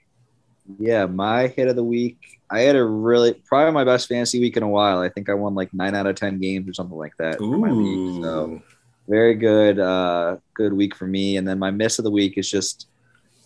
Yeah, 0.80 1.06
my 1.06 1.48
hit 1.48 1.68
of 1.68 1.76
the 1.76 1.84
week. 1.84 2.40
I 2.50 2.62
had 2.62 2.78
a 2.78 2.84
really 2.84 3.34
probably 3.34 3.74
my 3.74 3.84
best 3.84 4.08
fantasy 4.08 4.40
week 4.40 4.56
in 4.56 4.64
a 4.64 4.70
while. 4.70 5.00
I 5.00 5.10
think 5.10 5.30
I 5.30 5.34
won 5.34 5.54
like 5.54 5.74
nine 5.74 5.96
out 5.96 6.08
of 6.08 6.16
ten 6.16 6.40
games 6.40 6.70
or 6.70 6.74
something 6.74 6.98
like 6.98 7.12
that. 7.18 7.38
for 7.40 7.58
my 7.58 7.72
league. 7.72 8.24
So 8.24 8.46
Ooh. 8.48 8.62
very 9.10 9.36
good, 9.36 9.80
uh, 9.80 10.38
good 10.54 10.72
week 10.74 10.96
for 10.96 11.08
me. 11.08 11.36
And 11.38 11.46
then 11.48 11.60
my 11.60 11.72
miss 11.72 12.00
of 12.00 12.04
the 12.06 12.12
week 12.12 12.38
is 12.38 12.50
just 12.50 12.88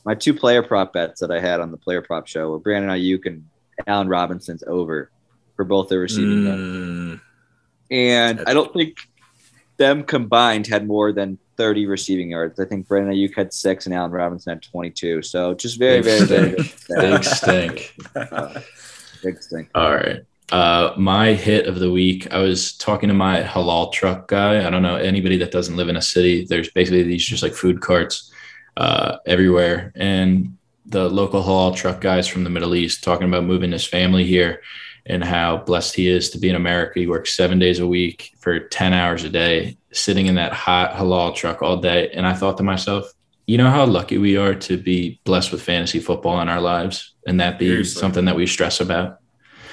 my 0.06 0.16
two 0.16 0.34
player 0.34 0.64
prop 0.64 0.94
bets 0.94 1.20
that 1.22 1.32
I 1.32 1.40
had 1.40 1.60
on 1.60 1.72
the 1.72 1.78
player 1.78 2.02
prop 2.02 2.28
show 2.28 2.50
were 2.52 2.60
Brandon 2.60 2.90
Aiyuk 2.92 3.26
and 3.26 3.46
Allen 3.88 4.08
Robinson's 4.08 4.64
over 4.68 5.12
for 5.56 5.66
both 5.66 5.90
their 5.90 6.00
receiving. 6.00 6.46
yards. 6.46 6.62
Mm, 6.62 7.22
And 7.92 8.44
I 8.48 8.54
don't 8.54 8.74
think 8.74 8.98
them 9.78 10.04
combined 10.04 10.68
had 10.68 10.88
more 10.88 11.12
than 11.12 11.38
30 11.58 11.86
receiving 11.86 12.30
yards. 12.32 12.60
I 12.60 12.66
think 12.66 12.88
Brandon 12.88 13.14
Aiyuk 13.14 13.36
had 13.36 13.54
six 13.54 13.86
and 13.86 13.96
Allen 13.96 14.12
Robinson 14.12 14.52
had 14.54 14.64
22. 14.64 15.22
So 15.22 15.54
just 15.54 15.78
very, 15.78 16.02
Big 16.02 16.28
very, 16.28 16.56
very 16.56 16.64
stink. 16.64 16.88
Big 16.88 17.24
stink. 17.24 17.96
Uh, 18.16 18.60
big 19.24 19.42
stink. 19.42 19.70
All 19.76 19.96
right. 19.96 20.22
Uh, 20.52 20.94
my 20.98 21.34
hit 21.34 21.68
of 21.68 21.80
the 21.80 21.92
week. 21.92 22.32
I 22.34 22.40
was 22.40 22.76
talking 22.78 23.08
to 23.10 23.14
my 23.14 23.44
halal 23.44 23.92
truck 23.92 24.28
guy. 24.28 24.66
I 24.66 24.70
don't 24.70 24.82
know 24.82 24.96
anybody 24.96 25.38
that 25.38 25.52
doesn't 25.52 25.76
live 25.76 25.90
in 25.90 25.96
a 25.98 26.02
city. 26.02 26.46
There's 26.46 26.72
basically 26.72 27.04
these 27.04 27.24
just 27.24 27.44
like 27.44 27.54
food 27.54 27.82
carts 27.82 28.32
uh, 28.80 29.18
everywhere, 29.26 29.92
and 29.96 30.58
the 30.86 31.08
local 31.08 31.44
halal 31.44 31.76
truck 31.76 32.02
guys 32.02 32.28
from 32.28 32.44
the 32.44 32.50
Middle 32.50 32.74
East 32.74 33.04
talking 33.04 33.28
about 33.28 33.44
moving 33.44 33.72
his 33.72 33.86
family 33.86 34.24
here 34.26 34.62
and 35.06 35.24
how 35.24 35.58
blessed 35.58 35.96
he 35.96 36.08
is 36.08 36.30
to 36.32 36.40
be 36.40 36.50
in 36.50 36.56
America. 36.56 37.00
He 37.00 37.06
works 37.08 37.36
seven 37.36 37.60
days 37.60 37.80
a 37.80 37.86
week 37.88 38.32
for 38.40 38.60
ten 38.60 38.94
hours 38.94 39.24
a 39.24 39.30
day, 39.30 39.78
sitting 39.92 40.26
in 40.28 40.36
that 40.36 40.54
hot 40.54 40.94
halal 40.94 41.36
truck 41.36 41.62
all 41.62 41.78
day. 41.78 42.10
And 42.14 42.26
I 42.26 42.34
thought 42.34 42.58
to 42.58 42.64
myself, 42.64 43.12
you 43.48 43.58
know 43.58 43.70
how 43.70 43.86
lucky 43.86 44.18
we 44.18 44.38
are 44.38 44.56
to 44.56 44.78
be 44.78 45.20
blessed 45.26 45.52
with 45.52 45.62
fantasy 45.62 46.00
football 46.00 46.40
in 46.42 46.50
our 46.50 46.62
lives, 46.62 47.14
and 47.28 47.40
that 47.40 47.60
be 47.60 47.68
Seriously. 47.68 48.00
something 48.00 48.26
that 48.26 48.36
we 48.36 48.48
stress 48.48 48.80
about. 48.82 49.20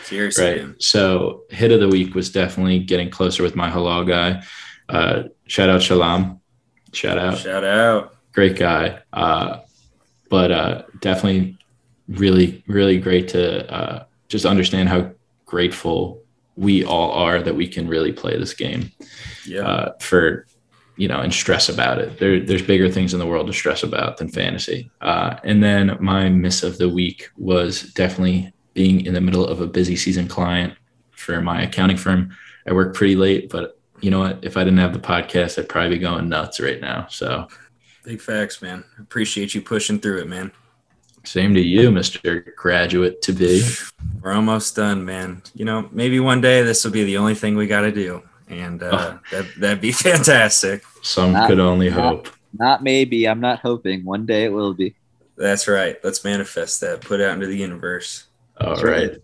seriously 0.04 0.44
Right. 0.44 0.56
man. 0.62 0.76
So 0.80 1.42
hit 1.50 1.70
of 1.72 1.80
the 1.80 1.88
week 1.88 2.14
was 2.14 2.30
definitely 2.30 2.80
getting 2.80 3.10
closer 3.10 3.42
with 3.42 3.54
my 3.56 3.70
halal 3.70 4.06
guy. 4.06 4.42
Uh, 4.88 5.24
shout 5.46 5.68
out 5.68 5.82
Shalom. 5.82 6.40
Shout 6.92 7.18
out. 7.18 7.38
shout 7.38 7.64
out 7.64 8.15
Great 8.36 8.58
guy. 8.58 9.00
Uh, 9.14 9.60
but 10.28 10.52
uh, 10.52 10.82
definitely 11.00 11.56
really, 12.06 12.62
really 12.66 12.98
great 12.98 13.28
to 13.28 13.72
uh, 13.72 14.04
just 14.28 14.44
understand 14.44 14.90
how 14.90 15.10
grateful 15.46 16.22
we 16.56 16.84
all 16.84 17.12
are 17.12 17.40
that 17.40 17.56
we 17.56 17.66
can 17.66 17.88
really 17.88 18.12
play 18.12 18.36
this 18.38 18.52
game 18.52 18.92
yeah. 19.46 19.60
uh, 19.66 19.92
for 20.00 20.46
you 20.96 21.08
know 21.08 21.20
and 21.20 21.32
stress 21.32 21.70
about 21.70 21.98
it. 21.98 22.18
There, 22.18 22.38
there's 22.38 22.60
bigger 22.60 22.90
things 22.90 23.14
in 23.14 23.20
the 23.20 23.26
world 23.26 23.46
to 23.46 23.54
stress 23.54 23.82
about 23.82 24.18
than 24.18 24.28
fantasy. 24.28 24.90
Uh, 25.00 25.36
and 25.42 25.64
then 25.64 25.96
my 25.98 26.28
miss 26.28 26.62
of 26.62 26.76
the 26.76 26.90
week 26.90 27.30
was 27.38 27.90
definitely 27.94 28.52
being 28.74 29.06
in 29.06 29.14
the 29.14 29.20
middle 29.22 29.46
of 29.46 29.62
a 29.62 29.66
busy 29.66 29.96
season 29.96 30.28
client 30.28 30.74
for 31.12 31.40
my 31.40 31.62
accounting 31.62 31.96
firm. 31.96 32.36
I 32.68 32.74
work 32.74 32.94
pretty 32.94 33.16
late 33.16 33.48
but 33.48 33.78
you 34.02 34.10
know 34.10 34.18
what? 34.18 34.44
If 34.44 34.58
i 34.58 34.64
didn't 34.64 34.78
have 34.80 34.92
the 34.92 34.98
podcast 34.98 35.58
i'd 35.58 35.70
probably 35.70 35.96
be 35.96 36.02
going 36.02 36.28
nuts 36.28 36.60
right 36.60 36.82
now. 36.82 37.06
So 37.08 37.48
big 38.06 38.20
facts 38.20 38.62
man 38.62 38.84
appreciate 39.00 39.52
you 39.54 39.60
pushing 39.60 39.98
through 39.98 40.18
it 40.20 40.28
man 40.28 40.50
same 41.24 41.52
to 41.52 41.60
you 41.60 41.90
mr 41.90 42.54
graduate 42.54 43.20
to 43.20 43.32
be 43.32 43.60
we're 44.22 44.32
almost 44.32 44.76
done 44.76 45.04
man 45.04 45.42
you 45.54 45.64
know 45.64 45.88
maybe 45.90 46.20
one 46.20 46.40
day 46.40 46.62
this 46.62 46.84
will 46.84 46.92
be 46.92 47.02
the 47.04 47.16
only 47.16 47.34
thing 47.34 47.56
we 47.56 47.66
got 47.66 47.80
to 47.80 47.90
do 47.90 48.22
and 48.48 48.80
uh, 48.84 48.90
Oh. 48.92 49.18
that, 49.32 49.46
that'd 49.58 49.80
be 49.80 49.90
fantastic 50.08 50.84
some 51.02 51.32
Not- 51.32 51.48
could 51.48 51.58
only 51.58 51.90
not- 51.90 51.98
hope 52.00 52.28
Not 52.56 52.82
maybe. 52.82 53.28
I'm 53.28 53.40
not 53.40 53.58
hoping. 53.58 54.04
One 54.04 54.24
day 54.24 54.44
it 54.44 54.52
will 54.52 54.72
be. 54.72 54.94
that's 55.36 55.66
right 55.66 55.96
let's 56.04 56.22
manifest 56.24 56.80
that 56.82 57.00
put 57.00 57.18
it 57.20 57.24
out 57.28 57.34
into 57.34 57.48
the 57.48 57.56
universe 57.56 58.26
All 58.60 58.74
right. 58.76 58.84
Right. 58.84 59.10
right. 59.10 59.18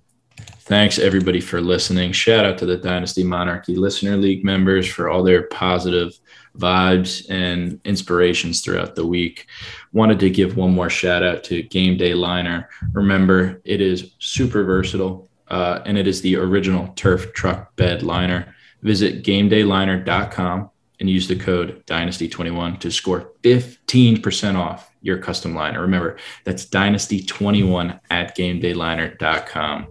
Thanks 0.65 0.99
everybody 0.99 1.41
for 1.41 1.61
listening. 1.61 2.13
Shout 2.13 2.45
out 2.47 2.57
to 2.59 2.67
the 2.67 2.77
Dynasty 2.77 3.23
Monarchy 3.25 3.75
Listener 3.77 4.17
League 4.17 4.45
members 4.45 4.87
for 4.89 5.09
all 5.11 5.23
their 5.23 5.43
positive 5.49 6.19
vibes 6.59 7.29
and 7.31 7.81
inspirations 7.85 8.61
throughout 8.61 8.95
the 8.95 9.07
week. 9.07 9.47
Wanted 9.93 10.21
to 10.21 10.31
give 10.31 10.57
one 10.57 10.75
more 10.75 10.91
shout 10.91 11.23
out 11.23 11.45
to 11.45 11.63
Game 11.63 11.97
Day 11.97 12.15
Liner. 12.15 12.69
Remember, 12.93 13.61
it 13.65 13.81
is 13.81 14.13
super 14.19 14.65
versatile 14.65 15.29
uh, 15.49 15.83
and 15.85 15.99
it 15.99 16.07
is 16.07 16.23
the 16.23 16.37
original 16.37 16.89
turf 16.97 17.33
truck 17.35 17.77
bed 17.77 18.03
liner. 18.03 18.55
Visit 18.83 19.23
gamedayliner.com 19.23 20.71
and 20.99 21.11
use 21.11 21.29
the 21.29 21.37
code 21.37 21.85
Dynasty21 21.87 22.81
to 22.81 22.91
score 22.91 23.33
15% 23.43 24.57
off 24.57 24.91
your 25.03 25.19
custom 25.19 25.55
liner. 25.55 25.81
Remember, 25.81 26.17
that's 26.45 26.65
Dynasty21 26.67 28.01
at 28.11 28.37
gamedayliner.com. 28.37 29.89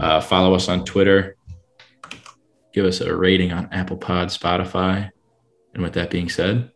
Uh, 0.00 0.20
follow 0.20 0.54
us 0.54 0.68
on 0.68 0.84
Twitter. 0.84 1.36
Give 2.72 2.86
us 2.86 3.00
a 3.00 3.14
rating 3.14 3.52
on 3.52 3.68
Apple 3.70 3.98
Pod, 3.98 4.28
Spotify. 4.28 5.10
And 5.74 5.82
with 5.82 5.94
that 5.94 6.10
being 6.10 6.28
said, 6.28 6.70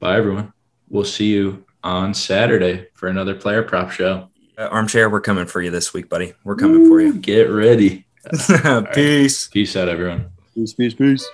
bye 0.00 0.16
everyone. 0.16 0.52
We'll 0.88 1.04
see 1.04 1.28
you 1.32 1.64
on 1.82 2.14
Saturday 2.14 2.88
for 2.94 3.08
another 3.08 3.34
player 3.34 3.62
prop 3.62 3.90
show. 3.90 4.28
Uh, 4.56 4.62
armchair, 4.62 5.08
we're 5.08 5.20
coming 5.20 5.46
for 5.46 5.62
you 5.62 5.70
this 5.70 5.94
week, 5.94 6.08
buddy. 6.08 6.34
We're 6.44 6.56
coming 6.56 6.88
for 6.88 7.00
you. 7.00 7.14
Get 7.14 7.44
ready. 7.44 8.06
Peace. 8.94 9.46
Peace 9.48 9.76
out, 9.76 9.88
everyone. 9.88 10.30
Peace, 10.54 10.74
peace, 10.74 10.94
peace. 10.94 11.28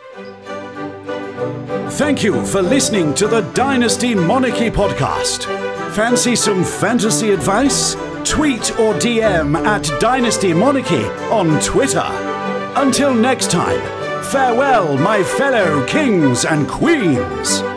Thank 1.94 2.22
you 2.22 2.44
for 2.44 2.60
listening 2.60 3.14
to 3.14 3.26
the 3.26 3.40
Dynasty 3.52 4.14
Monarchy 4.14 4.70
podcast. 4.70 5.44
Fancy 5.94 6.36
some 6.36 6.64
fantasy 6.64 7.30
advice? 7.30 7.94
Tweet 8.24 8.72
or 8.78 8.94
DM 8.94 9.56
at 9.64 10.00
Dynasty 10.00 10.52
Monarchy 10.52 11.04
on 11.30 11.60
Twitter. 11.60 12.04
Until 12.76 13.14
next 13.14 13.50
time, 13.50 13.80
farewell, 14.24 14.96
my 14.96 15.22
fellow 15.22 15.86
kings 15.86 16.44
and 16.44 16.68
queens. 16.68 17.73